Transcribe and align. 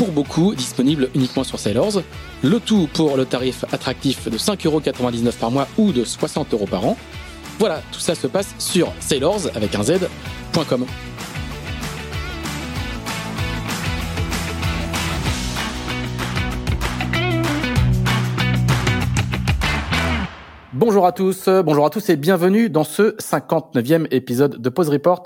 pour 0.00 0.12
beaucoup 0.12 0.54
disponible 0.54 1.10
uniquement 1.14 1.44
sur 1.44 1.58
Sailors. 1.58 2.00
Le 2.42 2.58
tout 2.58 2.88
pour 2.94 3.18
le 3.18 3.26
tarif 3.26 3.66
attractif 3.70 4.30
de 4.30 4.38
5,99€ 4.38 5.36
par 5.36 5.50
mois 5.50 5.68
ou 5.76 5.92
de 5.92 6.04
60€ 6.04 6.66
par 6.66 6.86
an. 6.86 6.96
Voilà, 7.58 7.82
tout 7.92 8.00
ça 8.00 8.14
se 8.14 8.26
passe 8.26 8.54
sur 8.58 8.94
sailors 8.98 9.40
avec 9.54 9.74
un 9.74 9.82
z.com. 9.82 10.86
Bonjour 20.72 21.06
à 21.06 21.12
tous, 21.12 21.50
bonjour 21.62 21.84
à 21.84 21.90
tous 21.90 22.08
et 22.08 22.16
bienvenue 22.16 22.70
dans 22.70 22.84
ce 22.84 23.14
59e 23.18 24.06
épisode 24.10 24.62
de 24.62 24.68
Pause 24.70 24.88
Report 24.88 25.24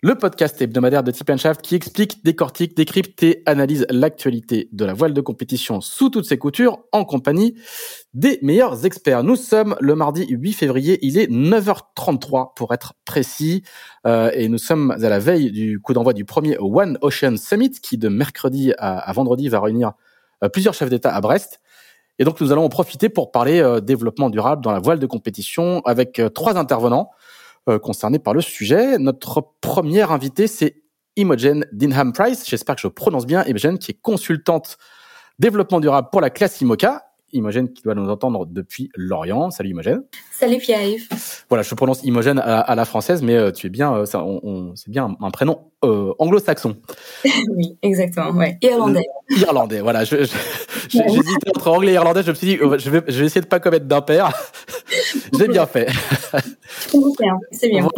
le 0.00 0.14
podcast 0.14 0.62
hebdomadaire 0.62 1.02
de 1.02 1.10
Tip 1.10 1.36
Shaft 1.36 1.60
qui 1.60 1.74
explique, 1.74 2.24
décortique, 2.24 2.76
décrypte 2.76 3.20
et 3.24 3.42
analyse 3.46 3.84
l'actualité 3.90 4.68
de 4.70 4.84
la 4.84 4.94
voile 4.94 5.12
de 5.12 5.20
compétition 5.20 5.80
sous 5.80 6.08
toutes 6.08 6.24
ses 6.24 6.38
coutures 6.38 6.78
en 6.92 7.04
compagnie 7.04 7.56
des 8.14 8.38
meilleurs 8.42 8.86
experts. 8.86 9.24
Nous 9.24 9.34
sommes 9.34 9.76
le 9.80 9.96
mardi 9.96 10.24
8 10.28 10.52
février, 10.52 11.00
il 11.02 11.18
est 11.18 11.28
9h33 11.28 12.54
pour 12.54 12.72
être 12.72 12.94
précis 13.04 13.64
euh, 14.06 14.30
et 14.34 14.48
nous 14.48 14.58
sommes 14.58 14.92
à 14.92 15.08
la 15.08 15.18
veille 15.18 15.50
du 15.50 15.80
coup 15.80 15.94
d'envoi 15.94 16.12
du 16.12 16.24
premier 16.24 16.56
One 16.60 16.96
Ocean 17.02 17.36
Summit 17.36 17.72
qui 17.82 17.98
de 17.98 18.08
mercredi 18.08 18.72
à, 18.78 19.12
vendredi 19.12 19.48
va 19.48 19.60
réunir 19.60 19.94
euh, 20.44 20.48
plusieurs 20.48 20.74
chefs 20.74 20.90
d'État 20.90 21.12
à 21.12 21.20
Brest. 21.20 21.60
Et 22.20 22.24
donc 22.24 22.40
nous 22.40 22.52
allons 22.52 22.64
en 22.64 22.68
profiter 22.68 23.08
pour 23.08 23.32
parler 23.32 23.58
euh, 23.58 23.80
développement 23.80 24.30
durable 24.30 24.62
dans 24.62 24.72
la 24.72 24.78
voile 24.78 25.00
de 25.00 25.06
compétition 25.06 25.82
avec 25.84 26.22
trois 26.34 26.56
intervenants. 26.56 27.10
Euh, 27.68 27.78
concernés 27.78 28.18
par 28.18 28.32
le 28.32 28.40
sujet. 28.40 28.98
Notre 28.98 29.44
première 29.60 30.10
invitée, 30.10 30.46
c'est 30.46 30.82
Imogen 31.16 31.66
Dinham 31.72 32.14
Price. 32.14 32.48
J'espère 32.48 32.76
que 32.76 32.80
je 32.80 32.88
prononce 32.88 33.26
bien. 33.26 33.44
Imogen, 33.44 33.78
qui 33.78 33.90
est 33.90 34.00
consultante 34.00 34.78
développement 35.38 35.78
durable 35.78 36.08
pour 36.10 36.22
la 36.22 36.30
classe 36.30 36.60
IMOCA. 36.62 37.04
Imogen 37.32 37.70
qui 37.70 37.82
doit 37.82 37.94
nous 37.94 38.08
entendre 38.08 38.46
depuis 38.46 38.90
Lorient. 38.96 39.50
Salut 39.50 39.70
Imogen. 39.70 40.02
Salut 40.32 40.56
Pierre-Yves. 40.58 41.08
Voilà, 41.50 41.62
je 41.62 41.74
prononce 41.74 42.02
Imogen 42.04 42.38
à, 42.38 42.74
la 42.74 42.84
française, 42.86 43.22
mais 43.22 43.36
euh, 43.36 43.50
tu 43.50 43.66
es 43.66 43.70
bien, 43.70 43.94
euh, 43.94 44.06
c'est 44.74 44.90
bien 44.90 45.14
un, 45.20 45.30
prénom 45.30 45.70
anglo-saxon. 45.82 46.76
oui, 47.50 47.76
exactement, 47.82 48.30
ouais. 48.32 48.58
Irlandais. 48.62 49.06
Irlandais, 49.30 49.80
voilà. 49.80 50.04
Je, 50.04 50.16
j'hésitais 50.88 51.50
entre 51.56 51.68
anglais 51.68 51.92
et 51.92 51.94
irlandais. 51.94 52.22
Je 52.22 52.30
me 52.30 52.34
suis 52.34 52.46
dit, 52.46 52.56
je 52.56 52.90
vais, 52.90 53.02
je 53.06 53.20
vais 53.20 53.26
essayer 53.26 53.40
de 53.40 53.46
pas 53.46 53.60
commettre 53.60 53.86
d'impair. 53.86 54.32
J'ai 55.38 55.48
bien 55.48 55.66
fait. 55.66 55.88
C'est 57.52 57.68
bien. 57.68 57.88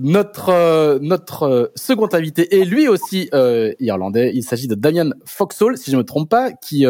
Notre 0.00 0.48
euh, 0.50 0.98
notre 1.00 1.42
euh, 1.44 1.66
second 1.74 2.08
invité 2.12 2.60
est 2.60 2.64
lui 2.64 2.88
aussi 2.88 3.28
euh, 3.34 3.72
irlandais. 3.80 4.32
Il 4.34 4.42
s'agit 4.42 4.68
de 4.68 4.74
Damian 4.74 5.10
Foxhall, 5.24 5.76
si 5.76 5.90
je 5.90 5.96
me 5.96 6.04
trompe 6.04 6.28
pas, 6.28 6.52
qui 6.52 6.84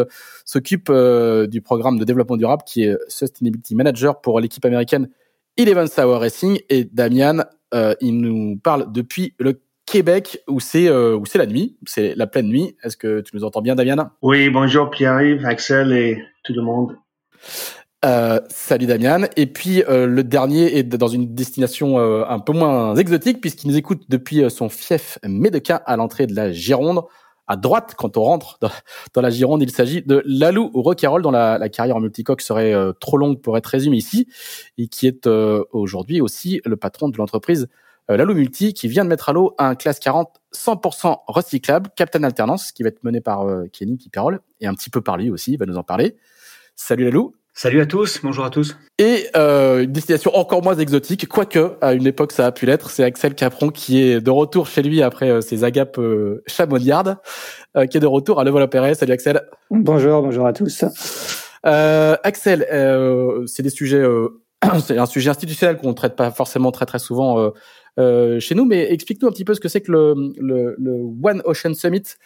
s'occupe 0.44 0.90
du 0.90 1.60
programme 1.60 1.98
de 1.98 2.04
développement 2.04 2.36
durable, 2.36 2.62
qui 2.66 2.84
est 2.84 2.96
Sustainability 3.08 3.74
Manager 3.74 4.20
pour 4.20 4.40
l'équipe 4.40 4.64
américaine 4.64 5.08
Eleven 5.56 5.88
Hour 5.98 6.20
Racing. 6.20 6.58
Et 6.68 6.84
Damian, 6.84 7.44
il 8.00 8.20
nous 8.20 8.56
parle 8.62 8.90
depuis 8.92 9.34
le 9.38 9.60
Québec 9.92 10.38
où 10.48 10.58
c'est 10.58 10.90
où 10.90 11.26
c'est 11.26 11.36
la 11.36 11.44
nuit, 11.44 11.76
c'est 11.86 12.14
la 12.14 12.26
pleine 12.26 12.46
nuit. 12.48 12.76
Est-ce 12.82 12.96
que 12.96 13.20
tu 13.20 13.36
nous 13.36 13.44
entends 13.44 13.60
bien, 13.60 13.74
Damian 13.74 14.08
Oui, 14.22 14.48
bonjour 14.48 14.88
Pierre-Yves, 14.88 15.44
Axel 15.44 15.92
et 15.92 16.24
tout 16.44 16.54
le 16.54 16.62
monde. 16.62 16.96
Euh, 18.06 18.40
salut 18.48 18.86
Damian. 18.86 19.26
Et 19.36 19.46
puis 19.46 19.84
euh, 19.84 20.06
le 20.06 20.24
dernier 20.24 20.78
est 20.78 20.82
dans 20.82 21.08
une 21.08 21.34
destination 21.34 21.98
euh, 21.98 22.24
un 22.26 22.38
peu 22.38 22.54
moins 22.54 22.96
exotique 22.96 23.42
puisqu'il 23.42 23.68
nous 23.68 23.76
écoute 23.76 24.04
depuis 24.08 24.50
son 24.50 24.70
fief 24.70 25.18
médequin 25.24 25.80
à 25.84 25.96
l'entrée 25.96 26.26
de 26.26 26.34
la 26.34 26.52
Gironde. 26.52 27.02
À 27.46 27.56
droite, 27.56 27.92
quand 27.98 28.16
on 28.16 28.22
rentre 28.22 28.58
dans, 28.60 29.20
la 29.20 29.28
Gironde, 29.28 29.62
il 29.62 29.70
s'agit 29.70 30.00
de 30.00 30.22
Lalou 30.24 30.70
Roquerolles, 30.72 31.20
dont 31.20 31.30
la, 31.30 31.68
carrière 31.68 31.96
en 31.96 32.00
multicoque 32.00 32.40
serait 32.40 32.74
trop 32.98 33.18
longue 33.18 33.42
pour 33.42 33.58
être 33.58 33.66
résumée 33.66 33.96
ici, 33.98 34.28
et 34.78 34.86
qui 34.86 35.06
est 35.06 35.28
aujourd'hui 35.72 36.20
aussi 36.20 36.62
le 36.64 36.76
patron 36.76 37.08
de 37.08 37.18
l'entreprise 37.18 37.68
Lalou 38.08 38.34
Multi, 38.34 38.74
qui 38.74 38.88
vient 38.88 39.04
de 39.04 39.08
mettre 39.08 39.28
à 39.28 39.32
l'eau 39.32 39.54
un 39.58 39.74
classe 39.74 39.98
40 39.98 40.28
100% 40.54 41.16
recyclable, 41.28 41.90
Captain 41.96 42.22
Alternance, 42.24 42.72
qui 42.72 42.82
va 42.82 42.88
être 42.88 43.02
mené 43.04 43.20
par 43.20 43.46
Kenny 43.72 43.96
Kiperol, 43.96 44.40
et 44.60 44.66
un 44.66 44.74
petit 44.74 44.90
peu 44.90 45.00
par 45.00 45.16
lui 45.16 45.30
aussi, 45.30 45.52
il 45.52 45.56
va 45.56 45.66
nous 45.66 45.78
en 45.78 45.82
parler. 45.82 46.16
Salut 46.76 47.04
Lalou. 47.04 47.34
Salut 47.54 47.82
à 47.82 47.86
tous, 47.86 48.20
bonjour 48.22 48.46
à 48.46 48.50
tous. 48.50 48.78
Et 48.98 49.26
euh, 49.36 49.82
une 49.82 49.92
destination 49.92 50.34
encore 50.34 50.62
moins 50.62 50.74
exotique, 50.74 51.28
quoique 51.28 51.76
à 51.82 51.92
une 51.92 52.06
époque 52.06 52.32
ça 52.32 52.46
a 52.46 52.52
pu 52.52 52.64
l'être, 52.64 52.88
c'est 52.88 53.04
Axel 53.04 53.34
Capron 53.34 53.68
qui 53.68 54.02
est 54.02 54.22
de 54.22 54.30
retour 54.30 54.66
chez 54.66 54.82
lui 54.82 55.02
après 55.02 55.28
euh, 55.28 55.42
ses 55.42 55.62
agapes 55.62 55.98
euh, 55.98 56.42
chamoniardes, 56.46 57.18
euh, 57.76 57.84
qui 57.84 57.98
est 57.98 58.00
de 58.00 58.06
retour 58.06 58.40
à 58.40 58.44
Le 58.44 58.50
Vol 58.50 58.66
Salut 58.94 59.12
Axel. 59.12 59.42
Bonjour, 59.70 60.22
bonjour 60.22 60.46
à 60.46 60.54
tous. 60.54 60.84
Euh, 61.66 62.16
Axel, 62.22 62.66
c'est 63.46 63.62
des 63.62 63.70
sujets, 63.70 64.02
c'est 64.82 64.96
un 64.96 65.06
sujet 65.06 65.28
institutionnel 65.28 65.76
qu'on 65.76 65.90
ne 65.90 65.94
traite 65.94 66.16
pas 66.16 66.30
forcément 66.30 66.72
très 66.72 66.86
très 66.86 66.98
souvent 66.98 67.52
chez 67.98 68.54
nous, 68.54 68.64
mais 68.64 68.92
explique-nous 68.92 69.28
un 69.28 69.32
petit 69.32 69.44
peu 69.44 69.54
ce 69.54 69.60
que 69.60 69.68
c'est 69.68 69.80
que 69.80 69.92
le, 69.92 70.94
One 71.22 71.42
Ocean 71.44 71.74
Summit. 71.74 72.16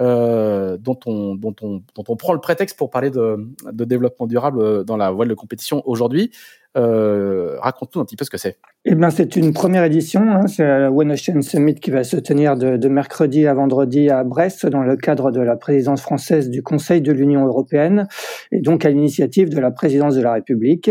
Euh, 0.00 0.76
dont, 0.78 0.96
on, 1.06 1.34
dont, 1.34 1.56
on, 1.60 1.82
dont 1.96 2.04
on 2.06 2.14
prend 2.14 2.32
le 2.32 2.38
prétexte 2.38 2.78
pour 2.78 2.88
parler 2.88 3.10
de, 3.10 3.36
de 3.72 3.84
développement 3.84 4.28
durable 4.28 4.84
dans 4.84 4.96
la 4.96 5.10
voile 5.10 5.26
de 5.26 5.34
compétition 5.34 5.82
aujourd'hui. 5.86 6.30
Euh, 6.78 7.56
Raconte-nous 7.60 8.00
un 8.00 8.04
petit 8.04 8.16
peu 8.16 8.24
ce 8.24 8.30
que 8.30 8.38
c'est. 8.38 8.56
Eh 8.84 8.94
ben, 8.94 9.10
c'est 9.10 9.36
une 9.36 9.52
première 9.52 9.84
édition. 9.84 10.22
Hein, 10.22 10.46
c'est 10.46 10.64
la 10.64 10.92
One 10.92 11.12
Ocean 11.12 11.42
Summit 11.42 11.74
qui 11.74 11.90
va 11.90 12.04
se 12.04 12.16
tenir 12.16 12.56
de, 12.56 12.88
mercredi 12.88 13.46
à 13.46 13.54
vendredi 13.54 14.08
à 14.08 14.24
Brest 14.24 14.66
dans 14.66 14.82
le 14.82 14.96
cadre 14.96 15.30
de 15.30 15.40
la 15.40 15.56
présidence 15.56 16.00
française 16.00 16.48
du 16.48 16.62
Conseil 16.62 17.02
de 17.02 17.12
l'Union 17.12 17.44
européenne 17.44 18.06
et 18.52 18.60
donc 18.60 18.84
à 18.84 18.90
l'initiative 18.90 19.50
de 19.50 19.58
la 19.58 19.70
présidence 19.70 20.14
de 20.14 20.22
la 20.22 20.32
République. 20.32 20.90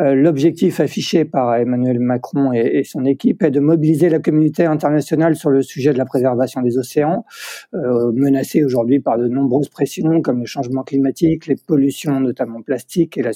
Euh, 0.00 0.14
L'objectif 0.14 0.80
affiché 0.80 1.24
par 1.24 1.54
Emmanuel 1.54 2.00
Macron 2.00 2.52
et, 2.52 2.78
et, 2.78 2.84
son 2.84 3.04
équipe 3.04 3.42
est 3.42 3.50
de 3.50 3.60
mobiliser 3.60 4.08
la 4.08 4.18
communauté 4.18 4.64
internationale 4.64 5.36
sur 5.36 5.50
le 5.50 5.62
sujet 5.62 5.92
de 5.92 5.98
la 5.98 6.04
préservation 6.04 6.62
des 6.62 6.78
océans, 6.78 7.24
euh, 7.74 8.10
menacés 8.14 8.64
aujourd'hui 8.64 9.00
par 9.00 9.18
de 9.18 9.28
nombreuses 9.28 9.68
pressions 9.68 10.20
comme 10.22 10.40
le 10.40 10.46
changement 10.46 10.82
climatique, 10.82 11.46
les 11.46 11.56
pollutions 11.56 12.20
notamment 12.20 12.62
plastiques 12.62 13.16
et 13.16 13.22
la 13.22 13.32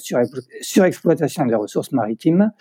surexploitation 0.61 1.45
des 1.45 1.55
ressources 1.55 1.76
maritimes. 1.91 2.51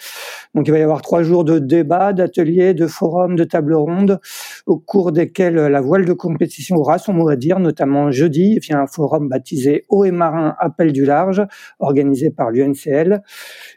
Donc 0.54 0.68
il 0.68 0.70
va 0.70 0.78
y 0.78 0.82
avoir 0.82 1.02
trois 1.02 1.22
jours 1.22 1.44
de 1.44 1.58
débats, 1.58 2.12
d'ateliers, 2.12 2.74
de 2.74 2.86
forums, 2.86 3.36
de 3.36 3.44
tables 3.44 3.74
rondes, 3.74 4.20
au 4.66 4.78
cours 4.78 5.12
desquels 5.12 5.54
la 5.54 5.80
voile 5.80 6.04
de 6.04 6.12
compétition 6.12 6.76
aura 6.76 6.98
son 6.98 7.12
mot 7.12 7.28
à 7.28 7.36
dire, 7.36 7.58
notamment 7.58 8.10
jeudi, 8.10 8.58
via 8.58 8.80
un 8.80 8.86
forum 8.86 9.28
baptisé 9.28 9.84
Eau 9.88 10.04
et 10.04 10.10
Marin 10.10 10.54
Appel 10.58 10.92
du 10.92 11.04
Large, 11.04 11.42
organisé 11.78 12.30
par 12.30 12.50
l'UNCL, 12.50 13.22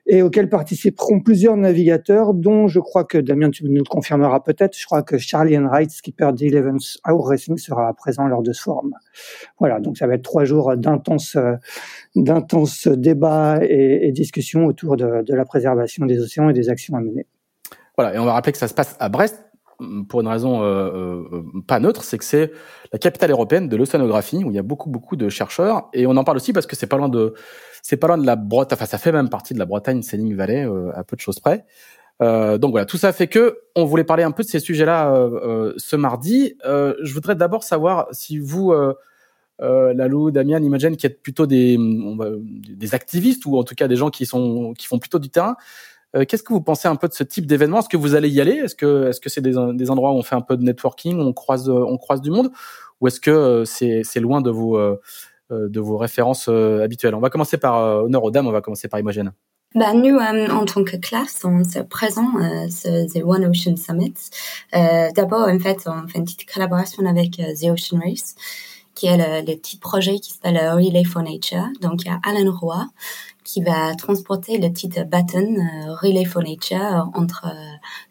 et 0.08 0.22
auquel 0.22 0.50
participeront 0.50 1.20
plusieurs 1.20 1.58
navigateurs, 1.58 2.34
dont 2.34 2.68
je 2.68 2.80
crois 2.80 3.04
que 3.04 3.18
Damien, 3.18 3.50
tu 3.50 3.66
nous 3.66 3.76
le 3.76 3.84
confirmeras 3.84 4.40
peut-être, 4.40 4.78
je 4.78 4.86
crois 4.86 5.04
que 5.04 5.18
Charlie 5.18 5.58
Enright, 5.58 5.92
skipper 5.92 6.32
d'Eleven's 6.34 7.00
Hour 7.08 7.30
Racing, 7.30 7.58
sera 7.58 7.94
présent 7.94 8.28
lors 8.28 8.42
de 8.42 8.54
ce 8.54 8.62
forum. 8.62 8.94
Voilà, 9.60 9.80
donc 9.80 9.98
ça 9.98 10.08
va 10.08 10.16
être 10.16 10.24
trois 10.24 10.46
jours 10.46 10.76
d'intenses 10.78 11.38
d'intenses 12.16 12.88
débats 12.88 13.60
et, 13.62 14.12
discussions 14.12 14.66
autour 14.66 14.98
de, 14.98 15.19
de, 15.24 15.36
la 15.36 15.46
préservation 15.46 16.06
des 16.06 16.20
océans 16.20 16.50
et 16.50 16.54
des 16.54 16.70
actions 16.70 16.96
à 16.96 17.02
mener. 17.02 17.26
Voilà, 17.98 18.16
et 18.16 18.20
on 18.20 18.26
va 18.26 18.34
rappeler 18.34 18.52
que 18.52 18.58
ça 18.58 18.68
se 18.68 18.74
passe 18.74 18.96
à 19.00 19.10
Brest. 19.10 19.44
pour 20.08 20.22
une 20.22 20.28
raison 20.28 20.60
pas 21.68 21.80
neutre, 21.80 22.04
c'est 22.04 22.18
que 22.18 22.26
c'est 22.26 22.52
la 22.92 23.00
capitale 23.00 23.32
européenne 23.32 23.68
de 23.68 23.78
l'océanographie 23.78 24.44
où 24.44 24.52
il 24.52 24.56
y 24.56 24.60
a 24.60 24.64
beaucoup 24.64 24.90
beaucoup 24.90 25.16
de 25.16 25.30
chercheurs 25.30 25.90
et 25.94 26.08
on 26.08 26.16
en 26.18 26.24
parle 26.24 26.38
aussi 26.38 26.54
parce 26.54 26.66
que 26.66 26.76
c'est 26.76 26.88
pas 26.88 26.98
loin 26.98 27.10
de 27.10 27.34
c'est 27.82 27.98
pas 27.98 28.08
loin 28.08 28.18
de 28.18 28.26
la 28.26 28.36
Bretagne, 28.36 28.78
enfin 28.78 28.86
ça 28.86 28.98
fait 28.98 29.12
même 29.12 29.30
partie 29.30 29.54
de 29.54 29.60
la 29.60 29.66
Bretagne, 29.66 30.02
Séling 30.02 30.36
Valley, 30.36 30.68
à 30.94 31.04
peu 31.04 31.16
de 31.16 31.22
choses 31.22 31.40
près. 31.40 31.66
Euh, 32.22 32.58
donc 32.58 32.72
voilà, 32.72 32.86
tout 32.86 32.98
ça 32.98 33.14
fait 33.14 33.28
que 33.28 33.60
on 33.76 33.86
voulait 33.86 34.04
parler 34.04 34.24
un 34.24 34.32
peu 34.32 34.44
de 34.44 34.48
ces 34.48 34.60
sujets-là 34.60 35.14
euh, 35.14 35.30
euh, 35.70 35.74
ce 35.78 35.96
mardi. 35.96 36.56
je 36.66 37.14
voudrais 37.14 37.36
d'abord 37.36 37.64
savoir 37.64 38.08
si 38.12 38.38
vous, 38.38 38.74
Lalou, 39.60 40.32
Damien, 40.32 40.62
Imogen, 40.62 40.96
qui 40.96 41.06
êtes 41.06 41.22
plutôt 41.22 41.46
des, 41.46 41.78
activistes 42.94 43.46
ou 43.46 43.58
en 43.58 43.64
tout 43.64 43.76
cas 43.76 43.88
des 43.88 43.96
gens 43.96 44.10
qui 44.10 44.26
sont 44.26 44.74
qui 44.74 44.88
font 44.88 45.00
plutôt 45.00 45.20
du 45.20 45.30
terrain, 45.30 45.56
qu'est-ce 46.14 46.44
que 46.44 46.54
vous 46.54 46.62
pensez 46.62 46.88
un 46.88 46.96
peu 46.96 47.08
de 47.08 47.14
ce 47.14 47.24
type 47.24 47.46
d'événement? 47.46 47.80
Est-ce 47.80 47.90
que 47.90 47.98
vous 47.98 48.16
allez 48.16 48.30
y 48.30 48.42
aller? 48.42 48.54
Est-ce 48.54 48.76
que 48.76 49.10
est-ce 49.10 49.20
que 49.20 49.30
c'est 49.30 49.42
des, 49.42 49.58
endroits 49.58 50.12
où 50.12 50.16
on 50.16 50.24
fait 50.24 50.36
un 50.36 50.42
peu 50.42 50.58
de 50.58 50.64
networking, 50.64 51.20
on 51.20 51.34
croise 51.34 51.70
on 51.70 51.98
croise 51.98 52.22
du 52.22 52.32
monde, 52.32 52.52
ou 53.02 53.08
est-ce 53.08 53.20
que 53.20 53.64
c'est 53.66 54.02
c'est 54.04 54.20
loin 54.20 54.42
de 54.42 54.50
vos 54.50 54.80
de 55.50 55.80
vos 55.80 55.98
références 55.98 56.48
habituelles? 56.48 57.16
On 57.16 57.20
va 57.20 57.30
commencer 57.30 57.58
par 57.58 58.04
honneur 58.04 58.24
aux 58.24 58.32
dames. 58.32 58.48
On 58.48 58.52
va 58.52 58.62
commencer 58.62 58.88
par 58.88 59.00
Imogen. 59.00 59.34
Bah, 59.76 59.94
nous, 59.94 60.16
euh, 60.16 60.48
en 60.50 60.66
tant 60.66 60.84
que 60.84 60.98
classe, 60.98 61.42
on 61.44 61.64
se 61.64 61.78
présente 61.80 62.36
euh, 62.42 63.06
The 63.06 63.24
One 63.24 63.46
Ocean 63.46 63.76
Summit. 63.76 64.16
Euh, 64.76 65.10
D'abord, 65.16 65.48
en 65.48 65.60
fait, 65.60 65.84
on 65.86 66.08
fait 66.08 66.18
une 66.18 66.26
petite 66.26 66.52
collaboration 66.52 67.06
avec 67.06 67.40
euh, 67.40 67.54
The 67.54 67.66
Ocean 67.66 68.00
Race, 68.04 68.34
qui 69.00 69.08
est 69.08 69.16
le, 69.16 69.50
le 69.50 69.56
petit 69.56 69.78
projet 69.78 70.20
qui 70.20 70.32
s'appelle 70.34 70.58
Relay 70.58 71.06
for 71.06 71.24
Nature. 71.24 71.70
Donc, 71.80 72.02
il 72.04 72.08
y 72.08 72.10
a 72.10 72.20
Alan 72.22 72.52
Roy 72.52 72.86
qui 73.46 73.62
va 73.62 73.96
transporter 73.96 74.58
le 74.58 74.70
petit 74.70 74.90
bâton 75.08 75.56
Relay 76.02 76.26
for 76.26 76.44
Nature 76.44 77.10
entre 77.14 77.48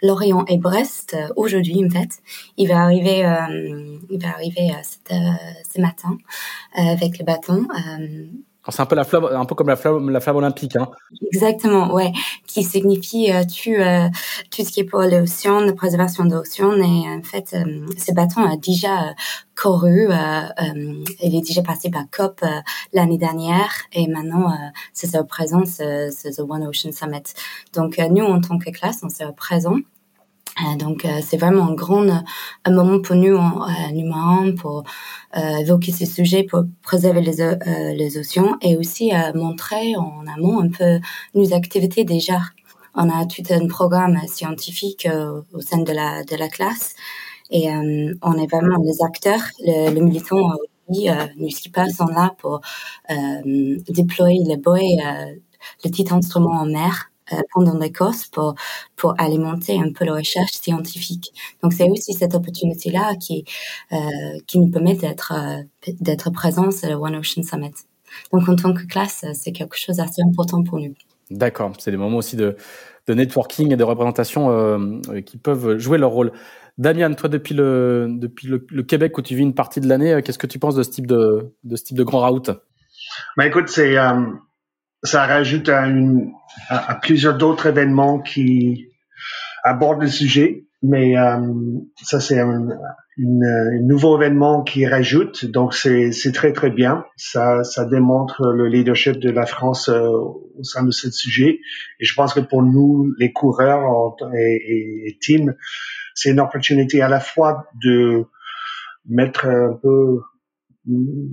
Lorient 0.03 0.47
et 0.47 0.57
Brest 0.57 1.15
aujourd'hui, 1.37 1.85
en 1.85 1.91
fait. 1.91 2.23
Il 2.57 2.69
va 2.69 2.81
arriver, 2.81 3.19
il 4.11 4.19
va 4.19 4.31
arriver 4.31 4.73
ce 4.83 5.79
matin 5.79 6.17
avec 6.75 7.19
le 7.19 7.25
bâton 7.27 7.67
c'est 8.71 8.81
un 8.81 8.87
peu 8.87 8.97
la 8.97 9.05
flamme, 9.05 9.25
un 9.25 9.45
peu 9.45 9.55
comme 9.55 9.69
la 9.69 9.77
flamme, 9.77 10.11
la 10.11 10.21
flamme 10.21 10.37
olympique, 10.37 10.77
hein. 10.77 10.89
Exactement, 11.33 11.93
ouais, 11.93 12.13
qui 12.47 12.63
signifie 12.63 13.33
euh, 13.33 13.45
tu 13.45 13.81
euh, 13.81 14.09
tout 14.51 14.65
ce 14.65 14.71
qui 14.71 14.81
est 14.81 14.85
pour 14.85 15.01
l'océan, 15.01 15.61
la 15.61 15.73
préservation 15.73 16.25
de 16.25 16.35
l'océan. 16.35 16.73
Et 16.77 17.09
en 17.09 17.23
fait, 17.23 17.55
euh, 17.55 17.87
ce 17.97 18.13
bâton 18.13 18.45
a 18.45 18.57
déjà 18.57 19.15
couru, 19.61 20.09
il 21.21 21.35
est 21.35 21.47
déjà 21.47 21.63
passé 21.63 21.91
par 21.91 22.05
COP 22.17 22.45
l'année 22.93 23.19
dernière, 23.19 23.73
et 23.93 24.07
maintenant 24.07 24.53
c'est 24.93 25.09
se 25.09 25.19
représente 25.19 25.67
ce, 25.67 26.37
The 26.37 26.41
One 26.49 26.67
Ocean 26.67 26.93
Summit. 26.93 27.35
Donc 27.75 27.99
nous, 27.99 28.25
en 28.25 28.41
tant 28.41 28.59
que 28.59 28.71
classe, 28.71 29.01
on 29.03 29.09
se 29.09 29.25
représente 29.25 29.59
euh, 29.69 29.98
donc 30.79 31.05
euh, 31.05 31.21
c'est 31.23 31.37
vraiment 31.37 31.69
un 31.69 31.75
grand 31.75 32.07
un 32.65 32.71
moment 32.71 33.01
pour 33.01 33.17
nous 33.17 33.37
en 33.37 33.69
euh, 33.69 34.53
pour 34.57 34.85
évoquer 35.35 35.93
ces 35.93 36.07
sujets, 36.07 36.43
pour 36.43 36.65
préserver 36.83 37.21
les, 37.21 37.95
les 37.95 38.19
océans 38.19 38.57
et 38.63 38.77
aussi 38.77 39.13
montrer 39.35 39.95
en 39.97 40.25
amont 40.27 40.61
un 40.61 40.69
peu 40.69 41.01
nos 41.35 41.53
activités 41.53 42.05
déjà. 42.05 42.41
On 42.95 43.09
a 43.11 43.27
tout 43.27 43.43
un 43.51 43.67
programme 43.69 44.19
scientifique 44.27 45.07
au 45.53 45.61
sein 45.61 45.83
de 45.83 45.93
la 45.93 46.25
de 46.25 46.35
la 46.37 46.49
classe 46.49 46.95
et 47.51 47.69
on 48.23 48.33
est 48.39 48.51
vraiment 48.51 48.83
les 48.83 49.03
acteurs, 49.05 49.45
le, 49.61 49.95
le 49.95 50.01
militant 50.01 50.39
aussi, 50.89 51.09
nous 51.37 51.49
qui 51.49 51.71
sont 51.95 52.07
là 52.07 52.35
pour 52.39 52.61
déployer 53.07 54.43
les 54.45 54.57
boys, 54.57 54.79
le 55.85 55.91
petit 55.91 56.07
instrument 56.11 56.61
en 56.63 56.67
mer 56.67 57.11
euh, 57.33 57.37
pendant 57.53 57.79
l'Écosse 57.79 58.27
pour 58.27 58.55
pour 58.97 59.15
alimenter 59.19 59.79
un 59.79 59.93
peu 59.93 60.05
la 60.05 60.15
recherche 60.15 60.53
scientifique. 60.53 61.33
Donc 61.63 61.73
c'est 61.73 61.89
aussi 61.89 62.13
cette 62.15 62.35
opportunité 62.35 62.91
là 62.91 63.15
qui 63.17 63.45
euh, 63.93 63.97
qui 64.47 64.59
nous 64.59 64.71
permet 64.71 64.95
d'être 64.95 65.33
euh, 65.35 65.93
d'être 66.01 66.31
présents 66.31 66.71
sur 66.71 66.89
le 66.89 66.95
One 66.95 67.17
Ocean 67.17 67.43
Summit. 67.43 67.75
Donc 68.33 68.49
en 68.49 68.57
tant 68.57 68.73
que 68.73 68.87
classe, 68.87 69.25
c'est 69.35 69.53
quelque 69.53 69.77
chose 69.77 69.97
d'assez 69.97 70.23
important 70.23 70.63
pour 70.63 70.79
nous. 70.79 70.95
D'accord, 71.31 71.73
c'est 71.79 71.91
des 71.91 71.97
moments 71.97 72.19
aussi 72.19 72.37
de 72.37 72.57
de 73.07 73.15
networking 73.15 73.73
et 73.73 73.77
de 73.77 73.85
représentation 73.85 74.51
euh, 74.51 75.21
qui 75.23 75.39
peuvent 75.39 75.79
jouer 75.79 75.99
leur 75.99 76.11
rôle. 76.11 76.33
Damien, 76.77 77.13
toi 77.15 77.29
depuis 77.29 77.55
le 77.55 78.09
depuis 78.11 78.49
le, 78.49 78.83
Québec 78.83 79.17
où 79.19 79.23
tu 79.23 79.35
vis 79.35 79.43
une 79.43 79.55
partie 79.55 79.81
de 79.81 79.89
l'année, 79.89 80.21
qu'est-ce 80.25 80.39
que 80.39 80.47
tu 80.47 80.59
penses 80.59 80.77
de 80.77 80.83
ce 80.83 80.91
type 80.91 81.07
de 81.07 81.53
de 81.65 81.77
ce 81.77 81.85
type 81.85 81.97
de 81.97 82.05
grand 82.05 82.27
route? 82.29 82.51
Ben 83.37 83.45
écoute, 83.45 83.69
c'est 83.69 83.97
ça 85.05 85.27
rajoute 85.27 85.69
à, 85.69 85.87
une, 85.87 86.33
à, 86.69 86.95
plusieurs 86.97 87.37
d'autres 87.37 87.67
événements 87.67 88.21
qui 88.21 88.89
abordent 89.65 90.03
le 90.03 90.09
sujet. 90.09 90.65
Mais 90.83 91.19
euh, 91.19 91.41
ça, 91.97 92.21
c'est 92.21 92.39
un, 92.39 92.69
nouveau 93.17 94.17
événement 94.17 94.63
qui 94.63 94.87
rajoute. 94.87 95.45
Donc, 95.47 95.75
c'est 95.75 96.33
très, 96.33 96.53
très 96.53 96.71
bien. 96.71 97.05
Ça, 97.17 97.65
ça 97.65 97.85
démontre 97.85 98.53
le 98.53 98.69
leadership 98.69 99.19
de 99.19 99.31
la 99.31 99.45
France 99.45 99.89
euh, 99.89 100.09
au 100.09 100.63
sein 100.63 100.85
de 100.85 100.93
ce 100.93 101.11
sujet. 101.11 101.59
Et 101.99 102.05
je 102.05 102.15
pense 102.15 102.33
que 102.33 102.41
pour 102.41 102.63
nous, 102.63 103.13
les 103.19 103.33
coureurs 103.33 104.17
et, 104.37 105.09
et 105.09 105.19
team, 105.21 105.57
c'est 106.15 106.31
une 106.31 106.41
opportunité 106.41 107.03
à 107.03 107.09
la 107.09 107.19
fois 107.19 107.67
de 107.83 108.25
mettre 109.09 109.47
un 109.47 109.79
peu 109.83 110.21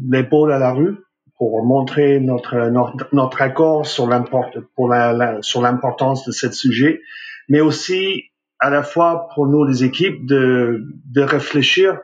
l'épaule 0.10 0.52
à 0.52 0.60
la 0.60 0.72
rue 0.72 0.98
pour 1.38 1.64
montrer 1.64 2.20
notre 2.20 2.70
notre, 2.70 3.08
notre 3.14 3.42
accord 3.42 3.86
sur 3.86 4.08
l'importance 4.08 6.26
de 6.26 6.32
ce 6.32 6.52
sujet, 6.52 7.02
mais 7.50 7.62
aussi 7.62 8.24
à 8.60 8.70
la 8.70 8.84
fois 8.84 9.28
pour 9.36 9.48
nous 9.48 9.66
les 9.66 9.84
équipes 9.84 10.26
de 10.26 10.84
de 11.12 11.22
réfléchir 11.22 12.00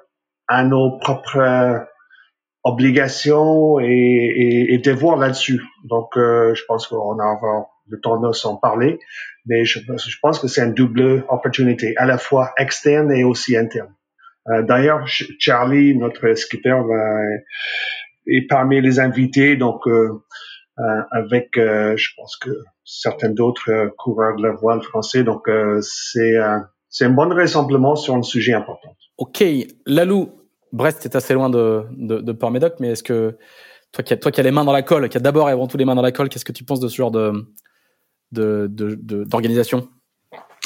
à 0.48 0.64
nos 0.64 0.98
propres 1.00 1.88
obligations 2.64 3.80
et, 3.80 3.88
et, 3.88 4.74
et 4.74 4.78
devoirs 4.78 5.18
là-dessus. 5.18 5.62
Donc, 5.84 6.18
euh, 6.18 6.54
je 6.54 6.64
pense 6.68 6.88
qu'on 6.88 7.20
a 7.20 7.40
le 7.88 8.00
temps 8.00 8.20
de 8.20 8.32
s'en 8.32 8.58
parler, 8.58 9.00
mais 9.46 9.66
je, 9.66 9.80
je 9.80 10.18
pense 10.22 10.40
que 10.40 10.48
c'est 10.48 10.64
une 10.64 10.74
double 10.74 11.26
opportunité, 11.30 11.96
à 11.98 12.06
la 12.06 12.18
fois 12.18 12.54
externe 12.58 13.12
et 13.12 13.24
aussi 13.24 13.58
interne. 13.58 13.94
Euh, 14.50 14.62
D'ailleurs, 14.62 15.08
Charlie, 15.08 15.98
notre 15.98 16.34
skipper, 16.36 16.80
va 16.88 17.20
et 18.28 18.48
parmi 18.48 18.82
les 18.82 19.00
invités, 19.00 19.56
donc 19.56 19.88
euh, 19.88 20.22
euh, 20.80 20.84
avec, 21.12 21.58
euh, 21.58 21.96
je 21.98 22.10
pense 22.16 22.38
que 22.38 22.50
certains 22.84 23.30
d'autres 23.30 23.92
coureurs 23.98 24.36
de 24.36 24.44
la 24.44 24.52
voile 24.52 24.82
français. 24.82 25.24
Donc 25.24 25.50
c'est 25.82 26.36
c'est 26.90 27.06
un 27.06 27.10
bon 27.12 27.34
rassemblement 27.34 27.96
sur 27.96 28.16
un 28.16 28.22
sujet 28.22 28.54
important. 28.54 28.96
Ok, 29.18 29.44
Lalou, 29.86 30.30
Brest 30.74 31.00
c'est 31.02 31.16
assez 31.16 31.34
loin 31.34 31.50
de, 31.50 31.84
de, 31.92 32.20
de 32.20 32.32
Port-Médoc, 32.32 32.76
mais 32.80 32.90
est-ce 32.90 33.04
que 33.04 33.38
toi 33.94 34.04
qui, 34.04 34.14
as, 34.14 34.18
toi 34.18 34.32
qui 34.32 34.40
as 34.40 34.44
les 34.44 34.52
mains 34.52 34.66
dans 34.66 34.72
la 34.74 34.84
colle, 34.84 35.08
qui 35.10 35.18
a 35.18 35.20
d'abord 35.20 35.50
et 35.50 35.52
avant 35.52 35.68
tout 35.68 35.78
les 35.78 35.86
mains 35.86 35.96
dans 35.96 36.02
la 36.02 36.12
colle, 36.12 36.30
qu'est-ce 36.30 36.46
que 36.46 36.52
tu 36.52 36.64
penses 36.64 36.80
de 36.80 36.88
ce 36.88 36.96
genre 36.96 37.12
de 37.12 37.46
d'organisation? 38.32 39.88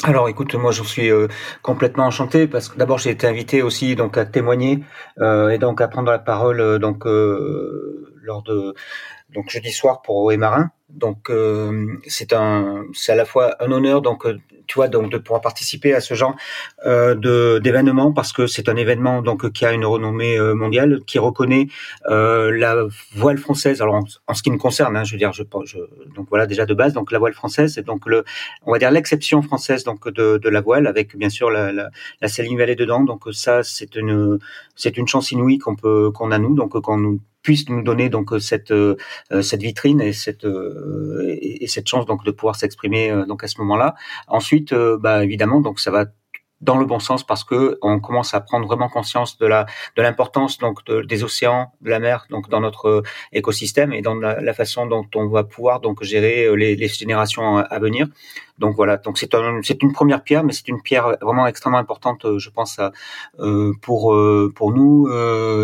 Alors 0.04 0.28
écoute, 0.28 0.54
moi 0.54 0.72
je 0.72 0.82
suis 0.82 1.10
euh, 1.10 1.26
complètement 1.62 2.04
enchanté 2.04 2.46
parce 2.46 2.68
que 2.68 2.76
d'abord 2.76 2.98
j'ai 2.98 3.10
été 3.10 3.26
invité 3.26 3.62
aussi 3.62 3.96
donc 3.96 4.18
à 4.18 4.26
témoigner 4.26 4.84
euh, 5.20 5.48
et 5.48 5.56
donc 5.58 5.80
à 5.80 5.88
prendre 5.88 6.10
la 6.10 6.18
parole 6.18 6.60
euh, 6.60 6.78
donc 6.78 7.06
lors 8.26 8.42
de 8.42 8.74
donc 9.34 9.50
jeudi 9.50 9.72
soir 9.72 10.02
pour 10.02 10.16
Haut 10.16 10.30
et 10.30 10.36
Marin. 10.36 10.70
Donc 10.90 11.30
c'est 12.06 12.32
un 12.32 12.84
c'est 12.92 13.12
à 13.12 13.16
la 13.16 13.24
fois 13.24 13.56
un 13.60 13.72
honneur 13.72 14.02
donc 14.02 14.24
tu 14.66 14.74
vois, 14.74 14.88
donc 14.88 15.10
de 15.10 15.18
pouvoir 15.18 15.40
participer 15.40 15.94
à 15.94 16.00
ce 16.00 16.14
genre 16.14 16.34
euh, 16.86 17.14
de 17.14 17.60
d'événement 17.62 18.12
parce 18.12 18.32
que 18.32 18.46
c'est 18.46 18.68
un 18.68 18.76
événement 18.76 19.22
donc 19.22 19.50
qui 19.52 19.64
a 19.64 19.72
une 19.72 19.84
renommée 19.84 20.36
euh, 20.38 20.54
mondiale, 20.54 21.00
qui 21.06 21.18
reconnaît 21.18 21.68
euh, 22.08 22.50
la 22.50 22.86
voile 23.14 23.38
française. 23.38 23.80
Alors 23.82 24.02
en, 24.26 24.34
ce 24.34 24.42
qui 24.42 24.50
me 24.50 24.58
concerne, 24.58 24.96
hein, 24.96 25.04
je 25.04 25.12
veux 25.12 25.18
dire, 25.18 25.32
je, 25.32 25.42
je, 25.64 25.78
donc 26.14 26.26
voilà 26.30 26.46
déjà 26.46 26.66
de 26.66 26.74
base, 26.74 26.92
donc 26.92 27.12
la 27.12 27.18
voile 27.18 27.34
française, 27.34 27.74
c'est 27.74 27.86
donc 27.86 28.06
le, 28.06 28.24
on 28.64 28.72
va 28.72 28.78
dire 28.78 28.90
l'exception 28.90 29.42
française 29.42 29.84
donc 29.84 30.08
de, 30.08 30.38
de 30.38 30.48
la 30.48 30.60
voile 30.60 30.86
avec 30.86 31.16
bien 31.16 31.30
sûr 31.30 31.50
la, 31.50 31.72
la, 31.72 31.90
la 32.20 32.28
Céline 32.28 32.58
Vallée 32.58 32.76
dedans. 32.76 33.02
Donc 33.04 33.24
ça, 33.32 33.62
c'est 33.62 33.94
une 33.96 34.38
c'est 34.74 34.96
une 34.96 35.06
chance 35.06 35.30
inouïe 35.30 35.58
qu'on 35.58 35.76
peut 35.76 36.10
qu'on 36.10 36.32
a 36.32 36.38
nous, 36.38 36.54
donc 36.54 36.80
qu'on 36.80 36.98
nous 36.98 37.20
puisse 37.46 37.68
nous 37.68 37.82
donner 37.82 38.08
donc 38.08 38.28
cette 38.40 38.72
euh, 38.72 38.96
cette 39.40 39.62
vitrine 39.62 40.00
et 40.00 40.12
cette 40.12 40.44
euh, 40.44 41.38
et, 41.40 41.68
cette 41.68 41.86
chance 41.86 42.04
donc 42.04 42.24
de 42.24 42.32
pouvoir 42.32 42.56
s'exprimer 42.56 43.04
euh, 43.12 43.24
donc 43.24 43.44
à 43.44 43.48
ce 43.52 43.60
moment-là. 43.60 43.94
Ensuite, 44.26 44.74
bah 44.74 45.22
évidemment 45.22 45.60
donc 45.60 45.78
ça 45.78 45.92
va 45.92 46.06
dans 46.60 46.76
le 46.76 46.86
bon 46.86 46.98
sens 46.98 47.24
parce 47.24 47.44
que 47.44 47.78
on 47.82 48.00
commence 48.00 48.34
à 48.34 48.40
prendre 48.40 48.66
vraiment 48.66 48.88
conscience 48.88 49.38
de 49.38 49.46
la 49.46 49.66
de 49.96 50.02
l'importance 50.02 50.58
donc 50.58 50.76
des 51.12 51.22
océans, 51.22 51.70
de 51.82 51.90
la 51.90 52.00
mer 52.00 52.26
donc 52.30 52.48
dans 52.48 52.60
notre 52.60 53.04
écosystème 53.30 53.92
et 53.92 54.02
dans 54.02 54.16
la, 54.16 54.54
façon 54.54 54.86
dont 54.86 55.06
on 55.14 55.28
va 55.28 55.44
pouvoir 55.44 55.78
donc 55.78 56.02
gérer 56.02 56.36
les, 56.56 56.74
les 56.74 56.88
générations 56.88 57.58
à 57.58 57.78
venir. 57.78 58.08
Donc 58.58 58.74
voilà, 58.74 58.96
donc 58.96 59.18
c'est 59.18 59.34
un, 59.34 59.60
c'est 59.62 59.82
une 59.82 59.92
première 59.92 60.22
pierre, 60.22 60.42
mais 60.42 60.52
c'est 60.52 60.68
une 60.68 60.80
pierre 60.80 61.16
vraiment 61.20 61.46
extrêmement 61.46 61.78
importante, 61.78 62.24
euh, 62.24 62.38
je 62.38 62.48
pense, 62.50 62.80
euh, 63.38 63.72
pour 63.82 64.14
euh, 64.14 64.52
pour 64.54 64.72
nous, 64.72 65.08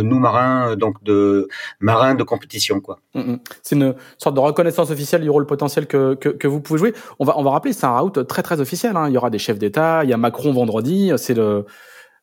nous 0.03 0.19
marins, 0.19 0.77
donc 0.77 1.03
de 1.03 1.49
marins 1.81 2.15
de 2.15 2.23
compétition, 2.23 2.81
quoi. 2.81 3.01
Mm, 3.15 3.21
mm. 3.21 3.39
C'est 3.63 3.77
une 3.77 3.95
sorte 4.19 4.35
de 4.35 4.41
reconnaissance 4.41 4.91
officielle 4.91 5.23
du 5.23 5.31
rôle 5.31 5.47
potentiel 5.47 5.87
que, 5.87 6.15
que, 6.15 6.29
que 6.29 6.49
vous 6.49 6.61
pouvez 6.61 6.79
jouer. 6.79 6.95
On 7.19 7.25
va 7.25 7.39
on 7.39 7.43
va 7.43 7.51
rappeler, 7.51 7.73
c'est 7.73 7.87
un 7.87 7.99
route 7.99 8.27
très 8.27 8.43
très 8.43 8.61
officiel. 8.61 8.97
Hein. 8.97 9.09
Il 9.09 9.15
y 9.15 9.17
aura 9.17 9.31
des 9.31 9.39
chefs 9.39 9.59
d'État, 9.59 10.05
il 10.05 10.11
y 10.11 10.13
a 10.13 10.17
Macron 10.19 10.53
vendredi, 10.53 11.13
c'est 11.17 11.35
le 11.35 11.65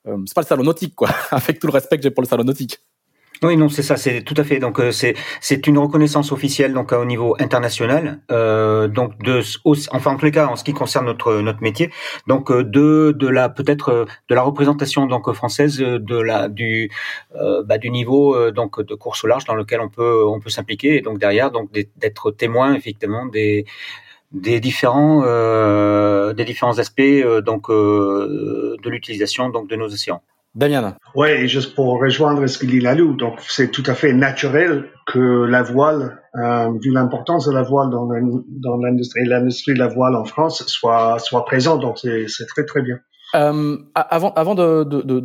c'est 0.05 0.33
pas 0.33 0.41
le 0.41 0.47
salon 0.47 0.63
nautique, 0.63 0.95
quoi, 0.95 1.09
avec 1.31 1.59
tout 1.59 1.67
le 1.67 1.73
respect 1.73 1.97
que 1.97 2.03
j'ai 2.03 2.11
pour 2.11 2.23
le 2.23 2.27
salon 2.27 2.43
nautique. 2.43 2.79
Oui, 3.41 3.55
non, 3.55 3.69
c'est 3.69 3.83
ça, 3.83 3.95
c'est 3.95 4.21
tout 4.23 4.33
à 4.35 4.43
fait. 4.43 4.59
Donc 4.59 4.79
euh, 4.81 4.91
c'est 4.91 5.15
c'est 5.39 5.65
une 5.65 5.77
reconnaissance 5.77 6.33
officielle 6.33 6.73
donc 6.73 6.91
au 6.91 7.05
niveau 7.05 7.37
international. 7.39 8.19
Euh, 8.31 8.89
donc 8.89 9.17
de 9.23 9.41
enfin 9.91 10.11
en 10.11 10.17
tous 10.17 10.25
les 10.25 10.31
cas 10.31 10.47
en 10.47 10.57
ce 10.57 10.65
qui 10.65 10.73
concerne 10.73 11.05
notre 11.05 11.39
notre 11.39 11.61
métier, 11.63 11.89
donc 12.27 12.51
euh, 12.51 12.65
de 12.65 13.15
de 13.17 13.27
la 13.27 13.47
peut-être 13.47 13.89
euh, 13.89 14.05
de 14.27 14.35
la 14.35 14.41
représentation 14.41 15.05
donc 15.05 15.31
française 15.31 15.77
de 15.79 16.19
la 16.19 16.49
du 16.49 16.91
bah, 17.65 17.77
du 17.77 17.89
niveau 17.91 18.51
donc 18.51 18.81
de 18.81 18.95
course 18.95 19.23
au 19.23 19.27
large 19.27 19.45
dans 19.45 19.55
lequel 19.55 19.79
on 19.79 19.89
peut 19.89 20.25
on 20.25 20.39
peut 20.41 20.49
s'impliquer 20.49 20.97
et 20.97 21.01
donc 21.01 21.17
derrière 21.19 21.49
donc 21.51 21.71
d'être 21.71 22.31
témoin 22.31 22.73
effectivement 22.73 23.25
des 23.25 23.65
des 24.33 24.59
différents 24.59 25.23
euh, 25.25 26.33
des 26.33 26.45
différents 26.45 26.77
aspects 26.79 27.01
donc 27.45 27.69
de 27.69 28.89
l'utilisation 28.89 29.49
donc 29.49 29.69
de 29.69 29.75
nos 29.77 29.87
océans. 29.87 30.21
Damien. 30.55 30.95
Oui, 31.15 31.47
juste 31.47 31.75
pour 31.75 31.99
rejoindre 31.99 32.45
ce 32.47 32.57
que 32.57 32.65
dit 32.65 32.79
Lalou, 32.79 33.15
donc 33.15 33.39
c'est 33.47 33.69
tout 33.69 33.83
à 33.85 33.93
fait 33.93 34.13
naturel 34.13 34.85
que 35.05 35.45
la 35.45 35.61
voile, 35.61 36.21
euh, 36.35 36.69
vu 36.81 36.91
l'importance 36.91 37.47
de 37.47 37.53
la 37.53 37.61
voile 37.61 37.89
dans 37.91 38.77
l'industrie, 38.77 39.25
l'industrie 39.25 39.73
de 39.73 39.79
la 39.79 39.87
voile 39.87 40.15
en 40.15 40.25
France, 40.25 40.63
soit 40.67 41.19
soit 41.19 41.45
présente. 41.45 41.81
Donc 41.81 41.99
c'est 41.99 42.47
très 42.47 42.65
très 42.65 42.81
bien. 42.81 42.97
Euh, 43.35 43.77
avant, 43.93 44.33
avant 44.33 44.55
de, 44.55 44.83
de, 44.83 45.01
de, 45.01 45.19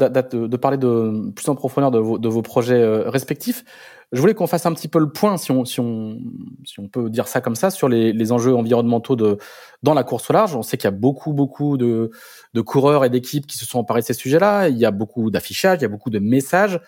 de, 0.46 0.56
parler 0.58 0.76
de 0.76 1.32
plus 1.34 1.48
en 1.48 1.54
profondeur 1.54 1.90
de 1.90 1.98
vos, 1.98 2.18
de 2.18 2.28
vos 2.28 2.42
projets 2.42 2.82
euh, 2.82 3.08
respectifs, 3.08 3.64
je 4.12 4.20
voulais 4.20 4.34
qu'on 4.34 4.46
fasse 4.46 4.66
un 4.66 4.74
petit 4.74 4.88
peu 4.88 4.98
le 4.98 5.10
point, 5.10 5.38
si 5.38 5.50
on, 5.50 5.64
si 5.64 5.80
on, 5.80 6.18
si 6.64 6.80
on 6.80 6.88
peut 6.88 7.08
dire 7.08 7.26
ça 7.26 7.40
comme 7.40 7.54
ça, 7.54 7.70
sur 7.70 7.88
les, 7.88 8.12
les 8.12 8.30
enjeux 8.30 8.54
environnementaux 8.54 9.16
de, 9.16 9.38
dans 9.82 9.94
la 9.94 10.04
course 10.04 10.28
au 10.28 10.34
large. 10.34 10.54
On 10.54 10.62
sait 10.62 10.76
qu'il 10.76 10.84
y 10.84 10.92
a 10.92 10.96
beaucoup, 10.96 11.32
beaucoup 11.32 11.78
de, 11.78 12.10
de 12.54 12.60
coureurs 12.60 13.04
et 13.04 13.10
d'équipes 13.10 13.46
qui 13.46 13.58
se 13.58 13.66
sont 13.66 13.80
emparés 13.80 14.00
de 14.00 14.06
ces 14.06 14.14
sujets-là. 14.14 14.68
Il 14.68 14.78
y 14.78 14.86
a 14.86 14.90
beaucoup 14.90 15.30
d'affichage, 15.30 15.78
il 15.80 15.82
y 15.82 15.84
a 15.84 15.88
beaucoup 15.88 16.10
de 16.10 16.20
messages. 16.20 16.80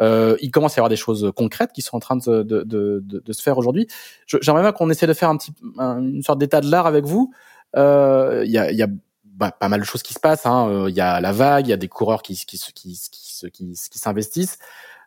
Euh, 0.00 0.36
il 0.40 0.50
commence 0.50 0.72
à 0.72 0.76
y 0.76 0.80
avoir 0.80 0.88
des 0.88 0.96
choses 0.96 1.32
concrètes 1.36 1.70
qui 1.72 1.82
sont 1.82 1.96
en 1.96 2.00
train 2.00 2.16
de, 2.16 2.42
de, 2.42 2.64
de, 2.64 3.02
de 3.04 3.32
se 3.32 3.42
faire 3.42 3.56
aujourd'hui. 3.56 3.86
J'aimerais 4.26 4.62
bien 4.62 4.72
qu'on 4.72 4.90
essaie 4.90 5.06
de 5.06 5.14
faire 5.14 5.28
un 5.28 5.36
petit, 5.36 5.52
une 5.78 6.22
sorte 6.22 6.38
d'état 6.38 6.60
de 6.60 6.70
l'art 6.70 6.86
avec 6.86 7.04
vous. 7.04 7.32
Euh, 7.76 8.42
il 8.44 8.50
y 8.50 8.58
a, 8.58 8.72
y 8.72 8.82
a 8.82 8.88
bah, 9.24 9.52
pas 9.52 9.68
mal 9.68 9.80
de 9.80 9.84
choses 9.84 10.02
qui 10.02 10.12
se 10.12 10.20
passent. 10.20 10.46
Hein. 10.46 10.68
Euh, 10.68 10.90
il 10.90 10.96
y 10.96 11.00
a 11.00 11.20
la 11.20 11.32
vague, 11.32 11.66
il 11.66 11.70
y 11.70 11.74
a 11.74 11.76
des 11.76 11.88
coureurs 11.88 12.22
qui, 12.22 12.34
qui, 12.34 12.58
qui, 12.58 12.72
qui, 12.74 13.50
qui, 13.50 13.74
qui 13.90 13.98
s'investissent. 13.98 14.58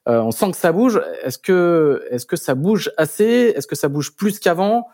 Euh, 0.08 0.22
on 0.22 0.32
sent 0.32 0.52
que 0.52 0.58
ça 0.58 0.72
bouge. 0.72 1.02
Est-ce 1.24 1.40
que, 1.40 2.06
est-ce 2.12 2.26
que 2.26 2.36
ça 2.36 2.56
bouge 2.56 2.92
assez? 2.96 3.54
Est-ce 3.56 3.68
que 3.68 3.76
ça 3.76 3.90
bouge 3.90 4.16
plus 4.16 4.40
qu'avant? 4.40 4.88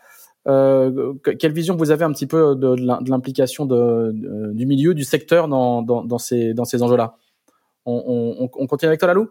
Euh, 0.48 1.14
Quelle 1.38 1.52
vision 1.52 1.76
vous 1.76 1.90
avez 1.90 2.04
un 2.04 2.12
petit 2.12 2.26
peu 2.26 2.54
de, 2.56 2.74
de 2.76 3.10
l'implication 3.10 3.66
de, 3.66 4.12
du 4.52 4.66
milieu, 4.66 4.94
du 4.94 5.04
secteur 5.04 5.48
dans 5.48 6.18
ces, 6.18 6.54
dans 6.54 6.64
ces 6.64 6.82
enjeux-là? 6.82 7.16
On, 7.84 8.38
on, 8.40 8.50
on 8.52 8.66
continue 8.66 8.88
avec 8.88 9.00
toi, 9.00 9.08
Lalou? 9.08 9.28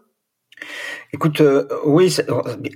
Écoute, 1.14 1.42
euh, 1.42 1.68
oui, 1.84 2.16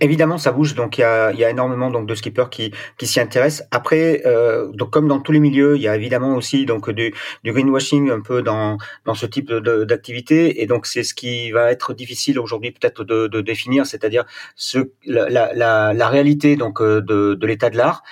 évidemment, 0.03 0.37
ça 0.37 0.53
bouge. 0.53 0.75
Donc, 0.75 0.99
il 0.99 1.01
y 1.01 1.05
a, 1.05 1.51
énormément 1.51 1.91
donc 1.91 2.07
de 2.07 2.15
skippers 2.15 2.51
qui, 2.51 2.71
s'y 3.01 3.19
intéressent. 3.19 3.67
Après, 3.71 4.23
euh, 4.27 4.71
donc 4.73 4.91
comme 4.91 5.09
dans 5.09 5.21
tous 5.21 5.33
les 5.33 5.41
milieux, 5.41 5.77
il 5.77 5.83
y 5.83 5.89
a 5.89 5.97
évidemment 5.97 6.35
aussi 6.35 6.67
donc 6.67 6.91
du, 6.91 7.15
greenwashing 7.47 8.11
un 8.11 8.21
peu 8.21 8.43
dans, 8.43 8.77
ce 9.15 9.25
type 9.25 9.51
d'activité. 9.51 10.61
Et 10.63 10.67
donc, 10.67 10.87
c'est 10.87 11.03
ce 11.03 11.15
qui 11.15 11.51
va 11.51 11.73
être 11.73 11.95
difficile 11.95 12.39
aujourd'hui 12.39 12.73
peut-être 12.73 13.05
de, 13.05 13.27
de, 13.27 13.41
définir, 13.41 13.87
c'est-à-dire 13.87 14.27
ce, 14.55 14.91
la, 15.07 16.09
réalité 16.09 16.57
donc 16.57 16.83
euh, 16.83 17.01
de, 17.01 17.47
l'état 17.47 17.71
de 17.71 17.79
l'art 17.79 18.03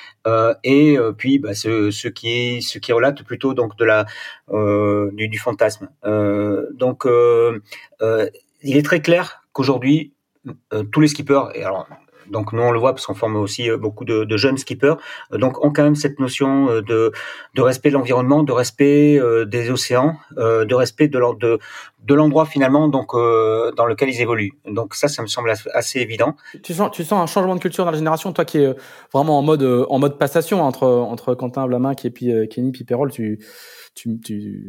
et 0.64 0.96
puis 1.18 1.38
bah, 1.38 1.52
ce, 1.52 1.90
ce 1.90 2.08
qui 2.08 2.62
ce 2.62 2.78
qui 2.78 2.92
relate 2.92 3.22
plutôt 3.24 3.52
donc 3.52 3.76
de 3.76 3.84
la 3.84 4.06
du 4.48 5.38
fantasme. 5.38 5.90
donc, 6.72 7.06
il 8.62 8.76
est 8.78 8.82
très 8.82 9.02
clair 9.02 9.43
qu'aujourd'hui, 9.54 10.12
euh, 10.74 10.82
tous 10.92 11.00
les 11.00 11.08
skippers, 11.08 11.48
et 11.54 11.64
alors 11.64 11.86
donc 12.30 12.54
nous 12.54 12.62
on 12.62 12.70
le 12.70 12.78
voit 12.78 12.94
parce 12.94 13.04
qu'on 13.04 13.14
forme 13.14 13.36
aussi 13.36 13.70
euh, 13.70 13.76
beaucoup 13.76 14.04
de, 14.04 14.36
jeunes 14.36 14.56
skippers, 14.58 14.96
euh, 15.32 15.38
donc 15.38 15.62
ont 15.64 15.72
quand 15.72 15.82
même 15.82 15.94
cette 15.94 16.20
notion 16.20 16.66
de, 16.82 17.12
respect 17.56 17.88
de 17.88 17.94
l'environnement, 17.94 18.42
de 18.42 18.52
respect 18.52 19.18
des 19.46 19.70
océans, 19.70 20.16
de 20.36 20.74
respect 20.74 21.08
de, 21.08 21.18
l'endroit 22.14 22.44
finalement 22.44 22.88
donc 22.88 23.12
dans 23.14 23.86
lequel 23.86 24.10
ils 24.10 24.20
évoluent. 24.20 24.52
Donc 24.66 24.94
ça, 24.94 25.08
ça 25.08 25.22
me 25.22 25.26
semble 25.28 25.50
assez 25.72 26.00
évident. 26.00 26.36
Tu 26.62 26.74
sens, 26.74 26.90
tu 26.92 27.04
sens 27.04 27.22
un 27.22 27.32
changement 27.32 27.54
de 27.54 27.60
culture 27.60 27.84
dans 27.86 27.90
la 27.90 27.96
génération, 27.96 28.32
toi 28.32 28.44
qui 28.44 28.58
est 28.58 28.74
vraiment 29.12 29.38
en 29.38 29.42
mode 29.42 29.62
en 29.88 29.98
mode 29.98 30.18
passation 30.18 30.62
entre 30.62 30.86
entre 30.86 31.34
Quentin 31.34 31.66
Blamac 31.66 32.04
et 32.04 32.10
puis 32.10 32.32
Kenny 32.50 32.72
Piperol, 32.72 33.10
tu 33.10 33.38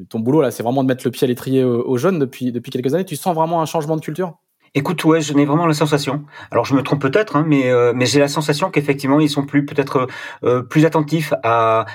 ton 0.10 0.20
boulot 0.20 0.42
là, 0.42 0.52
c'est 0.52 0.64
vraiment 0.64 0.84
de 0.84 0.88
mettre 0.88 1.06
le 1.06 1.12
pied 1.12 1.26
à 1.26 1.28
l'étrier 1.28 1.64
aux 1.64 1.98
jeunes 1.98 2.20
depuis 2.20 2.54
depuis 2.54 2.72
quelques 2.72 2.94
années. 2.94 3.06
Tu 3.06 3.18
sens 3.18 3.36
vraiment 3.36 3.62
un 3.62 3.66
changement 3.66 3.98
de 3.98 4.02
culture? 4.02 4.38
Écoute, 4.78 5.06
ouais, 5.06 5.22
je 5.22 5.34
n'ai 5.34 5.46
vraiment 5.46 5.68
la 5.68 5.74
sensation. 5.74 6.26
Alors, 6.52 6.66
je 6.66 6.76
me 6.76 6.84
trompe 6.84 7.02
peut-être, 7.02 7.38
hein, 7.38 7.46
mais 7.48 7.72
euh, 7.72 7.94
mais 7.96 8.06
j'ai 8.06 8.20
la 8.20 8.28
sensation 8.28 8.70
qu'effectivement, 8.70 9.22
ils 9.22 9.30
sont 9.30 9.46
plus 9.46 9.66
peut-être 9.66 10.08
euh, 10.44 10.64
plus 10.64 10.86
attentifs 10.86 11.34
à, 11.44 11.86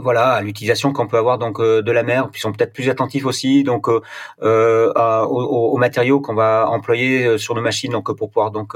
voilà 0.00 0.30
à 0.30 0.40
l'utilisation 0.40 0.94
qu'on 0.94 1.06
peut 1.06 1.18
avoir 1.18 1.36
donc 1.36 1.60
euh, 1.60 1.82
de 1.82 1.92
la 1.92 2.02
mer, 2.02 2.30
puis 2.30 2.38
ils 2.38 2.40
sont 2.40 2.52
peut-être 2.52 2.72
plus 2.72 2.88
attentifs 2.88 3.26
aussi 3.26 3.64
donc 3.64 3.88
aux, 3.88 5.76
matériaux 5.76 6.20
qu'on 6.20 6.34
va 6.34 6.66
employer 6.70 7.36
sur 7.36 7.54
nos 7.54 7.60
machines 7.60 7.92
donc 7.92 8.10
pour 8.16 8.30
pouvoir 8.30 8.50
donc 8.50 8.74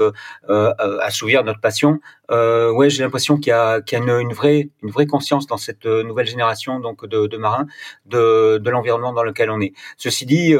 assouvir 1.01 1.43
notre 1.43 1.61
passion. 1.61 1.99
Ouais, 2.29 2.89
j'ai 2.89 3.03
l'impression 3.03 3.37
qu'il 3.37 3.51
y 3.51 3.53
a 3.53 3.81
qu'il 3.81 3.97
y 3.97 4.01
a 4.01 4.19
une, 4.19 4.33
vraie 4.33 5.07
conscience 5.07 5.47
dans 5.47 5.57
cette 5.57 5.85
nouvelle 5.85 6.27
génération 6.27 6.79
donc 6.79 7.05
de, 7.05 7.37
marins 7.37 7.65
de 8.05 8.57
de 8.57 8.69
l'environnement 8.69 9.13
dans 9.13 9.23
lequel 9.23 9.49
on 9.49 9.59
est. 9.61 9.73
Ceci 9.97 10.25
dit, 10.25 10.53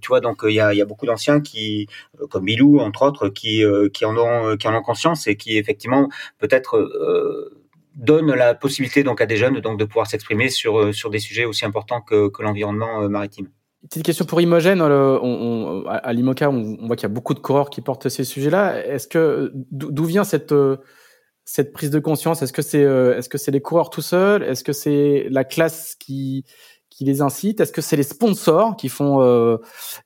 tu 0.00 0.08
vois 0.08 0.20
donc 0.20 0.42
il 0.44 0.54
y 0.54 0.60
a 0.60 0.84
beaucoup 0.84 1.06
d'anciens 1.06 1.40
qui 1.40 1.86
euh, 2.20 2.26
comme 2.26 2.44
Bilou 2.44 2.80
entre 2.80 3.02
autres, 3.02 3.28
qui 3.28 3.64
euh, 3.64 3.88
qui 3.88 4.04
en 4.04 4.16
ont 4.16 4.50
euh, 4.50 4.80
conscience 4.80 5.26
et 5.26 5.36
qui 5.36 5.56
effectivement 5.56 6.08
peut-être 6.38 6.90
donne 7.96 8.32
la 8.32 8.54
possibilité 8.54 9.02
donc 9.02 9.20
à 9.20 9.26
des 9.26 9.36
jeunes 9.36 9.60
donc 9.60 9.78
de 9.78 9.84
pouvoir 9.84 10.06
s'exprimer 10.06 10.48
sur 10.48 10.94
sur 10.94 11.10
des 11.10 11.18
sujets 11.18 11.44
aussi 11.44 11.64
importants 11.64 12.00
que 12.00 12.42
l'environnement 12.42 13.08
maritime. 13.08 13.48
Petite 13.88 14.04
question 14.04 14.24
pour 14.24 14.40
Imogène. 14.40 14.82
On, 14.82 15.84
à 15.86 16.12
l'IMOCA, 16.12 16.50
on, 16.50 16.86
voit 16.86 16.96
qu'il 16.96 17.04
y 17.04 17.10
a 17.10 17.14
beaucoup 17.14 17.34
de 17.34 17.40
coureurs 17.40 17.70
qui 17.70 17.80
portent 17.80 18.08
ces 18.08 18.24
sujets-là. 18.24 18.84
Est-ce 18.84 19.08
que 19.08 19.52
d'où 19.54 20.04
vient 20.04 20.24
cette 20.24 20.54
cette 21.46 21.72
prise 21.72 21.90
de 21.90 21.98
conscience? 21.98 22.42
Est-ce 22.42 22.52
que 22.52 22.62
c'est 22.62 22.82
est-ce 22.82 23.28
que 23.28 23.38
c'est 23.38 23.50
les 23.50 23.62
coureurs 23.62 23.88
tout 23.90 24.02
seuls? 24.02 24.42
Est-ce 24.42 24.62
que 24.64 24.74
c'est 24.74 25.28
la 25.30 25.44
classe 25.44 25.96
qui 25.98 26.44
qui 27.00 27.06
les 27.06 27.22
incitent 27.22 27.60
Est-ce 27.60 27.72
que 27.72 27.80
c'est 27.80 27.96
les 27.96 28.02
sponsors 28.02 28.76
qui 28.76 28.90
font, 28.90 29.22
euh, 29.22 29.56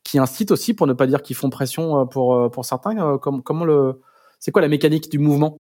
qui 0.04 0.18
incitent 0.18 0.52
aussi, 0.52 0.74
pour 0.74 0.86
ne 0.86 0.92
pas 0.92 1.08
dire 1.08 1.22
qu'ils 1.22 1.34
font 1.34 1.50
pression 1.50 2.00
euh, 2.00 2.04
pour 2.04 2.36
euh, 2.36 2.48
pour 2.48 2.64
certains? 2.64 3.18
Comment 3.18 3.64
le, 3.64 4.00
c'est 4.38 4.52
quoi 4.52 4.62
la 4.62 4.68
mécanique 4.68 5.10
du 5.10 5.18
mouvement? 5.18 5.58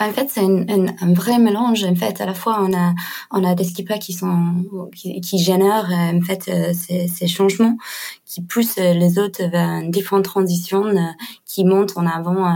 En 0.00 0.12
fait, 0.12 0.28
c'est 0.30 0.42
un, 0.42 1.14
vrai 1.14 1.38
mélange. 1.38 1.84
En 1.84 1.94
fait, 1.94 2.20
à 2.20 2.26
la 2.26 2.34
fois, 2.34 2.58
on 2.60 2.72
a, 2.74 2.94
on 3.30 3.44
a 3.44 3.54
des 3.54 3.64
skippers 3.64 3.98
qui 3.98 4.12
sont, 4.12 4.64
qui, 4.94 5.20
qui 5.20 5.38
génèrent, 5.38 5.90
en 5.90 6.20
fait, 6.20 6.48
euh, 6.48 6.72
ces, 6.74 7.08
ces, 7.08 7.26
changements, 7.26 7.76
qui 8.24 8.42
poussent 8.42 8.76
les 8.76 9.18
autres 9.18 9.44
vers 9.44 9.68
une 9.80 9.90
différente 9.90 10.24
transition, 10.24 10.84
euh, 10.84 11.00
qui 11.44 11.64
montent 11.64 11.96
en 11.96 12.06
avant 12.06 12.46
euh, 12.46 12.52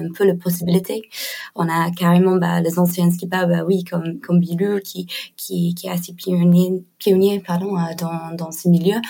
un 0.00 0.12
peu 0.14 0.24
les 0.24 0.34
possibilités. 0.34 1.08
On 1.54 1.68
a 1.68 1.90
carrément, 1.90 2.36
bah, 2.36 2.60
les 2.60 2.78
anciens 2.78 3.10
skippers, 3.10 3.46
bah 3.46 3.64
oui, 3.66 3.84
comme, 3.84 4.20
comme 4.20 4.40
Bilou, 4.40 4.78
qui, 4.80 5.06
qui, 5.36 5.74
qui 5.74 5.86
est 5.86 5.90
assez 5.90 6.12
pionnier, 6.12 6.84
pionnier, 6.98 7.40
pardon, 7.40 7.76
dans, 7.98 8.36
dans 8.36 8.50
ces 8.50 8.68
milieux 8.68 9.00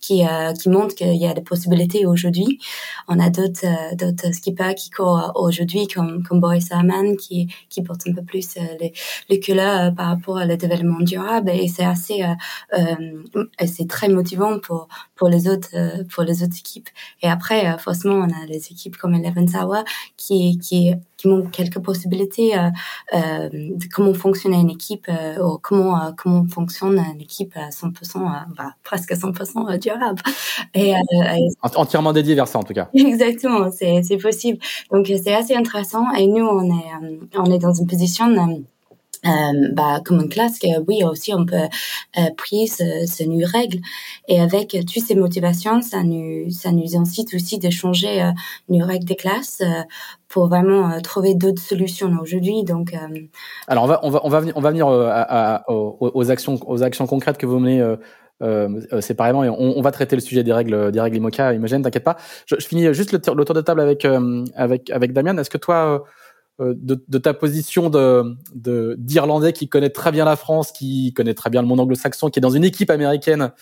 qui, 0.00 0.26
euh, 0.26 0.52
qui 0.54 0.68
montrent 0.68 0.94
qu'il 0.94 1.16
y 1.16 1.26
a 1.26 1.34
des 1.34 1.42
possibilités 1.42 2.06
aujourd'hui. 2.06 2.58
On 3.08 3.18
a 3.18 3.30
d'autres 3.30 3.64
euh, 3.64 3.94
d'autres 3.96 4.32
skippers 4.32 4.74
qui 4.74 4.90
courent 4.90 5.32
aujourd'hui, 5.34 5.86
comme, 5.86 6.22
comme 6.22 6.40
Boris 6.40 6.70
Herman, 6.70 7.16
qui, 7.16 7.48
qui 7.68 7.82
porte 7.82 8.02
un 8.08 8.12
peu 8.12 8.22
plus 8.22 8.56
euh, 8.56 8.60
les, 8.80 8.92
les 9.28 9.40
couleurs 9.40 9.80
euh, 9.80 9.90
par 9.90 10.08
rapport 10.08 10.36
au 10.36 10.56
développement 10.56 11.00
durable. 11.00 11.50
Et 11.50 11.68
c'est 11.68 11.84
assez, 11.84 12.24
c'est 13.66 13.88
très 13.88 14.08
motivant 14.08 14.58
pour, 14.58 14.88
pour 15.14 15.28
les 15.28 15.48
autres, 15.48 15.70
pour 16.12 16.22
les 16.22 16.42
autres 16.42 16.58
équipes. 16.58 16.88
Et 17.22 17.28
après, 17.28 17.78
forcément, 17.78 18.16
on 18.16 18.30
a 18.30 18.46
les 18.46 18.68
équipes 18.70 18.96
comme 18.96 19.14
Eleven 19.14 19.50
Tower 19.50 19.82
qui, 20.16 20.58
qui 20.58 20.94
qui 21.20 21.28
montrent 21.28 21.50
quelques 21.50 21.80
possibilités 21.80 22.58
euh, 22.58 22.70
euh, 23.14 23.48
de 23.50 23.84
comment 23.92 24.14
fonctionne 24.14 24.54
une 24.54 24.70
équipe 24.70 25.06
euh, 25.10 25.38
ou 25.44 25.58
comment 25.58 26.02
euh, 26.02 26.12
comment 26.16 26.46
fonctionne 26.46 26.98
une 26.98 27.20
équipe 27.20 27.54
à 27.56 27.68
100% 27.68 28.54
bah, 28.56 28.74
presque 28.84 29.12
100% 29.12 29.78
durable 29.78 29.89
et, 30.74 30.94
entièrement 31.62 32.12
dédié 32.12 32.34
vers 32.34 32.48
ça 32.48 32.58
en 32.58 32.62
tout 32.62 32.74
cas 32.74 32.88
exactement 32.94 33.70
c'est 33.70 34.16
possible 34.18 34.58
donc 34.90 35.06
c'est 35.06 35.34
assez 35.34 35.54
intéressant 35.54 36.10
et 36.12 36.26
nous 36.26 36.44
on 36.44 36.64
est 36.66 37.18
on 37.36 37.50
est 37.52 37.58
dans 37.58 37.72
une 37.72 37.86
position 37.86 38.62
euh, 39.26 39.68
bah, 39.72 40.00
comme 40.04 40.20
une 40.20 40.28
classe, 40.28 40.58
que 40.58 40.80
oui, 40.88 41.04
aussi 41.04 41.34
on 41.34 41.44
peut 41.44 41.56
euh, 41.56 42.30
prier 42.36 42.66
ce, 42.66 43.06
ce 43.06 43.52
règle. 43.52 43.78
Et 44.28 44.40
avec 44.40 44.70
toutes 44.70 45.04
ces 45.04 45.14
motivations, 45.14 45.82
ça 45.82 46.02
nous, 46.02 46.50
ça 46.50 46.72
nous 46.72 46.96
incite 46.96 47.34
aussi 47.34 47.58
de 47.58 47.70
changer 47.70 48.22
euh, 48.22 48.30
une 48.68 48.82
règle 48.82 49.04
des 49.04 49.16
classes 49.16 49.60
euh, 49.60 49.82
pour 50.28 50.48
vraiment 50.48 50.90
euh, 50.90 51.00
trouver 51.00 51.34
d'autres 51.34 51.62
solutions 51.62 52.10
aujourd'hui. 52.20 52.64
Donc, 52.64 52.94
alors 53.66 53.84
on 53.84 53.86
va, 53.86 54.00
on 54.02 54.10
va, 54.10 54.20
on 54.24 54.30
va 54.30 54.40
venir, 54.40 54.56
on 54.56 54.60
va 54.60 54.70
venir 54.70 54.88
à, 54.88 55.70
aux, 55.70 55.96
aux, 56.00 56.30
actions, 56.30 56.58
aux 56.66 56.82
actions 56.82 57.06
concrètes 57.06 57.36
que 57.36 57.46
vous 57.46 57.58
menez 57.58 57.80
euh, 57.80 57.96
euh, 57.96 57.96
séparément 59.00 59.44
et 59.44 59.48
on, 59.48 59.78
on, 59.78 59.82
va 59.82 59.90
traiter 59.92 60.16
le 60.16 60.22
sujet 60.22 60.42
des 60.42 60.52
règles 60.52 60.92
des 60.92 61.00
règles 61.00 61.16
IMOCA 61.16 61.52
Imogen 61.54 61.82
t'inquiète 61.82 62.04
pas. 62.04 62.16
Je, 62.46 62.56
je, 62.58 62.66
finis 62.66 62.92
juste 62.94 63.12
le, 63.12 63.18
le, 63.18 63.44
tour 63.44 63.54
de 63.54 63.60
table 63.60 63.80
avec 63.80 64.04
euh, 64.04 64.44
avec 64.54 64.90
avec 64.90 65.12
Damien 65.12 65.36
est-ce 65.36 65.50
que 65.50 65.58
toi 65.58 66.04
euh, 66.60 66.74
de, 66.76 67.02
de, 67.06 67.18
ta 67.18 67.34
position 67.34 67.90
de 67.90 68.36
d'Irlandais 68.96 69.52
qui 69.52 69.68
connaît 69.68 69.90
très 69.90 70.10
bien 70.10 70.24
la 70.24 70.36
France 70.36 70.72
qui 70.72 71.12
connaît 71.14 71.34
très 71.34 71.50
bien 71.50 71.60
le 71.60 71.68
monde 71.68 71.80
anglo-saxon 71.80 72.30
qui 72.30 72.38
est 72.38 72.42
dans 72.42 72.50
une 72.50 72.64
équipe 72.64 72.90
américaine 72.90 73.52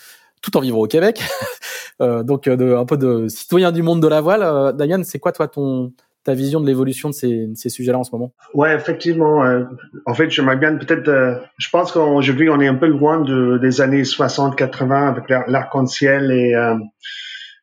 tout 0.41 0.55
en 0.55 0.61
vivant 0.61 0.79
au 0.79 0.87
Québec 0.87 1.21
donc 1.99 2.47
de, 2.47 2.75
un 2.75 2.85
peu 2.85 2.97
de 2.97 3.27
citoyen 3.27 3.73
du 3.73 3.81
monde 3.81 4.01
de 4.01 4.07
la 4.07 4.21
voile 4.21 4.73
Damien 4.77 5.03
c'est 5.03 5.19
quoi 5.19 5.33
toi 5.33 5.49
ton 5.49 5.91
ta 6.29 6.35
vision 6.35 6.61
de 6.61 6.67
l'évolution 6.67 7.09
de 7.09 7.13
ces, 7.15 7.69
sujets-là 7.69 7.97
en 7.97 8.03
ce 8.03 8.11
moment? 8.11 8.31
Ouais, 8.53 8.75
effectivement. 8.75 9.43
Euh, 9.43 9.63
en 10.05 10.13
fait, 10.13 10.29
j'aimerais 10.29 10.57
bien 10.57 10.75
peut-être. 10.75 11.07
Euh, 11.07 11.33
je 11.57 11.69
pense 11.71 11.91
qu'aujourd'hui, 11.91 12.51
on 12.51 12.61
est 12.61 12.67
un 12.67 12.75
peu 12.75 12.85
loin 12.85 13.19
de, 13.21 13.57
des 13.57 13.81
années 13.81 14.03
60-80 14.03 15.07
avec 15.07 15.23
l'arc-en-ciel 15.47 16.31
et 16.31 16.53
euh, 16.53 16.75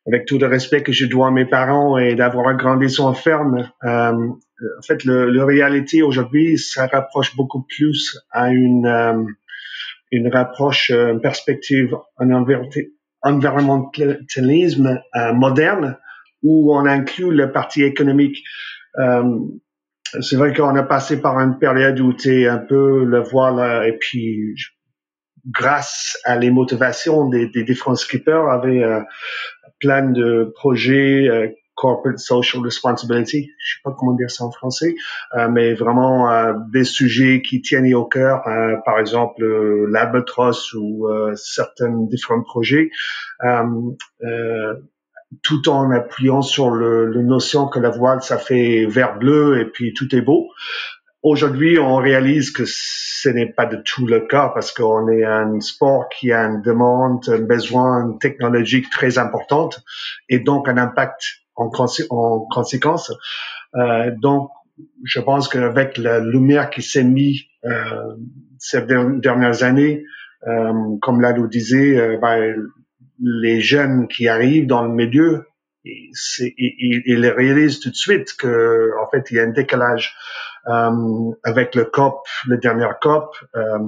avec 0.05 0.25
tout 0.25 0.37
le 0.37 0.47
respect 0.47 0.83
que 0.83 0.91
je 0.91 1.05
dois 1.05 1.27
à 1.27 1.31
mes 1.31 1.45
parents 1.45 1.97
et 1.97 2.15
d'avoir 2.15 2.53
grandi 2.57 2.93
une 2.93 3.15
ferme. 3.15 3.69
en 3.83 4.37
fait, 4.85 5.05
le, 5.05 5.31
le 5.31 5.43
réalité 5.45 6.01
aujourd'hui, 6.01 6.57
ça 6.57 6.87
rapproche 6.87 7.37
beaucoup 7.37 7.63
plus 7.63 8.19
à 8.31 8.49
une 8.49 9.27
une 10.09 10.29
rapproche, 10.33 10.89
une 10.89 11.19
perspective, 11.19 11.95
un 12.17 12.31
environnementalisme 13.21 15.01
moderne 15.33 15.97
où 16.43 16.75
on 16.75 16.85
inclut 16.85 17.31
le 17.31 17.51
parti 17.51 17.83
économique. 17.83 18.43
Euh, 18.99 19.39
c'est 20.21 20.37
vrai 20.37 20.53
qu'on 20.53 20.75
a 20.75 20.83
passé 20.83 21.21
par 21.21 21.37
une 21.39 21.59
période 21.59 21.99
où 21.99 22.13
tu 22.13 22.47
un 22.47 22.59
peu 22.59 23.03
le 23.03 23.19
voile 23.19 23.85
et 23.87 23.97
puis 23.97 24.55
grâce 25.45 26.17
à 26.23 26.37
les 26.37 26.49
motivations 26.49 27.29
des, 27.29 27.47
des 27.49 27.63
différents 27.63 27.95
skippers 27.95 28.49
avait 28.49 28.83
euh, 28.83 29.01
plein 29.79 30.09
de 30.09 30.51
projets 30.55 31.27
euh, 31.29 31.47
corporate 31.77 32.17
social 32.17 32.61
responsibility, 32.63 33.51
je 33.59 33.75
sais 33.75 33.81
pas 33.83 33.91
comment 33.97 34.13
dire 34.13 34.31
ça 34.31 34.43
en 34.43 34.51
français, 34.51 34.95
euh, 35.35 35.47
mais 35.47 35.75
vraiment 35.75 36.29
euh, 36.29 36.53
des 36.73 36.83
sujets 36.83 37.41
qui 37.41 37.61
tiennent 37.61 37.93
au 37.93 38.05
cœur, 38.05 38.45
euh, 38.47 38.75
par 38.83 38.99
exemple 38.99 39.45
l'albatros 39.89 40.73
ou 40.73 41.07
certains 41.35 42.05
différents 42.09 42.41
projets 42.41 42.89
tout 45.43 45.69
en 45.69 45.91
appuyant 45.91 46.41
sur 46.41 46.69
le, 46.69 47.05
le, 47.05 47.21
notion 47.21 47.67
que 47.67 47.79
la 47.79 47.89
voile, 47.89 48.21
ça 48.21 48.37
fait 48.37 48.85
vert 48.85 49.17
bleu 49.17 49.59
et 49.59 49.65
puis 49.65 49.93
tout 49.93 50.13
est 50.15 50.21
beau. 50.21 50.49
Aujourd'hui, 51.23 51.77
on 51.79 51.97
réalise 51.97 52.51
que 52.51 52.63
ce 52.65 53.27
n'est 53.29 53.51
pas 53.51 53.65
de 53.65 53.77
tout 53.77 54.05
le 54.05 54.21
cas 54.21 54.49
parce 54.53 54.71
qu'on 54.71 55.09
est 55.09 55.25
un 55.25 55.59
sport 55.59 56.07
qui 56.09 56.31
a 56.31 56.43
une 56.43 56.61
demande, 56.61 57.27
un 57.27 57.41
besoin 57.41 58.17
technologique 58.21 58.89
très 58.89 59.17
importante 59.17 59.81
et 60.29 60.39
donc 60.39 60.69
un 60.69 60.77
impact 60.77 61.21
en, 61.55 61.69
en 62.09 62.47
conséquence. 62.49 63.11
Euh, 63.75 64.11
donc, 64.21 64.51
je 65.03 65.19
pense 65.19 65.47
qu'avec 65.47 65.97
la 65.97 66.19
lumière 66.19 66.69
qui 66.69 66.81
s'est 66.81 67.03
mise 67.03 67.41
euh, 67.65 68.15
ces 68.59 68.83
dernières 68.83 69.63
années, 69.63 70.03
euh, 70.47 70.97
comme 71.01 71.21
là 71.21 71.33
nous 71.33 71.47
disait, 71.47 71.97
euh, 71.97 72.17
ben, 72.21 72.55
les 73.19 73.61
jeunes 73.61 74.07
qui 74.07 74.27
arrivent 74.27 74.67
dans 74.67 74.83
le 74.83 74.93
milieu, 74.93 75.47
ils, 75.83 77.33
réalisent 77.35 77.79
tout 77.79 77.89
de 77.89 77.95
suite 77.95 78.35
que 78.37 78.91
en 79.01 79.09
fait 79.09 79.31
il 79.31 79.37
y 79.37 79.39
a 79.39 79.43
un 79.43 79.51
décalage 79.51 80.15
euh, 80.67 81.31
avec 81.43 81.75
le 81.75 81.85
COP, 81.85 82.27
le 82.47 82.57
dernier 82.57 82.89
COP. 83.01 83.35
Euh, 83.55 83.79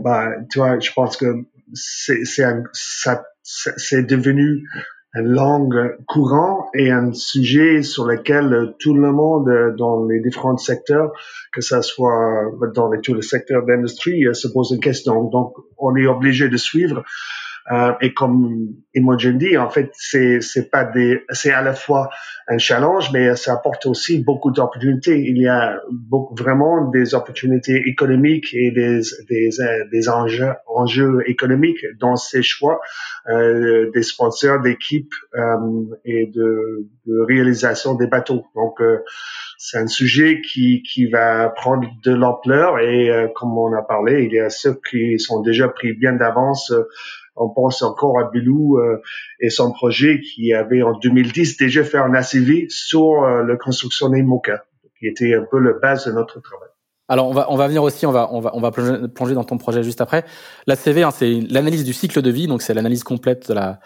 bah, 0.00 0.30
tu 0.50 0.58
vois, 0.58 0.78
je 0.78 0.92
pense 0.92 1.16
que 1.16 1.26
c'est 1.72 4.06
devenu 4.06 4.68
un 5.16 5.22
langue 5.22 5.96
courant 6.08 6.70
et 6.74 6.90
un 6.90 7.12
sujet 7.12 7.82
sur 7.82 8.04
lequel 8.04 8.74
tout 8.80 8.94
le 8.94 9.12
monde 9.12 9.76
dans 9.76 10.06
les 10.06 10.20
différents 10.20 10.56
secteurs, 10.56 11.12
que 11.52 11.60
ce 11.60 11.80
soit 11.82 12.50
dans 12.74 12.90
les, 12.90 13.00
tous 13.00 13.14
les 13.14 13.22
secteurs 13.22 13.64
d'industrie, 13.64 14.24
se 14.32 14.48
pose 14.48 14.72
une 14.72 14.80
question. 14.80 15.24
Donc, 15.24 15.54
on 15.78 15.94
est 15.96 16.06
obligé 16.06 16.48
de 16.48 16.56
suivre 16.56 16.98
euh, 16.98 17.02
et 18.00 18.12
comme 18.12 18.68
Imogen 18.94 19.38
dit, 19.38 19.56
en 19.56 19.70
fait, 19.70 19.90
c'est 19.94 20.40
c'est 20.40 20.70
pas 20.70 20.84
des, 20.84 21.22
c'est 21.30 21.52
à 21.52 21.62
la 21.62 21.74
fois 21.74 22.10
un 22.46 22.58
challenge, 22.58 23.10
mais 23.12 23.36
ça 23.36 23.54
apporte 23.54 23.86
aussi 23.86 24.22
beaucoup 24.22 24.50
d'opportunités. 24.50 25.18
Il 25.18 25.38
y 25.38 25.48
a 25.48 25.80
beaucoup, 25.90 26.34
vraiment 26.34 26.90
des 26.90 27.14
opportunités 27.14 27.82
économiques 27.86 28.52
et 28.52 28.70
des 28.70 29.00
des, 29.28 29.48
des 29.90 30.08
enjeux 30.08 30.52
enjeux 30.66 31.22
économiques 31.26 31.84
dans 31.98 32.16
ces 32.16 32.42
choix 32.42 32.80
euh, 33.28 33.90
des 33.92 34.02
sponsors, 34.02 34.60
d'équipes 34.60 35.14
euh, 35.34 35.84
et 36.04 36.26
de, 36.26 36.86
de, 37.06 37.20
réalisation 37.26 37.94
des 37.94 38.06
bateaux. 38.06 38.44
Donc 38.54 38.80
euh, 38.80 38.98
c'est 39.56 39.78
un 39.78 39.86
sujet 39.86 40.42
qui, 40.42 40.82
qui 40.82 41.06
va 41.06 41.48
prendre 41.48 41.88
de 42.02 42.12
l'ampleur 42.12 42.78
et 42.80 43.10
euh, 43.10 43.28
comme 43.34 43.56
on 43.56 43.72
a 43.72 43.82
parlé, 43.82 44.24
il 44.24 44.32
y 44.32 44.40
a 44.40 44.50
ceux 44.50 44.78
qui 44.90 45.18
sont 45.18 45.40
déjà 45.40 45.68
pris 45.68 45.94
bien 45.94 46.12
d'avance 46.12 46.72
on 47.36 47.48
pense 47.50 47.82
encore 47.82 48.18
à 48.18 48.30
Bilou 48.30 48.78
euh, 48.78 49.00
et 49.40 49.50
son 49.50 49.72
projet 49.72 50.20
qui 50.20 50.52
avait 50.52 50.82
en 50.82 50.96
2010 50.98 51.56
déjà 51.56 51.84
fait 51.84 51.98
un 51.98 52.14
ACV 52.14 52.66
sur 52.68 53.22
euh, 53.22 53.44
la 53.44 53.56
construction 53.56 54.08
des 54.08 54.22
MOCA, 54.22 54.64
qui 54.98 55.06
était 55.06 55.34
un 55.34 55.44
peu 55.50 55.58
le 55.58 55.78
base 55.80 56.06
de 56.06 56.12
notre 56.12 56.40
travail. 56.40 56.68
Alors 57.08 57.28
on 57.28 57.32
va 57.32 57.46
on 57.50 57.56
va 57.56 57.66
venir 57.66 57.82
aussi 57.82 58.06
on 58.06 58.12
va 58.12 58.32
on 58.32 58.40
va 58.40 58.52
on 58.54 58.60
va 58.60 58.70
plonger, 58.70 59.34
dans 59.34 59.44
ton 59.44 59.58
projet 59.58 59.82
juste 59.82 60.00
après. 60.00 60.24
L'ACV 60.66 61.02
hein, 61.02 61.10
c'est 61.10 61.40
l'analyse 61.50 61.84
du 61.84 61.92
cycle 61.92 62.22
de 62.22 62.30
vie 62.30 62.46
donc 62.46 62.62
c'est 62.62 62.72
l'analyse 62.72 63.04
complète 63.04 63.48
de 63.48 63.54
la 63.54 63.80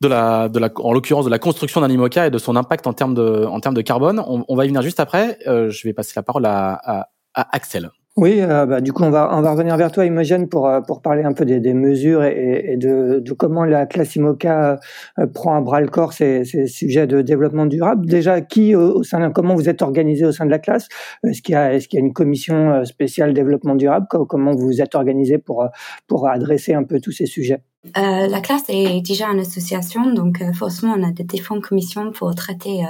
de 0.00 0.08
la 0.08 0.48
de 0.48 0.58
la 0.60 0.70
en 0.76 0.92
l'occurrence 0.92 1.24
de 1.24 1.30
la 1.30 1.40
construction 1.40 1.80
d'un 1.80 1.90
IMOCA 1.90 2.28
et 2.28 2.30
de 2.30 2.38
son 2.38 2.54
impact 2.54 2.86
en 2.86 2.92
termes 2.92 3.14
de 3.14 3.44
en 3.44 3.58
termes 3.58 3.74
de 3.74 3.82
carbone. 3.82 4.22
On, 4.24 4.54
va 4.54 4.64
y 4.64 4.68
venir 4.68 4.82
juste 4.82 5.00
après. 5.00 5.38
Euh, 5.48 5.70
je 5.70 5.86
vais 5.86 5.94
passer 5.94 6.12
la 6.14 6.22
parole 6.22 6.46
à, 6.46 6.74
à, 6.74 7.08
à 7.34 7.56
Axel. 7.56 7.90
Oui, 8.16 8.40
euh, 8.42 8.66
bah, 8.66 8.82
du 8.82 8.92
coup, 8.92 9.04
on 9.04 9.10
va, 9.10 9.30
on 9.32 9.40
va 9.40 9.52
revenir 9.52 9.74
vers 9.78 9.90
toi, 9.90 10.04
Imogen, 10.04 10.46
pour, 10.46 10.68
euh, 10.68 10.82
pour 10.82 11.00
parler 11.00 11.22
un 11.22 11.32
peu 11.32 11.46
des, 11.46 11.60
des 11.60 11.72
mesures 11.72 12.22
et, 12.24 12.72
et 12.72 12.76
de, 12.76 13.20
de, 13.20 13.32
comment 13.32 13.64
la 13.64 13.86
classe 13.86 14.16
IMOCA 14.16 14.78
euh, 15.18 15.26
prend 15.26 15.56
à 15.56 15.62
bras 15.62 15.80
le 15.80 15.88
corps 15.88 16.12
ces, 16.12 16.44
ces, 16.44 16.66
sujets 16.66 17.06
de 17.06 17.22
développement 17.22 17.64
durable. 17.64 18.04
Déjà, 18.04 18.42
qui, 18.42 18.74
au 18.74 19.02
sein 19.02 19.30
comment 19.30 19.54
vous 19.54 19.70
êtes 19.70 19.80
organisé 19.80 20.26
au 20.26 20.32
sein 20.32 20.44
de 20.44 20.50
la 20.50 20.58
classe? 20.58 20.88
Est-ce 21.24 21.40
qu'il 21.40 21.54
y, 21.56 21.78
qu'il 21.86 21.98
y 22.00 22.02
a 22.02 22.04
une 22.04 22.12
commission 22.12 22.84
spéciale 22.84 23.32
développement 23.32 23.76
durable? 23.76 24.06
Comment 24.10 24.52
vous 24.52 24.66
vous 24.66 24.82
êtes 24.82 24.94
organisé 24.94 25.38
pour, 25.38 25.66
pour 26.06 26.28
adresser 26.28 26.74
un 26.74 26.84
peu 26.84 27.00
tous 27.00 27.12
ces 27.12 27.26
sujets? 27.26 27.62
Euh, 27.96 28.28
la 28.28 28.40
classe 28.40 28.62
est 28.68 29.00
déjà 29.00 29.26
une 29.28 29.40
association, 29.40 30.12
donc 30.12 30.40
euh, 30.40 30.52
forcément 30.52 30.94
on 30.96 31.02
a 31.02 31.10
des 31.10 31.24
différentes 31.24 31.64
commissions 31.64 32.12
pour 32.12 32.32
traiter 32.36 32.84
euh, 32.84 32.88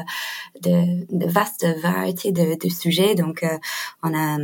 de, 0.61 1.07
de, 1.17 1.27
vastes 1.31 1.67
variétés 1.83 2.31
de, 2.31 2.59
de 2.63 2.69
sujets. 2.69 3.15
Donc 3.15 3.43
euh, 3.43 3.59
on 4.03 4.13
a 4.13 4.37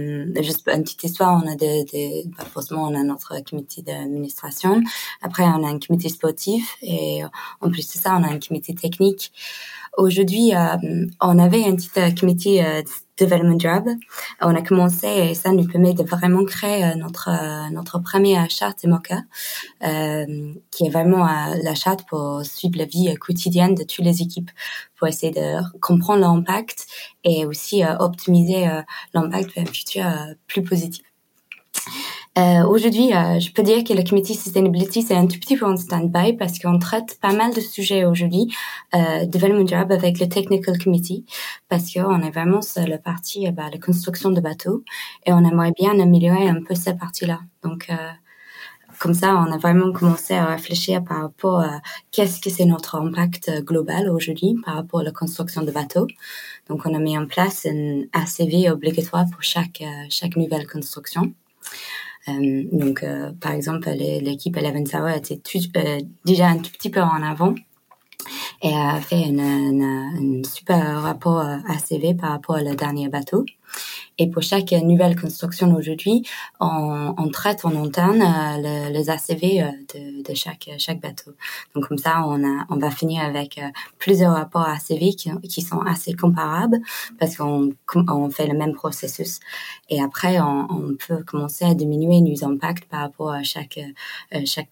juste 0.42 0.66
une 0.68 0.84
petite 0.84 1.04
histoire, 1.04 1.42
on 1.44 1.46
a 1.46 1.54
de, 1.54 1.84
de 1.84 2.28
bah, 2.30 2.44
forcément 2.50 2.84
on 2.84 2.94
a 2.94 3.02
notre 3.02 3.44
comité 3.44 3.82
d'administration. 3.82 4.82
Après 5.20 5.44
on 5.44 5.64
a 5.64 5.68
un 5.68 5.78
comité 5.78 6.08
sportif 6.08 6.78
et 6.80 7.20
en 7.60 7.70
plus 7.70 7.86
de 7.86 7.98
ça 7.98 8.16
on 8.18 8.24
a 8.24 8.28
un 8.28 8.38
comité 8.38 8.74
technique. 8.74 9.32
Aujourd'hui, 9.98 10.52
on 11.20 11.38
avait 11.38 11.64
un 11.64 11.76
petit 11.76 11.90
comité 12.18 12.64
Development 13.18 13.58
Job. 13.58 13.88
On 14.40 14.54
a 14.54 14.62
commencé 14.62 15.06
et 15.06 15.34
ça 15.34 15.50
nous 15.52 15.66
permet 15.66 15.92
de 15.92 16.02
vraiment 16.02 16.44
créer 16.44 16.84
euh, 16.84 16.94
notre 16.94 17.28
euh, 17.28 17.70
notre 17.70 17.98
première 17.98 18.48
charte 18.50 18.84
MOCA, 18.84 19.22
euh, 19.84 20.54
qui 20.70 20.86
est 20.86 20.90
vraiment 20.90 21.26
la 21.26 21.74
charte 21.74 22.06
pour 22.08 22.44
suivre 22.44 22.78
la 22.78 22.84
vie 22.84 23.14
quotidienne 23.16 23.74
de 23.74 23.82
toutes 23.82 24.04
les 24.04 24.22
équipes, 24.22 24.50
pour 24.96 25.08
essayer 25.08 25.32
de 25.32 25.78
comprendre 25.80 26.20
l'impact 26.20 26.86
et 27.24 27.44
aussi 27.44 27.82
optimiser 27.98 28.66
l'impact 29.14 29.54
vers 29.54 29.64
un 29.64 29.72
futur 29.72 30.04
plus 30.46 30.62
positif. 30.62 31.04
Euh, 32.38 32.62
Aujourd'hui, 32.64 33.12
euh, 33.14 33.40
je 33.40 33.50
peux 33.52 33.64
dire 33.64 33.82
que 33.82 33.92
le 33.92 34.04
comité 34.08 34.32
sustainability 34.32 35.02
c'est 35.02 35.16
un 35.16 35.26
tout 35.26 35.40
petit 35.40 35.56
peu 35.56 35.66
en 35.66 35.76
stand-by 35.76 36.34
parce 36.34 36.60
qu'on 36.60 36.78
traite 36.78 37.18
pas 37.20 37.32
mal 37.32 37.52
de 37.52 37.60
sujets 37.60 38.04
aujourd'hui, 38.04 38.54
euh, 38.94 39.26
development 39.26 39.66
job 39.66 39.90
avec 39.90 40.20
le 40.20 40.28
technical 40.28 40.78
committee 40.78 41.24
parce 41.68 41.92
qu'on 41.92 42.20
est 42.22 42.30
vraiment 42.30 42.62
sur 42.62 42.86
la 42.86 42.98
partie 42.98 43.48
euh, 43.48 43.50
bah, 43.50 43.64
la 43.72 43.78
construction 43.78 44.30
de 44.30 44.40
bateaux 44.40 44.84
et 45.26 45.32
on 45.32 45.44
aimerait 45.44 45.72
bien 45.72 45.98
améliorer 45.98 46.48
un 46.48 46.62
peu 46.62 46.76
cette 46.76 46.98
partie-là. 46.98 47.40
Donc 47.64 47.86
euh, 47.90 47.96
comme 49.00 49.14
ça, 49.14 49.34
on 49.36 49.50
a 49.50 49.58
vraiment 49.58 49.92
commencé 49.92 50.34
à 50.34 50.46
réfléchir 50.46 51.02
par 51.02 51.22
rapport 51.22 51.60
à 51.60 51.80
qu'est-ce 52.12 52.40
que 52.40 52.50
c'est 52.50 52.66
notre 52.66 52.96
impact 52.96 53.64
global 53.64 54.10
aujourd'hui 54.10 54.56
par 54.64 54.74
rapport 54.76 55.00
à 55.00 55.04
la 55.04 55.12
construction 55.12 55.62
de 55.62 55.70
bateaux. 55.72 56.06
Donc, 56.68 56.84
on 56.84 56.94
a 56.94 56.98
mis 56.98 57.16
en 57.16 57.26
place 57.26 57.66
un 57.66 58.02
ACV 58.12 58.70
obligatoire 58.70 59.26
pour 59.30 59.42
chaque 59.42 59.84
chaque 60.10 60.36
nouvelle 60.36 60.66
construction. 60.66 61.32
Euh, 62.28 62.64
donc, 62.72 63.02
euh, 63.02 63.32
par 63.40 63.52
exemple, 63.52 63.88
l'équipe 63.90 64.56
Eleven 64.56 64.86
Sour 64.86 65.08
était 65.08 65.40
euh, 65.76 65.98
déjà 66.24 66.48
un 66.48 66.58
tout 66.58 66.70
petit 66.70 66.90
peu 66.90 67.00
en 67.00 67.22
avant 67.22 67.54
et 68.62 68.74
a 68.74 69.00
fait 69.00 69.24
un 69.38 70.42
super 70.44 71.02
rapport 71.02 71.40
ACV 71.40 72.14
par 72.14 72.30
rapport 72.30 72.56
au 72.56 72.74
dernier 72.74 73.08
bateau. 73.08 73.44
Et 74.18 74.28
pour 74.28 74.42
chaque 74.42 74.72
nouvelle 74.72 75.18
construction 75.18 75.74
aujourd'hui, 75.74 76.24
on, 76.60 77.28
traite 77.32 77.64
en 77.64 77.84
interne 77.84 78.22
euh, 78.22 78.88
les 78.88 79.10
ACV 79.10 79.62
euh, 79.62 79.70
de, 80.24 80.34
chaque 80.34 81.00
bateau. 81.00 81.32
Donc 81.74 81.88
comme 81.88 81.98
ça, 81.98 82.24
on 82.26 82.76
va 82.76 82.90
finir 82.90 83.22
avec 83.22 83.60
plusieurs 83.98 84.34
rapports 84.34 84.66
ACV 84.66 85.14
qui, 85.14 85.62
sont 85.62 85.80
assez 85.80 86.14
comparables 86.14 86.78
parce 87.18 87.36
qu'on 87.36 87.70
on 87.94 88.30
fait 88.30 88.46
le 88.46 88.56
même 88.56 88.72
processus. 88.72 89.40
Et 89.88 90.02
après, 90.02 90.40
on, 90.40 90.96
peut 91.06 91.22
commencer 91.22 91.64
à 91.64 91.74
diminuer 91.74 92.20
nos 92.20 92.44
impacts 92.44 92.86
par 92.86 93.00
rapport 93.00 93.30
à 93.30 93.42
chaque 93.42 93.78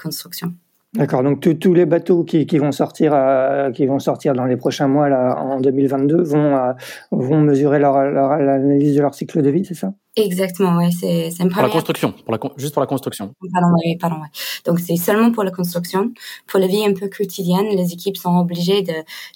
construction. 0.02 0.54
D'accord. 0.96 1.22
Donc 1.22 1.46
tous 1.58 1.74
les 1.74 1.84
bateaux 1.84 2.24
qui, 2.24 2.46
qui 2.46 2.58
vont 2.58 2.72
sortir, 2.72 3.12
euh, 3.14 3.70
qui 3.70 3.86
vont 3.86 3.98
sortir 3.98 4.34
dans 4.34 4.44
les 4.44 4.56
prochains 4.56 4.88
mois 4.88 5.08
là 5.08 5.36
en 5.38 5.60
2022 5.60 6.22
vont 6.22 6.56
euh, 6.56 6.72
vont 7.10 7.40
mesurer 7.40 7.78
leur, 7.78 8.02
leur 8.04 8.38
l'analyse 8.38 8.96
de 8.96 9.02
leur 9.02 9.14
cycle 9.14 9.42
de 9.42 9.50
vie, 9.50 9.64
c'est 9.64 9.74
ça? 9.74 9.92
Exactement. 10.16 10.76
Ouais. 10.78 10.90
C'est 10.90 11.30
c'est 11.30 11.42
une 11.42 11.50
Pour 11.50 11.60
la 11.60 11.68
construction, 11.68 12.12
pour 12.12 12.32
la 12.32 12.38
juste 12.56 12.72
pour 12.72 12.80
la 12.80 12.86
construction. 12.86 13.34
Pardon, 13.52 13.68
ouais, 13.84 13.98
pardon. 14.00 14.16
Ouais. 14.16 14.28
Donc 14.64 14.80
c'est 14.80 14.96
seulement 14.96 15.30
pour 15.30 15.44
la 15.44 15.50
construction. 15.50 16.12
Pour 16.46 16.60
la 16.60 16.66
vie 16.66 16.84
un 16.86 16.94
peu 16.94 17.08
quotidienne, 17.08 17.66
les 17.76 17.92
équipes 17.92 18.16
sont 18.16 18.36
obligées 18.38 18.82
de 18.82 18.94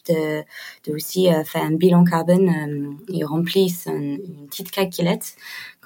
de, 0.09 0.43
de 0.87 0.95
aussi 0.95 1.29
euh, 1.29 1.45
faire 1.45 1.63
un 1.63 1.73
bilan 1.73 2.05
carbone. 2.05 2.97
ils 3.09 3.25
remplissent 3.25 3.87
une, 3.87 4.19
une 4.25 4.47
petite 4.47 4.71
calculette 4.71 5.35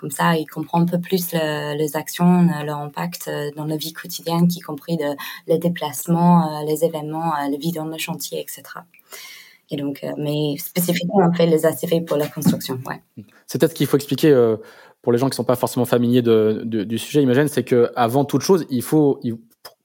comme 0.05 0.11
ça, 0.11 0.37
ils 0.37 0.45
comprennent 0.45 0.83
un 0.83 0.85
peu 0.85 1.01
plus 1.01 1.33
les 1.33 1.97
actions, 1.97 2.47
leur 2.63 2.77
impact 2.77 3.29
euh, 3.29 3.51
dans 3.57 3.65
la 3.65 3.79
vie 3.79 3.95
quotidienne, 3.95 4.47
y 4.55 4.61
compris 4.61 4.99
les 5.47 5.57
déplacements, 5.57 6.61
euh, 6.61 6.67
les 6.67 6.85
événements, 6.85 7.33
euh, 7.33 7.49
le 7.51 7.57
vie 7.57 7.73
dans 7.73 7.87
le 7.87 7.97
chantier, 7.97 8.39
etc. 8.39 8.63
Et 9.71 9.77
donc, 9.77 10.05
mais 10.19 10.57
spécifiquement, 10.59 11.27
on 11.27 11.33
fait 11.33 11.47
les 11.47 11.65
ACV 11.65 12.03
pour 12.03 12.19
la 12.19 12.29
construction. 12.29 12.79
Ouais. 12.85 13.01
C'est 13.47 13.59
peut-être 13.59 13.73
qu'il 13.73 13.87
faut 13.87 13.97
expliquer 13.97 14.31
pour 15.01 15.11
les 15.11 15.17
gens 15.17 15.31
qui 15.31 15.37
sont 15.37 15.45
pas 15.45 15.57
forcément 15.57 15.87
familiers 15.87 16.21
du 16.21 16.99
sujet. 16.99 17.23
Imagine, 17.23 17.49
c'est 17.49 17.65
que 17.65 17.91
avant 17.97 18.27
toute 18.27 18.43
chose, 18.43 18.67
il 18.69 18.83
faut, 18.83 19.21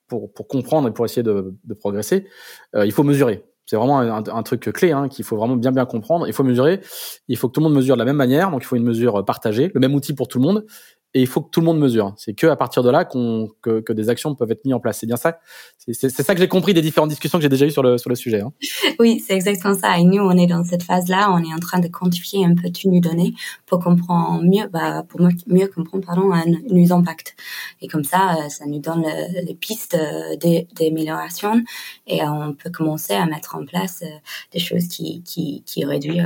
pour, 0.10 0.34
comprendre 0.49 0.89
et 0.89 0.91
pour 0.91 1.05
essayer 1.05 1.23
de 1.23 1.73
progresser, 1.79 2.27
il 2.75 2.91
faut 2.91 3.03
mesurer. 3.03 3.48
C'est 3.69 3.75
vraiment 3.75 3.99
un, 3.99 4.43
truc 4.43 4.62
clé 4.73 4.91
hein, 4.91 5.08
qu'il 5.10 5.23
faut 5.23 5.38
vraiment 5.38 5.55
bien 5.55 5.71
bien 5.71 5.86
comprendre. 5.86 6.25
Il 6.25 6.34
faut 6.34 6.43
mesurer. 6.43 6.82
Il 7.27 7.38
faut 7.38 7.49
que 7.49 7.53
tout 7.53 7.60
le 7.60 7.65
monde 7.65 7.75
mesure 7.75 7.95
de 7.95 7.99
la 7.99 8.05
même 8.05 8.15
manière. 8.15 8.49
Donc 8.49 8.63
il 8.63 8.65
faut 8.65 8.75
une 8.75 8.84
mesure 8.84 9.23
partagée, 9.23 9.69
le 9.75 9.79
même 9.79 9.93
outil 9.93 10.15
pour 10.15 10.27
tout 10.27 10.39
le 10.39 10.43
monde 10.43 10.65
et 11.13 11.21
il 11.21 11.27
faut 11.27 11.41
que 11.41 11.49
tout 11.49 11.59
le 11.59 11.65
monde 11.65 11.79
mesure. 11.79 12.13
C'est 12.17 12.33
que 12.33 12.47
à 12.47 12.55
partir 12.55 12.83
de 12.83 12.89
là 12.89 13.03
qu'on 13.03 13.49
que, 13.61 13.79
que, 13.79 13.93
des 13.93 14.09
actions 14.09 14.35
peuvent 14.35 14.51
être 14.51 14.63
mises 14.65 14.75
en 14.75 14.79
place. 14.79 14.99
C'est 14.99 15.07
bien 15.07 15.17
ça. 15.17 15.39
C'est 15.77 16.09
ça 16.09 16.35
que 16.35 16.39
j'ai 16.39 16.47
compris 16.47 16.73
des 16.73 16.81
différentes 16.81 17.09
discussions 17.09 17.39
que 17.39 17.41
j'ai 17.41 17.49
déjà 17.49 17.65
eues 17.65 17.71
sur 17.71 17.81
le 17.81 17.97
sur 17.97 18.09
le 18.09 18.15
sujet. 18.15 18.41
Hein. 18.41 18.53
Oui, 18.99 19.23
c'est 19.25 19.33
exactement 19.33 19.75
ça. 19.75 19.97
Et 19.97 20.03
nous, 20.03 20.21
on 20.21 20.37
est 20.37 20.47
dans 20.47 20.63
cette 20.63 20.83
phase-là. 20.83 21.31
On 21.31 21.39
est 21.39 21.53
en 21.53 21.59
train 21.59 21.79
de 21.79 21.87
quantifier 21.87 22.45
un 22.45 22.53
peu 22.53 22.69
toutes 22.69 22.91
nos 22.91 22.99
données 22.99 23.33
pour 23.65 23.79
comprendre 23.79 24.43
mieux, 24.43 24.67
bah, 24.67 25.03
pour 25.07 25.21
mieux 25.21 25.67
comprendre 25.67 26.05
pardon 26.05 26.31
nos 26.69 26.93
impacts. 26.93 27.35
Et 27.81 27.87
comme 27.87 28.03
ça, 28.03 28.35
euh, 28.35 28.49
ça 28.49 28.65
nous 28.65 28.79
donne 28.79 29.05
les 29.43 29.55
pistes 29.55 29.95
euh, 29.95 30.35
d'amélioration 30.75 31.63
et 32.07 32.23
on 32.23 32.53
peut 32.53 32.69
commencer 32.69 33.13
à 33.13 33.25
mettre 33.25 33.55
en 33.55 33.65
place 33.65 34.03
euh, 34.03 34.17
des 34.53 34.59
choses 34.59 34.87
qui 34.87 35.23
qui 35.23 35.63
qui 35.65 35.85
réduisent 35.85 36.25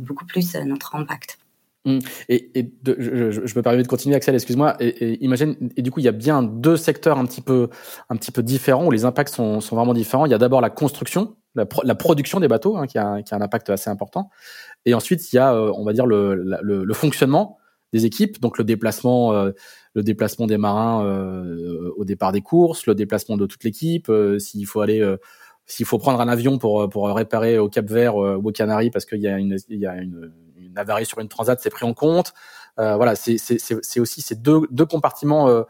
beaucoup 0.00 0.26
plus 0.26 0.54
notre 0.56 0.94
impact. 0.94 1.38
Mmh. 1.86 2.00
Et, 2.28 2.58
et 2.58 2.62
de, 2.64 2.96
je, 2.98 3.46
je, 3.46 3.56
me 3.56 3.62
permets 3.62 3.80
de 3.80 3.86
continuer, 3.86 4.16
Axel, 4.16 4.34
excuse-moi. 4.34 4.76
Et, 4.80 4.88
et, 4.88 5.24
imagine, 5.24 5.54
et 5.76 5.82
du 5.82 5.92
coup, 5.92 6.00
il 6.00 6.02
y 6.02 6.08
a 6.08 6.12
bien 6.12 6.42
deux 6.42 6.76
secteurs 6.76 7.16
un 7.16 7.24
petit 7.24 7.40
peu, 7.40 7.68
un 8.10 8.16
petit 8.16 8.32
peu 8.32 8.42
différents 8.42 8.86
où 8.86 8.90
les 8.90 9.04
impacts 9.04 9.32
sont, 9.32 9.60
sont 9.60 9.76
vraiment 9.76 9.94
différents. 9.94 10.26
Il 10.26 10.32
y 10.32 10.34
a 10.34 10.38
d'abord 10.38 10.60
la 10.60 10.68
construction, 10.68 11.36
la, 11.54 11.64
la, 11.84 11.94
production 11.94 12.40
des 12.40 12.48
bateaux, 12.48 12.76
hein, 12.76 12.88
qui, 12.88 12.98
a, 12.98 13.22
qui 13.22 13.32
a 13.32 13.36
un 13.36 13.40
impact 13.40 13.70
assez 13.70 13.88
important. 13.88 14.30
Et 14.84 14.94
ensuite, 14.94 15.32
il 15.32 15.36
y 15.36 15.38
a, 15.38 15.54
euh, 15.54 15.70
on 15.76 15.84
va 15.84 15.92
dire, 15.92 16.06
le, 16.06 16.34
le, 16.34 16.84
le, 16.84 16.94
fonctionnement 16.94 17.56
des 17.92 18.04
équipes, 18.04 18.40
donc 18.40 18.58
le 18.58 18.64
déplacement, 18.64 19.32
euh, 19.32 19.52
le 19.94 20.02
déplacement 20.02 20.48
des 20.48 20.58
marins 20.58 21.06
euh, 21.06 21.92
au 21.96 22.04
départ 22.04 22.32
des 22.32 22.42
courses, 22.42 22.86
le 22.86 22.96
déplacement 22.96 23.36
de 23.36 23.46
toute 23.46 23.62
l'équipe, 23.62 24.10
s'il 24.38 24.66
faut 24.66 24.80
aller 24.80 25.16
s'il 25.68 25.86
faut 25.86 25.98
prendre 25.98 26.20
un 26.20 26.28
avion 26.28 26.58
pour 26.58 26.88
pour 26.88 27.08
réparer 27.08 27.58
au 27.58 27.68
Cap 27.68 27.88
Vert 27.88 28.16
ou 28.16 28.48
aux 28.48 28.52
Canaries 28.52 28.90
parce 28.90 29.04
qu'il 29.04 29.20
y 29.20 29.28
a 29.28 29.38
une 29.38 29.56
il 29.68 29.80
y 29.80 29.86
a 29.86 29.96
une 29.96 30.32
une 30.76 30.80
avarie 30.80 31.06
sur 31.06 31.18
une 31.20 31.28
transat, 31.28 31.58
c'est 31.60 31.70
pris 31.70 31.86
en 31.86 31.94
compte. 31.94 32.34
Euh, 32.78 32.96
voilà, 32.96 33.14
c'est 33.16 34.00
aussi 34.00 34.20
ces 34.20 34.34
deux, 34.34 34.60
deux 34.70 34.84
compartiments 34.84 35.48
euh, 35.48 35.62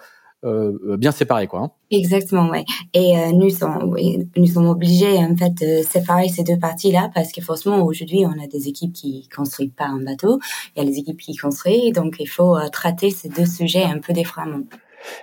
euh, 0.45 0.97
bien 0.97 1.12
séparés, 1.12 1.47
quoi. 1.47 1.61
Hein. 1.61 1.71
Exactement, 1.90 2.49
ouais. 2.51 2.64
Et 2.95 3.14
nous 3.33 3.51
sommes, 3.51 3.97
nous 4.37 4.47
sommes 4.47 4.69
obligés 4.69 5.16
en 5.19 5.37
fait 5.37 5.51
de 5.51 5.83
séparer 5.83 6.29
ces 6.29 6.42
deux 6.42 6.59
parties-là 6.59 7.11
parce 7.14 7.31
que 7.33 7.40
forcément 7.40 7.83
aujourd'hui 7.85 8.25
on 8.27 8.42
a 8.42 8.49
des 8.49 8.69
équipes 8.69 8.92
qui 8.92 9.29
construisent 9.35 9.73
pas 9.77 9.87
un 9.87 10.03
bateau, 10.03 10.40
il 10.75 10.83
y 10.83 10.87
a 10.87 10.88
les 10.88 10.99
équipes 10.99 11.21
qui 11.21 11.37
construisent, 11.37 11.92
donc 11.92 12.16
il 12.19 12.27
faut 12.27 12.59
traiter 12.71 13.11
ces 13.11 13.29
deux 13.29 13.47
sujets 13.47 13.85
un 13.85 13.99
peu 13.99 14.12
différemment. 14.12 14.64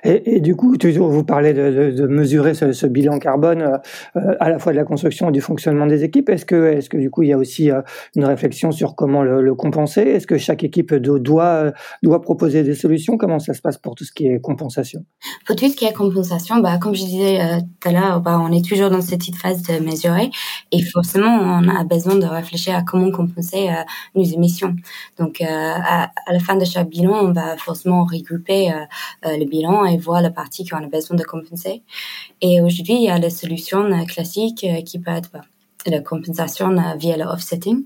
Et, 0.04 0.40
du 0.40 0.56
coup, 0.56 0.78
toujours 0.78 1.10
vous 1.10 1.24
parlez 1.24 1.54
de, 1.54 2.08
mesurer 2.08 2.54
ce, 2.54 2.86
bilan 2.88 3.20
carbone 3.20 3.80
euh, 4.16 4.36
à 4.40 4.50
la 4.50 4.60
fois 4.60 4.72
de 4.72 4.78
la 4.78 4.84
construction 4.84 5.30
et 5.30 5.32
du 5.32 5.42
fonctionnement 5.42 5.88
des 5.88 6.04
équipes. 6.04 6.30
Est-ce 6.30 6.46
que, 6.46 6.74
est-ce 6.74 6.90
que 6.90 6.98
du 6.98 7.10
coup, 7.10 7.24
il 7.24 7.30
y 7.30 7.34
a 7.34 7.38
aussi 7.38 7.72
euh, 7.72 7.82
une 8.16 8.26
réflexion 8.26 8.72
sur 8.72 8.96
comment 8.96 9.24
le, 9.24 9.54
compenser? 9.56 10.02
Est-ce 10.02 10.28
que 10.28 10.38
chaque 10.38 10.64
équipe 10.64 10.94
doit 10.94 11.72
doit 12.02 12.22
proposer 12.22 12.64
des 12.64 12.76
solutions? 12.76 13.18
Comment 13.18 13.40
ça 13.40 13.54
se 13.54 13.62
passe 13.62 13.78
pour 13.78 13.96
tout 13.96 14.04
ce 14.04 14.12
qui 14.12 14.28
est 14.28 14.40
compensation? 14.42 15.06
Pour 15.46 15.56
tout 15.56 15.70
ce 15.70 15.76
qui 15.76 15.86
est 15.86 15.94
compensation, 15.94 16.60
bah, 16.60 16.78
comme 16.78 16.96
je 16.96 17.06
disais 17.06 17.42
euh, 17.42 17.60
tout 17.80 17.90
à 17.90 17.92
l'heure, 17.92 18.22
bah, 18.22 18.40
on 18.42 18.52
est 18.52 18.66
toujours 18.66 18.90
dans 18.90 19.02
cette 19.02 19.20
petite 19.20 19.38
phase 19.38 19.62
de 19.64 19.80
mesurer 19.80 20.30
et 20.72 20.82
forcément, 20.84 21.30
on 21.30 21.68
a 21.68 21.84
besoin 21.84 22.16
de 22.16 22.26
réfléchir 22.26 22.76
à 22.76 22.82
comment 22.82 23.12
compenser 23.12 23.70
euh, 23.70 23.84
nos 24.16 24.24
émissions. 24.24 24.76
Donc, 25.18 25.42
à, 25.42 26.12
la 26.32 26.40
fin 26.40 26.56
de 26.56 26.66
chaque 26.66 26.90
bilan, 26.90 27.14
on 27.14 27.32
va 27.32 27.58
forcément 27.58 28.04
regrouper 28.04 28.72
le 29.24 29.46
bilan 29.46 29.73
et 29.86 29.98
voir 29.98 30.22
la 30.22 30.30
partie 30.30 30.66
qu'on 30.66 30.84
a 30.84 30.88
besoin 30.88 31.18
de 31.18 31.24
compenser. 31.24 31.84
Et 32.42 32.62
aujourd'hui, 32.62 32.96
il 32.96 33.04
y 33.04 33.10
a 33.10 33.18
la 33.18 33.30
solution 33.30 33.84
euh, 33.84 34.06
classique 34.06 34.64
euh, 34.64 34.82
qui 34.82 35.00
peut 35.00 35.12
être 35.12 35.30
bah, 35.32 35.42
la 35.86 36.00
compensation 36.00 36.78
euh, 36.78 36.96
via 36.98 37.18
le 37.18 37.24
offsetting. 37.24 37.86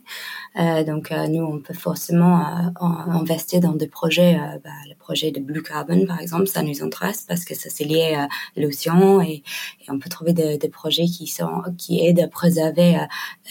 Euh, 0.60 0.84
donc 0.84 1.12
nous, 1.12 1.44
on 1.44 1.60
peut 1.60 1.74
forcément 1.74 2.44
investir 2.80 3.60
dans 3.60 3.74
des 3.74 3.88
projets, 3.88 4.40
bah, 4.64 4.70
le 4.90 4.96
projet 4.96 5.32
de 5.32 5.40
Blue 5.40 5.62
Carbon 5.62 6.06
par 6.06 6.20
exemple, 6.20 6.48
ça 6.48 6.64
nous 6.64 6.84
intéresse 6.84 7.26
parce 7.28 7.46
que 7.46 7.54
ça 7.54 7.70
c'est 7.70 7.86
lié 7.86 8.16
à 8.16 8.28
l'océan 8.60 9.22
et, 9.22 9.44
on 9.88 10.00
peut 10.00 10.10
trouver 10.10 10.34
des, 10.34 10.58
des, 10.58 10.70
projets 10.70 11.06
qui 11.06 11.28
sont 11.28 11.62
qui 11.78 12.06
aident 12.06 12.22
à 12.22 12.28
préserver 12.28 12.98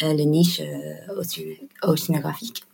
les 0.02 0.26
niches 0.26 0.60
océanographiques. 1.82 2.64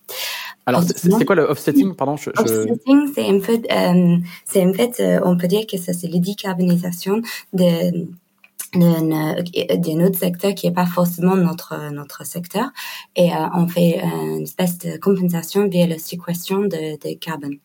Alors, 0.67 0.83
c'est 0.83 1.25
quoi 1.25 1.37
le 1.37 1.43
offsetting? 1.43 1.95
Pardon. 1.95 2.17
Je, 2.17 2.31
Offsetting, 2.31 3.13
c'est 3.15 3.27
en 3.31 3.41
fait, 3.41 3.67
euh, 3.73 4.17
c'est 4.45 4.65
en 4.65 4.73
fait, 4.73 5.01
euh, 5.01 5.21
on 5.25 5.37
peut 5.37 5.49
dire 5.49 5.67
que 5.67 5.77
ça 5.77 5.93
c'est 5.93 6.09
la 6.09 6.19
décarbonisation 6.19 7.21
de 7.53 8.07
d'un 8.75 10.07
autre 10.07 10.19
secteur 10.19 10.55
qui 10.55 10.67
est 10.67 10.73
pas 10.73 10.87
forcément 10.87 11.37
notre 11.37 11.91
notre 11.91 12.25
secteur. 12.25 12.71
Et 13.17 13.33
euh, 13.33 13.47
on 13.55 13.67
fait 13.67 14.01
une 14.03 14.45
espèce 14.45 14.79
de 14.79 14.97
compensation 14.97 15.69
via 15.69 15.87
la 15.87 15.99
séquestration 15.99 16.63
de, 16.63 16.97
de 16.97 17.19
carbone 17.19 17.59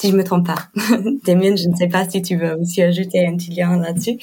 si 0.00 0.10
je 0.10 0.16
me 0.16 0.24
trompe 0.24 0.46
pas. 0.46 0.68
Damien, 1.26 1.56
je 1.56 1.68
ne 1.68 1.76
sais 1.76 1.88
pas 1.88 2.08
si 2.08 2.22
tu 2.22 2.34
veux 2.34 2.54
aussi 2.58 2.80
ajouter 2.80 3.26
un 3.26 3.36
petit 3.36 3.50
lien 3.50 3.76
là-dessus, 3.76 4.18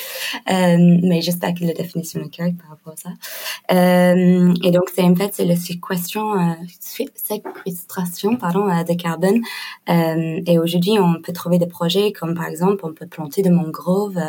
euh, 0.50 1.00
mais 1.04 1.22
j'espère 1.22 1.54
que 1.54 1.64
la 1.66 1.74
définition 1.74 2.20
est 2.20 2.36
correcte 2.36 2.60
par 2.60 2.72
rapport 2.72 2.94
à 2.94 2.96
ça. 2.96 3.10
Euh, 3.76 4.54
et 4.64 4.72
donc, 4.72 4.86
c'est 4.96 5.04
en 5.04 5.16
fait 5.16 5.36
c'est 5.36 5.46
la 5.46 5.56
séquestration, 5.56 6.34
euh, 6.34 6.54
séquestration 6.80 8.38
pardon, 8.38 8.68
euh, 8.68 8.84
de 8.84 8.94
carbone. 8.96 9.42
Euh, 9.88 10.42
et 10.48 10.58
aujourd'hui, 10.58 10.98
on 11.00 11.22
peut 11.22 11.32
trouver 11.32 11.60
des 11.60 11.68
projets 11.68 12.12
comme 12.12 12.34
par 12.34 12.48
exemple, 12.48 12.84
on 12.84 12.94
peut 12.94 13.06
planter 13.06 13.44
des 13.44 13.52
mangroves 13.52 14.20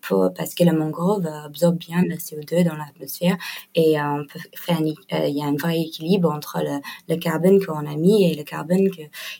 pour, 0.00 0.30
parce 0.34 0.54
que 0.54 0.64
le 0.64 0.72
mangrove 0.72 1.26
absorbe 1.26 1.76
bien 1.76 2.00
le 2.02 2.14
CO2 2.14 2.64
dans 2.64 2.76
l'atmosphère 2.76 3.36
et 3.74 4.00
on 4.00 4.24
peut 4.24 4.40
faire 4.56 4.80
il 4.80 5.36
y 5.36 5.42
a 5.42 5.46
un 5.46 5.56
vrai 5.56 5.80
équilibre 5.80 6.30
entre 6.30 6.60
le, 7.08 7.16
carbone 7.16 7.64
qu'on 7.64 7.86
a 7.86 7.96
mis 7.96 8.24
et 8.24 8.34
le 8.34 8.42
carbone 8.42 8.88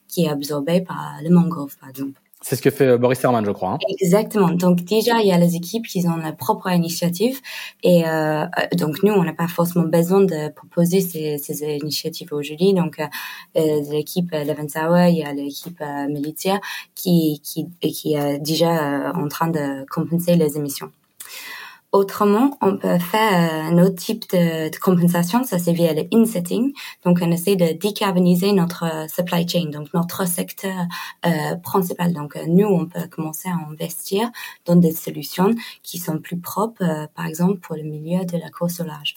qui 0.08 0.24
est 0.24 0.28
absorbé 0.28 0.82
par 0.82 1.18
le 1.22 1.30
mangrove 1.30 1.53
par 1.80 1.88
exemple. 1.88 2.20
C'est 2.46 2.56
ce 2.56 2.62
que 2.62 2.70
fait 2.70 2.88
euh, 2.88 2.98
Boris 2.98 3.24
Herman, 3.24 3.42
je 3.42 3.50
crois. 3.52 3.70
Hein. 3.70 3.78
Exactement. 3.88 4.50
Donc 4.50 4.84
déjà, 4.84 5.22
il 5.22 5.26
y 5.26 5.32
a 5.32 5.38
les 5.38 5.56
équipes 5.56 5.86
qui 5.86 6.06
ont 6.06 6.18
leur 6.18 6.36
propre 6.36 6.70
initiative. 6.70 7.40
Et 7.82 8.06
euh, 8.06 8.44
donc 8.76 9.02
nous, 9.02 9.14
on 9.14 9.24
n'a 9.24 9.32
pas 9.32 9.48
forcément 9.48 9.86
besoin 9.86 10.20
de 10.20 10.50
proposer 10.50 11.00
ces, 11.00 11.38
ces 11.38 11.62
initiatives 11.62 12.34
aujourd'hui. 12.34 12.74
Donc 12.74 12.98
euh, 13.00 13.80
l'équipe 13.90 14.30
Leven 14.32 14.66
il 15.08 15.16
y 15.16 15.24
a 15.24 15.32
l'équipe 15.32 15.80
euh, 15.80 16.06
militaire 16.08 16.60
qui, 16.94 17.40
qui, 17.42 17.66
qui 17.80 18.14
est 18.14 18.38
déjà 18.40 19.12
en 19.14 19.26
train 19.28 19.48
de 19.48 19.86
compenser 19.88 20.36
les 20.36 20.58
émissions. 20.58 20.90
Autrement, 21.94 22.58
on 22.60 22.76
peut 22.76 22.98
faire 22.98 23.32
un 23.70 23.78
autre 23.78 23.94
type 23.94 24.28
de, 24.32 24.68
de 24.68 24.76
compensation, 24.78 25.44
ça 25.44 25.60
c'est 25.60 25.72
via 25.72 25.94
le 25.94 26.08
insetting. 26.12 26.72
Donc, 27.04 27.20
on 27.22 27.30
essaie 27.30 27.54
de 27.54 27.72
décarboniser 27.72 28.50
notre 28.52 28.82
euh, 28.82 29.06
supply 29.06 29.46
chain, 29.48 29.70
donc 29.70 29.94
notre 29.94 30.26
secteur 30.26 30.74
euh, 31.24 31.54
principal. 31.62 32.12
Donc, 32.12 32.34
euh, 32.34 32.46
nous, 32.48 32.66
on 32.66 32.86
peut 32.86 33.06
commencer 33.08 33.48
à 33.48 33.70
investir 33.70 34.28
dans 34.64 34.74
des 34.74 34.90
solutions 34.90 35.54
qui 35.84 35.98
sont 35.98 36.18
plus 36.18 36.36
propres, 36.36 36.82
euh, 36.82 37.06
par 37.14 37.26
exemple 37.26 37.60
pour 37.60 37.76
le 37.76 37.84
milieu 37.84 38.24
de 38.24 38.38
la 38.38 38.50
course 38.50 38.80
au 38.80 38.84
large. 38.84 39.14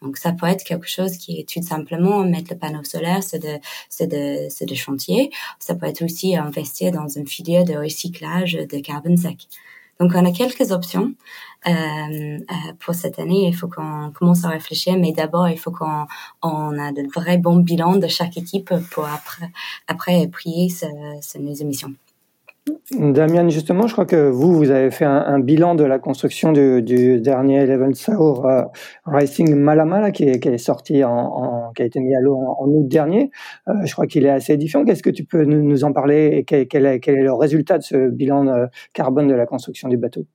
Donc 0.00 0.16
ça 0.16 0.30
peut 0.30 0.46
être 0.46 0.62
quelque 0.62 0.88
chose 0.88 1.16
qui 1.16 1.40
est 1.40 1.48
tout 1.48 1.62
simplement 1.62 2.22
mettre 2.24 2.52
le 2.52 2.58
panneau 2.58 2.82
solaire 2.84 3.22
c'est 3.22 3.38
de 3.38 3.58
c'est 3.90 4.06
de 4.06 4.46
c'est 4.48 4.64
de 4.64 4.74
chantier. 4.74 5.30
Ça 5.58 5.74
peut 5.74 5.86
être 5.86 6.02
aussi 6.02 6.36
investir 6.36 6.90
dans 6.92 7.08
une 7.08 7.26
filière 7.26 7.64
de 7.64 7.74
recyclage 7.74 8.54
de 8.54 8.78
carbone 8.78 9.18
sec. 9.18 9.46
Donc 10.00 10.12
on 10.14 10.24
a 10.24 10.32
quelques 10.32 10.72
options 10.72 11.12
euh, 11.68 11.70
euh, 11.70 12.38
pour 12.80 12.94
cette 12.94 13.18
année. 13.18 13.48
Il 13.48 13.54
faut 13.54 13.68
qu'on 13.68 14.10
commence 14.12 14.44
à 14.44 14.48
réfléchir, 14.48 14.96
mais 14.98 15.12
d'abord 15.12 15.48
il 15.48 15.58
faut 15.58 15.70
qu'on 15.70 16.06
on 16.42 16.78
a 16.78 16.90
de 16.92 17.02
vrais 17.14 17.38
bons 17.38 17.58
bilans 17.58 17.96
de 17.96 18.08
chaque 18.08 18.36
équipe 18.38 18.72
pour 18.90 19.06
après 19.06 19.50
après 19.86 20.26
prier 20.28 20.70
ce, 20.70 20.86
ce, 21.20 21.38
nos 21.38 21.54
émissions. 21.54 21.94
Damien, 22.92 23.48
justement, 23.48 23.86
je 23.86 23.92
crois 23.92 24.06
que 24.06 24.28
vous, 24.28 24.54
vous 24.54 24.70
avez 24.70 24.90
fait 24.90 25.04
un, 25.04 25.38
bilan 25.38 25.74
de 25.74 25.84
la 25.84 25.98
construction 25.98 26.52
du, 26.52 27.20
dernier 27.20 27.62
Eleven 27.62 27.94
Sour 27.94 28.46
euh, 28.46 28.62
Racing 29.04 29.54
Malama, 29.54 30.10
qui, 30.10 30.24
est, 30.24 30.58
sorti 30.58 31.04
en, 31.04 31.72
qui 31.74 31.82
a 31.82 31.84
été 31.84 32.00
mis 32.00 32.14
à 32.14 32.20
l'eau 32.20 32.36
en, 32.36 32.66
août 32.66 32.88
dernier. 32.88 33.30
Euh, 33.68 33.72
je 33.84 33.92
crois 33.92 34.06
qu'il 34.06 34.26
est 34.26 34.30
assez 34.30 34.54
édifiant. 34.54 34.84
Qu'est-ce 34.84 35.02
que 35.02 35.10
tu 35.10 35.24
peux 35.24 35.44
nous, 35.44 35.84
en 35.84 35.92
parler 35.92 36.30
et 36.34 36.44
quel, 36.44 36.86
est, 36.86 37.00
quel, 37.00 37.16
est, 37.16 37.22
le 37.22 37.32
résultat 37.32 37.78
de 37.78 37.82
ce 37.82 38.08
bilan 38.08 38.48
euh, 38.48 38.66
carbone 38.92 39.28
de 39.28 39.34
la 39.34 39.46
construction 39.46 39.88
du 39.88 39.96
bateau? 39.96 40.26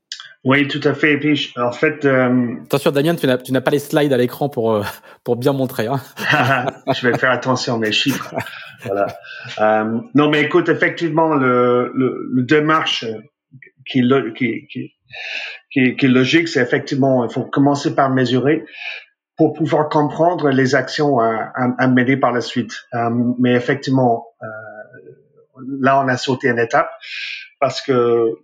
Oui, 0.45 0.67
tout 0.67 0.81
à 0.83 0.93
fait. 0.93 1.13
Et 1.13 1.19
puis, 1.19 1.51
en 1.57 1.71
fait, 1.71 2.05
euh... 2.05 2.55
attention, 2.63 2.91
Damien, 2.91 3.15
tu 3.15 3.51
n'as 3.51 3.61
pas 3.61 3.71
les 3.71 3.79
slides 3.79 4.13
à 4.13 4.17
l'écran 4.17 4.47
pour 4.47 4.73
euh, 4.73 4.83
pour 5.23 5.35
bien 5.35 5.53
montrer. 5.53 5.87
Hein. 5.87 5.99
je 6.93 7.07
vais 7.07 7.17
faire 7.17 7.31
attention 7.31 7.75
à 7.75 7.77
mes 7.79 7.91
chiffres. 7.91 8.33
voilà. 8.85 9.07
Euh, 9.59 9.99
non, 10.13 10.29
mais 10.29 10.43
écoute, 10.43 10.69
effectivement, 10.69 11.33
le, 11.33 11.91
le, 11.95 12.29
le 12.31 12.43
démarche 12.43 13.05
qui, 13.85 14.01
qui, 14.35 14.67
qui, 14.71 14.91
qui, 15.71 15.95
qui 15.95 16.05
est 16.05 16.09
logique, 16.09 16.47
c'est 16.47 16.61
effectivement, 16.61 17.25
il 17.25 17.31
faut 17.33 17.43
commencer 17.43 17.95
par 17.95 18.09
mesurer 18.09 18.63
pour 19.37 19.53
pouvoir 19.53 19.89
comprendre 19.89 20.49
les 20.49 20.75
actions 20.75 21.19
à, 21.19 21.51
à, 21.55 21.75
à 21.77 21.87
mener 21.87 22.17
par 22.17 22.31
la 22.31 22.41
suite. 22.41 22.73
Euh, 22.93 23.09
mais 23.39 23.53
effectivement, 23.53 24.27
euh, 24.43 24.47
là, 25.79 26.01
on 26.01 26.07
a 26.07 26.17
sauté 26.17 26.49
une 26.49 26.59
étape 26.59 26.89
parce 27.59 27.81
que 27.81 28.35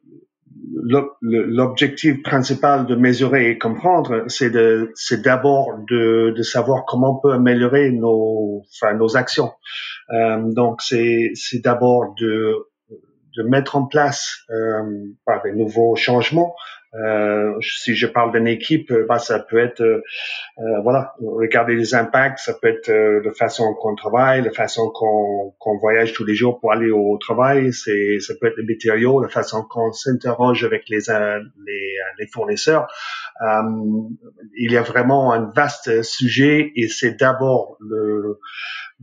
l'objectif 1.22 2.22
principal 2.24 2.86
de 2.86 2.96
mesurer 2.96 3.52
et 3.52 3.58
comprendre, 3.58 4.26
c'est 4.28 4.50
de, 4.50 4.92
c'est 4.96 5.22
d'abord 5.22 5.78
de, 5.90 6.34
de 6.36 6.44
savoir 6.44 6.86
comment 6.86 7.18
on 7.18 7.22
peut 7.22 7.34
améliorer 7.34 7.92
nos, 7.92 8.64
enfin, 8.74 8.94
nos 8.94 9.18
actions. 9.18 9.52
Euh, 10.14 10.42
donc, 10.54 10.82
c'est, 10.82 11.32
c'est 11.36 11.60
d'abord 11.64 12.14
de, 12.20 12.56
de 13.38 13.44
mettre 13.44 13.76
en 13.76 13.86
place 13.86 14.40
euh, 14.50 15.08
des 15.44 15.54
nouveaux 15.54 15.96
changements, 15.96 16.56
euh, 16.94 17.54
si 17.62 17.96
je 17.96 18.06
parle 18.06 18.34
d'une 18.34 18.48
équipe, 18.48 18.92
bah, 19.08 19.18
ça 19.18 19.40
peut 19.40 19.60
être, 19.60 19.82
euh, 19.82 20.04
euh, 20.60 20.82
voilà, 20.84 21.14
regarder 21.22 21.76
les 21.76 21.96
impacts, 21.96 22.40
ça 22.40 22.54
peut 22.54 22.68
être 22.68 22.90
euh, 22.90 23.22
la 23.24 23.34
façon 23.34 23.74
qu'on 23.76 23.96
travaille, 23.96 24.42
la 24.42 24.52
façon 24.52 24.90
qu'on 24.90 25.78
voyage 25.80 26.12
tous 26.14 26.26
les 26.26 26.36
jours 26.36 26.60
pour 26.60 26.74
aller 26.74 26.92
au 26.92 27.18
travail, 27.18 27.72
c'est, 27.72 28.20
ça 28.20 28.34
peut 28.40 28.48
être 28.48 28.58
les 28.58 28.66
matériaux, 28.66 29.22
la 29.22 29.30
façon 29.30 29.64
qu'on 29.70 29.92
s'interroge 29.94 30.66
avec 30.66 30.90
les, 30.90 31.00
les, 31.66 31.94
les 32.20 32.28
fournisseurs. 32.28 32.88
Il 33.42 34.72
y 34.72 34.78
a 34.78 34.84
vraiment 34.84 35.34
un 35.34 35.52
vaste 35.56 36.04
sujet 36.04 36.72
et 36.76 36.88
c'est 36.88 37.20
d'abord 37.20 37.78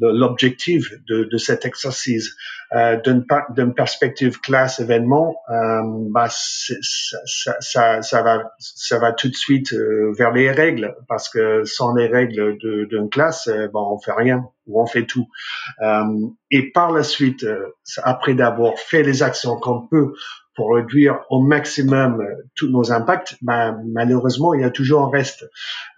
l'objectif 0.00 0.92
de, 1.08 1.36
cet 1.38 1.64
exercice. 1.64 2.36
Euh, 2.74 3.00
D'une 3.00 3.72
perspective 3.74 4.40
classe 4.40 4.80
événement, 4.80 5.36
euh, 5.48 5.80
bah, 6.10 6.28
ça, 6.28 8.22
va, 8.22 9.12
tout 9.12 9.28
de 9.28 9.34
suite 9.34 9.72
euh, 9.72 10.12
vers 10.18 10.32
les 10.32 10.50
règles, 10.50 10.94
parce 11.08 11.30
que 11.30 11.64
sans 11.64 11.94
les 11.94 12.08
règles 12.08 12.58
d'une 12.58 13.08
classe, 13.08 13.48
euh, 13.48 13.68
bon, 13.68 13.94
on 13.94 13.98
fait 13.98 14.12
rien 14.12 14.44
ou 14.66 14.82
on 14.82 14.86
fait 14.86 15.06
tout. 15.06 15.28
Euh, 15.80 16.28
et 16.50 16.70
par 16.70 16.92
la 16.92 17.02
suite, 17.02 17.44
euh, 17.44 17.74
après 18.02 18.34
d'avoir 18.34 18.78
fait 18.78 19.02
les 19.02 19.22
actions 19.22 19.56
qu'on 19.56 19.86
peut 19.88 20.12
pour 20.58 20.74
réduire 20.74 21.20
au 21.30 21.40
maximum 21.40 22.20
euh, 22.20 22.42
tous 22.56 22.68
nos 22.68 22.90
impacts, 22.90 23.36
ben, 23.42 23.80
malheureusement, 23.86 24.54
il 24.54 24.62
y 24.62 24.64
a 24.64 24.70
toujours 24.70 25.02
un 25.02 25.08
reste. 25.08 25.48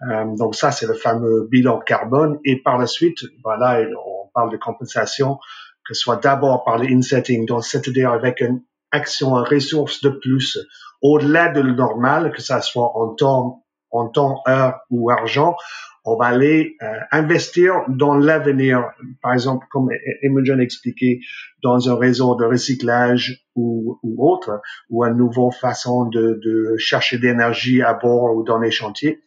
Euh, 0.07 0.35
donc 0.37 0.53
ça, 0.53 0.71
c'est 0.71 0.85
le 0.85 0.93
fameux 0.93 1.47
bilan 1.49 1.79
carbone. 1.79 2.37
Et 2.45 2.61
par 2.61 2.77
la 2.77 2.85
suite, 2.85 3.17
voilà, 3.43 3.81
on 4.05 4.29
parle 4.35 4.51
de 4.51 4.57
compensation, 4.57 5.39
que 5.83 5.95
ce 5.95 6.01
soit 6.01 6.17
d'abord 6.17 6.63
par 6.63 6.77
le 6.77 6.85
insetting, 6.85 7.47
donc 7.47 7.65
c'est-à-dire 7.65 8.11
avec 8.11 8.39
une 8.39 8.61
action 8.91 9.33
en 9.33 9.43
ressources 9.43 10.03
de 10.03 10.09
plus, 10.09 10.59
au-delà 11.01 11.49
de 11.49 11.59
le 11.59 11.73
normal, 11.73 12.31
que 12.31 12.43
ça 12.43 12.61
soit 12.61 12.95
en 12.95 13.15
temps, 13.15 13.65
en 13.89 14.09
temps, 14.09 14.43
heure 14.47 14.81
ou 14.91 15.09
argent, 15.09 15.55
on 16.03 16.15
va 16.15 16.25
aller 16.25 16.77
euh, 16.81 16.87
investir 17.11 17.83
dans 17.87 18.15
l'avenir. 18.15 18.89
Par 19.21 19.33
exemple, 19.33 19.67
comme 19.69 19.89
Imogen 20.23 20.59
expliqué, 20.59 21.19
dans 21.63 21.89
un 21.89 21.95
réseau 21.95 22.35
de 22.35 22.45
recyclage 22.45 23.45
ou, 23.55 23.99
ou 24.01 24.31
autre, 24.31 24.61
ou 24.89 25.05
une 25.05 25.17
nouvelle 25.17 25.51
façon 25.59 26.05
de, 26.05 26.39
de 26.43 26.75
chercher 26.77 27.17
d'énergie 27.17 27.81
à 27.81 27.93
bord 27.93 28.35
ou 28.35 28.43
dans 28.43 28.59
les 28.59 28.71
chantiers. 28.71 29.21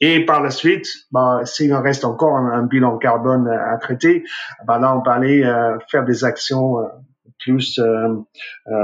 Et 0.00 0.24
par 0.24 0.42
la 0.42 0.50
suite, 0.50 0.86
bah, 1.10 1.40
s'il 1.44 1.72
en 1.74 1.82
reste 1.82 2.04
encore 2.04 2.36
un, 2.36 2.62
bilan 2.64 2.98
carbone 2.98 3.48
à 3.48 3.76
traiter, 3.78 4.24
bah 4.66 4.78
là, 4.78 4.94
on 4.96 5.02
va 5.02 5.14
aller 5.14 5.42
euh, 5.42 5.78
faire 5.90 6.04
des 6.04 6.24
actions 6.24 6.80
euh, 6.80 6.84
plus, 7.38 7.78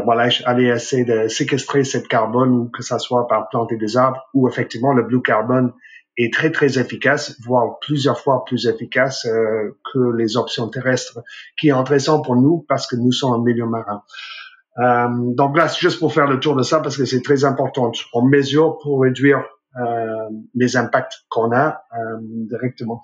voilà, 0.04 0.28
aller 0.44 0.66
essayer 0.66 1.04
de 1.06 1.26
séquestrer 1.26 1.84
cette 1.84 2.06
carbone, 2.06 2.70
que 2.70 2.82
ça 2.82 2.98
soit 2.98 3.26
par 3.26 3.48
planter 3.48 3.76
des 3.76 3.96
arbres 3.96 4.28
ou 4.34 4.46
effectivement 4.46 4.92
le 4.92 5.02
blue 5.02 5.22
carbone 5.22 5.72
est 6.18 6.32
très 6.32 6.50
très 6.50 6.78
efficace, 6.78 7.36
voire 7.42 7.78
plusieurs 7.80 8.18
fois 8.20 8.44
plus 8.44 8.66
efficace 8.66 9.26
euh, 9.26 9.76
que 9.92 10.16
les 10.16 10.36
options 10.36 10.68
terrestres, 10.68 11.20
qui 11.58 11.68
est 11.68 11.72
intéressant 11.72 12.20
pour 12.20 12.36
nous 12.36 12.64
parce 12.68 12.86
que 12.86 12.96
nous 12.96 13.12
sommes 13.12 13.32
un 13.32 13.42
milieu 13.42 13.66
marin. 13.66 14.02
Euh, 14.78 15.08
donc 15.34 15.56
là, 15.56 15.66
juste 15.68 15.98
pour 15.98 16.12
faire 16.12 16.26
le 16.26 16.40
tour 16.40 16.56
de 16.56 16.62
ça, 16.62 16.80
parce 16.80 16.96
que 16.96 17.04
c'est 17.04 17.22
très 17.22 17.44
important. 17.44 17.92
On 18.14 18.22
mesure 18.22 18.78
pour 18.78 19.02
réduire 19.02 19.42
euh, 19.76 20.28
les 20.54 20.76
impacts 20.76 21.24
qu'on 21.30 21.50
a 21.52 21.82
euh, 21.96 22.18
directement. 22.20 23.02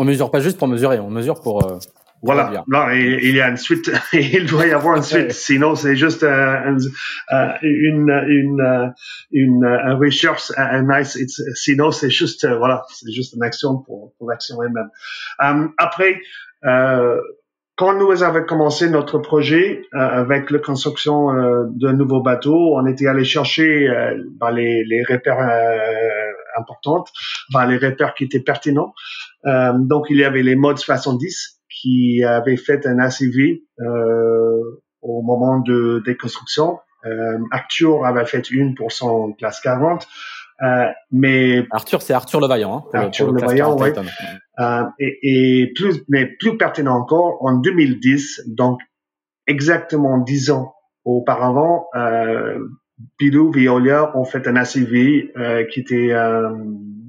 On 0.00 0.04
mesure 0.04 0.30
pas 0.32 0.40
juste 0.40 0.58
pour 0.58 0.66
mesurer, 0.66 0.98
on 0.98 1.10
mesure 1.10 1.40
pour 1.40 1.64
euh, 1.64 1.78
voilà, 2.22 2.64
là, 2.66 2.94
il 2.94 3.34
y 3.34 3.40
a 3.40 3.48
une 3.48 3.56
suite, 3.56 3.90
il 4.12 4.46
doit 4.46 4.66
y 4.66 4.72
avoir 4.72 4.96
une 4.96 5.02
suite, 5.02 5.32
sinon 5.32 5.74
c'est 5.76 5.94
juste 5.94 6.24
euh, 6.24 6.76
euh, 7.32 7.48
une, 7.62 8.10
une, 8.28 8.60
euh, 8.60 8.86
une, 9.30 9.64
une, 9.64 9.92
recherche, 9.92 10.50
un 10.56 10.82
nice, 10.82 11.16
sinon 11.54 11.92
c'est 11.92 12.10
juste, 12.10 12.46
voilà, 12.46 12.82
c'est 12.88 13.12
juste 13.12 13.34
une 13.34 13.42
action 13.42 13.78
pour, 13.78 14.12
pour 14.18 14.30
l'action 14.30 14.56
elle-même. 14.62 14.90
après, 15.78 16.20
quand 17.76 17.94
nous 17.94 18.22
avons 18.24 18.44
commencé 18.44 18.90
notre 18.90 19.18
projet 19.18 19.82
avec 19.92 20.50
la 20.50 20.58
construction 20.58 21.28
d'un 21.70 21.92
nouveau 21.92 22.20
bateau, 22.20 22.76
on 22.76 22.84
était 22.86 23.06
allé 23.06 23.24
chercher 23.24 23.88
bah, 24.40 24.50
les, 24.50 24.82
les 24.84 25.04
repères 25.04 25.38
importantes, 26.58 27.12
bah, 27.52 27.64
les 27.66 27.76
repères 27.76 28.14
qui 28.14 28.24
étaient 28.24 28.40
pertinents. 28.40 28.92
donc 29.44 30.06
il 30.10 30.16
y 30.16 30.24
avait 30.24 30.42
les 30.42 30.56
modes 30.56 30.78
70 30.78 31.57
qui 31.80 32.22
avait 32.24 32.56
fait 32.56 32.86
un 32.86 32.98
ACV 32.98 33.62
euh, 33.80 34.80
au 35.02 35.22
moment 35.22 35.60
de 35.60 36.02
déconstruction. 36.04 36.78
Euh, 37.04 37.38
Arthur 37.50 38.04
avait 38.04 38.26
fait 38.26 38.50
une 38.50 38.74
pour 38.74 38.92
son 38.92 39.32
classe 39.32 39.60
40. 39.60 40.06
Euh, 40.60 40.86
mais 41.12 41.66
Arthur, 41.70 42.02
c'est 42.02 42.12
Arthur 42.12 42.40
Levaillant. 42.40 42.88
Hein, 42.92 42.98
Arthur 43.04 43.32
Levaillant, 43.32 43.76
oui. 43.78 43.90
Euh, 44.58 44.82
et, 44.98 45.18
et, 45.22 45.72
plus, 45.72 46.02
mais 46.08 46.26
plus 46.26 46.56
pertinent 46.56 46.96
encore, 46.96 47.38
en 47.44 47.54
2010, 47.58 48.42
donc 48.48 48.80
exactement 49.46 50.18
dix 50.18 50.50
ans 50.50 50.74
auparavant, 51.04 51.86
euh, 51.94 52.58
Pilou, 53.18 53.52
Veolia 53.52 54.16
ont 54.16 54.24
fait 54.24 54.46
un 54.48 54.56
ACV 54.56 55.30
euh, 55.36 55.64
qui 55.64 55.80
était 55.80 56.10
euh, 56.12 56.50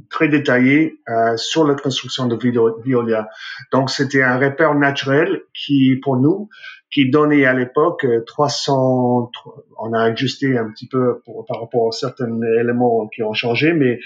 très 0.10 0.28
détaillé 0.28 1.00
euh, 1.10 1.38
sur 1.38 1.66
la 1.66 1.76
construction 1.76 2.28
de 2.28 2.36
Veolia. 2.36 3.30
Donc 3.72 3.90
c'était 3.90 4.24
un 4.24 4.38
repère 4.38 4.76
naturel 4.76 5.42
qui, 5.54 5.96
pour 6.02 6.18
nous, 6.18 6.50
qui 6.92 7.10
donnait 7.10 7.46
à 7.46 7.54
l'époque 7.54 8.06
300, 8.26 9.32
on 9.80 9.94
a 9.94 10.02
ajusté 10.02 10.58
un 10.58 10.70
petit 10.72 10.88
peu 10.88 11.22
par 11.48 11.62
rapport 11.62 11.90
à 11.90 11.92
certains 11.92 12.30
éléments 12.60 13.08
qui 13.08 13.22
ont 13.22 13.34
changé, 13.34 13.74
mais 13.74 14.00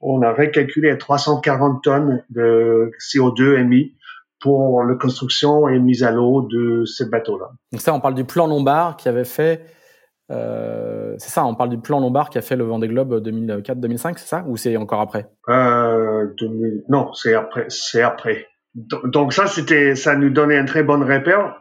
on 0.00 0.22
a 0.22 0.32
recalculé 0.32 0.90
à 0.90 0.96
340 0.96 1.82
tonnes 1.82 2.24
de 2.30 2.92
CO2 3.00 3.58
émis 3.58 3.94
pour 4.40 4.82
la 4.84 4.94
construction 4.94 5.68
et 5.68 5.78
mise 5.78 6.02
à 6.02 6.12
l'eau 6.12 6.42
de 6.42 6.84
ce 6.86 7.04
bateau-là. 7.04 7.50
Donc 7.72 7.80
ça, 7.80 7.92
on 7.92 8.00
parle 8.00 8.14
du 8.14 8.24
plan 8.24 8.46
Lombard 8.46 8.96
qui 8.96 9.08
avait 9.08 9.24
fait 9.24 9.66
euh, 10.30 11.14
c'est 11.18 11.30
ça, 11.30 11.44
on 11.44 11.54
parle 11.54 11.70
du 11.70 11.78
plan 11.78 12.00
Lombard 12.00 12.30
qui 12.30 12.38
a 12.38 12.42
fait 12.42 12.56
le 12.56 12.64
Vendée 12.64 12.88
Globe 12.88 13.26
2004-2005, 13.26 14.14
c'est 14.16 14.28
ça? 14.28 14.44
Ou 14.46 14.56
c'est 14.56 14.76
encore 14.76 15.00
après? 15.00 15.26
Euh, 15.48 16.26
Non, 16.88 17.12
c'est 17.14 17.34
après. 17.34 17.66
C'est 17.68 18.02
après. 18.02 18.46
Donc 18.74 19.32
ça, 19.32 19.46
c'était, 19.46 19.96
ça 19.96 20.14
nous 20.14 20.30
donnait 20.30 20.58
un 20.58 20.64
très 20.64 20.82
bon 20.82 21.04
repère 21.04 21.56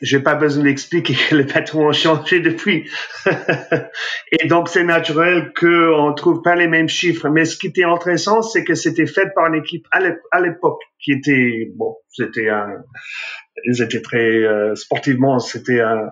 j'ai 0.00 0.20
pas 0.20 0.34
besoin 0.34 0.64
d'expliquer 0.64 1.14
que 1.14 1.34
les 1.34 1.44
bateaux 1.44 1.80
ont 1.80 1.92
changé 1.92 2.40
depuis. 2.40 2.88
et 3.26 4.46
donc, 4.46 4.68
c'est 4.68 4.84
naturel 4.84 5.52
qu'on 5.58 6.12
trouve 6.14 6.42
pas 6.42 6.54
les 6.54 6.68
mêmes 6.68 6.88
chiffres. 6.88 7.28
Mais 7.28 7.44
ce 7.44 7.56
qui 7.56 7.66
était 7.68 7.84
intéressant, 7.84 8.42
c'est 8.42 8.64
que 8.64 8.74
c'était 8.74 9.06
fait 9.06 9.34
par 9.34 9.46
une 9.46 9.56
équipe 9.56 9.86
à 9.90 10.40
l'époque 10.40 10.80
qui 11.00 11.12
était, 11.12 11.70
bon, 11.74 11.96
c'était 12.08 12.48
un, 12.48 12.68
ils 13.64 13.82
étaient 13.82 14.02
très, 14.02 14.44
euh, 14.44 14.74
sportivement, 14.74 15.38
c'était 15.38 15.80
un, 15.80 16.08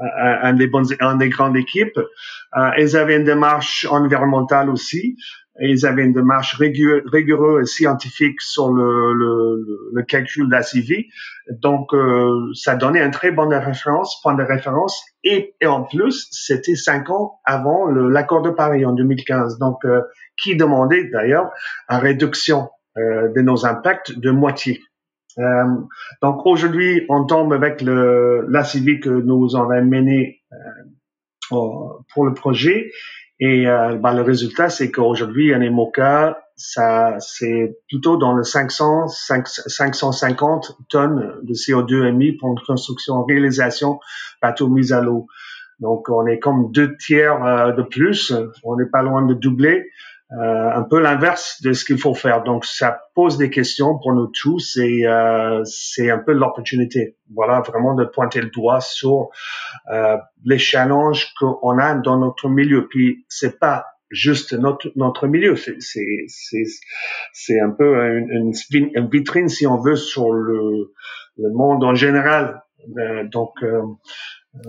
un, 0.00 0.52
des 0.54 0.66
bonnes, 0.66 0.86
un 1.00 1.16
des 1.16 1.28
grandes 1.28 1.56
équipes. 1.56 1.98
Euh, 1.98 2.70
ils 2.78 2.96
avaient 2.96 3.16
une 3.16 3.24
démarche 3.24 3.86
environnementale 3.90 4.70
aussi. 4.70 5.16
Ils 5.60 5.86
avaient 5.86 6.04
une 6.04 6.12
démarche 6.12 6.56
rigoureuse 6.56 7.62
et 7.62 7.66
scientifique 7.66 8.40
sur 8.40 8.72
le, 8.72 9.14
le, 9.14 9.90
le 9.92 10.02
calcul 10.02 10.48
d'ACV. 10.48 11.06
Donc, 11.48 11.94
euh, 11.94 12.50
ça 12.54 12.74
donnait 12.74 13.00
un 13.00 13.10
très 13.10 13.30
bon 13.30 13.48
référence, 13.48 14.20
point 14.20 14.34
de 14.34 14.42
référence. 14.42 15.04
Et, 15.22 15.54
et 15.60 15.66
en 15.66 15.84
plus, 15.84 16.26
c'était 16.32 16.74
cinq 16.74 17.08
ans 17.08 17.38
avant 17.44 17.86
l'accord 17.86 18.42
de 18.42 18.50
Paris 18.50 18.84
en 18.84 18.92
2015. 18.92 19.58
Donc, 19.58 19.84
euh, 19.84 20.00
qui 20.42 20.56
demandait 20.56 21.04
d'ailleurs 21.04 21.50
une 21.88 21.98
réduction 21.98 22.68
euh, 22.96 23.28
de 23.34 23.40
nos 23.40 23.64
impacts 23.66 24.18
de 24.18 24.30
moitié. 24.30 24.80
Euh, 25.38 25.64
donc 26.22 26.46
aujourd'hui, 26.46 27.04
on 27.08 27.24
tombe 27.26 27.52
avec 27.52 27.82
le 27.82 28.46
l'ACV 28.48 29.00
que 29.00 29.10
nous 29.10 29.56
avons 29.56 29.84
mené 29.84 30.42
pour 31.50 32.24
le 32.24 32.34
projet 32.34 32.90
et 33.40 33.66
euh, 33.66 33.96
ben, 33.96 34.14
le 34.14 34.22
résultat, 34.22 34.68
c'est 34.68 34.90
qu'aujourd'hui, 34.90 35.52
un 35.52 35.60
EMOCA, 35.60 36.38
ça, 36.56 37.16
c'est 37.18 37.76
plutôt 37.88 38.16
dans 38.16 38.32
le 38.32 38.44
500, 38.44 39.08
550 39.08 40.78
tonnes 40.88 41.40
de 41.42 41.52
CO2 41.52 42.06
émis 42.06 42.32
pour 42.32 42.50
une 42.50 42.64
construction, 42.64 43.24
réalisation 43.24 43.98
bateau 44.40 44.68
mis 44.68 44.92
à 44.92 45.00
l'eau. 45.00 45.26
Donc, 45.80 46.08
on 46.08 46.26
est 46.26 46.38
comme 46.38 46.70
deux 46.70 46.96
tiers 46.96 47.44
euh, 47.44 47.72
de 47.72 47.82
plus. 47.82 48.32
On 48.62 48.76
n'est 48.76 48.88
pas 48.88 49.02
loin 49.02 49.26
de 49.26 49.34
doubler. 49.34 49.90
Euh, 50.36 50.70
un 50.72 50.82
peu 50.82 51.00
l'inverse 51.00 51.62
de 51.62 51.72
ce 51.72 51.84
qu'il 51.84 51.98
faut 51.98 52.14
faire. 52.14 52.42
Donc, 52.42 52.64
ça 52.64 53.02
pose 53.14 53.36
des 53.36 53.50
questions 53.50 53.98
pour 53.98 54.14
nous 54.14 54.26
tous 54.26 54.76
et 54.78 55.06
euh, 55.06 55.62
c'est 55.64 56.10
un 56.10 56.18
peu 56.18 56.32
l'opportunité. 56.32 57.16
Voilà, 57.32 57.60
vraiment 57.60 57.94
de 57.94 58.04
pointer 58.04 58.40
le 58.40 58.50
doigt 58.50 58.80
sur 58.80 59.28
euh, 59.92 60.16
les 60.44 60.58
challenges 60.58 61.32
qu'on 61.38 61.78
a 61.78 61.94
dans 61.94 62.18
notre 62.18 62.48
milieu. 62.48 62.88
Puis, 62.88 63.24
c'est 63.28 63.60
pas 63.60 63.84
juste 64.10 64.54
notre 64.54 64.90
notre 64.96 65.26
milieu, 65.26 65.56
c'est 65.56 65.80
c'est 65.80 66.24
c'est 66.28 66.64
c'est 67.32 67.58
un 67.58 67.70
peu 67.70 68.18
une, 68.18 68.52
une, 68.70 69.08
vitrine 69.08 69.48
si 69.48 69.66
on 69.66 69.80
veut 69.80 69.96
sur 69.96 70.32
le 70.32 70.92
le 71.36 71.52
monde 71.52 71.82
en 71.82 71.94
général. 71.94 72.62
Euh, 72.98 73.24
donc 73.28 73.54
euh, 73.62 73.82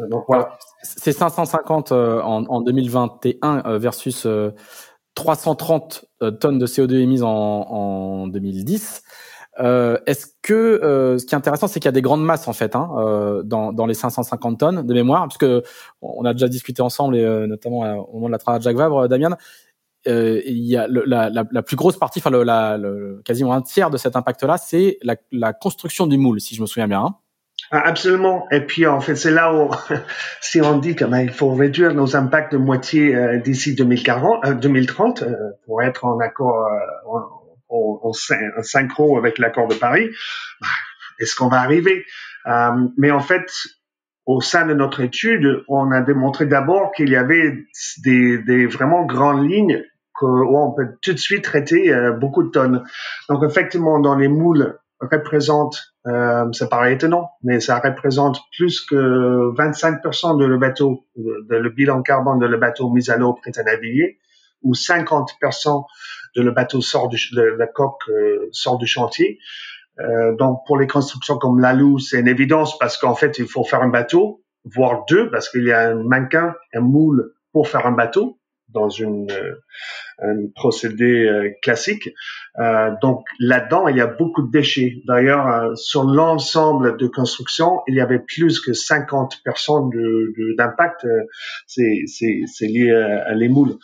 donc 0.09 0.25
voilà. 0.27 0.57
C'est 0.81 1.11
550 1.11 1.91
en, 1.91 2.45
en 2.45 2.61
2021 2.61 3.77
versus 3.77 4.25
330 5.15 6.05
euh, 6.21 6.31
tonnes 6.31 6.59
de 6.59 6.67
CO2 6.67 6.95
émises 6.95 7.23
en, 7.23 7.29
en 7.29 8.27
2010. 8.27 9.03
Euh, 9.59 9.97
Est-ce 10.05 10.27
que 10.41 10.53
euh, 10.53 11.17
ce 11.17 11.25
qui 11.25 11.33
est 11.33 11.37
intéressant, 11.37 11.67
c'est 11.67 11.79
qu'il 11.79 11.87
y 11.87 11.89
a 11.89 11.93
des 11.93 12.01
grandes 12.01 12.23
masses 12.23 12.47
en 12.47 12.53
fait 12.53 12.75
hein, 12.75 12.89
euh, 12.97 13.41
dans, 13.43 13.71
dans 13.71 13.85
les 13.85 13.93
550 13.93 14.59
tonnes 14.59 14.85
de 14.85 14.93
mémoire, 14.93 15.21
parce 15.21 15.37
que 15.37 15.63
on 16.01 16.25
a 16.25 16.33
déjà 16.33 16.49
discuté 16.49 16.81
ensemble 16.81 17.15
et 17.15 17.23
euh, 17.23 17.47
notamment 17.47 17.79
au 18.09 18.15
moment 18.15 18.27
de 18.27 18.33
la 18.33 18.37
travail 18.37 18.59
de 18.59 18.63
Jacques 18.65 18.75
Vabre, 18.75 19.07
Damien. 19.07 19.37
il 20.05 20.41
y 20.57 20.75
a 20.75 20.87
la, 20.87 21.29
la, 21.29 21.43
la, 21.49 21.63
plus 21.63 21.77
grosse 21.77 21.97
partie, 21.97 22.19
enfin 22.19 22.31
le, 22.31 22.43
la, 22.43 22.77
le, 22.77 23.21
quasiment 23.23 23.53
un 23.53 23.61
tiers 23.61 23.89
de 23.89 23.97
cet 23.97 24.15
impact-là, 24.17 24.57
c'est 24.57 24.97
la, 25.03 25.15
la, 25.31 25.53
construction 25.53 26.05
du 26.05 26.17
moule, 26.17 26.41
si 26.41 26.55
je 26.55 26.61
me 26.61 26.67
souviens 26.67 26.87
bien. 26.87 27.01
Hein. 27.01 27.15
Ah, 27.77 27.81
absolument. 27.87 28.47
Et 28.51 28.61
puis, 28.61 28.87
en 28.87 29.01
fait, 29.01 29.15
c'est 29.15 29.31
là 29.31 29.53
où, 29.53 29.69
si 30.39 30.61
on 30.61 30.77
dit 30.77 30.95
qu'il 30.95 31.31
faut 31.31 31.53
réduire 31.53 31.93
nos 31.93 32.15
impacts 32.15 32.53
de 32.53 32.57
moitié 32.57 33.13
euh, 33.13 33.37
d'ici 33.37 33.75
2040, 33.75 34.61
2030, 34.61 35.21
euh, 35.21 35.25
euh, 35.25 35.35
pour 35.65 35.83
être 35.83 36.05
en 36.05 36.17
accord, 36.19 36.69
en, 37.67 37.99
en, 38.01 38.13
synchro 38.13 39.17
avec 39.17 39.39
l'accord 39.39 39.67
de 39.67 39.75
Paris, 39.75 40.09
ben, 40.61 40.67
est-ce 41.19 41.35
qu'on 41.35 41.49
va 41.49 41.59
arriver? 41.59 42.05
Mais 42.97 43.11
en 43.11 43.19
fait, 43.19 43.51
au 44.25 44.39
sein 44.39 44.65
de 44.65 44.73
notre 44.73 45.01
étude, 45.01 45.65
on 45.67 45.91
a 45.91 45.99
démontré 45.99 46.45
d'abord 46.45 46.93
qu'il 46.93 47.09
y 47.09 47.17
avait 47.17 47.65
des, 48.05 48.37
des, 48.37 48.67
vraiment 48.67 49.03
grandes 49.03 49.49
lignes 49.49 49.83
où 50.21 50.57
on 50.57 50.71
peut 50.71 50.95
tout 51.01 51.11
de 51.11 51.17
suite 51.17 51.43
traiter 51.43 51.93
beaucoup 52.21 52.43
de 52.43 52.51
tonnes. 52.51 52.85
Donc, 53.27 53.43
effectivement, 53.43 53.99
dans 53.99 54.15
les 54.15 54.29
moules 54.29 54.77
représente, 54.99 55.93
euh, 56.07 56.51
ça 56.53 56.67
paraît 56.67 56.93
étonnant, 56.93 57.31
mais 57.43 57.59
ça 57.59 57.79
représente 57.79 58.39
plus 58.55 58.81
que 58.81 59.53
25% 59.55 60.39
de 60.39 60.45
le 60.45 60.57
bateau, 60.57 61.05
de, 61.15 61.55
le 61.55 61.69
bilan 61.69 62.01
carbone 62.01 62.39
de 62.39 62.45
le 62.45 62.57
bateau 62.57 62.89
mis 62.89 63.09
à 63.09 63.17
l'eau 63.17 63.33
prêt 63.33 63.51
à 63.57 63.63
naviguer, 63.63 64.19
ou 64.63 64.73
50% 64.73 65.85
de 66.35 66.41
le 66.41 66.51
bateau 66.51 66.81
sort 66.81 67.09
de, 67.09 67.41
la 67.57 67.67
coque 67.67 68.09
euh, 68.09 68.47
sort 68.51 68.77
du 68.77 68.87
chantier. 68.87 69.39
Euh, 69.99 70.35
donc 70.35 70.61
pour 70.65 70.77
les 70.77 70.87
constructions 70.87 71.37
comme 71.37 71.59
l'Alou, 71.59 71.99
c'est 71.99 72.19
une 72.19 72.27
évidence 72.27 72.77
parce 72.77 72.97
qu'en 72.97 73.15
fait 73.15 73.37
il 73.37 73.47
faut 73.47 73.63
faire 73.63 73.81
un 73.81 73.89
bateau, 73.89 74.43
voire 74.65 75.05
deux, 75.07 75.29
parce 75.29 75.49
qu'il 75.49 75.63
y 75.63 75.71
a 75.71 75.89
un 75.89 76.03
mannequin, 76.03 76.53
un 76.73 76.81
moule 76.81 77.33
pour 77.53 77.67
faire 77.69 77.85
un 77.85 77.91
bateau 77.91 78.37
dans 78.75 78.89
une 78.89 79.31
euh, 79.31 79.55
un 80.19 80.47
procédé 80.55 81.25
euh, 81.25 81.49
classique. 81.61 82.09
Euh, 82.59 82.91
donc 83.01 83.25
là-dedans, 83.39 83.87
il 83.87 83.97
y 83.97 84.01
a 84.01 84.07
beaucoup 84.07 84.43
de 84.43 84.51
déchets. 84.51 85.01
D'ailleurs, 85.07 85.75
sur 85.77 86.03
l'ensemble 86.03 86.97
de 86.97 87.07
construction, 87.07 87.81
il 87.87 87.95
y 87.95 88.01
avait 88.01 88.19
plus 88.19 88.59
que 88.59 88.73
50 88.73 89.41
d'impact. 90.57 91.07
c'est 91.67 92.67
lié 92.67 92.91
à, 92.91 93.33
les 93.33 93.49
moules. 93.49 93.75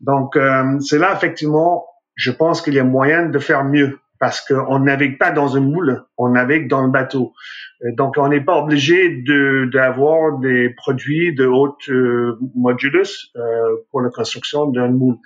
Donc 0.00 0.38
c'est 0.80 0.98
là 0.98 1.12
effectivement, 1.14 1.86
je 2.14 2.30
pense 2.30 2.62
qu'il 2.62 2.74
y 2.74 2.80
a 2.80 2.84
moyen 2.84 3.26
de 3.26 3.38
faire 3.38 3.64
mieux 3.64 3.98
parce 4.18 4.40
qu'on 4.40 4.78
navigue 4.78 5.18
pas 5.18 5.30
dans 5.30 5.56
un 5.56 5.60
moule, 5.60 6.04
on 6.16 6.30
navigue 6.30 6.68
dans 6.68 6.82
le 6.82 6.90
bateau. 6.90 7.32
Donc, 7.96 8.14
on 8.16 8.28
n'est 8.28 8.40
pas 8.40 8.56
obligé 8.56 9.22
d'avoir 9.72 10.38
des 10.38 10.70
produits 10.70 11.34
de 11.34 11.46
haute 11.46 11.90
modulus 12.54 13.30
euh, 13.36 13.76
pour 13.90 14.00
la 14.00 14.10
construction 14.10 14.66
d'un 14.66 14.88
moule 14.88 15.18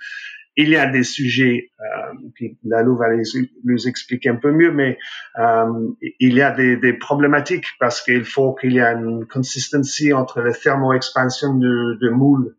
il 0.57 0.69
y 0.69 0.75
a 0.75 0.85
des 0.85 1.03
sujets, 1.03 1.71
euh, 1.79 2.13
puis 2.33 2.57
Lalo 2.63 2.95
va 2.97 3.09
les, 3.09 3.23
les, 3.63 3.87
expliquer 3.87 4.29
un 4.29 4.35
peu 4.35 4.51
mieux, 4.51 4.71
mais 4.71 4.97
euh, 5.39 5.87
il 6.19 6.33
y 6.33 6.41
a 6.41 6.51
des, 6.51 6.75
des 6.75 6.93
problématiques 6.93 7.65
parce 7.79 8.01
qu'il 8.01 8.25
faut 8.25 8.53
qu'il 8.53 8.73
y 8.73 8.79
ait 8.79 8.93
une 8.93 9.25
consistency 9.25 10.11
entre 10.11 10.41
la 10.41 10.51
thermo-expansion 10.51 11.55
de, 11.55 11.97
de 12.01 12.09
moule 12.09 12.55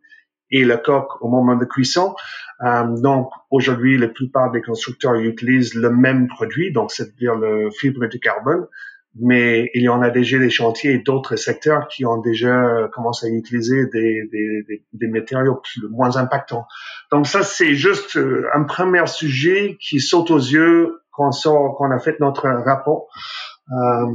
et 0.53 0.65
le 0.65 0.77
coque 0.77 1.21
au 1.21 1.29
moment 1.29 1.57
de 1.57 1.65
cuisson. 1.65 2.15
Euh, 2.65 2.85
donc 3.01 3.31
aujourd'hui, 3.51 3.99
la 3.99 4.09
plupart 4.09 4.53
des 4.53 4.62
constructeurs 4.62 5.15
utilisent 5.15 5.75
le 5.75 5.91
même 5.91 6.29
produit, 6.29 6.73
donc 6.73 6.93
c'est-à-dire 6.93 7.35
le 7.35 7.71
fibre 7.71 8.07
de 8.07 8.19
carbone 8.19 8.67
mais 9.15 9.71
il 9.75 9.83
y 9.83 9.88
en 9.88 10.01
a 10.01 10.11
déjà 10.11 10.38
des 10.38 10.51
chantiers 10.51 10.93
et 10.93 10.99
d'autres 10.99 11.37
secteurs 11.37 11.88
qui 11.88 12.07
ont 12.07 12.19
déjà 12.19 12.88
commencé 12.95 13.27
à 13.27 13.31
utiliser 13.31 13.87
des, 13.93 14.27
des, 14.33 14.85
des, 14.93 15.07
matériaux 15.09 15.57
plus, 15.57 15.87
moins 15.91 16.17
impactants. 16.17 16.67
Donc 17.11 17.27
ça, 17.27 17.43
c'est 17.43 17.75
juste 17.75 18.17
euh, 18.17 18.49
un 18.55 18.65
premier 18.65 19.07
sujet 19.07 19.77
qui 19.81 20.01
saute 20.01 20.31
aux 20.31 20.38
yeux 20.38 21.03
quand 21.11 21.31
sort, 21.33 21.77
qu'on 21.77 21.91
a 21.91 21.99
fait 21.99 22.19
notre 22.21 22.49
rapport 22.49 23.09
euh, 23.71 24.07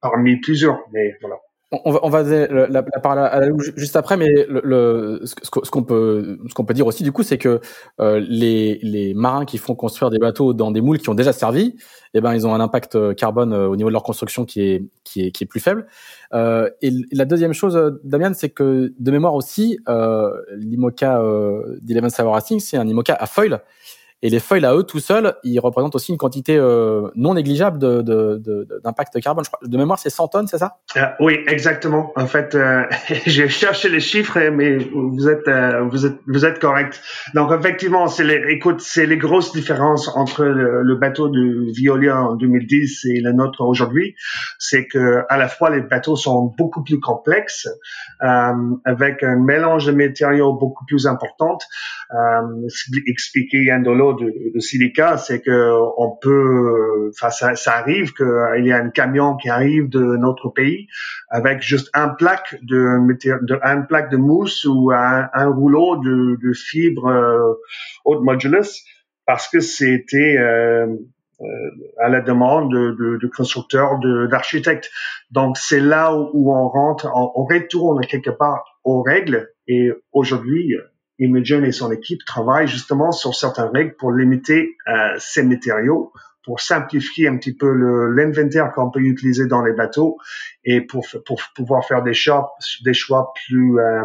parmi 0.00 0.36
plusieurs. 0.36 0.80
Mais 0.92 1.16
voilà 1.22 1.36
on 1.84 1.92
va, 1.92 2.00
on 2.02 2.10
va 2.10 2.22
la, 2.22 2.68
la, 2.68 2.68
la 2.68 3.48
juste 3.76 3.96
après, 3.96 4.16
mais 4.16 4.28
le, 4.48 4.60
le 4.64 5.20
ce 5.24 5.70
qu'on 5.70 5.82
peut, 5.82 6.38
ce 6.48 6.54
qu'on 6.54 6.64
peut 6.64 6.74
dire 6.74 6.86
aussi 6.86 7.02
du 7.02 7.12
coup, 7.12 7.22
c'est 7.22 7.38
que 7.38 7.60
euh, 8.00 8.20
les, 8.28 8.78
les 8.82 9.14
marins 9.14 9.44
qui 9.44 9.58
font 9.58 9.74
construire 9.74 10.10
des 10.10 10.18
bateaux 10.18 10.52
dans 10.52 10.70
des 10.70 10.80
moules 10.80 10.98
qui 10.98 11.08
ont 11.08 11.14
déjà 11.14 11.32
servi, 11.32 11.76
eh 12.14 12.20
ben 12.20 12.34
ils 12.34 12.46
ont 12.46 12.54
un 12.54 12.60
impact 12.60 12.94
euh, 12.96 13.14
carbone 13.14 13.52
euh, 13.52 13.68
au 13.68 13.76
niveau 13.76 13.88
de 13.88 13.92
leur 13.92 14.02
construction 14.02 14.44
qui 14.44 14.60
est 14.62 14.84
qui 15.04 15.24
est 15.24 15.30
qui 15.30 15.44
est 15.44 15.46
plus 15.46 15.60
faible. 15.60 15.86
Euh, 16.34 16.68
et 16.82 16.90
la 17.10 17.24
deuxième 17.24 17.54
chose, 17.54 17.98
Damien, 18.04 18.34
c'est 18.34 18.50
que 18.50 18.92
de 18.98 19.10
mémoire 19.10 19.34
aussi, 19.34 19.78
euh, 19.88 20.30
l'IMOCA 20.56 21.20
euh, 21.20 21.78
d'Eleven 21.82 22.10
Savoir 22.10 22.42
c'est 22.42 22.76
un 22.76 22.86
IMOCA 22.86 23.14
à 23.14 23.26
foil 23.26 23.62
et 24.22 24.30
les 24.30 24.38
feuilles 24.38 24.64
à 24.64 24.74
eux 24.74 24.84
tout 24.84 25.00
seuls, 25.00 25.34
ils 25.42 25.58
représentent 25.58 25.96
aussi 25.96 26.12
une 26.12 26.18
quantité 26.18 26.56
euh, 26.56 27.08
non 27.16 27.34
négligeable 27.34 27.78
de, 27.78 28.02
de, 28.02 28.38
de, 28.38 28.80
d'impact 28.84 29.20
carbone. 29.20 29.44
Je 29.44 29.50
crois, 29.50 29.66
de 29.66 29.76
mémoire, 29.76 29.98
c'est 29.98 30.10
100 30.10 30.28
tonnes, 30.28 30.46
c'est 30.46 30.58
ça? 30.58 30.76
Euh, 30.96 31.06
Oui, 31.18 31.40
exactement. 31.48 32.12
En 32.14 32.26
fait, 32.26 32.54
euh, 32.54 32.84
j'ai 33.26 33.48
cherché 33.48 33.88
les 33.88 33.98
chiffres, 33.98 34.38
mais 34.52 34.76
vous 34.76 35.28
êtes 35.28 35.48
euh, 35.48 35.82
vous 35.90 36.06
êtes 36.06 36.18
vous 36.28 36.44
êtes 36.44 36.60
correct. 36.60 37.00
Donc 37.34 37.50
effectivement, 37.52 38.06
c'est 38.06 38.22
les 38.22 38.40
écoute, 38.50 38.80
c'est 38.80 39.06
les 39.06 39.16
grosses 39.16 39.52
différences 39.52 40.08
entre 40.16 40.44
le, 40.44 40.94
bateau 40.94 41.28
de 41.28 41.72
Violia 41.74 42.22
en 42.22 42.36
2010 42.36 43.06
et 43.06 43.20
le 43.20 43.32
nôtre 43.32 43.62
aujourd'hui, 43.62 44.14
c'est 44.58 44.86
que 44.86 45.22
à 45.28 45.36
la 45.36 45.48
fois 45.48 45.70
les 45.70 45.80
bateaux 45.80 46.14
sont 46.14 46.54
beaucoup 46.56 46.84
plus 46.84 47.00
complexes, 47.00 47.68
avec 48.20 49.24
un 49.24 49.36
mélange 49.36 49.86
de 49.86 49.92
matériaux 49.92 50.52
beaucoup 50.52 50.84
plus 50.86 51.08
important. 51.08 51.58
expliqué 53.08 53.64
Yandolo 53.64 54.11
de, 54.14 54.52
de 54.52 54.60
silica, 54.60 55.16
c'est 55.16 55.40
que 55.40 55.72
on 55.96 56.16
peut, 56.20 57.10
enfin 57.10 57.30
ça, 57.30 57.54
ça 57.54 57.72
arrive 57.72 58.12
qu'il 58.12 58.66
y 58.66 58.72
a 58.72 58.76
un 58.76 58.90
camion 58.90 59.36
qui 59.36 59.48
arrive 59.48 59.88
de 59.88 60.00
notre 60.16 60.48
pays 60.48 60.88
avec 61.28 61.62
juste 61.62 61.90
un 61.94 62.08
plaque 62.08 62.56
de, 62.62 62.98
de 63.42 63.86
plaque 63.86 64.10
de 64.10 64.16
mousse 64.16 64.64
ou 64.64 64.90
un, 64.92 65.28
rouleau 65.46 65.96
de, 65.96 66.38
de 66.42 66.52
fibre 66.52 67.06
euh, 67.06 67.54
haute 68.04 68.22
modulus 68.22 68.84
parce 69.26 69.48
que 69.48 69.60
c'était 69.60 70.36
euh, 70.38 70.86
euh, 71.40 71.70
à 71.98 72.08
la 72.08 72.20
demande 72.20 72.70
de, 72.70 73.18
de, 73.20 73.26
constructeurs, 73.28 73.98
d'architectes. 74.28 74.90
Donc 75.30 75.56
c'est 75.56 75.80
là 75.80 76.14
où, 76.14 76.54
on 76.54 76.68
rentre, 76.68 77.10
on, 77.14 77.44
retourne 77.44 78.04
quelque 78.06 78.30
part 78.30 78.78
aux 78.84 79.02
règles. 79.02 79.48
Et 79.66 79.90
aujourd'hui, 80.12 80.76
Imogen 81.18 81.64
et 81.64 81.72
son 81.72 81.90
équipe 81.92 82.24
travaillent 82.24 82.68
justement 82.68 83.12
sur 83.12 83.34
certaines 83.34 83.70
règles 83.72 83.94
pour 83.96 84.12
limiter 84.12 84.76
euh, 84.88 85.14
ces 85.18 85.42
matériaux, 85.42 86.12
pour 86.44 86.60
simplifier 86.60 87.28
un 87.28 87.36
petit 87.36 87.54
peu 87.54 87.70
l'inventaire 88.14 88.72
qu'on 88.74 88.90
peut 88.90 89.00
utiliser 89.00 89.46
dans 89.46 89.62
les 89.62 89.72
bateaux 89.72 90.16
et 90.64 90.80
pour, 90.80 91.06
pour 91.26 91.40
pouvoir 91.54 91.84
faire 91.84 92.02
des 92.02 92.14
choix, 92.14 92.54
des 92.84 92.94
choix 92.94 93.32
plus 93.46 93.78
euh, 93.78 94.04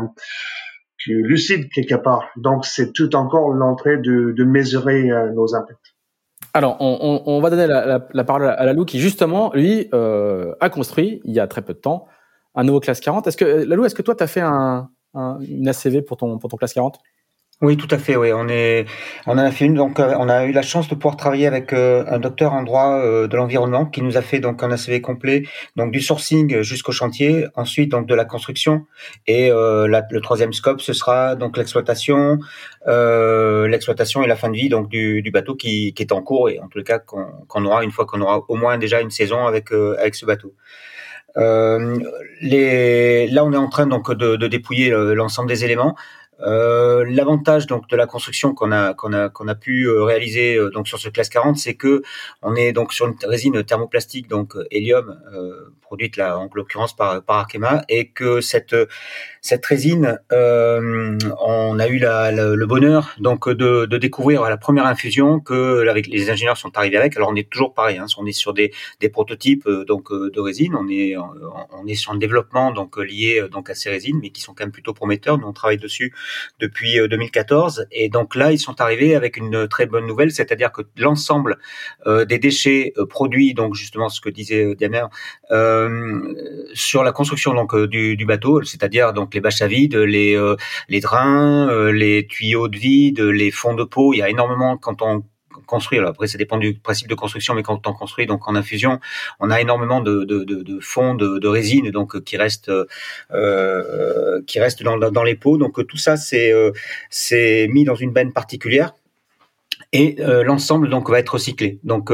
plus 0.97 1.24
lucides 1.24 1.70
quelque 1.70 1.95
part. 1.95 2.30
Donc 2.36 2.66
c'est 2.66 2.91
tout 2.93 3.16
encore 3.16 3.49
l'entrée 3.49 3.97
de, 3.97 4.43
mesurer 4.43 5.10
euh, 5.10 5.32
nos 5.32 5.55
impacts. 5.55 5.95
Alors, 6.53 6.78
on, 6.80 7.39
va 7.39 7.51
donner 7.51 7.68
la, 7.68 8.24
parole 8.24 8.45
à 8.45 8.66
Lalou 8.66 8.84
qui, 8.84 8.99
justement, 8.99 9.51
lui, 9.53 9.89
a 9.91 10.70
construit, 10.72 11.22
il 11.24 11.34
y 11.34 11.39
a 11.39 11.45
très 11.45 11.62
peu 11.62 11.74
de 11.74 11.78
temps, 11.78 12.08
un 12.55 12.64
nouveau 12.64 12.80
classe 12.80 12.99
40. 12.99 13.28
Est-ce 13.28 13.38
que, 13.38 13.45
Lalou, 13.45 13.86
est-ce 13.86 13.93
que 13.93 14.01
toi, 14.01 14.16
tu 14.16 14.24
as 14.24 14.28
fait 14.28 14.41
un, 14.41 14.89
un, 15.14 15.39
une 15.41 15.68
ACV 15.68 16.01
pour 16.01 16.18
ton, 16.18 16.38
pour 16.38 16.49
ton 16.49 16.58
classe 16.58 16.74
40 16.74 16.99
oui, 17.64 17.76
tout 17.76 17.88
à 17.89 17.97
fait. 17.97 18.16
Oui, 18.16 18.32
on 18.34 18.47
est, 18.49 18.86
on 19.26 19.36
a 19.39 19.49
fait. 19.49 19.68
Donc, 19.70 19.99
euh, 19.99 20.14
on 20.20 20.30
a 20.30 20.45
eu 20.45 20.51
la 20.51 20.62
chance 20.62 20.88
de 20.89 20.93
pouvoir 20.93 21.18
travailler 21.18 21.47
avec 21.47 21.74
euh, 21.74 22.05
un 22.08 22.20
docteur 22.20 22.53
en 22.53 22.62
droit 22.62 22.99
euh, 22.99 23.28
de 23.28 23.36
l'environnement 23.36 23.88
qui 23.88 24.03
nous 24.03 24.16
a 24.16 24.22
fait 24.22 24.39
donc 24.39 24.62
un 24.62 24.72
ACV 24.72 25.01
complet, 25.01 25.41
donc 25.76 25.91
du 25.91 25.99
sourcing 25.99 26.62
jusqu'au 26.62 26.91
chantier, 26.91 27.47
ensuite 27.55 27.89
donc 27.89 28.05
de 28.05 28.14
la 28.14 28.26
construction 28.26 28.86
et 29.26 29.49
le 29.49 30.20
troisième 30.20 30.53
scope 30.53 30.82
ce 30.82 30.93
sera 30.93 31.36
donc 31.36 31.58
l'exploitation, 31.58 32.38
l'exploitation 32.86 34.24
et 34.24 34.28
la 34.28 34.36
fin 34.36 34.49
de 34.49 34.55
vie 34.55 34.70
donc 34.70 34.89
du, 34.89 35.22
du 35.24 35.32
bateau 35.32 35.55
qui, 35.55 35.93
qui, 35.93 36.03
est 36.03 36.12
en 36.12 36.22
cours 36.22 36.49
et 36.49 36.60
en 36.60 36.68
tout 36.68 36.82
cas 36.84 36.99
qu'on 36.99 37.66
aura 37.66 37.84
une 37.84 37.91
fois 37.91 38.05
qu'on 38.05 38.22
aura 38.22 38.43
au 38.47 38.55
moins 38.55 38.78
déjà 38.78 39.01
une 39.01 39.12
saison 39.12 39.47
avec 39.47 39.72
avec 39.72 40.16
ce 40.16 40.26
bateau. 40.26 40.53
Les, 41.38 43.28
là, 43.28 43.46
on 43.46 43.54
est 43.54 43.58
en 43.58 43.70
train 43.70 43.88
donc 43.88 44.12
de, 44.12 44.48
dépouiller 44.48 44.90
l'ensemble 44.90 45.50
des 45.50 45.64
éléments. 45.64 45.96
Euh, 46.42 47.04
l'avantage 47.10 47.66
donc 47.66 47.90
de 47.90 47.96
la 47.96 48.06
construction 48.06 48.54
qu'on 48.54 48.72
a 48.72 49.56
pu 49.60 49.86
euh, 49.86 50.04
réaliser 50.04 50.56
euh, 50.56 50.70
donc 50.70 50.88
sur 50.88 51.00
ce 51.00 51.10
classe 51.10 51.30
40, 51.30 51.58
c'est 51.58 51.74
que 51.74 52.04
on 52.44 52.56
est 52.56 52.74
donc 52.74 52.94
sur 52.94 53.08
une 53.08 53.16
résine 53.24 53.64
thermoplastique 53.64 54.28
donc 54.28 54.56
hélium 54.70 55.20
produite 55.88 56.18
là 56.18 56.38
en 56.38 56.50
l'occurrence 56.54 56.96
par 56.96 57.24
par 57.24 57.48
et 57.90 58.10
que 58.10 58.42
cette 58.42 58.76
cette 59.48 59.66
résine, 59.66 60.20
euh, 60.34 61.18
on 61.40 61.80
a 61.80 61.88
eu 61.88 62.00
la, 62.00 62.32
le 62.32 62.66
bonheur 62.66 63.16
donc 63.18 63.48
de, 63.48 63.86
de, 63.86 63.98
découvrir 63.98 64.44
à 64.44 64.50
la 64.50 64.58
première 64.58 64.86
infusion 64.86 65.40
que 65.40 65.88
avec, 65.88 66.08
les 66.08 66.30
ingénieurs 66.30 66.58
sont 66.58 66.78
arrivés 66.78 66.98
avec. 66.98 67.16
Alors 67.16 67.30
on 67.30 67.36
est 67.36 67.50
toujours 67.50 67.74
pareil, 67.74 67.98
hein, 67.98 68.06
on 68.18 68.26
est 68.26 68.34
sur 68.34 68.54
des, 68.54 68.74
des 69.00 69.08
prototypes 69.08 69.66
euh, 69.68 69.86
donc 69.86 70.12
euh, 70.12 70.30
de 70.32 70.40
résine, 70.42 70.76
on 70.76 70.90
est 70.90 71.16
on 71.18 71.88
est 71.88 71.96
sur 71.96 72.12
un 72.12 72.18
développement 72.18 72.72
donc 72.72 72.98
lié 72.98 73.42
donc 73.50 73.70
à 73.70 73.76
ces 73.76 73.90
résines, 73.90 74.20
mais 74.22 74.32
qui 74.32 74.42
sont 74.42 74.54
quand 74.54 74.66
même 74.66 74.74
plutôt 74.74 74.94
prometteurs. 74.94 75.38
Nous 75.38 75.48
on 75.48 75.54
travaille 75.54 75.78
dessus 75.78 76.14
depuis 76.60 76.96
2014 77.08 77.88
et 77.92 78.10
donc 78.10 78.36
là 78.36 78.52
ils 78.52 78.60
sont 78.60 78.82
arrivés 78.82 79.16
avec 79.16 79.38
une 79.38 79.70
très 79.70 79.86
bonne 79.86 80.06
nouvelle, 80.06 80.32
c'est-à-dire 80.32 80.74
que 80.74 80.82
l'ensemble 80.98 81.58
des 82.06 82.40
déchets 82.40 82.94
produits 83.10 83.54
donc 83.54 83.76
justement 83.76 84.10
ce 84.10 84.20
que 84.20 84.30
disait 84.30 84.76
Diamer 84.76 85.06
sur 86.74 87.04
la 87.04 87.12
construction 87.12 87.54
donc 87.54 87.76
du, 87.76 88.16
du 88.16 88.26
bateau, 88.26 88.64
c'est-à-dire 88.64 89.14
donc 89.14 89.34
les 89.34 89.42
bâches 89.42 89.62
à 89.62 89.68
vide, 89.68 89.96
les 89.96 90.36
euh, 90.36 90.56
les 90.90 91.00
drains, 91.00 91.70
euh, 91.70 91.92
les 91.92 92.28
tuyaux 92.28 92.68
de 92.68 92.78
vide, 92.78 93.20
les 93.20 93.52
fonds 93.52 93.74
de 93.74 93.84
peau. 93.84 94.14
Il 94.14 94.18
y 94.18 94.22
a 94.22 94.30
énormément 94.30 94.78
quand 94.78 95.02
on 95.02 95.24
construit. 95.66 95.98
Alors 95.98 96.12
après, 96.12 96.28
ça 96.28 96.38
dépend 96.38 96.58
du 96.58 96.76
principe 96.76 97.10
de 97.10 97.16
construction, 97.16 97.54
mais 97.54 97.64
quand 97.64 97.88
on 97.88 97.94
construit 97.94 98.26
donc 98.26 98.48
en 98.48 98.56
infusion, 98.56 99.00
on 99.40 99.52
a 99.52 99.60
énormément 99.60 100.02
de, 100.02 100.80
fonds 100.82 101.16
de, 101.16 101.48
résine 101.48 101.92
donc 101.92 102.24
qui 102.24 102.38
restent 102.38 102.72
euh, 103.32 104.42
qui 104.46 104.60
dans, 104.84 104.98
dans 104.98 105.24
les 105.24 105.36
pots. 105.36 105.58
Donc 105.58 105.86
tout 105.88 105.98
ça 105.98 106.16
c'est 106.16 106.54
c'est 107.10 107.68
mis 107.70 107.84
dans 107.84 107.96
une 107.96 108.12
benne 108.12 108.32
particulière 108.32 108.94
et 109.92 110.18
l'ensemble 110.20 110.90
donc 110.90 111.10
va 111.10 111.20
être 111.20 111.34
recyclé. 111.34 111.80
Donc 111.84 112.12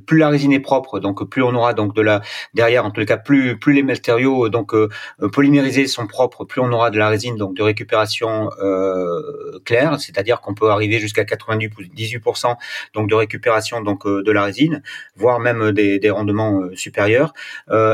plus 0.00 0.18
la 0.18 0.28
résine 0.28 0.52
est 0.52 0.60
propre, 0.60 1.00
donc 1.00 1.28
plus 1.28 1.42
on 1.42 1.54
aura 1.54 1.74
donc 1.74 1.94
de 1.94 2.02
la 2.02 2.22
derrière, 2.54 2.84
en 2.84 2.90
tout 2.90 3.04
cas 3.04 3.16
plus 3.16 3.58
les 3.66 3.82
matériaux 3.82 4.48
donc 4.48 4.74
euh, 4.74 4.88
polymérisés 5.32 5.86
sont 5.86 6.06
propres, 6.06 6.44
plus 6.44 6.60
on 6.60 6.72
aura 6.72 6.90
de 6.90 6.98
la 6.98 7.08
résine 7.08 7.36
donc 7.36 7.54
de 7.54 7.62
récupération 7.62 8.50
euh, 8.62 9.58
claire, 9.64 10.00
c'est-à-dire 10.00 10.40
qu'on 10.40 10.54
peut 10.54 10.70
arriver 10.70 10.98
jusqu'à 10.98 11.24
98% 11.24 12.56
donc 12.94 13.08
de 13.08 13.14
récupération 13.14 13.80
donc 13.80 14.06
euh, 14.06 14.22
de 14.22 14.32
la 14.32 14.44
résine, 14.44 14.82
voire 15.16 15.40
même 15.40 15.72
des, 15.72 15.98
des 15.98 16.10
rendements 16.10 16.62
euh, 16.62 16.74
supérieurs. 16.74 17.32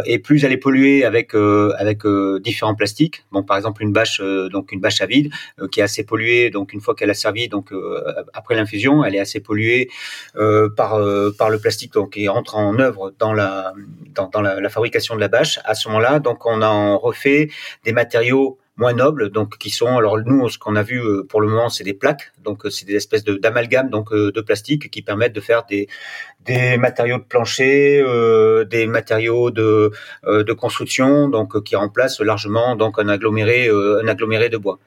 et 0.07 0.19
plus 0.19 0.45
elle 0.45 0.53
est 0.53 0.59
polluée 0.59 1.05
avec 1.05 1.35
avec 1.35 2.01
différents 2.43 2.75
plastiques, 2.75 3.25
par 3.47 3.57
exemple 3.57 3.83
une 3.83 3.93
bâche 3.93 4.21
donc 4.51 4.73
une 4.73 4.81
bâche 4.81 5.01
à 5.01 5.07
vide 5.07 5.31
qui 5.71 5.81
est 5.81 5.83
assez 5.83 6.05
polluée 6.05 6.51
donc 6.51 6.73
une 6.73 6.81
fois 6.81 6.95
qu'elle 6.95 7.11
a 7.11 7.15
servi 7.15 7.49
donc 7.49 7.73
après 8.33 8.55
l'infusion, 8.55 9.05
elle 9.05 9.15
est 9.15 9.21
assez 9.21 9.41
polluée 9.41 9.89
par 10.77 10.99
par 11.39 11.51
le 11.51 11.59
plastique 11.59 11.88
donc 11.93 12.13
qui 12.13 12.29
entre 12.29 12.57
en 12.57 12.79
œuvre 12.79 13.13
dans 13.19 13.33
la 13.33 13.73
fabrication 14.71 15.15
de 15.15 15.21
la 15.21 15.29
bâche, 15.29 15.59
à 15.65 15.75
ce 15.75 15.89
moment-là, 15.89 16.21
on 16.45 16.63
en 16.63 16.99
refait 16.99 17.49
des 17.85 17.93
matériaux 17.93 18.59
moins 18.79 18.95
nobles, 18.95 19.31
donc 19.31 19.59
qui 19.59 19.71
sont 19.71 19.99
alors 19.99 20.19
nous 20.19 20.49
ce 20.49 20.57
qu'on 20.57 20.77
a 20.77 20.85
vu 20.85 21.01
euh, 21.01 21.25
pour 21.29 21.41
le 21.41 21.49
moment 21.49 21.69
c'est 21.69 21.83
des 21.83 21.95
plaques, 21.95 22.33
donc 22.45 22.65
euh, 22.65 22.71
c'est 22.71 22.87
des 22.87 22.95
espèces 22.95 23.25
de 23.25 23.35
d'amalgame 23.35 23.91
donc 23.91 24.13
euh, 24.13 24.31
de 24.31 24.41
plastique 24.41 24.89
qui 24.89 25.03
permettent 25.03 25.33
de 25.33 25.41
faire 25.41 25.65
des 25.65 25.89
des 26.41 26.77
matériaux 26.79 27.19
de 27.19 27.25
plancher, 27.25 28.03
des 28.71 28.87
matériaux 28.87 29.51
de 29.51 29.91
de 30.27 30.53
construction, 30.53 31.29
donc 31.29 31.63
qui 31.63 31.77
remplacent 31.77 32.21
largement 32.21 32.77
donc 32.77 32.99
un 32.99 33.09
aggloméré 33.09 33.69
un 33.69 34.07
aggloméré 34.09 34.49
de 34.49 34.57
bois. 34.57 34.79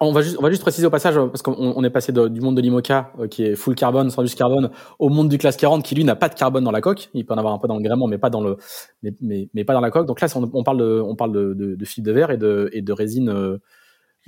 On 0.00 0.12
va 0.12 0.22
juste, 0.22 0.36
on 0.38 0.42
va 0.42 0.50
juste 0.50 0.62
préciser 0.62 0.86
au 0.86 0.90
passage, 0.90 1.14
parce 1.14 1.42
qu'on 1.42 1.84
est 1.84 1.90
passé 1.90 2.10
du 2.10 2.40
monde 2.40 2.56
de 2.56 2.62
l'IMOCA, 2.62 3.12
euh, 3.20 3.28
qui 3.28 3.44
est 3.44 3.54
full 3.54 3.74
carbone, 3.74 4.08
sans 4.08 4.22
du 4.22 4.34
carbone, 4.34 4.70
au 4.98 5.10
monde 5.10 5.28
du 5.28 5.36
classe 5.36 5.56
40, 5.58 5.84
qui 5.84 5.94
lui 5.94 6.04
n'a 6.04 6.16
pas 6.16 6.30
de 6.30 6.34
carbone 6.34 6.64
dans 6.64 6.70
la 6.70 6.80
coque. 6.80 7.10
Il 7.12 7.26
peut 7.26 7.34
en 7.34 7.38
avoir 7.38 7.52
un 7.52 7.58
peu 7.58 7.68
dans 7.68 7.76
le 7.76 7.82
gréement, 7.82 8.06
mais 8.06 8.16
pas 8.16 8.30
dans 8.30 8.40
le, 8.40 8.56
mais, 9.02 9.12
mais, 9.52 9.64
pas 9.64 9.74
dans 9.74 9.82
la 9.82 9.90
coque. 9.90 10.06
Donc 10.06 10.22
là, 10.22 10.28
on, 10.36 10.50
on 10.54 10.62
parle 10.62 10.78
de, 10.78 11.00
on 11.04 11.16
parle 11.16 11.32
de, 11.32 11.52
de, 11.52 11.74
de 11.74 11.84
fibre 11.84 12.06
de 12.06 12.12
verre 12.12 12.30
et 12.30 12.38
de, 12.38 12.70
et 12.72 12.80
de 12.80 12.92
résine 12.92 13.58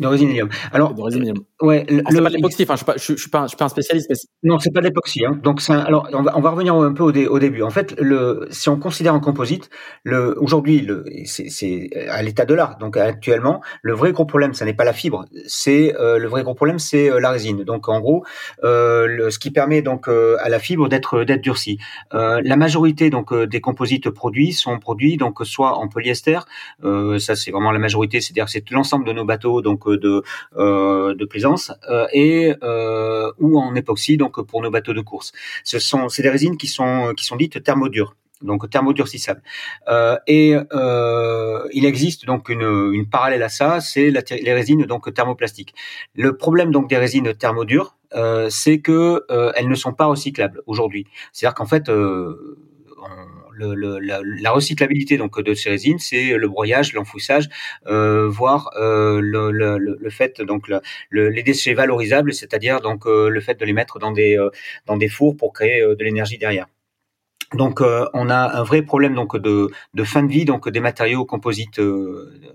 euh, 0.00 0.04
de 0.04 0.06
résine 0.06 0.48
Alors, 0.72 0.94
de 0.94 1.02
résine 1.02 1.34
ouais, 1.62 1.86
le, 1.88 2.02
c'est 2.08 2.22
pas 2.22 2.28
l'époxy. 2.28 2.62
Enfin, 2.62 2.74
je 2.74 2.78
suis 2.78 2.84
pas, 2.84 2.96
je, 2.96 3.14
suis 3.14 3.30
pas, 3.30 3.42
je 3.44 3.48
suis 3.48 3.56
pas 3.56 3.64
un 3.64 3.68
spécialiste. 3.68 4.08
Mais... 4.10 4.16
Non, 4.50 4.58
c'est 4.58 4.72
pas 4.72 4.80
l'époxy. 4.80 5.24
Hein. 5.24 5.38
Donc, 5.42 5.60
c'est 5.60 5.72
alors, 5.72 6.08
on 6.12 6.22
va, 6.22 6.36
on 6.36 6.40
va 6.40 6.50
revenir 6.50 6.74
un 6.74 6.92
peu 6.92 7.02
au, 7.02 7.12
au, 7.12 7.38
début. 7.38 7.62
En 7.62 7.70
fait, 7.70 7.94
le, 8.00 8.46
si 8.50 8.68
on 8.68 8.78
considère 8.78 9.14
un 9.14 9.20
composite, 9.20 9.70
le, 10.04 10.36
aujourd'hui, 10.40 10.80
le, 10.80 11.04
c'est, 11.24 11.48
c'est 11.48 11.90
à 12.08 12.22
l'état 12.22 12.44
de 12.44 12.54
l'art. 12.54 12.78
Donc, 12.78 12.96
actuellement, 12.96 13.62
le 13.82 13.94
vrai 13.94 14.12
gros 14.12 14.24
problème, 14.24 14.54
ça 14.54 14.64
n'est 14.64 14.74
pas 14.74 14.84
la 14.84 14.92
fibre. 14.92 15.24
C'est 15.46 15.94
euh, 15.96 16.18
le 16.18 16.28
vrai 16.28 16.42
gros 16.42 16.54
problème, 16.54 16.78
c'est 16.78 17.10
euh, 17.10 17.20
la 17.20 17.30
résine. 17.30 17.64
Donc, 17.64 17.88
en 17.88 18.00
gros, 18.00 18.24
euh, 18.64 19.06
le, 19.06 19.30
ce 19.30 19.38
qui 19.38 19.50
permet 19.50 19.82
donc 19.82 20.08
euh, 20.08 20.36
à 20.40 20.48
la 20.48 20.58
fibre 20.58 20.88
d'être 20.88 21.24
d'être 21.24 21.42
durcie. 21.42 21.78
la 22.12 22.56
majorité 22.56 23.10
donc 23.10 23.34
des 23.34 23.60
composites 23.60 24.10
produits 24.10 24.52
sont 24.52 24.78
produits 24.78 25.16
donc 25.16 25.38
soit 25.44 25.78
en 25.78 25.88
polyester. 25.88 26.40
ça, 27.18 27.36
c'est 27.36 27.50
vraiment 27.50 27.72
la 27.72 27.78
majorité. 27.78 28.20
C'est-à-dire, 28.20 28.48
c'est 28.48 28.70
l'ensemble 28.70 29.06
de 29.06 29.12
nos 29.12 29.24
bateaux 29.24 29.62
donc 29.62 29.85
de, 29.94 30.22
euh, 30.56 31.14
de 31.14 31.24
plaisance 31.24 31.72
euh, 31.90 32.06
et 32.12 32.54
euh, 32.62 33.30
ou 33.38 33.58
en 33.58 33.74
époxy 33.74 34.16
donc 34.16 34.44
pour 34.46 34.62
nos 34.62 34.70
bateaux 34.70 34.92
de 34.92 35.00
course. 35.00 35.32
Ce 35.64 35.78
sont 35.78 36.08
c'est 36.08 36.22
des 36.22 36.30
résines 36.30 36.56
qui 36.56 36.66
sont 36.66 37.12
qui 37.16 37.24
sont 37.24 37.36
dites 37.36 37.62
thermodures 37.62 38.14
donc 38.42 38.68
thermodurcissables. 38.68 39.42
Euh, 39.88 40.18
et 40.26 40.54
il 41.72 41.84
existe 41.86 42.26
donc 42.26 42.50
une, 42.50 42.90
une 42.92 43.08
parallèle 43.08 43.42
à 43.42 43.48
ça, 43.48 43.80
c'est 43.80 44.10
les 44.10 44.52
résines 44.52 44.84
donc 44.84 45.12
thermoplastiques. 45.14 45.74
Le 46.14 46.36
problème 46.36 46.70
donc 46.70 46.90
des 46.90 46.98
résines 46.98 47.32
thermodures, 47.32 47.96
c'est 48.50 48.80
que 48.80 49.24
elles 49.56 49.68
ne 49.68 49.74
sont 49.74 49.94
pas 49.94 50.04
recyclables 50.04 50.60
aujourd'hui. 50.66 51.06
C'est-à-dire 51.32 51.54
qu'en 51.54 51.64
fait, 51.64 51.90
le, 53.56 53.98
la, 53.98 54.20
la, 54.22 54.50
recyclabilité 54.50 55.16
donc 55.16 55.40
de 55.40 55.54
ces 55.54 55.70
résines, 55.70 55.98
c'est 55.98 56.36
le 56.36 56.48
broyage, 56.48 56.92
l'enfouissage, 56.92 57.48
euh, 57.86 58.28
voire 58.28 58.70
euh, 58.76 59.20
le, 59.20 59.50
le, 59.50 60.10
fait 60.10 60.40
donc 60.40 60.68
les 61.10 61.42
déchets 61.42 61.74
valorisables, 61.74 62.32
c'est-à-dire 62.32 62.80
donc 62.80 63.06
euh, 63.06 63.28
le 63.28 63.40
fait 63.40 63.58
de 63.58 63.64
les 63.64 63.72
mettre 63.72 63.98
dans 63.98 64.12
des 64.12 64.38
euh, 64.38 64.50
dans 64.86 64.96
des 64.96 65.08
fours 65.08 65.36
pour 65.36 65.52
créer 65.52 65.80
euh, 65.80 65.94
de 65.96 66.04
l'énergie 66.04 66.38
derrière. 66.38 66.66
donc 67.54 67.80
on 67.80 68.28
a 68.30 68.40
un 68.60 68.64
vrai 68.64 68.82
problème 68.82 69.14
donc 69.14 69.36
de, 69.36 69.70
de 69.94 70.04
fin 70.04 70.22
de 70.24 70.32
vie 70.36 70.44
donc 70.44 70.68
des 70.68 70.80
matériaux 70.80 71.24
composites 71.24 71.80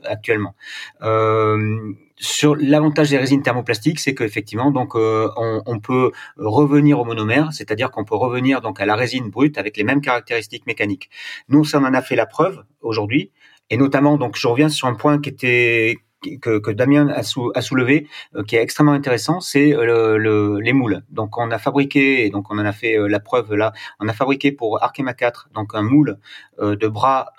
actuellement. 0.04 0.54
Sur 2.22 2.56
l'avantage 2.56 3.10
des 3.10 3.18
résines 3.18 3.42
thermoplastiques, 3.42 4.00
c'est 4.00 4.14
qu'effectivement 4.14 4.72
donc 4.72 4.94
on, 4.96 5.62
on, 5.66 5.80
peut 5.80 6.12
revenir 6.38 7.00
au 7.00 7.04
monomère, 7.04 7.52
c'est-à-dire 7.52 7.90
qu'on 7.90 8.06
peut 8.06 8.16
revenir 8.16 8.62
donc 8.62 8.80
à 8.80 8.86
la 8.86 8.96
résine 8.96 9.30
brute 9.30 9.58
avec 9.58 9.76
les 9.76 9.84
mêmes 9.84 10.02
caractéristiques 10.02 10.68
mécaniques. 10.68 11.10
Nous, 11.50 11.66
ça 11.66 11.80
en 11.80 11.94
a 11.94 12.02
fait 12.02 12.16
la 12.16 12.28
preuve 12.28 12.64
aujourd'hui, 12.82 13.32
et 13.72 13.78
notamment 13.78 14.18
donc 14.18 14.38
je 14.38 14.48
reviens 14.48 14.70
sur 14.70 14.88
un 14.88 14.94
point 14.94 15.20
qui 15.20 15.30
était 15.30 15.98
que, 16.42 16.60
que 16.60 16.72
Damien 16.72 17.08
a, 17.10 17.20
a 17.20 17.62
soulevé, 17.62 18.08
euh, 18.36 18.44
qui 18.44 18.56
est 18.56 18.62
extrêmement 18.62 18.94
intéressant, 18.94 19.40
c'est 19.40 19.76
euh, 19.76 20.18
le, 20.18 20.60
les 20.60 20.74
moules. 20.74 21.02
Donc 21.10 21.38
on 21.38 21.50
a 21.52 21.58
fabriqué, 21.58 22.26
et 22.26 22.30
donc 22.30 22.46
on 22.52 22.60
en 22.60 22.66
a 22.66 22.72
fait 22.72 22.98
euh, 22.98 23.08
la 23.08 23.20
preuve 23.20 23.54
là, 23.56 23.74
on 24.00 24.08
a 24.08 24.14
fabriqué 24.14 24.52
pour 24.52 24.84
Arkema 24.84 25.14
4 25.14 25.50
donc 25.54 25.74
un 25.74 25.82
moule 25.82 26.18
de 26.60 26.88
bras 26.88 27.34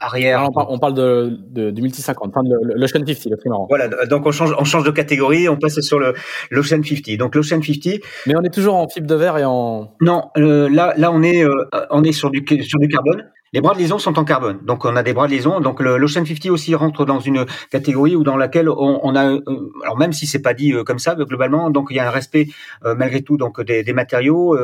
arrière. 0.00 0.44
on, 0.46 0.52
parle, 0.52 0.66
on 0.68 0.78
parle 0.78 0.92
de, 0.92 1.38
de, 1.48 1.70
du 1.70 1.80
multi 1.80 2.02
50, 2.02 2.28
enfin 2.28 2.46
l'Ocean 2.74 3.06
50, 3.06 3.24
le 3.30 3.36
trimaran. 3.38 3.66
Voilà, 3.70 3.88
donc 4.06 4.26
on 4.26 4.32
change, 4.32 4.54
on 4.58 4.64
change 4.64 4.84
de 4.84 4.90
catégorie, 4.90 5.48
on 5.48 5.56
passe 5.56 5.80
sur 5.80 5.98
le 5.98 6.14
l'Ocean 6.50 6.82
50. 6.82 7.16
Donc 7.16 7.34
l'Ocean 7.34 7.62
50. 7.62 8.00
Mais 8.26 8.34
on 8.36 8.42
est 8.42 8.52
toujours 8.52 8.74
en 8.74 8.86
fibre 8.86 9.06
de 9.06 9.14
verre 9.14 9.38
et 9.38 9.44
en. 9.46 9.94
Non, 10.02 10.28
là 10.36 10.92
là 10.96 11.10
on 11.10 11.22
est 11.22 11.42
on 11.90 12.04
est 12.04 12.12
sur 12.12 12.30
du 12.30 12.44
sur 12.62 12.78
du 12.78 12.88
carbone. 12.88 13.30
Les 13.52 13.60
bras 13.60 13.74
de 13.74 13.80
liaison 13.80 13.98
sont 13.98 14.16
en 14.16 14.24
carbone, 14.24 14.60
donc 14.62 14.84
on 14.84 14.94
a 14.94 15.02
des 15.02 15.12
bras 15.12 15.26
de 15.26 15.32
liaison. 15.32 15.58
Donc 15.58 15.80
l'Ocean 15.80 16.24
50 16.24 16.52
aussi 16.52 16.72
rentre 16.76 17.04
dans 17.04 17.18
une 17.18 17.46
catégorie 17.72 18.14
où 18.14 18.22
dans 18.22 18.36
laquelle 18.36 18.68
on, 18.68 19.16
a, 19.16 19.26
euh, 19.26 19.40
alors 19.82 19.98
même 19.98 20.12
si 20.12 20.28
c'est 20.28 20.40
pas 20.40 20.54
dit 20.54 20.72
euh, 20.72 20.84
comme 20.84 21.00
ça, 21.00 21.16
globalement, 21.16 21.68
donc 21.70 21.88
il 21.90 21.96
y 21.96 21.98
a 21.98 22.06
un 22.06 22.12
respect 22.12 22.46
euh, 22.84 22.94
malgré 22.94 23.22
tout 23.22 23.36
donc 23.36 23.60
des, 23.60 23.92
matériaux 23.92 24.56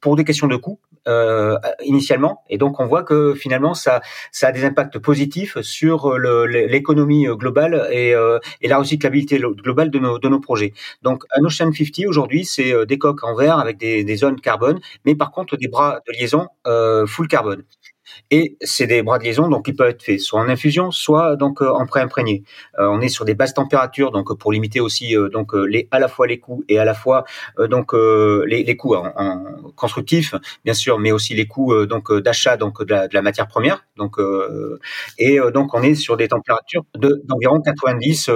pour 0.00 0.16
des 0.16 0.24
questions 0.24 0.48
de 0.48 0.56
coût 0.56 0.80
initialement, 1.84 2.42
et 2.50 2.58
donc 2.58 2.80
on 2.80 2.86
voit 2.86 3.04
que 3.04 3.34
finalement 3.34 3.74
ça 3.74 4.00
a 4.42 4.52
des 4.52 4.64
impacts 4.64 4.98
positifs 4.98 5.60
sur 5.60 6.18
l'économie 6.18 7.26
globale 7.36 7.86
et, 7.92 8.12
la 8.64 8.78
recyclabilité 8.78 9.38
globale 9.38 9.90
de 9.90 10.00
nos 10.00 10.18
de 10.18 10.28
nos 10.28 10.40
projets. 10.40 10.72
Donc 11.02 11.22
un 11.36 11.44
Ocean 11.44 11.70
50 11.72 12.06
aujourd'hui 12.08 12.44
c'est 12.44 12.74
des 12.86 12.98
coques 12.98 13.22
en 13.22 13.36
verre 13.36 13.60
avec 13.60 13.78
des, 13.78 14.02
des 14.02 14.16
zones 14.16 14.40
carbone, 14.40 14.80
mais 15.04 15.14
par 15.14 15.30
contre 15.30 15.56
des 15.56 15.68
bras 15.68 16.00
de 16.08 16.12
liaison 16.12 16.48
full 17.06 17.28
carbone. 17.28 17.62
Et 18.30 18.56
c'est 18.62 18.86
des 18.86 19.02
bras 19.02 19.18
de 19.18 19.24
liaison 19.24 19.48
donc 19.48 19.66
qui 19.66 19.72
peuvent 19.72 19.90
être 19.90 20.02
faits 20.02 20.20
soit 20.20 20.40
en 20.40 20.48
infusion, 20.48 20.90
soit 20.90 21.36
donc 21.36 21.62
euh, 21.62 21.68
en 21.70 21.86
pré-imprégné. 21.86 22.42
Euh, 22.78 22.86
on 22.88 23.00
est 23.00 23.08
sur 23.08 23.24
des 23.24 23.34
basses 23.34 23.54
températures 23.54 24.10
donc 24.10 24.36
pour 24.38 24.52
limiter 24.52 24.80
aussi 24.80 25.16
euh, 25.16 25.28
donc 25.28 25.52
les 25.54 25.88
à 25.90 25.98
la 25.98 26.08
fois 26.08 26.26
les 26.26 26.38
coûts 26.38 26.64
et 26.68 26.78
à 26.78 26.84
la 26.84 26.94
fois 26.94 27.24
donc 27.58 27.92
les, 27.92 28.64
les 28.64 28.76
coûts 28.76 28.94
en, 28.94 29.12
en, 29.16 29.44
constructifs 29.76 30.34
bien 30.64 30.74
sûr, 30.74 30.98
mais 30.98 31.12
aussi 31.12 31.34
les 31.34 31.46
coûts 31.46 31.86
donc 31.86 32.12
d'achat 32.12 32.56
donc 32.56 32.82
de 32.82 32.90
la, 32.90 33.08
de 33.08 33.14
la, 33.14 33.22
matière 33.22 33.46
première. 33.46 33.84
Donc 33.96 34.16
et 35.18 35.38
donc 35.52 35.74
on 35.74 35.82
est 35.82 35.94
sur 35.94 36.16
des 36.16 36.28
températures 36.28 36.84
d'environ 36.94 37.60
90 37.60 38.30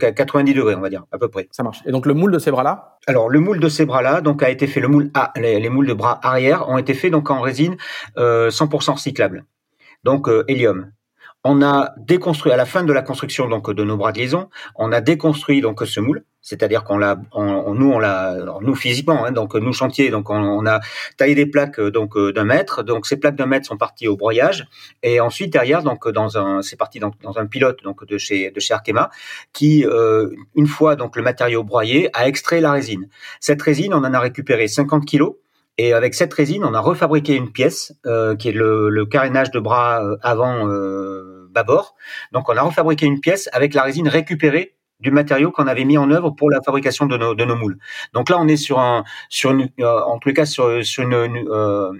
90 0.00 0.54
degrés 0.54 0.74
on 0.74 0.80
va 0.80 0.90
dire 0.90 1.04
à 1.12 1.18
peu 1.18 1.28
près. 1.28 1.48
Ça 1.50 1.62
marche. 1.62 1.82
Et 1.86 1.92
donc 1.92 2.06
le 2.06 2.14
moule 2.14 2.32
de 2.32 2.38
ces 2.38 2.50
bras 2.50 2.62
là 2.62 2.96
alors 3.08 3.28
le 3.28 3.38
moule 3.38 3.60
de 3.60 3.68
ces 3.68 3.86
bras-là, 3.86 4.20
donc 4.20 4.42
a 4.42 4.50
été 4.50 4.66
fait 4.66 4.80
le 4.80 4.88
moule 4.88 5.12
A, 5.14 5.32
les, 5.36 5.68
moules 5.68 5.86
de 5.86 5.94
bras 5.94 6.18
arrière 6.24 6.68
ont 6.68 6.76
été 6.76 6.92
faits 6.92 7.12
donc 7.12 7.30
en 7.30 7.40
résine 7.40 7.76
100% 8.16 8.98
donc 10.04 10.28
euh, 10.28 10.44
hélium. 10.48 10.92
On 11.44 11.62
a 11.62 11.92
déconstruit 11.98 12.52
à 12.52 12.56
la 12.56 12.66
fin 12.66 12.82
de 12.82 12.92
la 12.92 13.02
construction 13.02 13.48
donc 13.48 13.70
de 13.70 13.84
nos 13.84 13.96
bras 13.96 14.12
de 14.12 14.18
liaison, 14.18 14.48
on 14.74 14.92
a 14.92 15.00
déconstruit 15.00 15.60
donc 15.60 15.82
ce 15.86 16.00
moule 16.00 16.24
c'est-à-dire 16.46 16.84
qu'on 16.84 16.96
l'a, 16.96 17.16
nous 17.16 17.90
on 17.90 17.98
l'a, 17.98 18.36
nous 18.60 18.76
physiquement, 18.76 19.24
hein, 19.24 19.32
donc 19.32 19.56
nous 19.56 19.72
chantier, 19.72 20.10
donc 20.10 20.30
on, 20.30 20.64
a 20.64 20.78
taillé 21.16 21.34
des 21.34 21.46
plaques 21.46 21.80
euh, 21.80 21.90
donc 21.90 22.16
euh, 22.16 22.32
d'un 22.32 22.44
mètre, 22.44 22.84
donc 22.84 23.04
ces 23.04 23.16
plaques 23.16 23.34
d'un 23.34 23.46
mètre 23.46 23.66
sont 23.66 23.76
parties 23.76 24.06
au 24.06 24.16
broyage, 24.16 24.68
et 25.02 25.18
ensuite 25.18 25.52
derrière 25.52 25.82
donc 25.82 26.08
dans 26.08 26.28
c'est 26.62 26.76
parti 26.76 27.00
dans, 27.00 27.10
un 27.36 27.46
pilote 27.46 27.82
donc 27.82 28.06
de 28.06 28.16
chez 28.16 28.52
de 28.52 28.72
Arkema, 28.72 29.10
qui 29.52 29.84
une 30.54 30.66
fois 30.68 30.94
donc 30.94 31.16
le 31.16 31.22
matériau 31.22 31.64
broyé 31.64 32.10
a 32.16 32.28
extrait 32.28 32.60
la 32.60 32.70
résine. 32.70 33.08
Cette 33.40 33.60
résine, 33.60 33.92
on 33.92 34.04
en 34.04 34.14
a 34.14 34.20
récupéré 34.20 34.68
50 34.68 35.04
kilos. 35.04 35.34
Et 35.78 35.92
avec 35.92 36.14
cette 36.14 36.32
résine, 36.32 36.64
on 36.64 36.74
a 36.74 36.80
refabriqué 36.80 37.34
une 37.34 37.52
pièce 37.52 37.92
qui 38.38 38.48
est 38.48 38.52
le, 38.52 38.88
le, 38.88 39.06
carénage 39.06 39.50
de 39.50 39.60
bras 39.60 40.00
avant 40.22 40.68
euh, 40.68 41.48
bâbord. 41.50 41.94
Donc 42.32 42.48
on 42.48 42.56
a 42.56 42.62
refabriqué 42.62 43.06
une 43.06 43.20
pièce 43.20 43.48
avec 43.52 43.74
la 43.74 43.82
résine 43.82 44.08
récupérée 44.08 44.76
du 45.00 45.10
matériau 45.10 45.50
qu'on 45.50 45.66
avait 45.66 45.84
mis 45.84 45.98
en 45.98 46.10
œuvre 46.10 46.30
pour 46.30 46.50
la 46.50 46.62
fabrication 46.62 47.06
de 47.06 47.16
nos, 47.16 47.34
de 47.34 47.44
nos 47.44 47.56
moules. 47.56 47.78
Donc 48.14 48.30
là, 48.30 48.38
on 48.38 48.48
est 48.48 48.56
sur 48.56 48.78
un, 48.78 49.04
sur 49.28 49.50
une, 49.50 49.68
euh, 49.80 50.00
en 50.04 50.18
tous 50.18 50.28
les 50.28 50.34
cas, 50.34 50.46
sur, 50.46 50.68
une, 50.68 51.14
euh, 51.14 51.92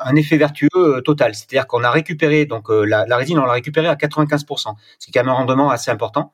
un 0.00 0.16
effet 0.16 0.36
vertueux 0.36 0.68
euh, 0.74 1.00
total. 1.00 1.34
C'est-à-dire 1.34 1.66
qu'on 1.66 1.84
a 1.84 1.90
récupéré 1.90 2.44
donc 2.46 2.68
la, 2.70 3.06
la, 3.06 3.16
résine, 3.16 3.38
on 3.38 3.44
l'a 3.44 3.52
récupérée 3.52 3.88
à 3.88 3.94
95%, 3.94 4.74
ce 4.98 5.06
qui 5.06 5.10
est 5.10 5.12
quand 5.12 5.20
même 5.20 5.28
un 5.28 5.34
rendement 5.34 5.70
assez 5.70 5.90
important. 5.90 6.32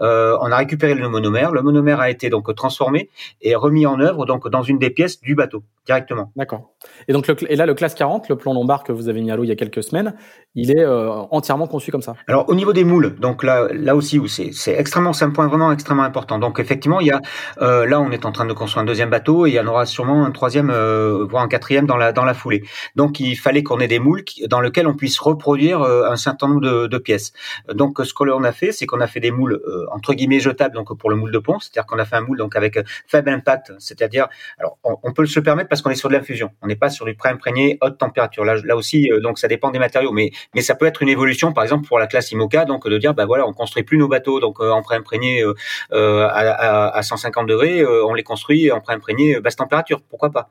Euh, 0.00 0.36
on 0.40 0.50
a 0.50 0.56
récupéré 0.56 0.94
le 0.94 1.08
monomère. 1.08 1.52
Le 1.52 1.62
monomère 1.62 2.00
a 2.00 2.10
été 2.10 2.30
donc 2.30 2.54
transformé 2.54 3.10
et 3.40 3.54
remis 3.54 3.86
en 3.86 4.00
œuvre 4.00 4.26
donc 4.26 4.48
dans 4.48 4.62
une 4.62 4.78
des 4.78 4.90
pièces 4.90 5.20
du 5.20 5.34
bateau 5.34 5.62
directement. 5.86 6.30
D'accord. 6.36 6.70
Et 7.08 7.12
donc 7.12 7.30
et 7.48 7.56
là 7.56 7.66
le 7.66 7.74
classe 7.74 7.94
40, 7.94 8.28
le 8.28 8.36
plan 8.36 8.54
lombard 8.54 8.84
que 8.84 8.92
vous 8.92 9.08
avez 9.08 9.20
mis 9.20 9.30
à 9.30 9.36
l'eau 9.36 9.44
il 9.44 9.48
y 9.48 9.52
a 9.52 9.56
quelques 9.56 9.82
semaines, 9.82 10.14
il 10.54 10.70
est 10.70 10.80
euh, 10.80 11.10
entièrement 11.30 11.66
conçu 11.66 11.90
comme 11.90 12.02
ça? 12.02 12.14
Alors 12.28 12.48
au 12.48 12.54
niveau 12.54 12.72
des 12.72 12.84
moules, 12.84 13.16
donc 13.18 13.42
là 13.42 13.68
là 13.72 13.96
aussi 13.96 14.18
où 14.18 14.28
c'est 14.28 14.50
c'est 14.52 14.74
extrêmement 14.74 15.12
c'est 15.12 15.24
un 15.24 15.30
point 15.30 15.48
vraiment 15.48 15.72
extrêmement 15.72 16.04
important. 16.04 16.38
Donc 16.38 16.60
effectivement 16.60 17.00
il 17.00 17.08
y 17.08 17.10
a 17.10 17.20
euh, 17.60 17.86
là 17.86 18.00
on 18.00 18.10
est 18.10 18.24
en 18.26 18.32
train 18.32 18.46
de 18.46 18.52
construire 18.52 18.82
un 18.82 18.86
deuxième 18.86 19.10
bateau 19.10 19.46
et 19.46 19.50
il 19.50 19.54
y 19.54 19.60
en 19.60 19.66
aura 19.66 19.86
sûrement 19.86 20.24
un 20.24 20.30
troisième 20.30 20.70
voire 20.70 21.42
un 21.42 21.48
quatrième 21.48 21.86
dans 21.86 21.96
la 21.96 22.12
dans 22.12 22.24
la 22.24 22.34
foulée. 22.34 22.62
Donc 22.94 23.18
il 23.18 23.36
fallait 23.36 23.62
qu'on 23.62 23.80
ait 23.80 23.88
des 23.88 23.98
moules 23.98 24.22
dans 24.46 24.60
lesquels 24.60 24.86
on 24.86 24.94
puisse 24.94 25.18
reproduire 25.18 25.82
un 25.82 26.16
certain 26.16 26.48
nombre 26.48 26.60
de, 26.60 26.86
de 26.86 26.98
pièces. 26.98 27.32
Donc 27.72 27.98
ce 28.04 28.14
qu'on 28.14 28.44
a 28.44 28.52
fait 28.52 28.70
c'est 28.70 28.86
qu'on 28.86 29.00
a 29.00 29.08
fait 29.08 29.20
des 29.20 29.32
moules 29.32 29.60
euh, 29.66 29.86
entre 29.90 30.14
guillemets 30.14 30.40
jetable 30.40 30.74
donc 30.74 30.96
pour 30.96 31.10
le 31.10 31.16
moule 31.16 31.32
de 31.32 31.38
pont, 31.38 31.58
c'est-à-dire 31.58 31.86
qu'on 31.86 31.98
a 31.98 32.04
fait 32.04 32.16
un 32.16 32.20
moule 32.20 32.38
donc 32.38 32.56
avec 32.56 32.76
euh, 32.76 32.82
faible 33.06 33.30
impact, 33.30 33.72
c'est-à-dire 33.78 34.28
alors 34.58 34.78
on, 34.82 35.12
peut 35.12 35.26
se 35.26 35.40
permettre 35.40 35.68
parce 35.68 35.82
qu'on 35.82 35.90
est 35.90 35.96
sur 35.96 36.08
de 36.08 36.14
l'infusion, 36.14 36.50
on 36.62 36.66
n'est 36.66 36.76
pas 36.76 36.90
sur 36.90 37.04
du 37.04 37.14
pré-imprégné 37.14 37.78
haute 37.80 37.98
température. 37.98 38.44
Là, 38.44 38.56
là 38.64 38.76
aussi 38.76 39.10
euh, 39.12 39.20
donc 39.20 39.38
ça 39.38 39.48
dépend 39.48 39.70
des 39.70 39.78
matériaux, 39.78 40.12
mais 40.12 40.30
mais 40.54 40.62
ça 40.62 40.74
peut 40.74 40.86
être 40.86 41.02
une 41.02 41.08
évolution 41.08 41.52
par 41.52 41.64
exemple 41.64 41.86
pour 41.86 41.98
la 41.98 42.06
classe 42.06 42.30
IMOCA 42.32 42.64
donc 42.64 42.88
de 42.88 42.98
dire 42.98 43.14
bah 43.14 43.26
voilà 43.26 43.46
on 43.46 43.52
construit 43.52 43.82
plus 43.82 43.98
nos 43.98 44.08
bateaux 44.08 44.40
donc 44.40 44.60
en 44.60 44.82
pré-imprégné 44.82 45.44
euh, 45.92 46.28
à, 46.28 46.96
à, 46.96 47.02
150 47.02 47.48
degrés, 47.48 47.84
on 47.84 48.14
les 48.14 48.22
construit 48.22 48.70
en 48.70 48.80
pré-imprégné 48.80 49.40
basse 49.40 49.56
température, 49.56 50.00
pourquoi 50.08 50.30
pas? 50.30 50.48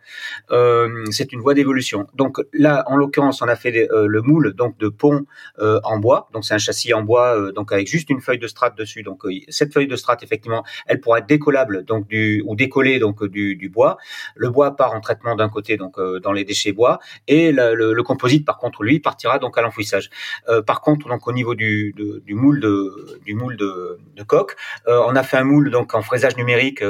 C'est 1.12 1.32
une 1.32 1.42
voie 1.42 1.54
d'évolution. 1.54 2.08
Donc 2.14 2.38
là 2.54 2.84
en 2.88 2.96
l'occurrence 2.96 3.42
on 3.42 3.48
a 3.48 3.56
fait 3.56 3.88
le 3.92 4.22
moule 4.22 4.54
donc 4.54 4.78
de 4.78 4.90
pont 4.90 5.26
en 5.60 5.98
bois, 6.00 6.30
donc 6.34 6.46
c'est 6.46 6.54
un 6.54 6.60
châssis 6.60 6.94
en 6.94 7.02
bois 7.02 7.52
donc 7.52 7.72
avec 7.72 7.88
juste 7.88 8.10
une 8.10 8.22
feuille 8.22 8.40
de 8.40 8.48
strate 8.48 8.78
dessus 8.78 9.01
donc 9.04 9.26
euh, 9.26 9.32
cette 9.50 9.74
feuille 9.74 9.88
de 9.88 9.96
strate, 9.96 10.24
effectivement, 10.24 10.64
elle 10.86 11.00
pourra 11.00 11.20
être 11.20 11.28
décollable 11.28 11.84
donc 11.84 12.08
du 12.08 12.44
ou 12.46 12.56
décollée 12.56 13.00
donc 13.00 13.24
du, 13.24 13.56
du 13.56 13.70
bois. 13.70 13.98
Le 14.36 14.50
bois 14.50 14.76
part 14.76 14.94
en 14.94 15.02
traitement 15.02 15.36
d'un 15.36 15.50
côté 15.50 15.78
donc 15.78 15.98
euh, 15.98 16.20
dans 16.20 16.32
les 16.32 16.44
déchets 16.44 16.72
bois 16.72 17.00
et 17.28 17.52
le, 17.52 17.94
le, 17.94 18.04
composite 18.04 18.46
par 18.46 18.58
contre 18.58 18.84
lui 18.84 19.00
partira 19.00 19.40
donc 19.40 19.58
à 19.58 19.62
l'enfouissage. 19.62 20.10
Euh, 20.50 20.62
par 20.62 20.82
contre 20.82 21.08
donc 21.08 21.28
au 21.28 21.32
niveau 21.32 21.56
du, 21.56 21.94
du 22.26 22.34
moule 22.34 22.60
de 22.60 23.20
du 23.26 23.36
moule 23.36 23.58
de, 23.58 24.00
de 24.16 24.24
coque, 24.24 24.56
on 24.88 25.16
a 25.16 25.24
fait 25.24 25.38
un 25.38 25.44
moule 25.44 25.72
donc 25.72 25.94
en 25.94 26.02
fraisage 26.02 26.38
numérique. 26.38 26.84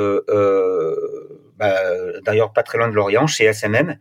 Bah, 1.60 1.76
d'ailleurs 2.26 2.54
pas 2.54 2.64
très 2.64 2.80
loin 2.80 2.90
de 2.90 2.96
Lorient, 2.96 3.28
chez 3.28 3.46
SMM, 3.46 3.98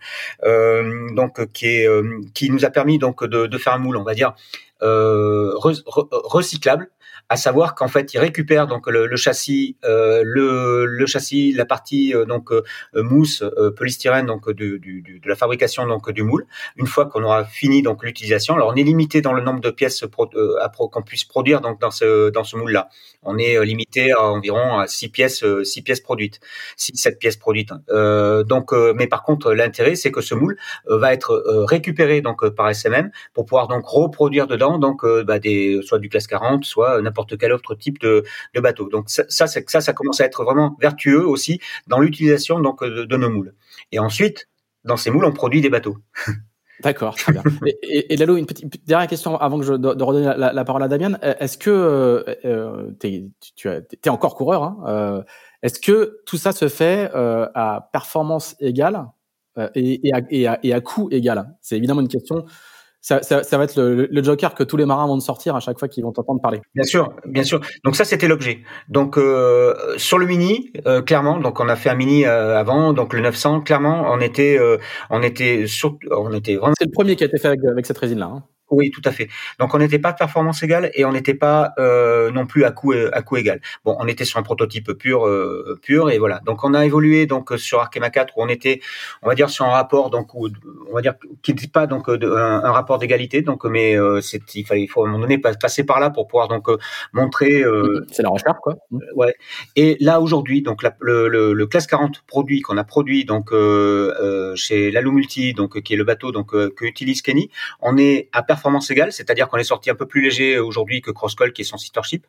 donc 1.15 1.53
qui 1.53 1.67
est 1.67 1.89
qui 2.33 2.51
nous 2.51 2.65
a 2.65 2.71
permis 2.71 2.99
donc 2.99 3.23
de, 3.23 3.47
de 3.47 3.59
faire 3.59 3.75
un 3.75 3.79
moule, 3.79 3.99
on 3.99 4.03
va 4.03 4.15
dire 4.15 4.35
recyclable, 4.81 6.91
à 7.31 7.37
savoir 7.37 7.76
qu'en 7.76 7.87
fait, 7.87 8.12
il 8.12 8.18
récupère 8.18 8.66
donc 8.66 8.89
le, 8.89 9.07
le 9.07 9.16
châssis, 9.16 9.76
euh, 9.85 10.22
le, 10.24 10.85
le, 10.85 11.07
châssis, 11.07 11.53
la 11.53 11.64
partie 11.64 12.12
euh, 12.12 12.24
donc 12.24 12.51
euh, 12.51 12.62
mousse 12.93 13.43
euh, 13.43 13.70
polystyrène 13.70 14.26
donc 14.26 14.51
du, 14.51 14.81
du, 14.81 15.20
de 15.22 15.28
la 15.28 15.37
fabrication 15.37 15.87
donc 15.87 16.11
du 16.11 16.24
moule. 16.24 16.47
Une 16.76 16.89
fois 16.89 17.07
qu'on 17.07 17.22
aura 17.22 17.45
fini 17.45 17.83
donc 17.83 18.03
l'utilisation, 18.03 18.57
alors 18.57 18.72
on 18.72 18.74
est 18.74 18.83
limité 18.83 19.20
dans 19.20 19.33
le 19.33 19.43
nombre 19.43 19.61
de 19.61 19.70
pièces 19.70 20.05
qu'on 20.11 21.03
puisse 21.03 21.22
produire 21.22 21.61
donc 21.61 21.81
dans 21.81 21.93
ce 21.93 22.31
dans 22.31 22.43
ce 22.43 22.57
moule 22.57 22.72
là. 22.72 22.89
On 23.22 23.39
est 23.39 23.64
limité 23.64 24.11
à 24.11 24.24
environ 24.24 24.78
à 24.78 24.89
six 24.89 25.09
pièces 25.09 25.45
six 25.62 25.83
pièces 25.83 26.01
produites, 26.01 26.41
six 26.76 26.97
sept 26.97 27.20
pièces 27.20 27.37
produites. 27.37 27.70
donc, 27.89 28.72
mais 28.97 29.07
par 29.07 29.22
contre, 29.22 29.53
l'intérêt 29.53 29.95
c'est 29.95 30.11
que 30.11 30.20
ce 30.20 30.35
moule 30.35 30.57
va 30.89 31.12
être 31.12 31.45
récupéré 31.68 32.22
donc 32.22 32.49
par 32.49 32.68
SMM 32.70 33.11
pour 33.35 33.45
pouvoir 33.45 33.68
donc 33.68 33.87
reproduire 33.87 34.49
dedans 34.49 34.78
donc 34.78 35.07
bah, 35.24 35.39
des 35.39 35.81
soit 35.83 36.01
du 36.01 36.09
classe 36.09 36.26
40, 36.26 36.64
soit 36.64 37.01
n'importe 37.03 37.20
quel 37.25 37.53
autre 37.53 37.75
type 37.75 38.01
de, 38.01 38.25
bateau. 38.55 38.89
Donc 38.89 39.09
ça, 39.09 39.25
ça, 39.29 39.47
ça, 39.47 39.81
ça 39.81 39.93
commence 39.93 40.21
à 40.21 40.25
être 40.25 40.45
vraiment 40.45 40.77
vertueux 40.81 41.27
aussi 41.27 41.61
dans 41.87 41.99
l'utilisation 41.99 42.61
donc 42.61 42.85
de, 42.85 43.16
nos 43.16 43.31
moules. 43.31 43.55
Et 43.93 43.99
ensuite, 43.99 44.49
dans 44.85 44.97
ces 44.97 45.11
moules, 45.11 45.25
on 45.25 45.33
produit 45.33 45.61
des 45.61 45.71
bateaux. 45.71 45.99
D'accord. 46.83 47.16
Et, 47.66 48.12
et, 48.12 48.16
Lalo, 48.16 48.37
une 48.37 48.47
petite 48.47 48.87
dernière 48.87 49.09
question 49.09 49.37
avant 49.37 49.59
que 49.59 49.66
je 49.66 49.75
de, 49.75 50.03
redonne 50.03 50.35
la, 50.37 50.64
parole 50.64 50.83
à 50.83 50.89
Damien. 50.89 51.18
Est-ce 51.21 51.59
que 51.59 51.71
euh, 51.71 52.35
euh 52.45 52.91
tu 52.99 53.68
es 53.68 54.09
encore 54.09 54.35
coureur 54.35 54.62
hein, 54.62 54.79
euh, 54.87 55.23
Est-ce 55.62 55.79
que 55.79 56.21
tout 56.27 56.39
ça 56.39 56.53
se 56.53 56.68
fait 56.68 57.11
euh, 57.14 57.47
à 57.55 57.91
performance 57.93 58.57
égale 58.61 59.07
et 59.75 60.12
à 60.73 60.81
coût 60.81 61.09
égal? 61.11 61.55
C'est 61.61 61.77
évidemment 61.77 62.01
une 62.01 62.09
question 62.09 62.47
ça, 63.01 63.22
ça, 63.22 63.42
ça, 63.42 63.57
va 63.57 63.64
être 63.64 63.76
le, 63.76 64.07
le, 64.11 64.22
joker 64.22 64.55
que 64.55 64.62
tous 64.62 64.76
les 64.76 64.84
marins 64.84 65.07
vont 65.07 65.18
sortir 65.20 65.57
à 65.57 65.61
chaque 65.61 65.78
fois 65.78 65.88
qu'ils 65.88 66.05
vont 66.05 66.12
t'entendre 66.12 66.40
parler. 66.40 66.61
Bien 66.74 66.84
sûr, 66.84 67.14
bien 67.26 67.42
sûr. 67.42 67.61
Donc 67.84 67.96
ça, 67.96 68.05
c'était 68.05 68.28
l'objet. 68.28 68.61
Donc 68.88 69.16
euh, 69.16 69.74
sur 69.96 70.18
le 70.18 70.26
mini, 70.26 70.70
euh, 70.86 71.01
clairement, 71.01 71.38
donc 71.38 71.61
on 71.61 71.68
a 71.68 71.76
fait 71.76 71.88
un 71.88 71.94
mini 71.94 72.26
euh, 72.26 72.59
avant, 72.59 72.92
donc 72.92 73.14
le 73.14 73.20
900, 73.20 73.62
clairement, 73.62 74.05
on 74.09 74.20
était, 74.20 74.59
euh, 74.59 74.76
on 75.09 75.22
était 75.22 75.66
sur, 75.66 75.96
on 76.11 76.32
était 76.34 76.57
vraiment. 76.57 76.74
C'est 76.78 76.86
le 76.86 76.92
premier 76.92 77.16
qui 77.16 77.24
a 77.24 77.26
été 77.26 77.38
fait 77.38 77.48
avec, 77.48 77.61
avec 77.64 77.86
cette 77.86 77.98
résine-là. 77.98 78.26
Hein. 78.26 78.44
Oui, 78.71 78.91
tout 78.91 79.03
à 79.05 79.11
fait. 79.11 79.29
Donc 79.59 79.75
on 79.75 79.79
n'était 79.79 79.99
pas 79.99 80.12
performance 80.12 80.62
égale 80.62 80.91
et 80.95 81.05
on 81.05 81.12
n'était 81.12 81.35
pas 81.35 81.73
euh, 81.79 82.31
non 82.31 82.47
plus 82.47 82.64
à 82.64 82.71
coût 82.71 82.93
à 82.93 83.23
coût 83.23 83.37
égal. 83.37 83.61
Bon, 83.85 83.97
on 83.99 84.07
était 84.07 84.25
sur 84.25 84.39
un 84.39 84.43
prototype 84.43 84.93
pur 84.93 85.27
euh, 85.27 85.79
pur 85.83 86.11
et 86.11 86.18
voilà. 86.18 86.41
Donc 86.45 86.62
on 86.62 86.73
a 86.75 86.85
évolué 86.85 87.27
donc 87.27 87.53
sur 87.57 87.81
Arkema 87.81 88.11
4 88.11 88.35
où 88.37 88.43
on 88.43 88.49
était 88.49 88.81
on 89.23 89.29
va 89.29 89.35
dire 89.35 89.51
sur 89.51 89.64
un 89.64 89.71
rapport 89.71 90.11
donc 90.11 90.35
où, 90.35 90.49
on 90.89 90.95
va 90.95 91.03
dire 91.03 91.14
qui 91.43 91.53
n'était 91.53 91.66
pas 91.66 91.87
donc 91.89 92.09
de, 92.09 92.31
un, 92.31 92.62
un, 92.64 92.73
rapport 92.73 92.99
d'égalité 92.99 93.43
donc 93.43 93.64
mais 93.64 93.97
euh, 93.97 94.21
c'est 94.21 94.43
il 94.55 94.64
fallait 94.64 94.83
il 94.83 94.87
faut 94.89 95.03
à 95.03 95.09
un 95.09 95.11
moment 95.11 95.23
donné 95.23 95.39
passer 95.39 95.85
par 95.85 95.99
là 95.99 96.11
pour 96.11 96.29
pouvoir 96.29 96.47
donc 96.47 96.68
euh, 96.68 96.79
montrer 97.12 97.62
euh, 97.62 98.07
c'est 98.12 98.23
la 98.23 98.29
recherche 98.29 98.59
quoi. 98.62 98.77
Euh, 98.93 98.99
ouais. 99.16 99.35
Et 99.75 99.97
là 100.01 100.21
aujourd'hui 100.21 100.62
donc 100.62 100.83
la, 100.83 100.95
le, 101.01 101.29
le, 101.29 101.53
le, 101.55 101.66
classe 101.66 101.87
40 101.89 102.23
produit 102.27 102.61
qu'on 102.61 102.77
a 102.77 102.85
produit 102.85 103.25
donc 103.25 103.51
chez 104.55 104.91
Lalo 104.93 105.11
Multi 105.11 105.55
donc 105.55 105.81
qui 105.83 105.95
est 105.95 105.97
le 105.97 106.05
bateau 106.05 106.31
donc 106.31 106.51
que 106.51 106.85
utilise 106.85 107.23
Kenny, 107.23 107.51
on 107.81 107.97
est 107.97 108.29
à 108.33 108.43
performance 108.43 108.60
égale, 108.91 109.13
c'est-à-dire 109.13 109.49
qu'on 109.49 109.59
est 109.59 109.65
sorti 109.65 109.91
un 109.91 109.95
peu 109.95 110.07
plus 110.07 110.23
léger 110.23 110.59
aujourd'hui 110.59 111.01
que 111.01 111.11
Crosscall 111.11 111.53
qui 111.53 111.63
est 111.63 111.65
son 111.65 111.79
sister 111.79 112.01
ship. 112.03 112.27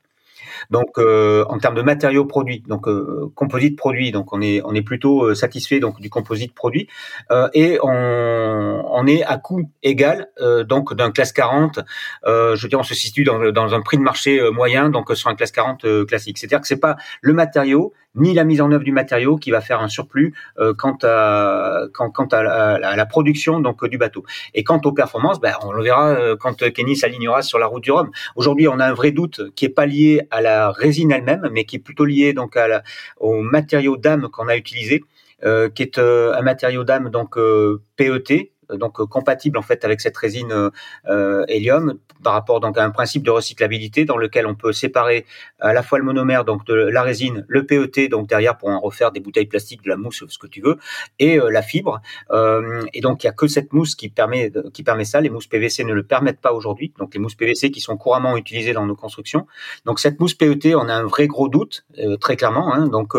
Donc 0.70 0.98
euh, 0.98 1.46
en 1.50 1.58
termes 1.58 1.76
de 1.76 1.82
matériaux 1.82 2.26
produits, 2.26 2.64
donc 2.68 2.88
euh, 2.88 3.32
composite 3.36 3.78
produit, 3.78 4.12
donc 4.12 4.34
on 4.34 4.42
est 4.42 4.62
on 4.64 4.74
est 4.74 4.82
plutôt 4.82 5.24
euh, 5.24 5.36
satisfait 5.36 5.80
donc 5.80 6.00
du 6.00 6.10
composite 6.10 6.54
produit 6.54 6.88
euh, 7.32 7.50
et 7.54 7.80
on, 7.82 8.84
on 8.88 9.08
est 9.08 9.24
à 9.24 9.38
coût 9.38 9.70
égal 9.84 10.28
euh, 10.40 10.64
donc 10.64 10.94
d'un 10.94 11.12
classe 11.12 11.34
40. 11.34 11.80
Euh, 12.26 12.56
je 12.56 12.62
veux 12.64 12.70
dire, 12.70 12.80
on 12.80 12.84
se 12.84 12.96
situe 12.96 13.24
dans, 13.24 13.52
dans 13.52 13.74
un 13.74 13.82
prix 13.82 13.98
de 13.98 14.04
marché 14.04 14.42
moyen 14.52 14.90
donc 14.90 15.16
sur 15.16 15.30
un 15.30 15.36
classe 15.36 15.52
40 15.52 16.06
classique. 16.06 16.38
C'est-à-dire 16.38 16.62
que 16.62 16.68
c'est 16.68 16.80
pas 16.80 16.96
le 17.22 17.34
matériau 17.34 17.94
ni 18.16 18.34
la 18.34 18.43
mise 18.43 18.62
en 18.62 18.72
œuvre 18.72 18.84
du 18.84 18.91
matériau 18.91 19.38
qui 19.38 19.51
va 19.51 19.62
faire 19.62 19.82
un 19.82 19.88
surplus 19.88 20.34
quant 20.78 20.97
à 21.03 21.84
quant, 21.93 22.28
à, 22.32 22.43
la, 22.43 22.74
à, 22.74 22.95
la, 22.95 23.05
production 23.05 23.59
donc 23.59 23.86
du 23.88 23.97
bateau. 23.97 24.26
Et 24.53 24.64
quant 24.64 24.82
aux 24.84 24.91
performances, 24.91 25.39
ben, 25.39 25.53
on 25.64 25.72
le 25.72 25.84
verra 25.84 26.18
quand 26.39 26.72
Kenny 26.74 26.95
s'alignera 26.95 27.41
sur 27.41 27.59
la 27.59 27.68
route 27.68 27.84
du 27.84 27.91
Rhum. 27.91 28.12
Aujourd'hui, 28.36 28.68
on 28.68 28.80
a 28.80 28.86
un 28.86 28.93
vrai 28.93 29.12
doute 29.12 29.41
qui 29.55 29.66
est 29.66 29.70
pas 29.70 29.86
lié 29.86 30.28
à 30.30 30.41
la 30.41 30.72
résine 30.72 31.12
elle-même, 31.12 31.49
mais 31.51 31.66
qui 31.66 31.78
est 31.78 31.80
plutôt 31.80 32.05
lié 32.05 32.34
donc 32.34 32.57
à 32.57 32.68
la, 32.68 32.84
au 33.20 33.41
matériau 33.41 33.97
d'âme 33.97 34.30
qu'on 34.30 34.47
a 34.47 34.57
utilisé, 34.57 35.03
euh, 35.43 35.70
qui 35.70 35.84
est 35.84 35.97
euh, 35.97 36.34
un 36.36 36.41
matériau 36.41 36.84
d'âme 36.84 37.09
donc 37.09 37.38
euh, 37.38 37.82
PET, 37.95 38.51
donc 38.78 39.03
compatible 39.05 39.57
en 39.57 39.61
fait 39.61 39.86
avec 39.86 40.01
cette 40.01 40.17
résine 40.17 40.72
euh, 41.07 41.45
hélium 41.47 41.97
par 42.24 42.34
rapport 42.34 42.59
donc 42.59 42.78
à 42.78 42.84
un 42.84 42.91
principe 42.91 43.24
de 43.24 43.32
recyclabilité 43.32 44.05
dans 44.05 44.17
lequel 44.17 44.45
on 44.47 44.55
peut 44.55 44.74
séparer 44.74 45.26
à 45.59 45.74
la 45.74 45.84
fois 45.84 45.97
le 45.97 46.05
monomère 46.05 46.45
donc 46.45 46.65
de 46.65 46.74
la 46.74 47.01
résine, 47.03 47.45
le 47.47 47.65
PET 47.65 48.09
donc 48.09 48.28
derrière 48.28 48.57
pour 48.57 48.69
en 48.69 48.80
refaire 48.80 49.11
des 49.11 49.19
bouteilles 49.19 49.45
plastiques, 49.45 49.84
de 49.84 49.89
la 49.89 49.97
mousse, 49.97 50.24
ce 50.28 50.38
que 50.38 50.47
tu 50.47 50.61
veux, 50.61 50.78
et 51.19 51.39
euh, 51.39 51.49
la 51.49 51.61
fibre. 51.61 52.01
Euh, 52.32 52.84
et 52.93 53.01
donc 53.01 53.24
il 53.24 53.28
y 53.28 53.30
a 53.30 53.34
que 53.34 53.47
cette 53.47 53.74
mousse 53.74 53.95
qui 53.95 54.09
permet 54.09 54.51
qui 54.74 54.84
permet 54.84 55.05
ça. 55.05 55.22
Les 55.22 55.30
mousses 55.30 55.47
PVC 55.47 55.84
ne 55.84 55.93
le 55.93 56.03
permettent 56.03 56.41
pas 56.41 56.53
aujourd'hui. 56.53 56.93
Donc 56.97 57.13
les 57.13 57.19
mousses 57.19 57.36
PVC 57.36 57.72
qui 57.72 57.82
sont 57.82 57.97
couramment 57.97 58.38
utilisées 58.38 58.74
dans 58.74 58.86
nos 58.86 58.95
constructions. 58.95 59.47
Donc 59.86 59.99
cette 59.99 60.19
mousse 60.19 60.34
PET, 60.34 60.76
on 60.76 60.88
a 60.89 60.93
un 60.93 61.03
vrai 61.03 61.28
gros 61.28 61.49
doute 61.49 61.86
euh, 61.99 62.17
très 62.17 62.36
clairement. 62.36 62.74
Hein, 62.74 62.88
donc 62.88 63.15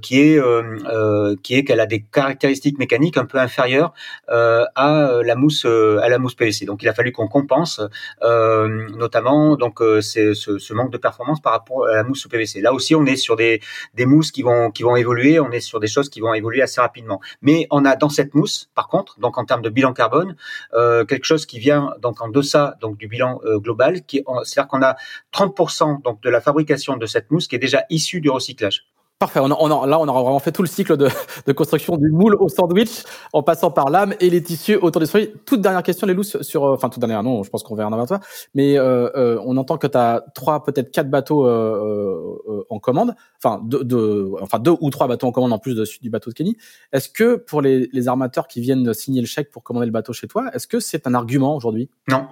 qui 0.00 0.20
est 0.20 0.40
qui 1.42 1.54
est 1.54 1.64
qu'elle 1.64 1.80
a 1.80 1.86
des 1.86 2.02
caractéristiques 2.02 2.78
mécaniques 2.78 3.16
un 3.16 3.24
peu 3.24 3.38
inférieures 3.38 3.92
à 4.28 4.81
la 5.22 5.34
mousse 5.34 5.64
à 5.64 6.08
la 6.08 6.18
mousse 6.18 6.34
PVC. 6.34 6.64
Donc 6.64 6.82
il 6.82 6.88
a 6.88 6.94
fallu 6.94 7.12
qu'on 7.12 7.28
compense 7.28 7.80
euh, 8.22 8.88
notamment 8.96 9.56
donc 9.56 9.80
euh, 9.80 10.00
ce, 10.00 10.34
ce, 10.34 10.72
manque 10.72 10.90
de 10.90 10.98
performance 10.98 11.40
par 11.40 11.52
rapport 11.52 11.86
à 11.86 11.94
la 11.96 12.04
mousse 12.04 12.26
PVC. 12.26 12.60
Là 12.60 12.72
aussi, 12.72 12.94
on 12.94 13.04
est 13.06 13.16
sur 13.16 13.36
des, 13.36 13.60
des 13.94 14.06
mousses 14.06 14.30
qui 14.30 14.42
vont 14.42 14.70
qui 14.70 14.82
vont 14.82 14.96
évoluer, 14.96 15.40
on 15.40 15.50
est 15.50 15.60
sur 15.60 15.80
des 15.80 15.86
choses 15.86 16.08
qui 16.08 16.20
vont 16.20 16.34
évoluer 16.34 16.62
assez 16.62 16.80
rapidement. 16.80 17.20
Mais 17.40 17.66
on 17.70 17.84
a 17.84 17.96
dans 17.96 18.08
cette 18.08 18.34
mousse, 18.34 18.70
par 18.74 18.88
contre, 18.88 19.18
donc 19.20 19.38
en 19.38 19.44
termes 19.44 19.62
de 19.62 19.70
bilan 19.70 19.92
carbone, 19.92 20.36
euh, 20.74 21.04
quelque 21.04 21.24
chose 21.24 21.46
qui 21.46 21.58
vient 21.58 21.94
donc 22.00 22.20
en 22.20 22.28
deçà 22.28 22.76
donc 22.80 22.96
du 22.96 23.08
bilan 23.08 23.40
euh, 23.44 23.58
global, 23.58 24.02
qui 24.02 24.24
c'est-à-dire 24.44 24.68
qu'on 24.68 24.82
a 24.82 24.96
30% 25.32 26.02
donc 26.02 26.22
de 26.22 26.30
la 26.30 26.40
fabrication 26.40 26.96
de 26.96 27.06
cette 27.06 27.30
mousse 27.30 27.48
qui 27.48 27.56
est 27.56 27.60
déjà 27.60 27.84
issue 27.90 28.20
du 28.20 28.30
recyclage. 28.30 28.86
Parfait. 29.22 29.38
On, 29.38 29.52
on, 29.52 29.86
là, 29.86 30.00
on 30.00 30.08
aura 30.08 30.20
vraiment 30.20 30.40
fait 30.40 30.50
tout 30.50 30.62
le 30.62 30.68
cycle 30.68 30.96
de, 30.96 31.08
de, 31.46 31.52
construction 31.52 31.96
du 31.96 32.10
moule 32.10 32.34
au 32.40 32.48
sandwich, 32.48 33.04
en 33.32 33.44
passant 33.44 33.70
par 33.70 33.88
l'âme 33.88 34.14
et 34.18 34.28
les 34.30 34.42
tissus 34.42 34.74
autour 34.74 34.98
des 34.98 35.06
souris. 35.06 35.30
Toute 35.46 35.60
dernière 35.60 35.84
question, 35.84 36.08
les 36.08 36.14
loups, 36.14 36.24
sur, 36.24 36.64
euh, 36.64 36.74
enfin 36.74 36.88
toute 36.88 36.98
dernière, 36.98 37.22
non, 37.22 37.44
je 37.44 37.48
pense 37.48 37.62
qu'on 37.62 37.76
verra 37.76 37.88
en 37.88 37.92
avant 37.92 38.06
toi. 38.06 38.18
Mais 38.56 38.76
euh, 38.76 39.10
euh, 39.14 39.40
on 39.46 39.56
entend 39.58 39.78
que 39.78 39.86
tu 39.86 39.96
as 39.96 40.24
trois, 40.34 40.64
peut-être 40.64 40.90
quatre 40.90 41.08
bateaux 41.08 41.46
euh, 41.46 42.66
en 42.68 42.80
commande, 42.80 43.14
enfin 43.38 43.62
deux, 43.64 43.84
deux, 43.84 44.32
enfin 44.40 44.58
deux 44.58 44.74
ou 44.80 44.90
trois 44.90 45.06
bateaux 45.06 45.28
en 45.28 45.32
commande 45.32 45.52
en 45.52 45.60
plus 45.60 45.76
de, 45.76 45.86
du 46.00 46.10
bateau 46.10 46.30
de 46.30 46.34
Kenny. 46.34 46.56
Est-ce 46.92 47.08
que 47.08 47.36
pour 47.36 47.62
les, 47.62 47.88
les 47.92 48.08
armateurs 48.08 48.48
qui 48.48 48.60
viennent 48.60 48.92
signer 48.92 49.20
le 49.20 49.28
chèque 49.28 49.52
pour 49.52 49.62
commander 49.62 49.86
le 49.86 49.92
bateau 49.92 50.12
chez 50.12 50.26
toi, 50.26 50.50
est-ce 50.52 50.66
que 50.66 50.80
c'est 50.80 51.06
un 51.06 51.14
argument 51.14 51.54
aujourd'hui? 51.54 51.90
Non, 52.10 52.26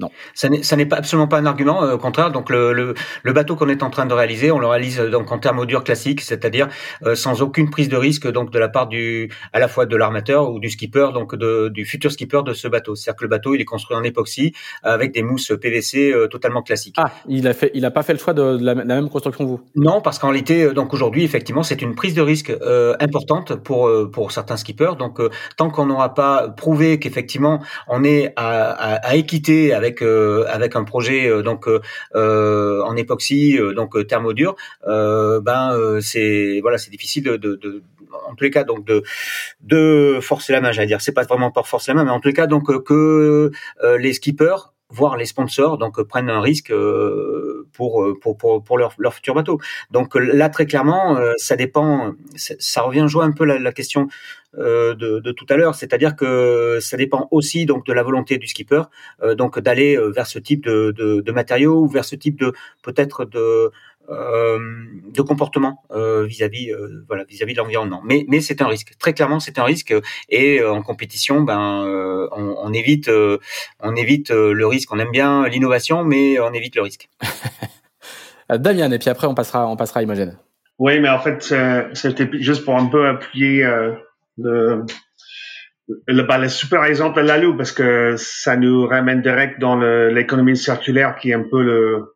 non. 0.00 0.10
Ça 0.34 0.48
n'est 0.48 0.86
pas 0.86 0.96
absolument 0.96 1.28
pas 1.28 1.38
un 1.38 1.46
argument. 1.46 1.84
Euh, 1.84 1.94
au 1.94 1.98
contraire, 1.98 2.32
donc 2.32 2.50
le, 2.50 2.72
le, 2.72 2.94
le 3.22 3.32
bateau 3.32 3.54
qu'on 3.54 3.68
est 3.68 3.84
en 3.84 3.90
train 3.90 4.06
de 4.06 4.12
réaliser, 4.12 4.50
on 4.50 4.58
le 4.58 4.66
réalise 4.66 4.98
euh, 4.98 5.08
donc 5.08 5.30
en 5.30 5.38
thermodure 5.38 5.84
classique, 5.84 6.20
c'est-à-dire 6.20 6.66
euh, 7.04 7.14
sans 7.14 7.42
aucune 7.42 7.70
prise 7.70 7.88
de 7.88 7.96
risque 7.96 8.26
donc 8.28 8.50
de 8.50 8.58
la 8.58 8.68
part 8.68 8.88
du 8.88 9.30
à 9.52 9.60
la 9.60 9.68
fois 9.68 9.86
de 9.86 9.96
l'armateur 9.96 10.50
ou 10.50 10.58
du 10.58 10.68
skipper, 10.68 11.10
donc 11.14 11.36
de, 11.36 11.68
du 11.68 11.84
futur 11.84 12.10
skipper 12.10 12.42
de 12.44 12.52
ce 12.54 12.66
bateau. 12.66 12.96
C'est-à-dire 12.96 13.18
que 13.18 13.24
le 13.24 13.28
bateau 13.28 13.54
il 13.54 13.60
est 13.60 13.64
construit 13.64 13.96
en 13.96 14.02
époxy 14.02 14.52
avec 14.82 15.12
des 15.12 15.22
mousses 15.22 15.52
PVC 15.60 16.12
euh, 16.12 16.26
totalement 16.26 16.62
classiques. 16.62 16.96
Ah, 16.98 17.12
il 17.28 17.46
a 17.46 17.54
fait, 17.54 17.70
il 17.74 17.84
a 17.84 17.92
pas 17.92 18.02
fait 18.02 18.14
le 18.14 18.18
choix 18.18 18.34
de, 18.34 18.56
de, 18.56 18.64
la, 18.64 18.74
de 18.74 18.80
la, 18.80 18.96
même 18.96 19.08
construction 19.08 19.44
que 19.44 19.48
vous? 19.48 19.60
Non, 19.76 20.00
parce 20.00 20.18
qu'en 20.18 20.30
réalité, 20.30 20.72
donc 20.72 20.92
aujourd'hui 20.92 21.22
effectivement 21.22 21.62
c'est 21.62 21.82
une 21.82 21.94
prise 21.94 22.14
de 22.14 22.22
risque 22.22 22.52
importante 22.98 23.54
pour 23.54 23.88
pour 24.10 24.32
certains 24.32 24.56
skippers. 24.56 24.96
Donc 24.98 25.20
tant 25.56 25.70
qu'on 25.70 25.86
n'aura 25.86 26.14
pas 26.14 26.48
prouvé 26.48 26.98
qu'effectivement 26.98 27.62
on 27.86 28.02
est 28.02 28.32
à, 28.34 28.70
à, 28.70 28.94
à 28.94 29.14
équité 29.14 29.72
avec 29.72 29.83
euh, 30.02 30.44
avec 30.48 30.76
un 30.76 30.84
projet 30.84 31.28
euh, 31.28 31.42
donc 31.42 31.68
euh, 31.68 32.82
en 32.82 32.96
époxy 32.96 33.58
donc 33.74 34.06
thermodure, 34.06 34.56
ben 34.86 35.98
c'est 36.00 36.60
voilà 36.62 36.78
c'est 36.78 36.90
difficile 36.90 37.24
de, 37.24 37.36
de, 37.36 37.56
de, 37.56 37.82
en 38.26 38.34
tous 38.34 38.44
les 38.44 38.50
cas 38.50 38.64
donc 38.64 38.84
de 38.84 39.02
de 39.60 40.18
forcer 40.20 40.52
la 40.52 40.60
main 40.60 40.72
j'allais 40.72 40.86
dire. 40.88 41.00
C'est 41.00 41.12
pas 41.12 41.24
vraiment 41.24 41.50
pour 41.50 41.68
forcer 41.68 41.92
la 41.92 41.96
main 41.96 42.04
mais 42.04 42.10
en 42.10 42.20
tous 42.20 42.28
les 42.28 42.34
cas 42.34 42.46
donc 42.46 42.84
que 42.84 43.50
les 43.98 44.12
skippers 44.12 44.73
voire 44.90 45.16
les 45.16 45.26
sponsors 45.26 45.78
donc 45.78 46.00
prennent 46.02 46.30
un 46.30 46.40
risque 46.40 46.72
pour 47.72 48.06
pour 48.20 48.62
pour 48.64 48.78
leur, 48.78 49.14
futur 49.14 49.34
bateau. 49.34 49.58
Donc 49.90 50.14
là 50.14 50.48
très 50.48 50.66
clairement 50.66 51.18
ça 51.36 51.56
dépend 51.56 52.12
ça 52.36 52.82
revient 52.82 53.06
jouer 53.08 53.24
un 53.24 53.32
peu 53.32 53.44
la, 53.44 53.58
la 53.58 53.72
question 53.72 54.08
euh, 54.58 54.94
de, 54.94 55.32
tout 55.32 55.46
à 55.48 55.56
l'heure, 55.56 55.74
c'est-à-dire 55.74 56.14
que 56.14 56.78
ça 56.80 56.96
dépend 56.96 57.26
aussi 57.32 57.66
donc 57.66 57.84
de 57.86 57.92
la 57.92 58.02
volonté 58.02 58.38
du 58.38 58.46
skipper, 58.46 58.82
euh, 59.22 59.34
donc 59.34 59.58
d'aller 59.58 59.96
euh, 59.96 60.10
vers 60.10 60.26
ce 60.26 60.38
type 60.38 60.64
de, 60.64 60.92
de, 60.92 61.32
matériaux 61.32 61.80
ou 61.80 61.88
vers 61.88 62.04
ce 62.04 62.14
type 62.14 62.38
de 62.38 62.52
peut-être 62.82 63.24
de 63.24 63.38
euh, 63.38 63.70
de 64.08 65.22
comportement 65.22 65.82
vis-à-vis 65.90 66.70
-vis, 66.70 67.04
voilà 67.08 67.24
vis-à-vis 67.24 67.54
de 67.54 67.58
l'environnement. 67.58 68.02
Mais 68.04 68.24
mais 68.28 68.40
c'est 68.40 68.60
un 68.62 68.66
risque. 68.66 68.92
Très 68.98 69.12
clairement, 69.12 69.40
c'est 69.40 69.58
un 69.58 69.64
risque. 69.64 69.94
Et 70.28 70.62
en 70.62 70.82
compétition, 70.82 71.42
ben 71.42 72.28
on, 72.32 72.56
on, 72.62 72.72
évite 72.72 73.10
on 73.80 73.96
évite 73.96 74.30
le 74.30 74.66
risque. 74.66 74.92
On 74.92 74.98
aime 74.98 75.10
bien 75.10 75.48
l'innovation, 75.48 76.04
mais 76.04 76.38
on 76.40 76.52
évite 76.52 76.76
le 76.76 76.82
risque. 76.82 77.08
Damien, 78.50 78.90
et 78.90 78.98
puis 78.98 79.08
après 79.08 79.26
on 79.26 79.34
passera 79.34 79.66
on 79.68 79.76
passera 79.76 80.00
à 80.00 80.02
Imogène. 80.02 80.38
Oui, 80.78 80.98
mais 81.00 81.08
en 81.08 81.20
fait, 81.20 81.54
c'était 81.94 82.28
juste 82.40 82.64
pour 82.64 82.76
un 82.76 82.86
peu 82.86 83.06
appuyer 83.06 83.64
le, 84.36 84.84
le, 86.06 86.22
ben, 86.22 86.38
le 86.38 86.48
super 86.48 86.84
exemple 86.84 87.22
de 87.22 87.26
Lalou 87.26 87.56
parce 87.56 87.72
que 87.72 88.14
ça 88.16 88.56
nous 88.56 88.86
ramène 88.86 89.22
direct 89.22 89.60
dans 89.60 89.76
l'économie 89.76 90.56
circulaire 90.56 91.16
qui 91.16 91.30
est 91.30 91.34
un 91.34 91.44
peu 91.48 91.62
le 91.62 92.14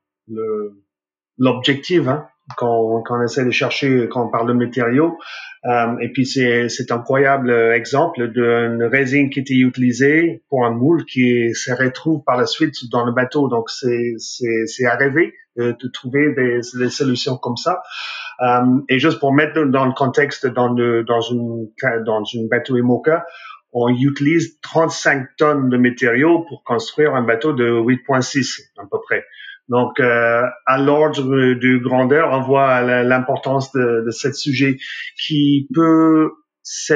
l'objectif 1.39 2.07
hein, 2.09 2.27
quand, 2.57 3.03
quand 3.03 3.19
on 3.19 3.23
essaie 3.23 3.45
de 3.45 3.51
chercher 3.51 4.09
quand 4.11 4.27
on 4.27 4.31
parle 4.31 4.49
de 4.49 4.53
matériaux. 4.53 5.19
Euh, 5.65 5.99
et 6.01 6.13
puis 6.13 6.25
c'est 6.25 6.69
c'est 6.69 6.93
incroyable 6.93 7.51
exemple 7.51 8.29
d'une 8.29 8.85
résine 8.85 9.29
qui 9.29 9.41
était 9.41 9.55
utilisée 9.55 10.43
pour 10.49 10.65
un 10.65 10.71
moule 10.71 11.05
qui 11.05 11.53
se 11.55 11.73
retrouve 11.73 12.23
par 12.25 12.37
la 12.37 12.47
suite 12.47 12.75
dans 12.93 13.05
le 13.05 13.13
bateau. 13.13 13.49
Donc 13.49 13.69
c'est 13.71 14.15
c'est 14.19 14.87
à 14.87 14.95
rêver 14.95 15.35
de, 15.57 15.73
de 15.73 15.89
trouver 15.93 16.33
des, 16.35 16.61
des 16.79 16.91
solutions 16.91 17.37
comme 17.37 17.57
ça. 17.57 17.83
Um, 18.41 18.85
et 18.89 18.99
juste 18.99 19.19
pour 19.19 19.35
mettre 19.35 19.65
dans 19.65 19.85
le 19.85 19.93
contexte, 19.93 20.47
dans, 20.47 20.73
le, 20.73 21.03
dans, 21.03 21.21
une, 21.21 21.69
dans 22.07 22.23
une 22.25 22.49
bateau 22.49 22.77
IMOCA, 22.77 23.27
on 23.73 23.89
utilise 23.89 24.61
35 24.61 25.37
tonnes 25.37 25.69
de 25.69 25.77
matériaux 25.77 26.45
pour 26.49 26.63
construire 26.65 27.15
un 27.15 27.23
bateau 27.23 27.53
de 27.53 27.69
8.6 27.69 28.68
à 28.68 28.68
peu 28.68 28.68
près. 28.68 28.68
Donc, 29.69 30.01
euh, 30.01 30.43
à 30.67 30.79
l'ordre 30.79 31.23
de 31.23 31.79
grandeur, 31.79 32.31
on 32.33 32.41
voit 32.41 32.81
l'importance 33.03 33.71
de, 33.73 34.05
de 34.05 34.11
ce 34.11 34.33
sujet 34.33 34.79
qui 35.27 35.69
peut 35.75 36.31
se 36.63 36.95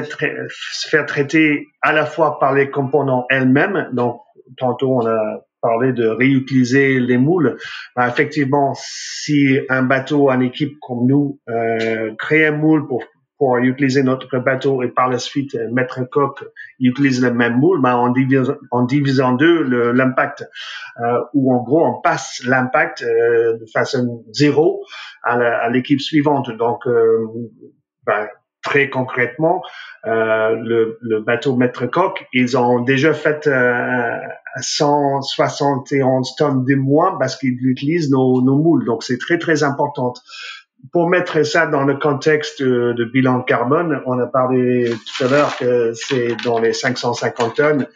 faire 0.89 1.07
traiter 1.07 1.67
à 1.81 1.93
la 1.93 2.07
fois 2.07 2.39
par 2.39 2.55
les 2.55 2.71
composants 2.71 3.27
elles-mêmes. 3.31 3.89
Donc, 3.93 4.21
tantôt 4.59 4.97
on 5.03 5.07
a 5.07 5.41
parlé 5.63 5.93
de 5.93 6.07
réutiliser 6.09 6.99
les 7.01 7.17
moules. 7.17 7.57
Ben, 7.97 8.09
effectivement, 8.09 8.73
si 8.75 9.61
un 9.69 9.83
bateau 9.83 10.31
en 10.31 10.41
équipe 10.41 10.77
comme 10.81 11.07
nous 11.07 11.41
euh, 11.49 12.13
crée 12.19 12.47
un 12.47 12.53
moule 12.53 12.87
pour 12.89 13.05
pour 13.43 13.57
utiliser 13.57 14.05
notre 14.05 14.39
bateau 14.39 14.85
et 14.85 14.89
par 14.89 15.09
la 15.09 15.19
suite 15.19 15.57
euh, 15.57 15.69
mettre 15.73 15.99
un 15.99 16.05
coque, 16.05 16.45
utilise 16.79 17.21
le 17.21 17.35
même 17.35 17.59
moule, 17.59 17.83
ben 17.83 17.97
on 17.97 18.13
divise, 18.13 18.55
on 18.71 18.85
divise 18.85 19.21
en 19.21 19.33
deux 19.33 19.65
l'impact, 19.91 20.49
euh, 21.01 21.19
ou 21.35 21.53
en 21.53 21.61
gros 21.61 21.85
on 21.85 22.01
passe 22.01 22.41
l'impact 22.47 23.03
euh, 23.03 23.59
de 23.59 23.67
façon 23.67 24.25
zéro 24.31 24.85
à 25.25 25.69
l'équipe 25.71 26.01
suivante. 26.01 26.53
Donc, 26.53 26.87
euh, 26.87 27.27
ben, 28.07 28.29
très 28.63 28.89
concrètement, 28.89 29.61
le, 30.05 31.21
bateau 31.27 31.57
maître 31.57 31.87
coque, 31.87 32.25
ils 32.33 32.57
ont 32.57 32.79
déjà 32.79 33.13
fait 33.13 33.49
euh, 33.49 34.19
171 34.61 36.37
tonnes 36.37 36.65
de 36.65 36.75
moins 36.75 37.17
parce 37.19 37.37
qu'ils 37.37 37.59
utilisent 37.67 38.11
nos, 38.11 38.41
nos 38.41 38.57
moules. 38.57 38.85
Donc 38.85 39.03
c'est 39.03 39.19
très 39.19 39.39
très 39.39 39.65
important 39.65 40.15
pour 40.91 41.09
mettre 41.09 41.43
ça 41.45 41.67
dans 41.67 41.85
le 41.85 41.97
contexte 41.97 42.63
de, 42.63 43.05
bilan 43.13 43.43
carbone, 43.43 44.03
on 44.07 44.19
a 44.19 44.27
parlé 44.27 44.91
tout 44.91 45.25
à 45.25 45.29
l'heure 45.29 45.57
que 45.57 45.93
c'est 45.95 46.35
dans 46.45 46.59
les 46.59 46.73
550 46.73 47.55
tonnes. 47.55 47.87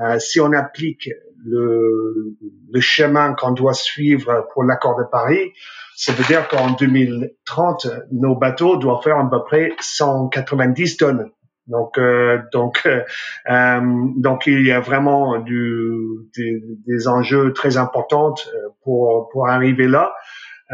Euh, 0.00 0.18
si 0.18 0.40
on 0.40 0.52
applique 0.52 1.10
le, 1.44 2.34
chemin 2.80 3.34
qu'on 3.34 3.52
doit 3.52 3.74
suivre 3.74 4.48
pour 4.52 4.64
l'accord 4.64 4.96
de 4.98 5.04
Paris, 5.04 5.52
ça 5.94 6.12
veut 6.12 6.24
dire 6.24 6.48
qu'en 6.48 6.72
2030, 6.72 7.86
nos 8.10 8.34
bateaux 8.34 8.76
doivent 8.76 9.02
faire 9.02 9.18
à 9.18 9.30
peu 9.30 9.44
près 9.44 9.72
190 9.80 10.96
tonnes. 10.96 11.30
Donc, 11.66 11.96
euh, 11.96 12.42
donc, 12.52 12.82
euh, 12.84 13.02
euh, 13.48 13.80
donc, 14.16 14.46
il 14.46 14.66
y 14.66 14.72
a 14.72 14.80
vraiment 14.80 15.38
du, 15.38 16.28
des, 16.36 16.62
des 16.86 17.08
enjeux 17.08 17.52
très 17.52 17.76
importants 17.78 18.34
euh, 18.34 18.68
pour 18.82 19.30
pour 19.32 19.48
arriver 19.48 19.88
là. 19.88 20.14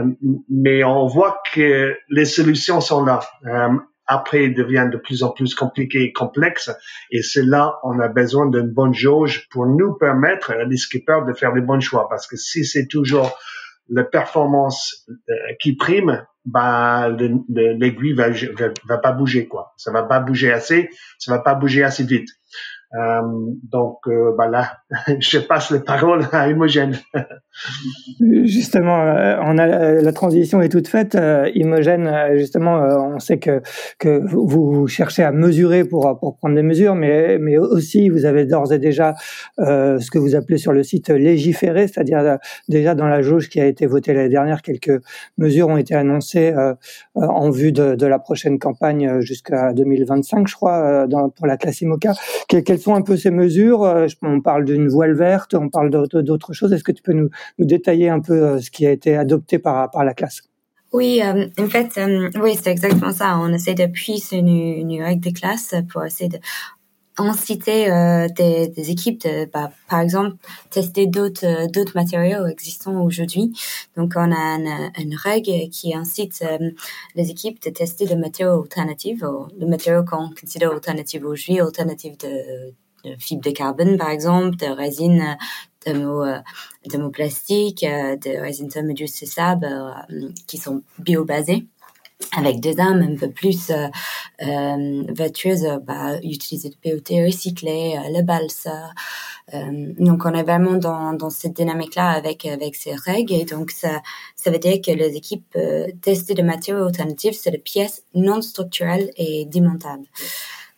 Euh, 0.00 0.04
mais 0.48 0.84
on 0.84 1.06
voit 1.06 1.42
que 1.52 1.94
les 2.08 2.24
solutions 2.24 2.80
sont 2.80 3.04
là. 3.04 3.20
Euh, 3.46 3.68
après, 4.06 4.46
ils 4.46 4.54
deviennent 4.54 4.90
de 4.90 4.96
plus 4.96 5.22
en 5.22 5.30
plus 5.30 5.54
compliqués 5.54 6.02
et 6.02 6.12
complexes. 6.12 6.70
Et 7.10 7.22
c'est 7.22 7.44
là 7.44 7.78
on 7.84 8.00
a 8.00 8.08
besoin 8.08 8.48
d'une 8.48 8.68
bonne 8.68 8.94
jauge 8.94 9.46
pour 9.50 9.66
nous 9.66 9.94
permettre, 9.94 10.52
les 10.68 10.76
skippers, 10.76 11.24
de 11.26 11.32
faire 11.32 11.54
les 11.54 11.60
bons 11.60 11.80
choix. 11.80 12.08
Parce 12.08 12.26
que 12.26 12.36
si 12.36 12.64
c'est 12.64 12.88
toujours 12.88 13.38
la 13.88 14.04
performance 14.04 15.06
euh, 15.28 15.34
qui 15.60 15.76
prime, 15.76 16.24
bah 16.44 17.08
l'aiguille 17.08 18.14
va, 18.14 18.28
va, 18.88 18.98
pas 18.98 19.12
bouger 19.12 19.46
quoi. 19.46 19.72
Ça 19.76 19.92
va 19.92 20.02
pas 20.04 20.20
bouger 20.20 20.52
assez, 20.52 20.90
ça 21.18 21.32
va 21.32 21.40
pas 21.40 21.54
bouger 21.54 21.84
assez 21.84 22.04
vite. 22.04 22.28
Euh, 22.94 23.20
donc 23.62 23.98
euh, 24.08 24.32
voilà, 24.34 24.78
je 25.20 25.38
passe 25.38 25.70
la 25.70 25.80
parole 25.80 26.26
à 26.32 26.48
Imogène. 26.48 26.98
justement, 28.20 29.00
euh, 29.02 29.36
a 29.40 29.66
la 30.02 30.12
transition 30.12 30.60
est 30.62 30.68
toute 30.68 30.88
faite. 30.88 31.16
Imogène, 31.54 32.10
justement, 32.36 32.76
on 33.14 33.18
sait 33.18 33.38
que 33.38 33.60
vous 34.32 34.86
cherchez 34.86 35.22
à 35.22 35.32
mesurer 35.32 35.84
pour 35.84 36.36
prendre 36.38 36.54
des 36.54 36.62
mesures, 36.62 36.94
mais 36.94 37.58
aussi 37.58 38.08
vous 38.08 38.24
avez 38.24 38.44
d'ores 38.44 38.72
et 38.72 38.78
déjà 38.78 39.14
ce 39.58 40.10
que 40.10 40.18
vous 40.18 40.34
appelez 40.34 40.58
sur 40.58 40.72
le 40.72 40.82
site 40.82 41.10
légiférer, 41.10 41.88
c'est-à-dire 41.88 42.38
déjà 42.68 42.94
dans 42.94 43.08
la 43.08 43.22
jauge 43.22 43.48
qui 43.48 43.60
a 43.60 43.66
été 43.66 43.86
votée 43.86 44.14
l'année 44.14 44.28
dernière, 44.28 44.62
quelques 44.62 45.00
mesures 45.38 45.68
ont 45.68 45.76
été 45.76 45.94
annoncées 45.94 46.54
en 47.14 47.50
vue 47.50 47.72
de, 47.72 48.06
la 48.06 48.18
prochaine 48.18 48.58
campagne 48.58 49.20
jusqu'à 49.20 49.72
2025, 49.72 50.48
je 50.48 50.54
crois, 50.54 51.06
pour 51.36 51.46
la 51.46 51.56
classe 51.56 51.80
IMOCA. 51.80 52.12
Quelles 52.48 52.78
sont 52.78 52.94
un 52.94 53.02
peu 53.02 53.16
ces 53.16 53.30
mesures? 53.30 53.84
Euh, 53.84 54.06
On 54.22 54.40
parle 54.40 54.64
d'une 54.64 54.88
voile 54.88 55.14
verte, 55.14 55.54
on 55.54 55.68
parle 55.68 55.90
d'autres 55.90 56.52
choses. 56.52 56.72
Est-ce 56.72 56.84
que 56.84 56.92
tu 56.92 57.02
peux 57.02 57.12
nous, 57.12 57.30
détailler 57.58 58.08
un 58.08 58.20
peu 58.20 58.42
euh, 58.42 58.60
ce 58.60 58.70
qui 58.70 58.86
a 58.86 58.90
été 58.90 59.16
adopté 59.16 59.58
par, 59.58 59.90
par 59.90 60.04
la 60.04 60.14
classe 60.14 60.42
oui, 60.92 61.20
euh, 61.22 61.46
en 61.56 61.68
fait, 61.68 62.00
oui, 62.42 62.58
c'est 62.60 62.72
exactement 62.72 63.12
ça. 63.12 63.38
On 63.38 63.52
essaie 63.52 63.74
depuis 63.74 64.24
une, 64.32 64.48
une 64.48 65.00
règle 65.00 65.20
de 65.20 65.30
classe 65.30 65.72
pour 65.88 66.04
essayer 66.04 66.28
de 66.28 66.40
inciter 67.28 67.90
euh, 67.90 68.28
des, 68.28 68.90
équipes 68.90 69.26
bah, 69.52 69.70
par 69.88 70.00
exemple, 70.00 70.36
tester 70.70 71.06
d'autres 71.06 71.44
euh, 71.46 71.66
d'autres 71.66 71.92
matériaux 71.94 72.46
existants 72.46 73.02
aujourd'hui. 73.02 73.52
Donc, 73.96 74.12
on 74.16 74.32
a 74.32 74.58
une, 74.98 75.14
règle 75.14 75.68
qui 75.70 75.94
incite 75.94 76.42
euh, 76.42 76.70
les 77.14 77.30
équipes 77.30 77.62
de 77.62 77.70
tester 77.70 78.06
des 78.06 78.16
matériaux 78.16 78.62
alternatifs, 78.62 79.22
le 79.58 79.66
matériaux 79.66 80.04
qu'on 80.04 80.30
considère 80.30 80.72
alternatifs 80.72 81.22
aujourd'hui, 81.22 81.60
alternatifs 81.60 82.18
de 82.18 82.72
fibres 83.18 83.42
de 83.42 83.50
carbone, 83.50 83.96
par 83.96 84.10
exemple, 84.10 84.56
de 84.56 84.66
résine 84.66 85.36
de 85.86 85.92
mots, 85.94 86.24
de 86.24 86.98
de 86.98 88.40
résine 88.40 88.70
sable 89.06 89.68
qui 90.46 90.58
sont 90.58 90.82
biobasées 90.98 91.66
avec 92.36 92.60
des 92.60 92.78
armes 92.78 93.02
un 93.02 93.16
peu 93.16 93.30
plus 93.30 93.70
euh, 93.70 93.88
euh, 94.42 95.04
vertueuses, 95.08 95.66
bah, 95.82 96.18
utiliser 96.22 96.70
du 96.70 96.76
POT 96.76 97.24
recyclé, 97.26 97.96
euh, 97.96 98.18
le 98.18 98.22
balse. 98.22 98.68
Euh, 99.54 99.92
donc 99.98 100.24
on 100.24 100.32
est 100.34 100.44
vraiment 100.44 100.76
dans, 100.76 101.12
dans 101.12 101.30
cette 101.30 101.54
dynamique-là 101.54 102.10
avec 102.10 102.46
avec 102.46 102.76
ces 102.76 102.94
règles 102.94 103.32
et 103.32 103.44
donc 103.44 103.72
ça 103.72 104.00
ça 104.36 104.50
veut 104.50 104.60
dire 104.60 104.80
que 104.80 104.92
les 104.92 105.16
équipes 105.16 105.56
euh, 105.56 105.88
testent 106.02 106.32
des 106.32 106.44
matériaux 106.44 106.86
alternatifs 106.86 107.36
sur 107.36 107.50
des 107.50 107.58
pièces 107.58 108.04
non 108.14 108.42
structurelles 108.42 109.10
et 109.16 109.46
démontables. 109.46 110.06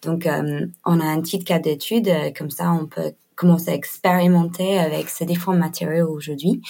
Donc 0.03 0.26
euh, 0.26 0.66
on 0.84 1.00
a 1.00 1.05
un 1.05 1.20
petit 1.20 1.42
cas 1.42 1.59
d'étude 1.59 2.11
comme 2.36 2.50
ça 2.50 2.72
on 2.72 2.86
peut 2.86 3.12
commencer 3.36 3.70
à 3.70 3.74
expérimenter 3.74 4.78
avec 4.78 5.09
ces 5.09 5.24
différents 5.24 5.57
matériaux 5.57 6.09
aujourd'hui 6.09 6.62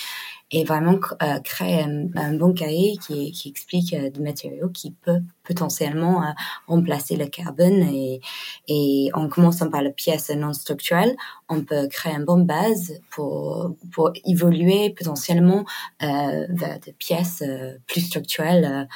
et 0.53 0.65
vraiment 0.65 0.99
euh, 1.23 1.41
créer 1.41 1.83
un, 1.83 2.35
bon 2.35 2.53
cahier 2.53 2.99
qui, 2.99 3.33
qui 3.33 3.49
explique 3.49 3.95
euh, 3.95 4.11
des 4.11 4.21
matériaux 4.21 4.69
qui 4.69 4.91
peuvent 4.91 5.23
potentiellement 5.45 6.23
euh, 6.23 6.31
remplacer 6.67 7.17
le 7.17 7.27
carbone 7.27 7.83
et, 7.83 8.21
et 8.69 9.11
en 9.15 9.29
commençant 9.29 9.71
par 9.71 9.83
les 9.83 9.93
pièces 9.93 10.31
non 10.31 10.53
structurelles, 10.53 11.17
on 11.49 11.63
peut 11.63 11.89
créer 11.89 12.15
une 12.15 12.25
bonne 12.25 12.45
base 12.45 13.01
pour, 13.11 13.75
pour 13.93 14.13
évoluer 14.27 14.91
potentiellement 14.91 15.65
euh, 16.03 16.47
vers 16.51 16.79
des 16.81 16.93
pièces 16.93 17.43
plus 17.87 18.03
structurelles 18.03 18.89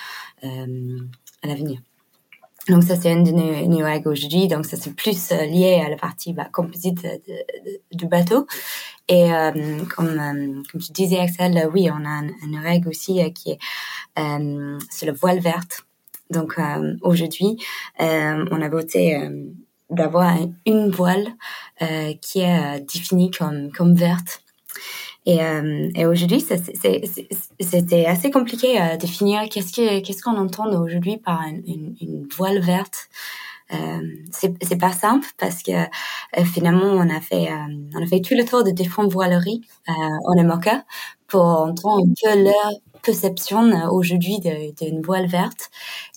à 0.42 1.46
l'avenir. 1.46 1.80
Donc 2.68 2.82
ça 2.82 2.96
c'est 2.96 3.12
une 3.12 3.24
de 3.24 3.30
nos, 3.30 3.66
nos 3.66 4.10
aujourd'hui. 4.10 4.48
Donc 4.48 4.66
ça 4.66 4.76
c'est 4.76 4.94
plus 4.94 5.30
lié 5.30 5.82
à 5.84 5.88
la 5.88 5.96
partie 5.96 6.32
bah, 6.32 6.48
composite 6.52 7.06
du 7.92 8.06
bateau. 8.06 8.46
Et 9.08 9.32
euh, 9.32 9.84
comme, 9.94 10.18
euh, 10.18 10.62
comme 10.70 10.80
tu 10.80 10.92
disais, 10.92 11.18
Axel, 11.18 11.56
euh, 11.56 11.70
oui, 11.72 11.88
on 11.90 12.04
a 12.04 12.22
une, 12.42 12.58
règle 12.58 12.88
aussi 12.88 13.32
qui 13.32 13.52
est 13.52 13.58
euh, 14.18 14.78
sur 14.90 15.06
le 15.06 15.12
voile 15.12 15.38
verte. 15.38 15.86
Donc 16.30 16.58
aujourd'hui, 17.02 17.56
on 18.00 18.60
a 18.60 18.68
voté 18.68 19.16
d'avoir 19.90 20.36
une 20.66 20.90
voile 20.90 21.28
qui 22.20 22.40
est 22.40 22.80
définie 22.80 23.30
comme, 23.30 23.70
comme 23.70 23.94
verte. 23.94 24.42
Et, 25.26 25.42
euh, 25.42 25.90
et 25.96 26.06
aujourd'hui, 26.06 26.40
c'était 26.40 28.06
assez 28.06 28.30
compliqué 28.30 28.78
à 28.78 28.96
définir 28.96 29.48
qu'est-ce 29.48 30.22
qu'on 30.22 30.36
entend 30.36 30.68
aujourd'hui 30.80 31.16
par 31.18 31.42
une, 31.42 31.96
une, 32.00 32.28
voile 32.36 32.60
verte? 32.60 33.08
Euh, 33.74 34.00
c'est 34.30 34.78
pas 34.78 34.92
simple 34.92 35.26
parce 35.38 35.64
que 35.64 35.72
euh, 35.72 36.44
finalement 36.44 36.86
on 36.86 37.10
a 37.10 37.20
fait 37.20 37.50
euh, 37.50 37.88
on 37.96 38.00
a 38.00 38.06
fait 38.06 38.20
tout 38.20 38.34
le 38.38 38.44
tour 38.44 38.62
de 38.62 38.70
différentes 38.70 39.12
voileries 39.12 39.62
euh, 39.88 39.92
en 39.92 40.34
Emoca 40.34 40.84
pour 41.26 41.42
entendre 41.42 42.06
un 42.06 42.14
peu 42.22 42.44
leur 42.44 42.70
perception 43.02 43.72
aujourd'hui 43.90 44.38
d'une 44.80 45.02
voile 45.02 45.26
verte 45.26 45.70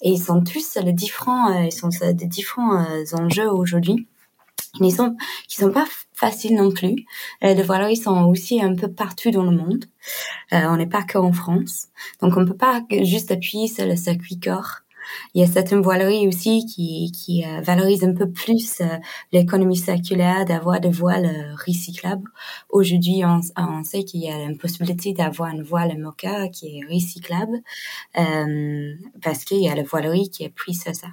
et 0.03 0.11
ils 0.11 0.21
sont 0.21 0.43
tous 0.43 0.77
les 0.83 0.93
différents 0.93 1.51
ils 1.63 1.71
sont 1.71 1.89
des 1.89 2.27
différents 2.27 2.85
enjeux 3.13 3.49
aujourd'hui 3.49 4.07
ils 4.79 4.93
sont 4.93 5.15
qui 5.47 5.57
sont 5.57 5.71
pas 5.71 5.87
faciles 6.19 6.55
non 6.55 6.71
plus 6.71 7.05
les 7.41 7.63
voileries 7.63 7.97
sont 7.97 8.25
aussi 8.25 8.61
un 8.61 8.75
peu 8.75 8.91
partout 8.91 9.31
dans 9.31 9.43
le 9.43 9.55
monde 9.55 9.85
on 10.51 10.77
n'est 10.77 10.87
pas 10.87 11.03
qu'en 11.03 11.31
France 11.31 11.87
donc 12.21 12.35
on 12.37 12.45
peut 12.45 12.57
pas 12.57 12.81
juste 13.03 13.31
appuyer 13.31 13.67
sur 13.67 13.85
le 13.85 13.95
circuit 13.95 14.39
corps 14.39 14.81
il 15.33 15.41
y 15.41 15.43
a 15.43 15.47
certaines 15.47 15.81
voileries 15.81 16.27
aussi 16.27 16.65
qui, 16.65 17.11
qui 17.11 17.43
euh, 17.45 17.61
valorisent 17.61 18.03
un 18.03 18.13
peu 18.13 18.31
plus 18.31 18.81
euh, 18.81 18.85
l'économie 19.31 19.77
circulaire, 19.77 20.45
d'avoir 20.45 20.79
des 20.79 20.89
voiles 20.89 21.25
euh, 21.25 21.55
recyclables. 21.65 22.29
Aujourd'hui, 22.69 23.23
on, 23.25 23.41
on, 23.57 23.83
sait 23.83 24.03
qu'il 24.03 24.21
y 24.21 24.29
a 24.29 24.43
une 24.43 24.57
possibilité 24.57 25.13
d'avoir 25.13 25.49
une 25.49 25.63
voile 25.63 25.97
mocha 25.97 26.47
qui 26.49 26.79
est 26.79 26.93
recyclable 26.93 27.61
parce 29.21 29.45
qu'il 29.45 29.61
y 29.61 29.69
a 29.69 29.75
la 29.75 29.83
voilerie 29.83 30.29
qui 30.29 30.43
est 30.43 30.49
prise 30.49 30.81
sur 30.81 30.95
ça. 30.95 31.07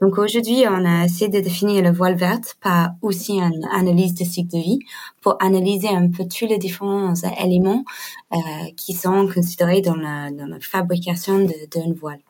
Donc 0.00 0.18
aujourd'hui, 0.18 0.64
on 0.68 0.84
a 0.84 1.04
essayé 1.04 1.28
de 1.28 1.40
définir 1.40 1.82
la 1.82 1.92
voile 1.92 2.16
verte 2.16 2.56
par 2.60 2.90
aussi 3.02 3.38
une 3.38 3.66
analyse 3.72 4.14
de 4.14 4.24
cycle 4.24 4.56
de 4.56 4.62
vie 4.62 4.78
pour 5.22 5.36
analyser 5.40 5.88
un 5.88 6.08
peu 6.10 6.24
tous 6.26 6.46
les 6.46 6.58
différents 6.58 7.14
éléments 7.42 7.84
euh, 8.32 8.36
qui 8.76 8.92
sont 8.92 9.28
considérés 9.32 9.80
dans 9.80 9.96
la, 9.96 10.30
dans 10.30 10.46
la 10.46 10.60
fabrication 10.60 11.38
d'une 11.38 11.94
voile. 11.94 12.20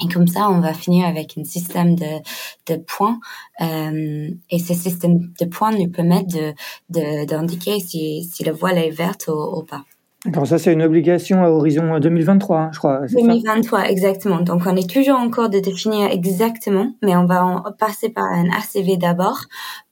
Et 0.00 0.12
comme 0.12 0.26
ça, 0.26 0.50
on 0.50 0.60
va 0.60 0.74
finir 0.74 1.06
avec 1.06 1.38
un 1.38 1.44
système 1.44 1.94
de, 1.94 2.20
de 2.66 2.76
points. 2.76 3.20
Euh, 3.60 4.28
et 4.50 4.58
ce 4.58 4.74
système 4.74 5.32
de 5.40 5.44
points 5.46 5.70
nous 5.72 5.88
permet 5.88 6.24
de, 6.24 7.24
d'indiquer 7.24 7.78
si, 7.78 8.24
si 8.24 8.44
la 8.44 8.52
voile 8.52 8.78
est 8.78 8.90
verte 8.90 9.28
ou, 9.28 9.62
pas. 9.62 9.84
Alors 10.26 10.46
ça, 10.46 10.58
c'est 10.58 10.72
une 10.72 10.82
obligation 10.82 11.44
à 11.44 11.50
horizon 11.50 11.98
2023, 11.98 12.58
hein, 12.58 12.70
je 12.72 12.78
crois. 12.78 13.00
2023, 13.12 13.90
exactement. 13.90 14.40
Donc 14.40 14.62
on 14.66 14.74
est 14.76 14.88
toujours 14.88 15.18
en 15.18 15.30
cours 15.30 15.50
de 15.50 15.58
définir 15.58 16.10
exactement, 16.10 16.92
mais 17.02 17.14
on 17.14 17.26
va 17.26 17.44
en 17.44 17.62
passer 17.78 18.08
par 18.08 18.24
un 18.24 18.46
ACV 18.48 18.96
d'abord 18.96 19.40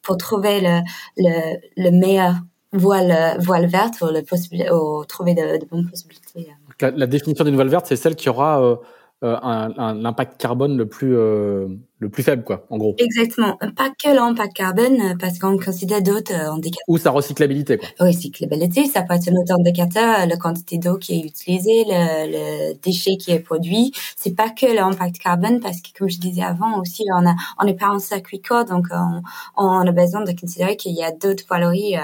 pour 0.01 0.17
trouver 0.17 0.61
le, 0.61 0.81
le, 1.19 1.57
le 1.77 1.91
meilleur 1.91 2.35
voile, 2.73 3.37
voile 3.41 3.67
verte 3.67 4.01
ou, 4.01 4.07
le 4.07 4.75
ou 4.75 5.05
trouver 5.05 5.35
de, 5.35 5.59
de 5.59 5.67
bonnes 5.67 5.89
possibilités. 5.89 6.49
La, 6.81 6.91
la 6.91 7.07
définition 7.07 7.45
d'une 7.45 7.55
voile 7.55 7.69
verte, 7.69 7.87
c'est 7.87 7.97
celle 7.97 8.17
qui 8.17 8.29
aura... 8.29 8.63
Euh 8.63 8.77
euh, 9.25 9.37
un, 9.41 9.73
un, 9.79 10.05
impact 10.05 10.41
carbone 10.41 10.77
le 10.77 10.89
plus 10.89 11.17
euh, 11.17 11.69
le 12.03 12.09
plus 12.09 12.23
faible 12.23 12.43
quoi 12.43 12.67
en 12.69 12.79
gros. 12.79 12.95
Exactement. 12.99 13.57
Pas 13.77 13.91
que 13.91 14.15
l'impact 14.15 14.55
carbone 14.55 15.01
euh, 15.01 15.15
parce 15.19 15.39
qu'on 15.39 15.57
considère 15.57 16.03
d'autres 16.03 16.35
indicateurs 16.35 16.85
ou 16.89 16.99
sa 16.99 17.11
recyclabilité 17.11 17.79
quoi. 17.79 17.89
Recyclabilité 18.01 18.87
ça 18.87 19.03
peut 19.03 19.15
être 19.15 19.29
un 19.29 19.37
autre 19.37 19.55
indicateur 19.55 20.27
la 20.27 20.37
quantité 20.37 20.79
d'eau 20.79 20.99
qui 20.99 21.21
est 21.21 21.25
utilisée 21.25 21.85
le, 21.87 22.73
le, 22.73 22.75
déchet 22.83 23.17
qui 23.17 23.31
est 23.31 23.39
produit. 23.39 23.93
C'est 24.17 24.35
pas 24.35 24.51
que 24.51 24.67
l'impact 24.67 25.19
carbone 25.19 25.61
parce 25.61 25.81
que 25.81 25.97
comme 25.97 26.11
je 26.11 26.19
disais 26.19 26.43
avant 26.43 26.81
aussi 26.81 27.05
on 27.15 27.27
a 27.27 27.35
on 27.61 27.65
n'est 27.65 27.77
pas 27.77 27.89
en 27.89 28.01
circuit 28.01 28.43
court 28.43 28.65
donc 28.65 28.87
on, 28.91 29.23
on 29.57 29.87
a 29.87 29.93
besoin 29.93 30.25
de 30.25 30.33
considérer 30.33 30.77
qu'il 30.77 30.95
y 30.95 31.05
a 31.05 31.13
d'autres 31.13 31.45
voileries 31.49 31.95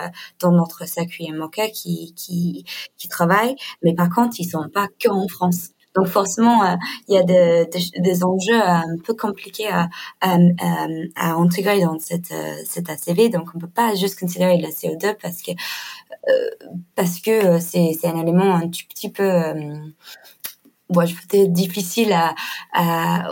dans 0.41 0.53
notre 0.53 0.87
circuit 0.87 1.31
MOCA 1.33 1.69
qui 1.69 2.15
qui 2.15 2.65
qui 2.97 3.09
travaillent. 3.09 3.57
Mais 3.83 3.95
par 3.95 4.09
contre 4.09 4.37
ils 4.39 4.49
sont 4.49 4.69
pas 4.73 4.87
que 5.01 5.09
en 5.09 5.27
France 5.27 5.71
donc 5.99 6.07
forcément, 6.09 6.65
euh, 6.65 6.77
il 7.09 7.15
y 7.15 7.19
a 7.19 7.25
des 7.25 8.25
enjeux 8.25 8.61
euh, 8.61 8.67
un 8.67 8.99
peu 9.05 9.15
compliqués 9.15 9.69
à, 9.69 9.89
à, 10.21 11.33
intégrer 11.33 11.81
dans 11.81 11.99
cette, 11.99 12.31
euh, 12.31 12.55
cette 12.65 12.89
ACV. 12.89 13.31
Donc 13.31 13.49
on 13.55 13.59
peut 13.59 13.67
pas 13.67 13.95
juste 13.95 14.19
considérer 14.19 14.59
la 14.59 14.69
CO2 14.69 15.17
parce 15.21 15.43
que 15.43 15.53
parce 16.95 17.21
que 17.21 17.59
c'est 17.59 17.97
un 18.05 18.21
élément 18.21 18.55
un 18.55 18.69
petit, 18.69 18.85
petit 18.85 19.11
peu 19.11 19.31
bon, 20.91 21.07
je 21.07 21.15
peut-être 21.15 21.53
difficile 21.53 22.13
à, 22.13 22.35
à 22.75 23.31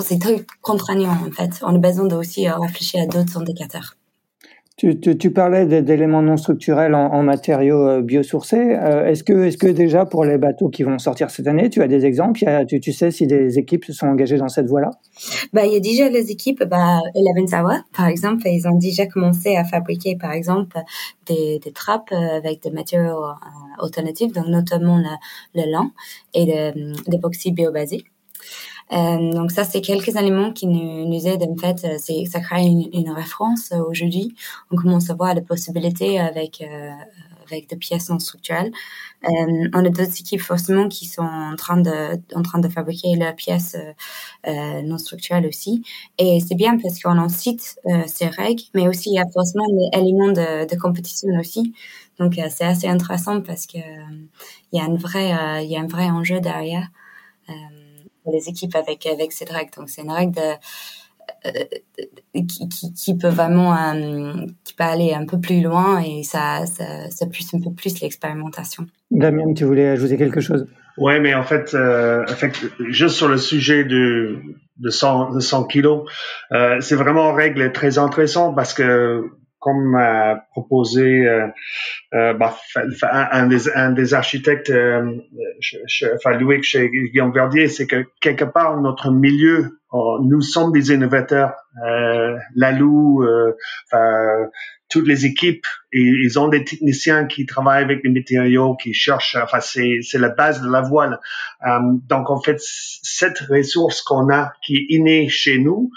c'est 0.00 0.18
très 0.18 0.44
contraignant 0.60 1.12
en 1.26 1.30
fait. 1.30 1.60
On 1.62 1.74
a 1.74 1.78
besoin 1.78 2.06
de 2.06 2.16
aussi 2.16 2.48
réfléchir 2.48 3.02
à 3.02 3.06
d'autres 3.06 3.38
indicateurs. 3.38 3.96
Tu, 4.78 5.30
parlais 5.30 5.82
d'éléments 5.82 6.22
non 6.22 6.36
structurels 6.36 6.94
en, 6.94 7.22
matériaux 7.22 7.86
euh, 7.86 8.00
biosourcés. 8.00 8.74
Euh, 8.74 9.06
est-ce 9.06 9.22
que, 9.22 9.44
est-ce 9.44 9.58
que 9.58 9.66
déjà 9.66 10.06
pour 10.06 10.24
les 10.24 10.38
bateaux 10.38 10.70
qui 10.70 10.82
vont 10.82 10.98
sortir 10.98 11.30
cette 11.30 11.46
année, 11.46 11.68
tu 11.68 11.82
as 11.82 11.88
des 11.88 12.06
exemples? 12.06 12.40
Tu, 12.66 12.92
sais 12.92 13.10
si 13.10 13.26
des 13.26 13.58
équipes 13.58 13.84
se 13.84 13.92
sont 13.92 14.06
engagées 14.06 14.38
dans 14.38 14.48
cette 14.48 14.66
voie-là? 14.66 14.90
Bah, 15.52 15.66
Il 15.66 15.74
y 15.74 15.76
a 15.76 15.80
déjà 15.80 16.08
les 16.08 16.30
équipes, 16.30 16.64
bah, 16.64 17.00
Eleven 17.14 17.46
par 17.94 18.06
exemple, 18.06 18.42
ils 18.46 18.66
ont 18.66 18.76
déjà 18.76 19.06
commencé 19.06 19.56
à 19.56 19.64
fabriquer, 19.64 20.16
par 20.16 20.32
exemple, 20.32 20.78
des, 21.26 21.58
des 21.58 21.72
trappes 21.72 22.10
euh, 22.12 22.38
avec 22.38 22.62
des 22.62 22.70
matériaux 22.70 23.22
alternatifs, 23.80 24.32
donc 24.32 24.46
notamment 24.48 24.98
le, 24.98 25.60
le 25.60 25.70
lin 25.70 25.92
et 26.34 26.72
l'époxy 27.06 27.52
biobasique. 27.52 28.06
Euh, 28.42 28.71
donc 28.90 29.50
ça, 29.50 29.64
c'est 29.64 29.80
quelques 29.80 30.16
éléments 30.16 30.52
qui 30.52 30.66
nous, 30.66 31.06
nous 31.08 31.26
aident 31.26 31.44
en 31.48 31.56
fait. 31.56 31.84
Euh, 31.84 31.96
c'est 31.98 32.24
ça 32.26 32.40
crée 32.40 32.62
une, 32.66 32.88
une 32.92 33.10
référence 33.10 33.72
euh, 33.72 33.82
aujourd'hui. 33.82 34.34
On 34.70 34.76
commence 34.76 35.08
à 35.10 35.14
voir 35.14 35.34
des 35.34 35.42
possibilités 35.42 36.18
avec 36.20 36.60
euh, 36.62 36.90
avec 37.50 37.68
des 37.68 37.76
pièces 37.76 38.08
non 38.10 38.18
structurelles. 38.18 38.70
Euh, 39.24 39.68
on 39.74 39.84
a 39.84 39.88
d'autres 39.90 40.18
équipes 40.20 40.40
forcément 40.40 40.88
qui 40.88 41.06
sont 41.06 41.22
en 41.22 41.56
train 41.56 41.76
de 41.78 42.20
en 42.34 42.42
train 42.42 42.58
de 42.58 42.68
fabriquer 42.68 43.14
leurs 43.16 43.34
pièces 43.34 43.76
euh, 44.46 44.82
non 44.82 44.98
structurelles 44.98 45.46
aussi. 45.46 45.82
Et 46.18 46.40
c'est 46.40 46.54
bien 46.56 46.78
parce 46.78 47.00
qu'on 47.00 47.18
en 47.18 47.28
cite 47.28 47.76
ces 48.06 48.26
règles, 48.26 48.62
mais 48.74 48.88
aussi 48.88 49.10
il 49.10 49.14
y 49.14 49.18
a 49.20 49.26
forcément 49.32 49.66
des 49.68 49.98
éléments 49.98 50.32
de, 50.32 50.66
de 50.72 50.80
compétition 50.80 51.28
aussi. 51.38 51.74
Donc 52.18 52.34
c'est 52.50 52.64
assez 52.64 52.88
intéressant 52.88 53.40
parce 53.40 53.66
que 53.66 53.78
il 53.78 54.78
y 54.78 54.80
a 54.80 54.84
un 54.84 54.96
vrai 54.96 55.62
il 55.64 55.70
y 55.70 55.76
a 55.76 55.80
un 55.80 55.86
vrai 55.86 56.10
enjeu 56.10 56.40
derrière 56.40 56.88
les 58.30 58.48
équipes 58.48 58.76
avec 58.76 59.06
avec 59.06 59.32
cette 59.32 59.50
règle. 59.50 59.70
Donc 59.76 59.88
c'est 59.88 60.02
une 60.02 60.10
règle 60.10 60.34
de, 60.34 60.52
euh, 61.46 61.64
qui, 62.34 62.68
qui, 62.68 62.92
qui, 62.92 63.16
peut 63.16 63.28
vraiment 63.28 63.74
euh, 63.74 64.46
qui 64.64 64.74
peut 64.74 64.84
aller 64.84 65.12
un 65.12 65.26
peu 65.26 65.40
plus 65.40 65.60
loin 65.60 66.00
et 66.00 66.22
ça, 66.22 66.66
ça, 66.66 67.10
ça 67.10 67.26
pousse 67.26 67.52
un 67.54 67.60
peu 67.60 67.72
plus 67.72 68.00
l'expérimentation. 68.00 68.86
Damien, 69.10 69.52
tu 69.54 69.64
voulais 69.64 69.88
ajouter 69.88 70.16
quelque 70.16 70.40
chose? 70.40 70.66
Ouais, 70.98 71.20
mais 71.20 71.34
en 71.34 71.42
fait, 71.42 71.74
euh, 71.74 72.22
en 72.24 72.34
fait, 72.34 72.54
juste 72.88 73.16
sur 73.16 73.28
le 73.28 73.38
sujet 73.38 73.84
de 73.84 74.38
de 74.78 74.90
100 74.90 75.34
de 75.34 75.40
100 75.40 75.64
kilos, 75.64 76.08
euh, 76.52 76.80
c'est 76.80 76.96
vraiment 76.96 77.30
une 77.30 77.36
règle 77.36 77.72
très 77.72 77.98
intéressante 77.98 78.54
parce 78.54 78.74
que 78.74 79.30
comme 79.62 79.94
a 79.94 80.44
proposé 80.50 81.24
euh, 81.24 81.46
euh, 82.14 82.34
bah, 82.34 82.56
un, 83.02 83.46
des, 83.46 83.70
un 83.70 83.92
des 83.92 84.12
architectes, 84.12 84.70
euh, 84.70 85.18
enfin 86.16 86.36
Louis 86.36 86.62
chez 86.64 86.90
Guillaume 86.90 87.32
Verdier, 87.32 87.68
c'est 87.68 87.86
que 87.86 88.04
quelque 88.20 88.44
part 88.44 88.80
notre 88.80 89.12
milieu, 89.12 89.78
oh, 89.92 90.18
nous 90.22 90.42
sommes 90.42 90.72
des 90.72 90.92
innovateurs. 90.92 91.54
Euh, 91.86 92.36
Lalou, 92.56 93.22
euh, 93.22 93.52
toutes 94.92 95.06
les 95.08 95.24
équipes, 95.24 95.66
ils 95.92 96.38
ont 96.38 96.48
des 96.48 96.64
techniciens 96.64 97.24
qui 97.24 97.46
travaillent 97.46 97.82
avec 97.82 98.00
les 98.04 98.10
matériaux, 98.10 98.76
qui 98.76 98.92
cherchent. 98.92 99.36
Enfin, 99.42 99.60
c'est 99.60 100.18
la 100.18 100.28
base 100.28 100.60
de 100.60 100.70
la 100.70 100.82
voile. 100.82 101.18
Euh, 101.66 101.78
donc 102.08 102.28
en 102.28 102.40
fait, 102.40 102.58
cette 102.60 103.38
ressource 103.38 104.02
qu'on 104.02 104.30
a, 104.30 104.52
qui 104.62 104.76
est 104.76 104.86
innée 104.90 105.28
chez 105.30 105.58
nous, 105.58 105.90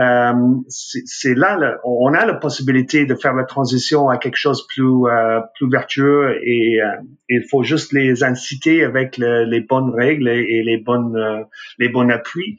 euh, 0.00 0.32
c'est 0.68 1.34
là, 1.34 1.78
on 1.84 2.14
a 2.14 2.24
la 2.24 2.34
possibilité 2.34 3.04
de 3.04 3.14
faire 3.14 3.34
la 3.34 3.44
transition 3.44 4.08
à 4.08 4.16
quelque 4.16 4.36
chose 4.36 4.66
plus 4.66 5.06
euh, 5.06 5.40
plus 5.54 5.68
vertueux 5.68 6.38
et 6.42 6.80
euh, 6.80 6.86
il 7.28 7.44
faut 7.50 7.62
juste 7.62 7.92
les 7.92 8.24
inciter 8.24 8.82
avec 8.82 9.18
les 9.18 9.60
bonnes 9.60 9.92
règles 9.94 10.28
et, 10.28 10.62
les 10.64 10.78
bonnes 10.78 11.16
euh, 11.16 11.42
les 11.78 11.90
bons 11.90 12.08
appuis. 12.08 12.58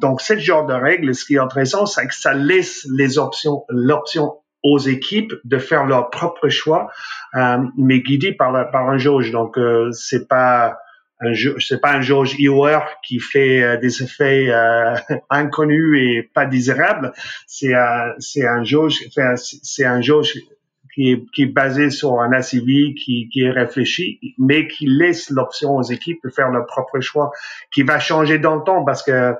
donc, 0.00 0.20
ce 0.20 0.36
genre 0.38 0.66
de 0.66 0.74
règles, 0.74 1.14
ce 1.14 1.24
qui 1.24 1.34
est 1.34 1.38
intéressant, 1.38 1.86
c'est 1.86 2.06
que 2.06 2.14
ça 2.14 2.34
laisse 2.34 2.86
les 2.94 3.18
options, 3.18 3.64
l'option 3.70 4.34
aux 4.62 4.78
équipes 4.78 5.32
de 5.44 5.56
faire 5.56 5.86
leur 5.86 6.10
propre 6.10 6.48
choix, 6.48 6.90
mais 7.78 8.00
guidé 8.00 8.32
par, 8.32 8.70
par 8.70 8.90
un 8.90 8.98
jauge. 8.98 9.30
Donc, 9.30 9.58
c'est 9.92 10.28
pas 10.28 10.76
un 11.20 11.32
c'est 11.58 11.80
pas 11.80 11.92
un 11.92 12.00
jauge 12.00 12.34
IOR 12.38 12.80
qui 13.02 13.18
fait 13.20 13.62
euh, 13.62 13.76
des 13.76 14.02
effets 14.02 14.48
euh, 14.48 14.94
inconnus 15.30 15.98
et 16.00 16.22
pas 16.22 16.46
désirables. 16.46 17.12
C'est 17.46 17.74
un, 17.74 18.14
c'est 18.18 18.46
un 18.46 18.64
jauge, 18.64 18.98
c'est 19.62 19.84
un 19.84 20.00
jauge 20.00 20.34
qui 20.94 21.12
est, 21.12 21.24
qui 21.32 21.42
est 21.42 21.46
basé 21.46 21.90
sur 21.90 22.20
un 22.20 22.32
ACV 22.32 22.94
qui, 22.94 23.28
qui 23.32 23.42
est 23.42 23.50
réfléchi, 23.50 24.18
mais 24.38 24.66
qui 24.66 24.86
laisse 24.86 25.30
l'option 25.30 25.76
aux 25.76 25.82
équipes 25.82 26.18
de 26.24 26.30
faire 26.30 26.50
leur 26.50 26.66
propre 26.66 27.00
choix, 27.00 27.30
qui 27.72 27.82
va 27.82 27.98
changer 27.98 28.38
dans 28.38 28.56
le 28.56 28.64
temps 28.64 28.84
parce 28.84 29.02
que 29.02 29.34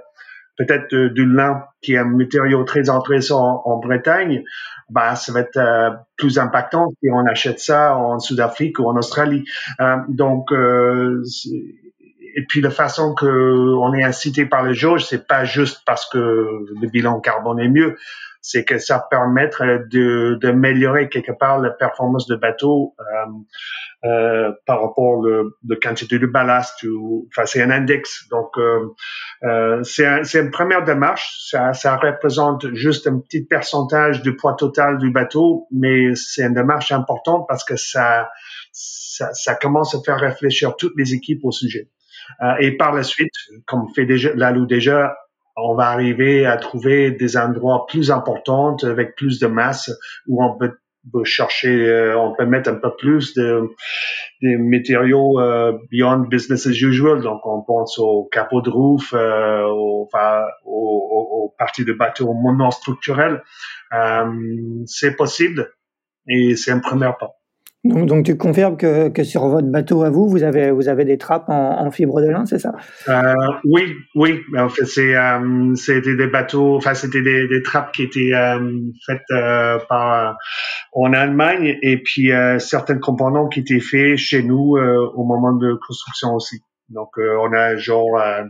peut-être 0.61 0.93
euh, 0.95 1.09
du 1.09 1.25
lin 1.25 1.65
qui 1.81 1.95
est 1.95 1.99
un 1.99 2.05
matériau 2.05 2.65
très 2.65 2.91
intéressant 2.91 3.63
en, 3.65 3.79
Bretagne, 3.79 4.45
bah 4.91 5.15
ça 5.17 5.33
va 5.33 5.41
être 5.41 5.57
euh, 5.57 5.91
plus 6.17 6.39
impactant 6.39 6.89
si 7.01 7.09
on 7.11 7.25
achète 7.27 7.61
ça 7.61 7.97
en 7.97 8.19
Sud-Afrique 8.19 8.79
ou 8.79 8.87
en 8.87 8.97
Australie. 8.97 9.45
Euh, 9.81 9.97
donc 10.09 10.53
euh, 10.53 11.23
et 12.37 12.45
puis 12.47 12.61
la 12.61 12.71
façon 12.71 13.15
que 13.15 13.27
on 13.27 13.95
est 13.95 14.05
incité 14.05 14.45
par 14.45 14.65
les 14.65 14.75
jauges, 14.75 15.07
c'est 15.07 15.27
pas 15.27 15.45
juste 15.45 15.83
parce 15.87 16.09
que 16.09 16.19
le 16.19 16.89
bilan 16.89 17.21
carbone 17.21 17.59
est 17.59 17.69
mieux, 17.69 17.97
c'est 18.43 18.65
que 18.65 18.79
ça 18.79 19.07
permet 19.11 19.51
de 19.91 20.39
d'améliorer 20.41 21.09
quelque 21.09 21.33
part 21.33 21.59
la 21.59 21.71
performance 21.71 22.27
de 22.27 22.37
bateau 22.37 22.95
euh, 23.01 24.09
euh, 24.09 24.53
par 24.67 24.81
rapport 24.81 25.23
le, 25.23 25.59
de 25.63 25.75
quantité 25.75 26.19
de 26.19 26.27
ballast 26.27 26.83
ou 26.85 27.29
enfin 27.29 27.45
c'est 27.45 27.63
un 27.63 27.71
index. 27.71 28.29
Donc 28.31 28.57
euh, 28.57 28.95
euh 29.45 29.83
c'est 29.83 30.07
un, 30.07 30.25
c'est 30.25 30.41
une 30.41 30.51
première 30.51 30.85
démarche. 30.85 31.37
Ça, 31.51 31.75
ça 31.75 31.97
représente 31.97 32.73
juste 32.75 33.07
un 33.07 33.19
petit 33.19 33.45
pourcentage 33.45 34.23
du 34.23 34.37
poids 34.37 34.55
total 34.55 34.99
du 34.99 35.11
bateau 35.11 35.67
mais 35.71 36.15
c'est 36.15 36.43
une 36.43 36.55
démarche 36.55 36.93
importante 36.93 37.45
parce 37.47 37.65
que 37.65 37.77
ça 37.77 38.31
ça, 38.73 39.35
ça 39.35 39.55
commence 39.55 39.95
à 39.95 39.99
faire 40.05 40.19
réfléchir 40.19 40.77
toutes 40.77 40.95
les 40.97 41.13
équipes 41.13 41.45
au 41.45 41.53
sujet. 41.53 41.89
Euh, 42.43 42.55
et 42.61 42.77
par 42.77 42.95
la 42.95 43.03
suite 43.03 43.35
comme 43.67 43.87
fait 43.95 44.07
déjà 44.07 44.31
Lalou 44.35 44.65
déjà 44.65 45.15
on 45.63 45.75
va 45.75 45.89
arriver 45.89 46.47
à 46.47 46.57
trouver 46.57 47.11
des 47.11 47.37
endroits 47.37 47.87
plus 47.87 48.11
importants 48.11 48.77
avec 48.83 49.15
plus 49.17 49.39
de 49.39 49.47
masse 49.47 49.91
où 50.27 50.43
on 50.43 50.57
peut 50.59 50.73
chercher, 51.25 51.89
euh, 51.89 52.19
on 52.19 52.35
peut 52.35 52.47
mettre 52.47 52.71
un 52.71 52.75
peu 52.75 52.95
plus 52.97 53.35
de 53.35 53.69
matériaux 54.43 55.41
euh, 55.41 55.79
beyond 55.91 56.21
business 56.21 56.67
as 56.67 56.81
usual. 56.81 57.23
Donc, 57.23 57.41
on 57.47 57.63
pense 57.63 57.99
au 57.99 58.29
capot 58.31 58.61
de 58.61 58.71
roof, 58.71 59.15
euh, 59.15 59.65
aux, 59.65 60.09
enfin, 60.13 60.43
aux, 60.65 61.55
parties 61.59 61.85
de 61.85 61.93
bateau 61.93 62.33
non 62.35 62.71
structurelles. 62.71 63.43
c'est 64.87 65.17
possible 65.17 65.73
et 66.27 66.57
c'est 66.57 66.71
un 66.71 66.81
premier 66.81 67.11
pas. 67.19 67.40
Donc, 67.83 68.07
donc 68.07 68.27
tu 68.27 68.37
confirmes 68.37 68.77
que, 68.77 69.09
que 69.09 69.25
sur 69.25 69.49
votre 69.49 69.67
bateau 69.67 70.03
à 70.03 70.11
vous, 70.11 70.29
vous 70.29 70.43
avez, 70.43 70.71
vous 70.71 70.89
avez 70.89 71.07
des 71.07 71.17
trappes 71.17 71.49
en, 71.49 71.91
fibre 71.91 72.21
de 72.21 72.29
lin, 72.29 72.45
c'est 72.45 72.59
ça? 72.59 72.73
Euh, 73.09 73.35
Oui, 73.65 73.95
oui. 74.15 74.41
En 74.57 74.69
fait, 74.69 74.85
c'est, 74.85 75.17
euh, 75.17 75.75
c'était 75.77 76.15
des 76.15 76.27
bateaux, 76.27 76.77
enfin, 76.77 76.93
c'était 76.93 77.23
des, 77.23 77.49
des 77.49 77.63
trappes 77.63 77.93
qui 77.93 78.03
étaient 78.03 78.35
euh, 78.35 78.81
faites 79.07 79.23
par 79.89 80.37
en 80.93 81.13
Allemagne 81.15 81.79
et 81.83 82.03
puis 82.03 82.31
certains 82.59 82.99
composants 82.99 83.49
qui 83.49 83.61
étaient 83.61 83.81
faits 83.81 84.17
chez 84.19 84.43
nous 84.43 84.77
au 84.77 85.25
moment 85.25 85.55
de 85.55 85.75
construction 85.87 86.35
aussi. 86.35 86.61
Donc, 86.91 87.17
on 87.17 87.53
a 87.53 87.77
genre 87.77 88.19
à 88.19 88.45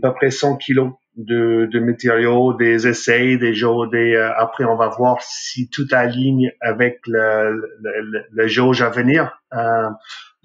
peu 0.00 0.12
près 0.14 0.30
100 0.30 0.56
kilos 0.56 0.92
de, 1.16 1.68
de 1.72 1.80
matériaux, 1.80 2.54
des 2.54 2.86
essais, 2.88 3.36
des 3.36 3.54
jours, 3.54 3.88
des 3.88 4.14
euh, 4.14 4.32
après 4.36 4.64
on 4.64 4.76
va 4.76 4.88
voir 4.88 5.22
si 5.22 5.68
tout 5.70 5.86
aligne 5.92 6.52
avec 6.60 7.00
le, 7.06 7.52
le, 7.82 8.24
le 8.30 8.46
jauge 8.48 8.82
à 8.82 8.90
venir. 8.90 9.38
Euh, 9.54 9.88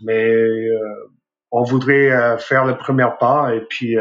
mais 0.03 0.32
euh, 0.32 0.78
on 1.51 1.63
voudrait 1.63 2.11
euh, 2.11 2.38
faire 2.38 2.65
le 2.65 2.78
premier 2.78 3.07
pas 3.20 3.53
et 3.55 3.61
puis 3.70 3.97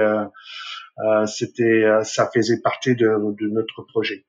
c'était 1.27 1.85
ça 2.03 2.29
faisait 2.35 2.61
partie 2.63 2.95
de, 2.95 3.07
de 3.07 3.49
notre 3.49 3.83
projet. 3.89 4.25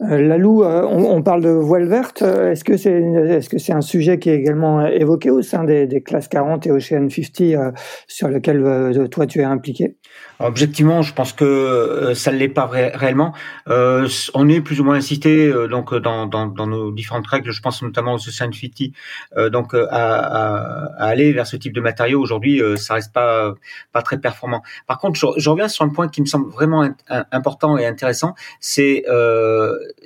Lalou, 0.00 0.64
on, 0.64 1.16
on, 1.16 1.22
parle 1.22 1.42
de 1.42 1.48
voile 1.48 1.86
verte. 1.86 2.22
Est-ce 2.22 2.64
que 2.64 2.76
c'est 2.76 3.00
est-ce 3.00 3.48
que 3.48 3.58
c'est 3.58 3.72
un 3.72 3.80
sujet 3.80 4.18
qui 4.18 4.28
est 4.28 4.34
également 4.34 4.84
évoqué 4.86 5.30
au 5.30 5.40
sein 5.40 5.62
des, 5.64 5.86
des 5.86 6.02
classes 6.02 6.28
40 6.28 6.66
et 6.66 6.72
Ocean 6.72 7.08
50 7.08 7.74
sur 8.08 8.28
lequel 8.28 9.08
toi 9.08 9.26
tu 9.26 9.40
es 9.40 9.44
impliqué? 9.44 9.96
Objectivement, 10.40 11.02
je 11.02 11.14
pense 11.14 11.32
que 11.32 11.44
euh, 11.44 12.14
ça 12.14 12.32
ne 12.32 12.36
l'est 12.36 12.48
pas 12.48 12.66
réellement. 12.66 13.34
Euh, 13.68 14.08
on 14.34 14.48
est 14.48 14.60
plus 14.60 14.80
ou 14.80 14.84
moins 14.84 14.96
incité 14.96 15.46
euh, 15.46 15.68
donc 15.68 15.94
dans, 15.94 16.26
dans, 16.26 16.46
dans, 16.46 16.66
nos 16.66 16.90
différentes 16.90 17.26
règles, 17.26 17.52
je 17.52 17.60
pense 17.62 17.82
notamment 17.82 18.14
au 18.14 18.18
Society, 18.18 18.92
euh, 19.36 19.48
donc 19.48 19.74
à, 19.74 19.84
à, 19.90 20.84
à, 20.98 21.06
aller 21.06 21.32
vers 21.32 21.46
ce 21.46 21.56
type 21.56 21.72
de 21.72 21.80
matériaux. 21.80 22.20
Aujourd'hui, 22.20 22.60
ça 22.76 22.94
reste 22.94 23.12
pas 23.12 23.54
pas 23.92 24.02
très 24.02 24.18
performant. 24.18 24.62
Par 24.88 24.98
contre, 24.98 25.18
je, 25.18 25.26
je, 25.36 25.48
reviens 25.48 25.68
sur 25.68 25.84
un 25.84 25.88
point 25.88 26.08
qui 26.08 26.20
me 26.20 26.26
semble 26.26 26.50
vraiment 26.50 26.88
important 27.30 27.78
et 27.78 27.86
intéressant. 27.86 28.34
C'est 28.60 29.04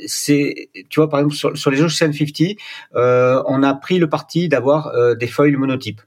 c'est 0.07 0.69
tu 0.91 1.01
vois 1.01 1.09
par 1.09 1.21
exemple 1.21 1.37
sur, 1.37 1.57
sur 1.57 1.71
les 1.71 1.81
Ocean 1.81 1.89
50, 1.89 2.57
on 2.95 3.63
a 3.63 3.75
pris 3.75 3.99
le 3.99 4.09
parti 4.09 4.49
d'avoir 4.49 4.93
des 5.17 5.27
foils 5.27 5.57
monotypes. 5.57 6.03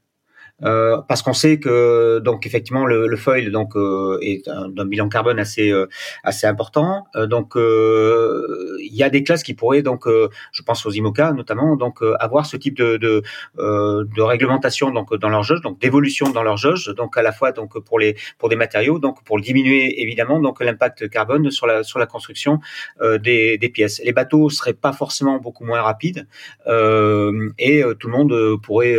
Euh, 0.63 1.01
parce 1.07 1.23
qu'on 1.23 1.33
sait 1.33 1.59
que 1.59 2.19
donc 2.19 2.45
effectivement 2.45 2.85
le, 2.85 3.07
le 3.07 3.17
foil 3.17 3.51
donc 3.51 3.75
euh, 3.75 4.19
est 4.21 4.47
d'un 4.47 4.85
bilan 4.85 5.09
carbone 5.09 5.39
assez 5.39 5.71
euh, 5.71 5.87
assez 6.23 6.45
important. 6.45 7.05
donc 7.15 7.53
il 7.55 8.95
y 8.95 9.03
a 9.03 9.09
des 9.09 9.23
classes 9.23 9.43
qui 9.43 9.53
pourraient 9.53 9.81
donc 9.81 10.07
je 10.07 10.63
pense 10.63 10.85
aux 10.85 10.91
IMOCA 10.91 11.33
notamment 11.33 11.75
donc 11.75 12.01
avoir 12.19 12.45
ce 12.45 12.57
type 12.57 12.77
de 12.77 12.97
de, 12.97 13.23
de 13.57 14.21
réglementation 14.21 14.91
donc 14.91 15.15
dans 15.15 15.29
leur 15.29 15.43
jauge 15.43 15.61
donc 15.61 15.79
d'évolution 15.79 16.29
dans 16.29 16.43
leur 16.43 16.57
jauge 16.57 16.93
donc 16.95 17.17
à 17.17 17.21
la 17.21 17.31
fois 17.31 17.51
donc 17.51 17.79
pour 17.79 17.99
les 17.99 18.15
pour 18.37 18.49
des 18.49 18.55
matériaux 18.55 18.99
donc 18.99 19.23
pour 19.23 19.39
diminuer 19.39 20.01
évidemment 20.01 20.39
donc 20.39 20.61
l'impact 20.61 21.09
carbone 21.09 21.49
sur 21.51 21.67
la 21.67 21.83
sur 21.83 21.99
la 21.99 22.05
construction 22.05 22.59
des, 23.01 23.57
des 23.57 23.69
pièces. 23.69 24.01
Les 24.03 24.13
bateaux 24.13 24.49
seraient 24.49 24.73
pas 24.73 24.93
forcément 24.93 25.37
beaucoup 25.39 25.65
moins 25.65 25.81
rapides 25.81 26.27
et 26.67 27.83
tout 27.99 28.07
le 28.07 28.13
monde 28.13 28.61
pourrait 28.61 28.97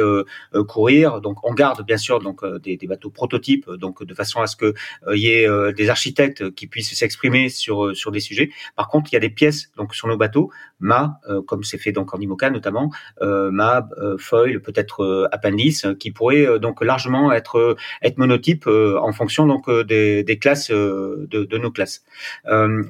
courir 0.68 1.20
donc 1.20 1.38
on 1.44 1.51
garde 1.52 1.84
bien 1.84 1.96
sûr 1.96 2.20
donc 2.20 2.42
euh, 2.42 2.58
des, 2.58 2.76
des, 2.76 2.86
bateaux 2.86 3.10
prototypes, 3.10 3.70
donc 3.70 4.04
de 4.04 4.14
façon 4.14 4.40
à 4.40 4.46
ce 4.46 4.56
que 4.56 4.74
il 5.06 5.08
euh, 5.08 5.16
y 5.16 5.28
ait 5.28 5.48
euh, 5.48 5.72
des 5.72 5.90
architectes 5.90 6.50
qui 6.54 6.66
puissent 6.66 6.94
s'exprimer 6.94 7.48
sur 7.48 7.96
sur 7.96 8.10
des 8.10 8.20
sujets. 8.20 8.50
Par 8.76 8.88
contre, 8.88 9.10
il 9.12 9.14
y 9.14 9.16
a 9.16 9.20
des 9.20 9.30
pièces 9.30 9.70
donc 9.76 9.94
sur 9.94 10.08
nos 10.08 10.16
bateaux, 10.16 10.50
mât, 10.80 11.20
comme 11.46 11.64
c'est 11.64 11.78
fait 11.78 11.92
donc 11.92 12.14
en 12.14 12.18
IMOCA 12.18 12.50
notamment, 12.50 12.90
mât, 13.20 13.88
foil, 14.18 14.60
peut-être 14.60 15.28
appendice, 15.32 15.86
qui 15.98 16.10
pourraient 16.10 16.58
donc 16.58 16.82
largement 16.82 17.32
être 17.32 17.76
être 18.02 18.18
monotypes 18.18 18.66
en 18.66 19.12
fonction 19.12 19.46
donc 19.46 19.70
des, 19.70 20.24
des 20.24 20.38
classes 20.38 20.70
de, 20.70 21.26
de, 21.28 21.58
nos 21.58 21.70
classes. 21.70 22.04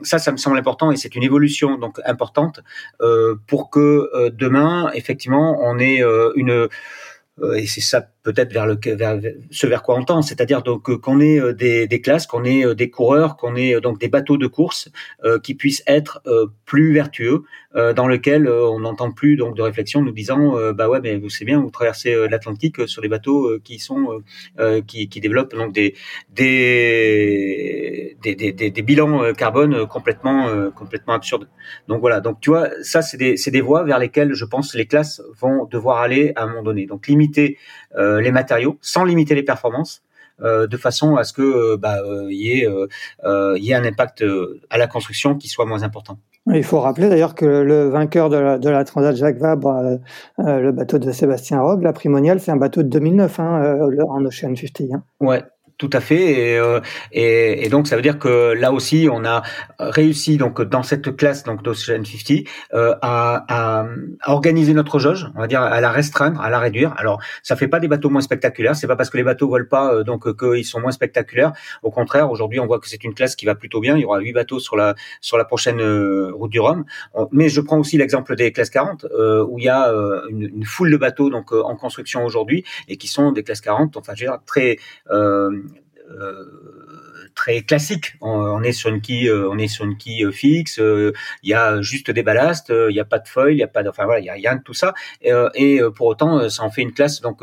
ça, 0.02 0.18
ça 0.18 0.32
me 0.32 0.36
semble 0.36 0.58
important 0.58 0.90
et 0.90 0.96
c'est 0.96 1.14
une 1.14 1.22
évolution 1.22 1.78
donc 1.78 2.00
importante 2.04 2.60
pour 3.46 3.70
que 3.70 4.30
demain 4.30 4.90
effectivement 4.94 5.58
on 5.62 5.78
ait 5.78 6.02
une 6.34 6.68
et 7.56 7.66
c'est 7.66 7.80
ça 7.80 8.06
peut-être 8.22 8.52
vers 8.52 8.66
vers, 8.84 9.20
ce 9.50 9.66
vers 9.66 9.82
quoi 9.82 9.96
on 9.96 10.04
tend, 10.04 10.22
c'est-à-dire 10.22 10.62
donc 10.62 10.88
euh, 10.88 10.96
qu'on 10.96 11.20
ait 11.20 11.40
euh, 11.40 11.52
des, 11.52 11.86
des 11.86 12.00
classes, 12.00 12.26
qu'on 12.26 12.44
ait 12.44 12.64
euh, 12.64 12.74
des 12.74 12.90
coureurs, 12.90 13.36
qu'on 13.36 13.56
ait 13.56 13.80
donc 13.80 13.98
des 13.98 14.08
bateaux 14.08 14.36
de 14.36 14.46
course 14.46 14.90
euh, 15.24 15.38
qui 15.38 15.54
puissent 15.54 15.82
être 15.86 16.20
euh, 16.26 16.46
plus 16.64 16.92
vertueux, 16.92 17.42
euh, 17.74 17.92
dans 17.92 18.06
lequel 18.06 18.48
on 18.48 18.80
n'entend 18.80 19.10
plus 19.12 19.36
donc 19.36 19.56
de 19.56 19.62
réflexion 19.62 20.02
nous 20.02 20.12
disant 20.12 20.54
bah 20.72 20.88
ouais 20.88 21.00
mais 21.02 21.16
vous 21.16 21.30
savez 21.30 21.46
bien 21.46 21.60
vous 21.60 21.70
traversez 21.70 22.14
l'Atlantique 22.28 22.86
sur 22.86 23.00
des 23.02 23.08
bateaux 23.08 23.58
qui 23.64 23.78
sont 23.78 24.20
qui, 24.86 25.08
qui 25.08 25.20
développent 25.20 25.54
donc 25.54 25.72
des 25.72 25.94
des 26.30 28.16
des, 28.22 28.34
des, 28.34 28.52
des, 28.52 28.82
bilans 28.82 29.32
carbone 29.32 29.86
complètement 29.86 30.70
complètement 30.72 31.14
absurdes. 31.14 31.48
Donc 31.88 32.00
voilà 32.00 32.20
donc 32.20 32.40
tu 32.40 32.50
vois 32.50 32.68
ça 32.82 33.00
c'est 33.00 33.16
des 33.16 33.36
c'est 33.36 33.50
des 33.50 33.62
voies 33.62 33.84
vers 33.84 33.98
lesquelles 33.98 34.34
je 34.34 34.44
pense 34.44 34.74
les 34.74 34.86
classes 34.86 35.22
vont 35.40 35.64
devoir 35.64 35.98
aller 35.98 36.32
à 36.36 36.44
un 36.44 36.48
moment 36.48 36.62
donné. 36.62 36.86
Donc 36.86 37.06
limiter 37.06 37.56
les 37.97 38.32
matériaux 38.32 38.78
sans 38.80 39.05
limiter 39.05 39.34
les 39.34 39.43
performances. 39.43 40.03
Euh, 40.40 40.66
de 40.66 40.76
façon 40.76 41.16
à 41.16 41.24
ce 41.24 41.32
que 41.32 41.43
euh, 41.43 41.76
bah, 41.76 41.99
il 42.28 42.36
y, 42.36 42.51
ait, 42.51 42.68
y 43.61 43.70
ait 43.70 43.74
un 43.74 43.84
impact 43.84 44.24
à 44.70 44.78
la 44.78 44.86
construction 44.86 45.36
qui 45.36 45.49
soit 45.49 45.66
moins 45.66 45.82
important. 45.82 46.18
Il 46.53 46.64
faut 46.64 46.80
rappeler 46.80 47.09
d'ailleurs 47.09 47.36
que 47.36 47.45
le 47.45 47.88
vainqueur 47.88 48.28
de 48.28 48.36
la, 48.36 48.59
de 48.59 48.68
la 48.68 48.82
Transat 48.84 49.14
Jacques 49.14 49.38
Vabre, 49.38 50.01
le 50.38 50.70
bateau 50.72 50.99
de 50.99 51.12
Sébastien 51.12 51.61
Rogue, 51.61 51.82
la 51.82 51.93
Primonial, 51.93 52.40
c'est 52.40 52.51
un 52.51 52.57
bateau 52.57 52.82
de 52.82 52.88
2009 52.88 53.38
hein, 53.38 53.78
en 54.09 54.24
Ocean 54.24 54.57
50. 54.57 54.88
Hein. 54.93 55.05
Ouais, 55.20 55.45
tout 55.78 55.90
à 55.92 56.00
fait, 56.00 56.54
et, 56.54 56.80
et, 57.12 57.64
et, 57.64 57.68
donc 57.68 57.86
ça 57.88 57.96
veut 57.96 58.02
dire 58.02 58.18
que 58.18 58.52
là 58.52 58.72
aussi 58.72 59.08
on 59.10 59.24
a 59.24 59.42
réussi 59.78 60.36
donc 60.36 60.62
dans 60.62 60.82
cette 60.82 61.16
classe 61.16 61.44
donc 61.44 61.62
d'Ocean 61.62 62.04
50 62.04 62.46
euh, 62.74 62.94
à, 63.02 63.44
à, 63.48 63.86
à, 64.20 64.32
organiser 64.32 64.74
notre 64.74 64.98
jauge, 64.98 65.28
on 65.34 65.40
va 65.40 65.46
dire 65.46 65.60
à 65.60 65.80
la 65.80 65.90
restreindre, 65.90 66.40
à 66.40 66.50
la 66.50 66.58
réduire. 66.58 66.94
Alors 66.98 67.20
ça 67.42 67.56
fait 67.56 67.68
pas 67.68 67.80
des 67.80 67.88
bateaux 67.88 68.10
moins 68.10 68.20
spectaculaires, 68.20 68.76
c'est 68.76 68.86
pas 68.86 68.96
parce 68.96 69.10
que 69.10 69.16
les 69.16 69.24
bateaux 69.24 69.48
volent 69.48 69.66
pas 69.68 69.94
euh, 69.94 70.04
donc 70.04 70.36
qu'ils 70.36 70.64
sont 70.64 70.80
moins 70.80 70.92
spectaculaires. 70.92 71.52
Au 71.82 71.90
contraire, 71.90 72.30
aujourd'hui 72.30 72.60
on 72.60 72.66
voit 72.66 72.78
que 72.78 72.88
c'est 72.88 73.04
une 73.04 73.14
classe 73.14 73.36
qui 73.36 73.46
va 73.46 73.54
plutôt 73.54 73.80
bien. 73.80 73.96
Il 73.96 74.02
y 74.02 74.04
aura 74.04 74.20
huit 74.20 74.32
bateaux 74.32 74.60
sur 74.60 74.76
la 74.76 74.94
sur 75.20 75.36
la 75.38 75.44
prochaine 75.44 75.80
euh, 75.80 76.30
route 76.32 76.50
du 76.50 76.60
Rhum. 76.60 76.84
Mais 77.32 77.48
je 77.48 77.60
prends 77.60 77.78
aussi 77.78 77.98
l'exemple 77.98 78.36
des 78.36 78.52
classes 78.52 78.70
40 78.70 79.04
euh, 79.04 79.44
où 79.44 79.58
il 79.58 79.64
y 79.64 79.68
a 79.68 79.90
euh, 79.90 80.22
une, 80.28 80.42
une, 80.42 80.64
foule 80.64 80.90
de 80.90 80.96
bateaux 80.96 81.30
donc 81.30 81.52
en 81.52 81.76
construction 81.76 82.24
aujourd'hui 82.24 82.64
et 82.88 82.96
qui 82.96 83.08
sont 83.08 83.32
des 83.32 83.42
classes 83.42 83.60
40, 83.60 83.96
enfin 83.96 84.12
je 84.14 84.24
veux 84.24 84.30
dire 84.30 84.40
très 84.46 84.78
euh, 85.10 85.50
très 87.34 87.62
classique. 87.62 88.14
On, 88.20 88.62
est 88.62 88.72
sur 88.72 88.90
une 88.90 89.00
quille, 89.00 89.28
euh, 89.28 89.48
on 89.50 89.58
est 89.58 89.68
sur 89.68 89.84
une 89.84 89.96
quille 89.96 90.30
fixe. 90.32 90.78
Euh, 90.78 91.12
il 91.42 91.50
y 91.50 91.54
a 91.54 91.80
juste 91.82 92.10
des 92.10 92.22
ballasts, 92.22 92.70
il 92.70 92.92
n'y 92.92 93.00
a 93.00 93.04
pas 93.04 93.18
de 93.18 93.28
foil, 93.28 93.52
il 93.52 93.58
y 93.58 93.62
a 93.62 93.68
pas 93.68 93.82
de, 93.82 93.88
enfin 93.88 94.04
voilà, 94.04 94.20
il 94.20 94.26
y 94.26 94.30
a 94.30 94.34
rien 94.34 94.56
de 94.56 94.62
tout 94.62 94.74
ça. 94.74 94.94
Et, 95.22 95.32
et, 95.54 95.80
pour 95.94 96.06
autant, 96.06 96.48
ça 96.48 96.62
en 96.62 96.70
fait 96.70 96.82
une 96.82 96.92
classe 96.92 97.20
donc 97.20 97.42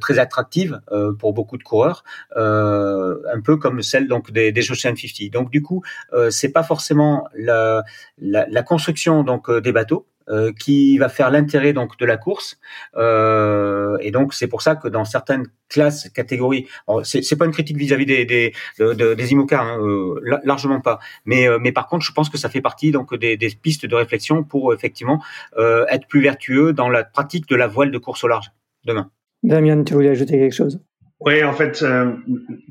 très 0.00 0.18
attractive 0.18 0.80
pour 1.18 1.32
beaucoup 1.32 1.58
de 1.58 1.62
coureurs, 1.62 2.04
un 2.36 3.40
peu 3.44 3.56
comme 3.56 3.82
celle 3.82 4.08
donc 4.08 4.30
des, 4.30 4.52
des 4.52 4.70
Ocean 4.70 4.94
50. 4.96 5.30
Donc 5.32 5.50
du 5.50 5.62
coup, 5.62 5.82
c'est 6.30 6.52
pas 6.52 6.62
forcément 6.62 7.28
la, 7.34 7.82
la, 8.18 8.46
la 8.48 8.62
construction 8.62 9.22
donc 9.24 9.50
des 9.50 9.72
bateaux, 9.72 10.06
euh, 10.28 10.52
qui 10.52 10.98
va 10.98 11.08
faire 11.08 11.30
l'intérêt 11.30 11.72
donc 11.72 11.98
de 11.98 12.06
la 12.06 12.16
course. 12.16 12.58
Euh, 12.96 13.96
et 14.00 14.10
donc 14.10 14.34
c'est 14.34 14.46
pour 14.46 14.62
ça 14.62 14.76
que 14.76 14.88
dans 14.88 15.04
certaines 15.04 15.46
classes, 15.68 16.08
catégories, 16.10 16.66
c'est 17.04 17.36
pas 17.36 17.46
une 17.46 17.52
critique 17.52 17.76
vis-à-vis 17.76 18.06
des 18.06 18.24
des, 18.24 18.52
des 18.78 19.32
IMOCA, 19.32 19.60
hein, 19.60 19.78
euh, 19.80 20.20
largement 20.44 20.80
pas. 20.80 20.98
Mais 21.24 21.48
euh, 21.48 21.58
mais 21.60 21.72
par 21.72 21.88
contre, 21.88 22.04
je 22.04 22.12
pense 22.12 22.28
que 22.28 22.38
ça 22.38 22.48
fait 22.48 22.60
partie 22.60 22.90
donc 22.90 23.14
des, 23.16 23.36
des 23.36 23.50
pistes 23.50 23.86
de 23.86 23.94
réflexion 23.94 24.44
pour 24.44 24.74
effectivement 24.74 25.22
euh, 25.58 25.84
être 25.88 26.06
plus 26.06 26.20
vertueux 26.20 26.72
dans 26.72 26.88
la 26.88 27.04
pratique 27.04 27.48
de 27.48 27.56
la 27.56 27.66
voile 27.66 27.90
de 27.90 27.98
course 27.98 28.22
au 28.24 28.28
large 28.28 28.50
demain. 28.84 29.10
Damien, 29.42 29.82
tu 29.82 29.94
voulais 29.94 30.10
ajouter 30.10 30.38
quelque 30.38 30.54
chose? 30.54 30.80
Oui, 31.24 31.44
en 31.44 31.52
fait, 31.52 31.84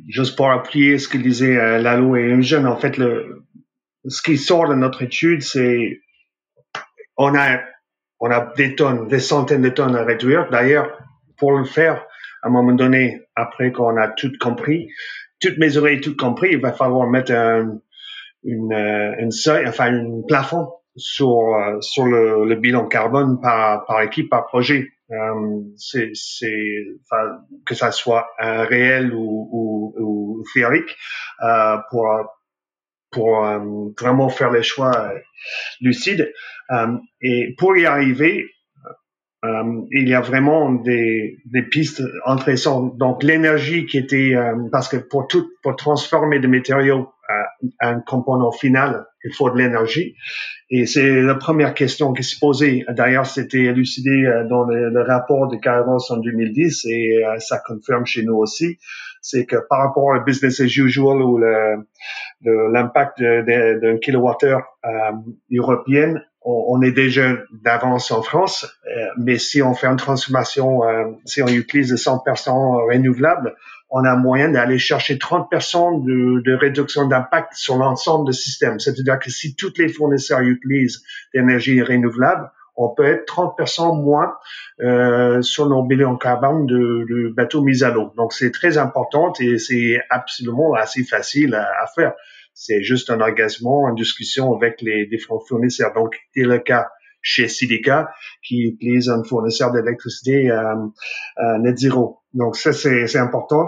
juste 0.10 0.36
pour 0.36 0.52
appuyer 0.52 0.98
ce 0.98 1.08
que 1.08 1.18
disait 1.18 1.80
Lalo 1.80 2.18
et 2.18 2.42
jeune, 2.42 2.68
en 2.68 2.76
fait, 2.76 2.98
le, 2.98 3.44
ce 4.08 4.22
qui 4.22 4.38
sort 4.38 4.68
de 4.68 4.76
notre 4.76 5.02
étude, 5.04 5.42
c'est 5.42 6.02
on 7.22 8.32
a, 8.32 8.54
des 8.56 8.76
tonnes, 8.76 9.08
des 9.08 9.20
centaines 9.20 9.62
de 9.62 9.70
tonnes 9.70 9.96
à 9.96 10.04
réduire. 10.04 10.50
D'ailleurs, 10.50 10.98
pour 11.38 11.54
le 11.54 11.66
faire, 11.66 12.06
à 12.44 12.48
un 12.48 12.52
moment 12.52 12.74
donné, 12.74 13.22
après 13.36 13.72
qu'on 13.72 13.98
a 13.98 14.08
tout 14.10 14.32
compris, 14.40 14.90
toutes 15.40 15.58
mesuré, 15.58 16.00
tout 16.02 16.16
compris, 16.16 16.50
il 16.52 16.62
va 16.62 16.72
falloir 16.72 17.08
mettre 17.08 17.32
un, 17.32 17.80
euh, 18.46 19.30
seuil, 19.30 19.68
enfin, 19.68 19.94
un 19.94 20.22
plafond 20.28 20.72
sur, 20.96 21.56
euh, 21.56 21.80
sur 21.82 22.06
le, 22.06 22.56
bilan 22.56 22.88
carbone 22.88 23.40
par, 23.42 24.02
équipe, 24.02 24.30
par 24.30 24.46
projet. 24.48 24.88
Euh, 25.12 25.62
c'est, 25.76 26.14
que 27.66 27.76
ça 27.76 27.92
soit 27.92 28.28
réel 28.40 29.14
ou, 29.14 30.44
théorique, 30.54 30.96
pour, 31.90 32.08
pour 33.12 33.46
euh, 33.46 33.60
vraiment 34.00 34.30
faire 34.30 34.52
les 34.52 34.64
choix 34.64 35.14
lucides. 35.82 36.34
Euh, 36.72 36.98
et 37.22 37.54
pour 37.58 37.78
y 37.78 37.86
arriver, 37.86 38.50
euh, 39.44 39.82
il 39.92 40.08
y 40.08 40.14
a 40.14 40.22
vraiment 40.22 40.72
des, 40.72 41.40
des 41.46 41.64
pistes 41.64 42.04
intéressantes. 42.26 42.98
Donc 42.98 43.24
l'énergie 43.24 43.88
qui 43.88 43.98
était 43.98 44.36
euh, 44.36 44.56
parce 44.72 44.88
que 44.88 44.98
pour 44.98 45.28
tout 45.28 45.50
pour 45.64 45.76
transformer 45.76 46.40
des 46.40 46.48
matériaux 46.48 47.10
à 47.80 47.90
un 47.90 48.02
component 48.02 48.52
final, 48.52 49.06
il 49.24 49.34
faut 49.34 49.50
de 49.50 49.58
l'énergie. 49.58 50.16
Et 50.70 50.86
c'est 50.86 51.22
la 51.22 51.36
première 51.36 51.74
question 51.74 52.14
qui 52.14 52.24
se 52.24 52.38
posait. 52.40 52.84
D'ailleurs, 52.90 53.26
c'était 53.26 53.64
élucidé 53.64 54.26
euh, 54.26 54.48
dans 54.48 54.64
le, 54.64 55.02
rapport 55.02 55.48
de 55.48 55.56
Carlos 55.56 56.00
en 56.10 56.18
2010 56.18 56.86
et 56.86 57.24
ça 57.40 57.60
confirme 57.66 58.06
chez 58.06 58.24
nous 58.24 58.36
aussi. 58.36 58.78
C'est 59.22 59.46
que 59.46 59.56
par 59.70 59.80
rapport 59.80 60.06
au 60.06 60.24
business 60.24 60.60
as 60.60 60.78
usual 60.78 61.22
ou 61.22 61.40
l'impact 62.44 63.22
d'un 63.22 63.98
kilowattheure 63.98 64.64
euh, 64.86 65.12
européenne, 65.58 66.24
on, 66.44 66.82
est 66.82 66.92
déjà 66.92 67.38
d'avance 67.52 68.12
en 68.12 68.24
France, 68.24 68.66
euh, 68.88 69.06
mais 69.18 69.38
si 69.38 69.62
on 69.62 69.76
fait 69.76 69.88
une 69.88 69.98
transformation, 69.98 70.84
euh, 70.84 71.06
si 71.26 71.42
on 71.44 71.48
utilise 71.48 71.94
100% 71.94 72.90
renouvelables, 72.92 73.56
on 73.92 74.04
a 74.06 74.16
moyen 74.16 74.50
d'aller 74.50 74.80
chercher 74.80 75.18
30% 75.18 76.04
de, 76.04 76.42
de 76.42 76.54
réduction 76.54 77.08
d'impact 77.08 77.54
sur 77.54 77.76
l'ensemble 77.76 78.32
du 78.32 78.34
système. 78.34 78.80
C'est-à-dire 78.80 79.20
que 79.20 79.30
si 79.30 79.56
tous 79.56 79.74
les 79.78 79.90
fournisseurs 79.90 80.40
utilisent 80.40 81.04
l'énergie 81.34 81.82
renouvelable, 81.82 82.50
on 82.78 82.90
peut 82.90 83.06
être 83.06 83.26
30% 83.26 84.02
moins 84.02 84.34
euh, 84.82 85.42
sur 85.42 85.68
nos 85.68 85.84
bilans 85.84 86.16
carbone 86.16 86.66
de, 86.66 87.06
de 87.10 87.34
bateaux 87.36 87.62
mis 87.62 87.84
à 87.84 87.92
l'eau. 87.92 88.14
Donc 88.16 88.34
c'est 88.34 88.52
très 88.52 88.78
important 88.78 89.34
et 89.40 89.58
c'est 89.58 90.02
absolument 90.10 90.74
assez 90.74 91.04
facile 91.04 91.54
à 91.54 91.86
faire 91.94 92.14
c'est 92.54 92.84
juste 92.84 93.10
un 93.10 93.22
engagement, 93.22 93.88
une 93.90 93.96
discussion 93.96 94.54
avec 94.56 94.82
les 94.82 95.06
différents 95.08 95.40
fournisseurs. 95.48 95.94
Donc, 95.94 96.16
c'est 96.34 96.44
le 96.44 96.60
cas 96.60 96.88
chez 97.22 97.48
Silica 97.48 98.10
qui 98.44 98.64
utilise 98.64 99.10
un 99.10 99.24
fournisseur 99.24 99.72
d'électricité 99.72 100.50
euh, 100.50 100.76
euh, 101.40 101.58
net 101.60 101.78
zéro. 101.78 102.20
Donc, 102.34 102.56
ça, 102.56 102.74
c'est 102.74 103.18
important. 103.18 103.68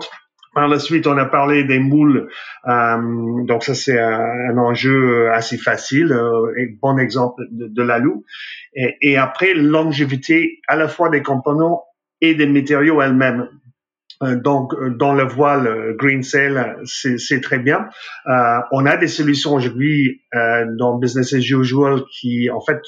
Par 0.54 0.68
la 0.68 0.78
suite, 0.78 1.08
on 1.08 1.18
a 1.18 1.26
parlé 1.26 1.64
des 1.64 1.80
moules. 1.80 2.30
Euh, 2.68 3.44
donc, 3.46 3.64
ça, 3.64 3.74
c'est 3.74 4.00
un, 4.00 4.58
enjeu 4.58 5.32
assez 5.32 5.58
facile, 5.58 6.12
euh, 6.12 6.54
bon 6.82 6.98
exemple 6.98 7.44
de, 7.52 7.68
de 7.68 7.82
l'alou. 7.82 8.24
Et, 8.76 8.96
et 9.02 9.18
après, 9.18 9.54
longévité 9.56 10.62
à 10.68 10.76
la 10.76 10.88
fois 10.88 11.10
des 11.10 11.24
composants 11.24 11.84
et 12.22 12.36
des 12.36 12.46
matériaux 12.46 13.02
elles-mêmes. 13.02 13.50
Euh, 14.24 14.36
donc, 14.36 14.74
euh, 14.74 14.90
dans 14.90 15.14
le 15.14 15.24
voile 15.24 15.68
euh, 15.68 15.94
Green 15.96 16.24
Sail, 16.24 16.76
c'est 16.86 17.42
très 17.42 17.60
bien. 17.60 17.90
On 18.72 18.86
a 18.86 18.98
des 18.98 19.08
solutions 19.08 19.54
aujourd'hui 19.54 20.22
dans 20.34 20.98
Business 20.98 21.34
as 21.34 21.50
Usual 21.50 22.04
qui, 22.12 22.50
en 22.50 22.62
fait, 22.62 22.80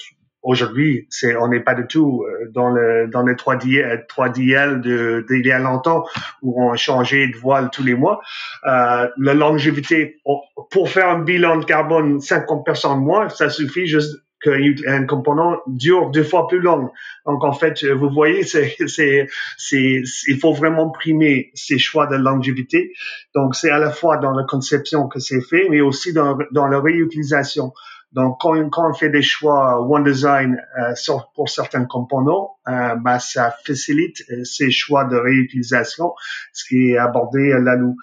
aujourd'hui, 0.41 1.07
c'est 1.09 1.35
on 1.35 1.47
n'est 1.47 1.59
pas 1.59 1.75
du 1.75 1.87
tout 1.87 2.25
dans 2.53 2.69
le 2.69 3.07
dans 3.07 3.23
les 3.23 3.33
3D 3.33 4.05
3DL 4.07 4.81
de 4.81 5.25
d'il 5.29 5.45
y 5.45 5.51
a 5.51 5.59
longtemps 5.59 6.05
où 6.41 6.63
on 6.63 6.75
changeait 6.75 7.27
de 7.27 7.37
voile 7.37 7.69
tous 7.71 7.83
les 7.83 7.95
mois. 7.95 8.21
Euh, 8.65 9.07
la 9.17 9.33
longévité 9.33 10.17
pour 10.71 10.89
faire 10.89 11.09
un 11.09 11.23
bilan 11.23 11.57
de 11.57 11.65
carbone 11.65 12.17
50% 12.19 12.99
moins, 12.99 13.29
ça 13.29 13.49
suffit 13.49 13.87
juste 13.87 14.15
qu'un 14.45 15.05
component 15.05 15.57
dure 15.67 16.11
deux 16.11 16.23
fois 16.23 16.47
plus 16.47 16.59
long. 16.59 16.91
Donc 17.25 17.43
en 17.43 17.53
fait, 17.53 17.83
vous 17.83 18.09
voyez, 18.09 18.43
c'est, 18.43 18.75
c'est, 18.87 19.27
c'est, 19.57 20.03
il 20.27 20.39
faut 20.39 20.53
vraiment 20.53 20.89
primer 20.89 21.51
ces 21.55 21.77
choix 21.77 22.07
de 22.07 22.15
longévité. 22.15 22.93
Donc 23.33 23.55
c'est 23.55 23.71
à 23.71 23.79
la 23.79 23.91
fois 23.91 24.17
dans 24.17 24.31
la 24.31 24.43
conception 24.43 25.07
que 25.07 25.19
c'est 25.19 25.41
fait, 25.41 25.67
mais 25.69 25.81
aussi 25.81 26.13
dans, 26.13 26.37
dans 26.51 26.67
la 26.67 26.79
réutilisation. 26.79 27.73
Donc, 28.15 28.37
quand, 28.39 28.69
quand, 28.69 28.89
on 28.89 28.93
fait 28.93 29.09
des 29.09 29.21
choix 29.21 29.81
One 29.81 30.05
Design 30.05 30.57
euh, 30.79 30.93
pour 31.35 31.49
certains 31.49 31.83
components, 31.83 32.55
euh, 32.65 32.95
bah, 32.95 33.19
ça 33.19 33.53
facilite 33.65 34.23
euh, 34.31 34.45
ces 34.45 34.71
choix 34.71 35.03
de 35.03 35.17
réutilisation, 35.17 36.13
ce 36.53 36.63
qui 36.63 36.91
est 36.91 36.97
abordé 36.97 37.49
là 37.49 37.75
nous. 37.75 37.97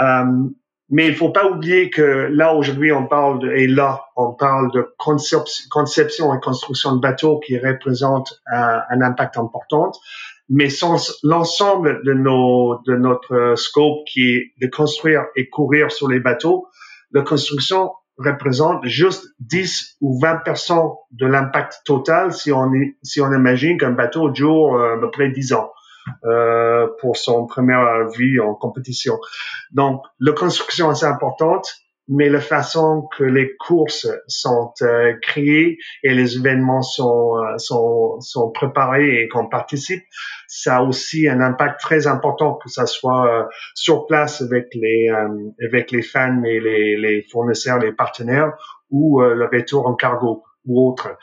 Euh, 0.00 0.50
mais 0.90 1.06
il 1.06 1.14
faut 1.14 1.30
pas 1.30 1.46
oublier 1.46 1.90
que 1.90 2.28
là 2.30 2.54
aujourd'hui 2.54 2.92
on 2.92 3.06
parle 3.06 3.38
de, 3.40 3.50
et 3.52 3.66
là 3.66 4.02
on 4.16 4.34
parle 4.34 4.70
de 4.72 4.94
conception 4.98 6.34
et 6.34 6.40
construction 6.40 6.96
de 6.96 7.00
bateaux 7.00 7.40
qui 7.40 7.58
représentent 7.58 8.34
un, 8.52 8.80
un 8.90 9.00
impact 9.00 9.38
important. 9.38 9.92
Mais 10.50 10.68
sans 10.68 11.18
l'ensemble 11.22 12.02
de 12.04 12.12
nos 12.12 12.78
de 12.86 12.96
notre 12.96 13.54
scope 13.56 14.04
qui 14.06 14.34
est 14.34 14.52
de 14.60 14.66
construire 14.66 15.24
et 15.36 15.48
courir 15.48 15.90
sur 15.90 16.06
les 16.06 16.20
bateaux, 16.20 16.66
la 17.12 17.22
construction 17.22 17.92
représente 18.18 18.84
juste 18.84 19.26
10 19.40 19.96
ou 20.00 20.20
20% 20.20 20.96
de 21.12 21.26
l'impact 21.26 21.80
total 21.84 22.32
si 22.32 22.52
on 22.52 22.70
si 23.02 23.20
on 23.20 23.32
imagine 23.32 23.78
qu'un 23.78 23.90
bateau 23.90 24.28
dure 24.28 24.74
euh, 24.74 24.96
à 24.96 25.00
peu 25.00 25.10
près 25.10 25.30
10 25.30 25.54
ans. 25.54 25.70
Euh, 26.24 26.86
pour 27.00 27.16
son 27.16 27.46
première 27.46 28.08
vie 28.08 28.38
en 28.40 28.54
compétition. 28.54 29.18
Donc, 29.72 30.02
la 30.20 30.32
construction 30.32 30.92
est 30.92 31.04
importante, 31.04 31.74
mais 32.08 32.28
la 32.28 32.40
façon 32.40 33.08
que 33.16 33.24
les 33.24 33.56
courses 33.56 34.08
sont 34.26 34.72
euh, 34.82 35.14
créées 35.22 35.78
et 36.02 36.14
les 36.14 36.36
événements 36.36 36.82
sont, 36.82 37.36
euh, 37.36 37.56
sont, 37.56 38.20
sont 38.20 38.50
préparés 38.50 39.22
et 39.22 39.28
qu'on 39.28 39.48
participe, 39.48 40.02
ça 40.46 40.78
a 40.78 40.82
aussi 40.82 41.26
un 41.26 41.40
impact 41.40 41.80
très 41.80 42.06
important 42.06 42.54
que 42.62 42.68
ça 42.68 42.84
soit 42.84 43.48
sur 43.74 44.06
place 44.06 44.42
avec 44.42 44.66
les 44.74 45.08
avec 45.66 45.90
les 45.90 46.02
fans 46.02 46.42
et 46.44 46.60
les, 46.60 46.96
les 46.96 47.26
fournisseurs, 47.30 47.78
les 47.78 47.92
partenaires 47.92 48.52
ou 48.90 49.20
le 49.20 49.46
retour 49.46 49.86
en 49.86 49.94
cargo 49.94 50.44
ou 50.66 50.88
autre. 50.90 51.16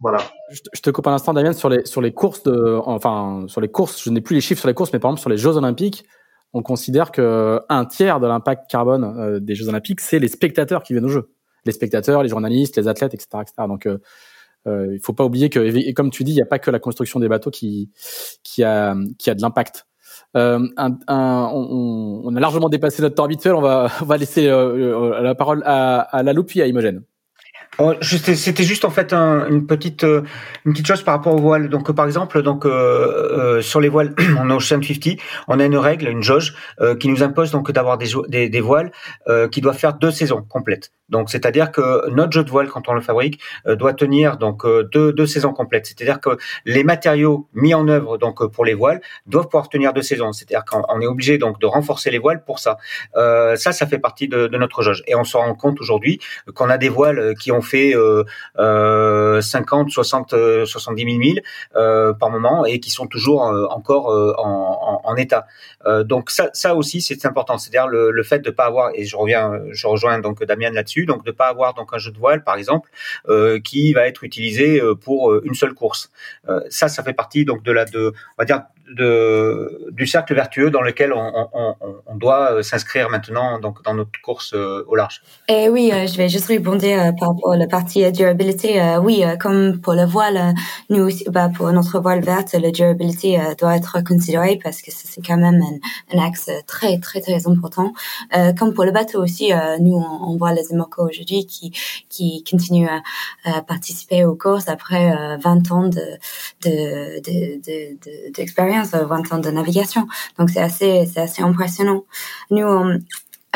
Voilà. 0.00 0.18
Je 0.50 0.80
te 0.80 0.90
coupe 0.90 1.06
un 1.06 1.14
instant, 1.14 1.32
Damien, 1.32 1.52
sur 1.52 1.68
les 1.68 1.86
sur 1.86 2.00
les 2.00 2.12
courses 2.12 2.42
de, 2.42 2.78
enfin 2.84 3.44
sur 3.48 3.60
les 3.60 3.68
courses. 3.68 4.02
Je 4.02 4.10
n'ai 4.10 4.20
plus 4.20 4.34
les 4.34 4.40
chiffres 4.40 4.60
sur 4.60 4.68
les 4.68 4.74
courses, 4.74 4.92
mais 4.92 4.98
par 4.98 5.10
exemple 5.10 5.20
sur 5.20 5.30
les 5.30 5.38
Jeux 5.38 5.56
Olympiques, 5.56 6.04
on 6.52 6.62
considère 6.62 7.12
que 7.12 7.60
un 7.68 7.84
tiers 7.86 8.20
de 8.20 8.26
l'impact 8.26 8.70
carbone 8.70 9.04
euh, 9.04 9.40
des 9.40 9.54
Jeux 9.54 9.68
Olympiques, 9.68 10.00
c'est 10.00 10.18
les 10.18 10.28
spectateurs 10.28 10.82
qui 10.82 10.92
viennent 10.92 11.06
aux 11.06 11.10
Jeux, 11.10 11.30
les 11.64 11.72
spectateurs, 11.72 12.22
les 12.22 12.28
journalistes, 12.28 12.76
les 12.76 12.88
athlètes, 12.88 13.14
etc., 13.14 13.28
etc. 13.40 13.54
Donc 13.68 13.86
euh, 13.86 13.98
euh, 14.66 14.94
il 14.94 15.00
faut 15.00 15.12
pas 15.12 15.24
oublier 15.24 15.48
que, 15.48 15.60
et 15.60 15.94
comme 15.94 16.10
tu 16.10 16.24
dis, 16.24 16.32
il 16.32 16.36
n'y 16.36 16.42
a 16.42 16.46
pas 16.46 16.58
que 16.58 16.70
la 16.70 16.78
construction 16.78 17.20
des 17.20 17.28
bateaux 17.28 17.50
qui 17.50 17.90
qui 18.42 18.64
a 18.64 18.94
qui 19.18 19.30
a 19.30 19.34
de 19.34 19.40
l'impact. 19.40 19.86
Euh, 20.36 20.66
un, 20.76 20.98
un, 21.08 21.50
on, 21.52 22.22
on, 22.24 22.36
a 22.36 22.40
largement 22.40 22.68
dépassé 22.68 23.02
notre 23.02 23.14
temps 23.14 23.24
habituel. 23.24 23.54
On 23.54 23.60
va, 23.60 23.90
on 24.02 24.04
va 24.04 24.16
laisser 24.16 24.48
euh, 24.48 25.20
la 25.22 25.34
parole 25.34 25.62
à, 25.64 26.00
à 26.00 26.22
la 26.22 26.32
loupe 26.32 26.54
et 26.56 26.62
à 26.62 26.66
Imogène. 26.66 27.02
Oh, 27.78 27.92
c'était 28.00 28.64
juste 28.64 28.86
en 28.86 28.90
fait 28.90 29.12
un, 29.12 29.46
une 29.48 29.66
petite 29.66 30.04
euh, 30.04 30.22
une 30.64 30.72
petite 30.72 30.86
chose 30.86 31.02
par 31.02 31.14
rapport 31.14 31.34
aux 31.34 31.40
voiles. 31.40 31.68
Donc 31.68 31.92
par 31.92 32.06
exemple, 32.06 32.42
donc 32.42 32.64
euh, 32.64 32.70
euh, 32.70 33.62
sur 33.62 33.80
les 33.80 33.88
voiles 33.88 34.14
en 34.38 34.48
Ocean 34.50 34.80
50, 34.82 35.18
on 35.48 35.60
a 35.60 35.64
une 35.64 35.76
règle, 35.76 36.08
une 36.08 36.22
jauge 36.22 36.54
qui 37.00 37.08
nous 37.08 37.22
impose 37.22 37.50
donc 37.50 37.70
d'avoir 37.70 37.98
des, 37.98 38.08
des, 38.28 38.48
des, 38.48 38.60
voiles 38.60 38.92
qui 39.50 39.60
doivent 39.60 39.76
faire 39.76 39.94
deux 39.94 40.10
saisons 40.10 40.42
complètes. 40.48 40.92
Donc 41.08 41.30
c'est-à-dire 41.30 41.70
que 41.70 42.08
notre 42.10 42.32
jeu 42.32 42.44
de 42.44 42.50
voile 42.50 42.68
quand 42.68 42.88
on 42.88 42.94
le 42.94 43.00
fabrique 43.00 43.40
doit 43.66 43.94
tenir 43.94 44.36
donc 44.36 44.66
deux, 44.92 45.12
deux 45.12 45.26
saisons 45.26 45.52
complètes. 45.52 45.86
C'est-à-dire 45.86 46.20
que 46.20 46.30
les 46.64 46.84
matériaux 46.84 47.48
mis 47.54 47.74
en 47.74 47.88
œuvre 47.88 48.18
donc 48.18 48.44
pour 48.50 48.64
les 48.64 48.74
voiles 48.74 49.00
doivent 49.26 49.46
pouvoir 49.46 49.68
tenir 49.68 49.92
deux 49.92 50.02
saisons. 50.02 50.32
C'est-à-dire 50.32 50.64
qu'on 50.64 51.00
est 51.00 51.06
obligé 51.06 51.38
donc 51.38 51.60
de 51.60 51.66
renforcer 51.66 52.10
les 52.10 52.18
voiles 52.18 52.44
pour 52.44 52.58
ça. 52.58 52.78
ça, 53.14 53.72
ça 53.72 53.86
fait 53.86 53.98
partie 53.98 54.28
de, 54.28 54.46
de 54.46 54.58
notre 54.58 54.82
jauge. 54.82 55.02
Et 55.06 55.14
on 55.14 55.24
se 55.24 55.36
rend 55.36 55.54
compte 55.54 55.80
aujourd'hui 55.80 56.20
qu'on 56.54 56.70
a 56.70 56.78
des 56.78 56.88
voiles 56.88 57.34
qui 57.38 57.52
ont 57.52 57.62
fait 57.62 57.94
euh, 58.58 59.40
50, 59.40 59.90
60, 59.90 60.34
70 60.64 61.04
000 61.04 61.18
milles 61.18 61.42
euh, 61.76 62.12
par 62.12 62.30
moment 62.30 62.64
et 62.64 62.80
qui 62.80 62.90
sont 62.90 63.06
toujours 63.06 63.46
euh, 63.46 63.66
encore 63.70 64.10
euh, 64.10 64.34
en, 64.38 65.00
en, 65.04 65.10
en, 65.10 65.16
état. 65.16 65.46
donc 66.04 66.30
ça, 66.30 66.50
ça 66.52 66.74
aussi 66.74 67.00
c'est 67.00 67.24
important, 67.26 67.58
c'est-à-dire 67.58 67.86
le, 67.86 68.10
le, 68.10 68.22
fait 68.22 68.40
de 68.40 68.50
pas 68.50 68.64
avoir 68.64 68.90
et 68.94 69.04
je 69.04 69.16
reviens, 69.16 69.60
je 69.70 69.86
rejoins 69.86 70.18
donc 70.18 70.44
Damien 70.44 70.70
là-dessus, 70.70 70.95
donc 71.04 71.24
de 71.24 71.30
pas 71.30 71.48
avoir 71.48 71.74
donc 71.74 71.90
un 71.92 71.98
jeu 71.98 72.10
de 72.10 72.18
voile 72.18 72.42
par 72.44 72.56
exemple 72.56 72.88
qui 73.64 73.92
va 73.92 74.06
être 74.06 74.24
utilisé 74.24 74.80
pour 75.02 75.34
une 75.44 75.54
seule 75.54 75.74
course. 75.74 76.10
ça, 76.70 76.88
ça 76.88 77.02
fait 77.02 77.12
partie 77.12 77.44
donc 77.44 77.62
de 77.62 77.72
la 77.72 77.84
de 77.84 78.14
on 78.38 78.42
va 78.42 78.44
dire 78.44 78.62
de, 78.94 79.88
du 79.90 80.06
cercle 80.06 80.34
vertueux 80.34 80.70
dans 80.70 80.82
lequel 80.82 81.12
on, 81.12 81.48
on, 81.52 81.74
on 82.06 82.14
doit 82.16 82.62
s'inscrire 82.62 83.10
maintenant 83.10 83.58
donc 83.58 83.82
dans 83.82 83.94
notre 83.94 84.20
course 84.22 84.54
au 84.54 84.94
large. 84.94 85.22
Et 85.48 85.68
oui, 85.68 85.90
je 85.92 86.16
vais 86.16 86.28
juste 86.28 86.46
répondre 86.46 86.82
par 87.18 87.28
rapport 87.28 87.52
à 87.52 87.56
la 87.56 87.66
partie 87.66 88.10
durabilité. 88.12 88.80
oui, 89.02 89.24
comme 89.40 89.80
pour 89.80 89.94
le 89.94 90.04
voile, 90.04 90.54
nous 90.90 91.02
aussi, 91.04 91.24
bah, 91.30 91.48
pour 91.54 91.70
notre 91.72 92.00
voile 92.00 92.20
verte, 92.20 92.54
la 92.54 92.70
durabilité 92.70 93.38
doit 93.58 93.76
être 93.76 94.02
considérée 94.04 94.58
parce 94.62 94.82
que 94.82 94.90
c'est 94.90 95.20
quand 95.22 95.36
même 95.36 95.62
un, 95.62 96.16
un, 96.16 96.26
axe 96.26 96.50
très 96.66 96.98
très 96.98 97.20
très 97.20 97.46
important. 97.46 97.92
comme 98.58 98.74
pour 98.74 98.84
le 98.84 98.92
bateau 98.92 99.22
aussi, 99.22 99.52
nous 99.80 99.96
on, 99.96 100.36
voit 100.36 100.52
les 100.52 100.72
Emoco 100.72 101.08
aujourd'hui 101.08 101.46
qui 101.46 101.72
qui 102.08 102.44
continuent 102.48 102.88
à, 103.44 103.62
participer 103.62 104.24
aux 104.24 104.34
courses 104.34 104.68
après 104.68 105.36
20 105.38 105.72
ans 105.72 105.88
de. 105.88 106.02
De, 106.62 107.20
de, 107.20 107.60
de, 107.64 108.42
20 108.82 109.32
ans 109.32 109.38
de 109.38 109.50
navigation. 109.50 110.06
Donc 110.38 110.50
c'est 110.50 110.60
assez, 110.60 111.06
c'est 111.12 111.20
assez 111.20 111.42
impressionnant. 111.42 112.04
Nous, 112.50 112.64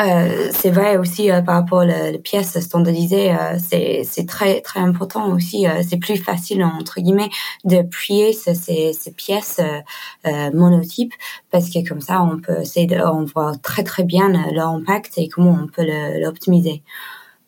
Euh, 0.01 0.49
c'est 0.51 0.71
vrai 0.71 0.97
aussi 0.97 1.29
euh, 1.31 1.41
par 1.41 1.55
rapport 1.55 1.83
aux 1.83 2.17
pièces 2.19 2.59
standardisées, 2.59 3.31
euh, 3.33 3.57
c'est 3.59 4.01
c'est 4.03 4.25
très 4.25 4.61
très 4.61 4.79
important 4.79 5.31
aussi. 5.31 5.67
Euh, 5.67 5.83
c'est 5.87 5.97
plus 5.97 6.17
facile 6.17 6.63
entre 6.63 7.01
guillemets 7.01 7.29
de 7.65 7.83
plier 7.83 8.33
ces, 8.33 8.55
ces, 8.55 9.11
pièces 9.11 9.59
monotypes 10.53 11.13
parce 11.51 11.69
que 11.69 11.87
comme 11.87 12.01
ça 12.01 12.21
on 12.23 12.39
peut 12.39 12.61
essayer 12.61 12.87
on 13.01 13.25
voit 13.25 13.53
très 13.61 13.83
très 13.83 14.03
bien 14.03 14.29
leur 14.53 14.69
impact 14.69 15.17
et 15.17 15.27
comment 15.27 15.57
on 15.61 15.67
peut 15.67 15.85
l'optimiser. 16.19 16.81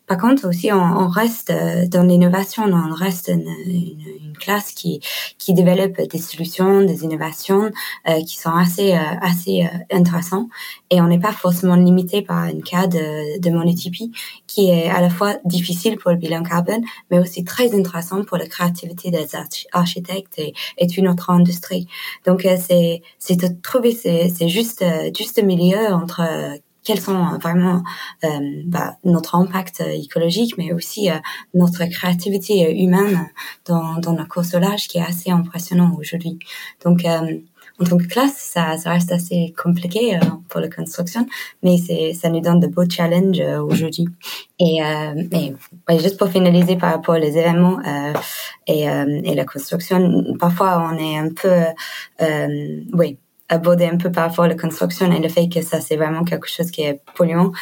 Par 0.06 0.18
contre, 0.18 0.46
aussi, 0.46 0.70
on, 0.70 1.08
reste 1.08 1.48
euh, 1.50 1.86
dans 1.88 2.02
l'innovation, 2.02 2.64
on 2.64 2.94
reste 2.94 3.28
une, 3.28 3.48
une, 3.66 4.34
classe 4.38 4.72
qui, 4.72 5.00
qui 5.38 5.54
développe 5.54 5.96
des 6.10 6.18
solutions, 6.18 6.82
des 6.82 7.04
innovations 7.04 7.70
euh, 8.08 8.20
qui 8.24 8.36
sont 8.36 8.50
assez, 8.50 8.92
euh, 8.92 8.98
assez 9.22 9.66
intéressantes. 9.90 10.48
Et 10.90 11.00
on 11.00 11.06
n'est 11.06 11.20
pas 11.20 11.32
forcément 11.32 11.76
limité 11.76 12.20
par 12.20 12.38
un 12.38 12.60
cas 12.60 12.86
de, 12.86 13.38
de 13.38 13.50
monotypie 13.50 14.12
qui 14.46 14.68
est 14.68 14.90
à 14.90 15.00
la 15.00 15.08
fois 15.08 15.36
difficile 15.44 15.96
pour 15.96 16.10
le 16.10 16.16
bilan 16.18 16.42
carbone, 16.42 16.82
mais 17.10 17.18
aussi 17.20 17.44
très 17.44 17.74
intéressant 17.74 18.24
pour 18.24 18.36
la 18.36 18.46
créativité 18.46 19.10
des 19.10 19.28
architectes 19.72 20.38
et, 20.38 20.52
et 20.78 20.86
une 20.98 21.08
autre 21.08 21.30
industrie. 21.30 21.86
Donc, 22.26 22.46
c'est, 22.60 23.02
c'est 23.18 23.36
de 23.36 23.48
trouver 23.62 23.92
c'est 23.92 24.48
juste, 24.48 24.84
juste 25.16 25.42
milieu 25.42 25.92
entre 25.92 26.22
quels 26.84 27.00
sont 27.00 27.16
euh, 27.16 27.38
vraiment 27.38 27.82
euh, 28.24 28.62
bah, 28.66 28.96
notre 29.04 29.34
impact 29.34 29.80
euh, 29.80 29.88
écologique, 29.88 30.56
mais 30.58 30.72
aussi 30.72 31.08
notre 31.54 31.84
créativité 31.86 32.82
humaine 32.82 33.28
dans, 33.66 33.98
dans 33.98 34.12
le 34.12 34.24
consolage 34.26 34.86
qui 34.86 34.98
est 34.98 35.02
assez 35.02 35.30
impressionnant 35.30 35.96
aujourd'hui. 35.98 36.38
Donc, 36.84 37.04
en 37.04 37.84
tant 37.84 37.96
que 37.96 38.04
classe, 38.04 38.36
ça, 38.36 38.76
ça 38.76 38.90
reste 38.90 39.10
assez 39.10 39.54
compliqué 39.60 40.18
pour 40.48 40.60
la 40.60 40.68
construction, 40.68 41.26
mais 41.62 41.78
ça 42.12 42.28
nous 42.28 42.40
donne 42.40 42.60
de 42.60 42.66
beaux 42.66 42.88
challenges 42.88 43.40
aujourd'hui. 43.40 44.06
Et, 44.58 44.78
et 44.78 45.98
juste 45.98 46.18
pour 46.18 46.28
finaliser 46.28 46.76
par 46.76 46.92
rapport 46.92 47.16
aux 47.16 47.22
événements 47.22 47.78
et, 48.66 48.82
et 48.82 49.34
la 49.34 49.44
construction, 49.44 50.36
parfois 50.38 50.90
on 50.92 50.98
est 50.98 51.18
un 51.18 51.30
peu, 51.30 51.64
oui, 52.92 53.18
aborder 53.54 53.86
un 53.86 53.96
peu 53.96 54.10
par 54.10 54.28
rapport 54.28 54.44
à 54.44 54.48
la 54.48 54.54
construction 54.54 55.10
et 55.10 55.18
le 55.18 55.28
fait 55.28 55.48
que 55.48 55.62
ça 55.62 55.80
c'est 55.80 55.96
vraiment 55.96 56.24
quelque 56.24 56.48
chose 56.48 56.70
qui 56.70 56.82
est 56.82 57.00
polluant 57.14 57.52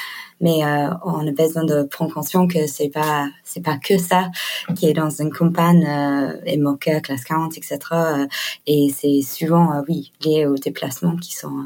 mais 0.41 0.65
euh, 0.65 0.91
on 1.05 1.27
a 1.27 1.31
besoin 1.31 1.65
de 1.65 1.85
prendre 1.85 2.13
conscience 2.13 2.53
que 2.53 2.67
c'est 2.67 2.89
pas 2.89 3.29
c'est 3.45 3.63
pas 3.63 3.79
que 3.79 3.99
ça 3.99 4.29
qui 4.75 4.89
est 4.89 4.93
dans 4.93 5.11
une 5.11 5.33
campagne 5.33 5.87
euh, 5.87 6.33
et 6.45 6.57
moqueur 6.57 7.01
classe 7.03 7.25
40 7.25 7.57
etc 7.57 7.79
euh, 7.93 8.27
et 8.67 8.89
c'est 8.95 9.23
souvent 9.23 9.73
euh, 9.73 9.83
oui 9.89 10.13
lié 10.25 10.47
aux 10.47 10.57
déplacements 10.57 11.17
qui 11.17 11.35
sont 11.35 11.65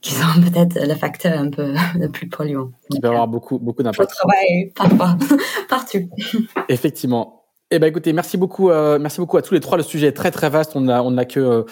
qui 0.00 0.12
sont 0.14 0.40
peut-être 0.52 0.78
le 0.80 0.94
facteur 0.94 1.38
un 1.38 1.50
peu 1.50 1.74
le 1.98 2.08
plus 2.08 2.28
polluant. 2.28 2.70
Qui 2.90 3.00
peut 3.00 3.08
avoir 3.08 3.28
beaucoup, 3.28 3.58
beaucoup 3.58 3.82
d'impact. 3.82 4.10
travail, 4.10 4.72
parfois, 4.74 5.16
partout. 5.68 6.08
Effectivement. 6.68 7.38
Eh 7.70 7.78
ben, 7.78 7.86
écoutez, 7.86 8.14
merci 8.14 8.38
beaucoup, 8.38 8.70
euh, 8.70 8.98
merci 8.98 9.20
beaucoup 9.20 9.36
à 9.36 9.42
tous 9.42 9.52
les 9.52 9.60
trois. 9.60 9.76
Le 9.76 9.82
sujet 9.82 10.06
est 10.06 10.12
très, 10.12 10.30
très 10.30 10.48
vaste. 10.48 10.72
On 10.74 10.88
a, 10.88 11.02
on 11.02 11.10
n'a 11.10 11.26
que 11.26 11.66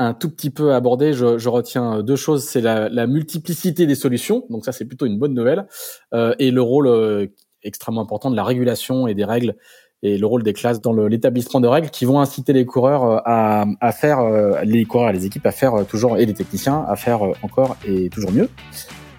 un 0.00 0.14
tout 0.14 0.30
petit 0.30 0.50
peu 0.50 0.72
abordé, 0.72 1.12
je, 1.12 1.36
je 1.38 1.48
retiens 1.48 2.02
deux 2.02 2.16
choses. 2.16 2.44
C'est 2.44 2.62
la, 2.62 2.88
la, 2.88 3.06
multiplicité 3.06 3.86
des 3.86 3.94
solutions, 3.94 4.46
donc 4.48 4.64
ça 4.64 4.72
c'est 4.72 4.86
plutôt 4.86 5.04
une 5.06 5.18
bonne 5.18 5.34
nouvelle, 5.34 5.66
euh, 6.14 6.34
et 6.38 6.50
le 6.50 6.62
rôle 6.62 6.86
euh, 6.86 7.26
extrêmement 7.62 8.00
important 8.00 8.30
de 8.30 8.36
la 8.36 8.42
régulation 8.42 9.06
et 9.06 9.14
des 9.14 9.26
règles, 9.26 9.56
et 10.02 10.16
le 10.16 10.26
rôle 10.26 10.42
des 10.42 10.54
classes 10.54 10.80
dans 10.80 10.94
l'établissement 10.94 11.60
de 11.60 11.68
règles 11.68 11.90
qui 11.90 12.06
vont 12.06 12.18
inciter 12.18 12.54
les 12.54 12.64
coureurs 12.64 13.04
euh, 13.04 13.18
à, 13.26 13.66
à 13.82 13.92
faire, 13.92 14.20
euh, 14.20 14.62
les 14.64 14.86
coureurs 14.86 15.12
les 15.12 15.26
équipes 15.26 15.44
à 15.44 15.52
faire 15.52 15.86
toujours, 15.86 16.16
et 16.16 16.24
les 16.24 16.34
techniciens 16.34 16.84
à 16.88 16.96
faire 16.96 17.20
encore 17.42 17.76
et 17.86 18.08
toujours 18.08 18.32
mieux. 18.32 18.48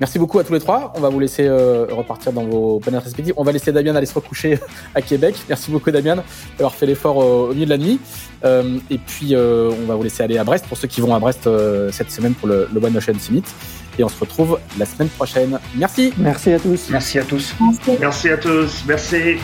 Merci 0.02 0.18
beaucoup 0.18 0.40
à 0.40 0.44
tous 0.44 0.54
les 0.54 0.60
trois. 0.60 0.92
On 0.96 1.00
va 1.00 1.10
vous 1.10 1.20
laisser 1.20 1.46
euh, 1.46 1.86
repartir 1.92 2.34
dans 2.34 2.44
vos 2.44 2.80
panels 2.80 3.02
respectifs. 3.02 3.36
On 3.38 3.44
va 3.44 3.52
laisser 3.52 3.72
Damien 3.72 3.96
aller 3.96 4.08
se 4.08 4.16
recoucher 4.16 4.60
à 4.96 5.02
Québec. 5.04 5.36
Merci 5.48 5.70
beaucoup 5.70 5.92
Damien 5.92 6.24
d'avoir 6.58 6.74
fait 6.74 6.88
l'effort 6.88 7.18
au 7.18 7.54
milieu 7.54 7.66
de 7.66 7.70
la 7.70 7.78
nuit. 7.78 8.00
Euh, 8.44 8.80
et 8.90 8.98
puis 8.98 9.36
euh, 9.36 9.70
on 9.70 9.86
va 9.86 9.94
vous 9.94 10.02
laisser 10.02 10.24
aller 10.24 10.40
à 10.40 10.44
Brest 10.44 10.66
pour 10.66 10.76
ceux 10.76 10.88
qui 10.88 11.02
vont 11.02 11.14
à 11.14 11.20
Brest 11.20 11.48
cette 11.92 12.10
semaine 12.10 12.34
pour 12.34 12.48
le, 12.48 12.68
le 12.74 12.84
One 12.84 12.98
Ocean 12.98 13.20
Summit. 13.20 13.44
Et 14.00 14.04
on 14.04 14.10
se 14.10 14.20
retrouve 14.20 14.58
la 14.80 14.88
semaine 14.88 15.10
prochaine. 15.10 15.60
Merci. 15.76 16.12
Merci 16.18 16.54
à 16.54 16.60
tous. 16.60 16.90
Merci 16.90 17.20
à 17.20 17.24
tous. 17.24 17.54
Merci 18.00 18.30
à 18.30 18.38
tous. 18.38 18.84
Merci. 18.88 19.38